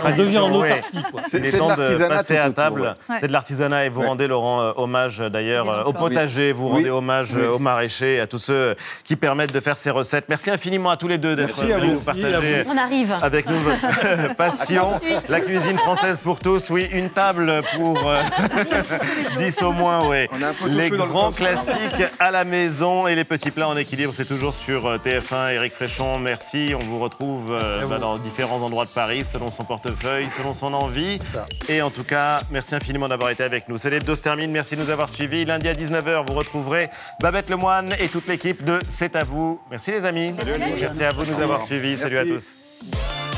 on 0.07 0.13
on 0.13 0.15
devient 0.17 0.37
en 0.37 0.51
ouais. 0.59 0.71
autarcie. 0.71 1.03
quoi. 1.11 1.21
Il 1.33 1.45
est 1.45 1.57
temps 1.57 1.75
de 1.75 2.07
passer 2.07 2.37
à 2.37 2.49
table. 2.51 2.95
C'est 3.19 3.27
de 3.27 3.33
l'artisanat 3.33 3.85
et 3.85 3.89
vous 3.89 4.01
rendez, 4.01 4.27
Laurent, 4.27 4.61
euh, 4.61 4.71
hommage 4.77 5.17
d'ailleurs 5.17 5.69
euh, 5.69 5.83
au 5.83 5.91
potager, 5.91 6.53
vous 6.53 6.67
Oui. 6.67 6.71
rendez 6.75 6.89
hommage 6.89 7.33
Oui. 7.35 7.41
euh, 7.41 7.55
aux 7.55 7.59
maraîchers, 7.59 8.21
à 8.21 8.27
tous 8.27 8.37
ceux 8.39 8.75
qui 9.03 9.17
permettent 9.17 9.51
de 9.53 9.59
faire 9.59 9.77
ces 9.77 9.89
recettes. 9.89 10.25
Merci 10.29 10.51
infiniment 10.51 10.91
à 10.91 10.95
tous 10.95 11.09
les 11.09 11.17
deux 11.17 11.35
d'être 11.35 11.53
venus 11.53 11.75
vous. 11.75 11.85
nous 11.95 11.99
partager 11.99 12.63
On 12.69 12.77
arrive. 12.77 13.13
avec 13.23 13.49
nous 13.49 13.59
votre 13.59 14.35
passion. 14.37 14.87
La 15.27 15.41
cuisine 15.41 15.77
française 15.79 16.21
pour 16.21 16.39
tous, 16.39 16.69
oui, 16.69 16.87
une 16.93 17.09
table 17.09 17.61
pour 17.75 17.97
euh, 18.07 18.18
10 19.37 19.61
au 19.63 19.71
moins, 19.71 20.07
oui. 20.07 20.27
Les 20.67 20.89
le 20.89 20.97
grands 20.97 21.31
classiques 21.31 22.03
à 22.19 22.31
la 22.31 22.43
maison 22.43 23.07
et 23.07 23.15
les 23.15 23.23
petits 23.23 23.51
plats 23.51 23.67
en 23.67 23.77
équilibre, 23.77 24.13
c'est 24.15 24.25
toujours 24.25 24.53
sur 24.53 24.85
euh, 24.85 24.97
TF1. 24.97 25.53
Éric 25.53 25.73
Fréchon, 25.73 26.19
merci. 26.19 26.73
On 26.75 26.83
vous 26.83 26.99
retrouve 26.99 27.51
euh, 27.51 27.85
bah, 27.87 27.97
dans 27.97 28.17
différents 28.17 28.61
endroits 28.61 28.85
de 28.85 28.89
Paris, 28.89 29.23
selon 29.31 29.51
son 29.51 29.63
portefeuille, 29.63 30.27
selon 30.37 30.53
son 30.53 30.73
envie. 30.73 31.19
Et 31.67 31.81
en 31.81 31.89
tout 31.89 32.03
cas, 32.03 32.41
merci 32.51 32.75
infiniment 32.75 33.07
d'avoir 33.07 33.29
été 33.29 33.43
avec 33.43 33.67
nous. 33.69 33.77
C'est 33.77 33.89
l'hebdo 33.89 34.15
se 34.15 34.21
termine. 34.21 34.51
Merci 34.51 34.75
de 34.75 34.83
nous 34.83 34.89
avoir 34.89 35.09
suivis. 35.09 35.45
Lundi 35.45 35.67
à 35.67 35.73
19h, 35.73 36.25
vous 36.27 36.33
retrouverez 36.33 36.89
Babette 37.21 37.49
Lemoine 37.49 37.95
et 37.99 38.07
toute 38.09 38.27
l'équipe 38.27 38.63
de 38.63 38.79
C'est 38.87 39.15
à 39.15 39.23
vous. 39.23 39.59
Merci 39.69 39.91
les 39.91 40.05
amis. 40.05 40.33
Salut 40.37 40.53
à 40.53 40.67
tous. 40.67 40.81
Merci 40.81 41.03
à 41.03 41.11
vous 41.11 41.25
de 41.25 41.31
nous 41.31 41.41
avoir 41.41 41.61
suivis. 41.61 41.97
Salut 41.97 42.17
à 42.17 42.23
Merci. 42.25 42.53
tous. 42.91 43.28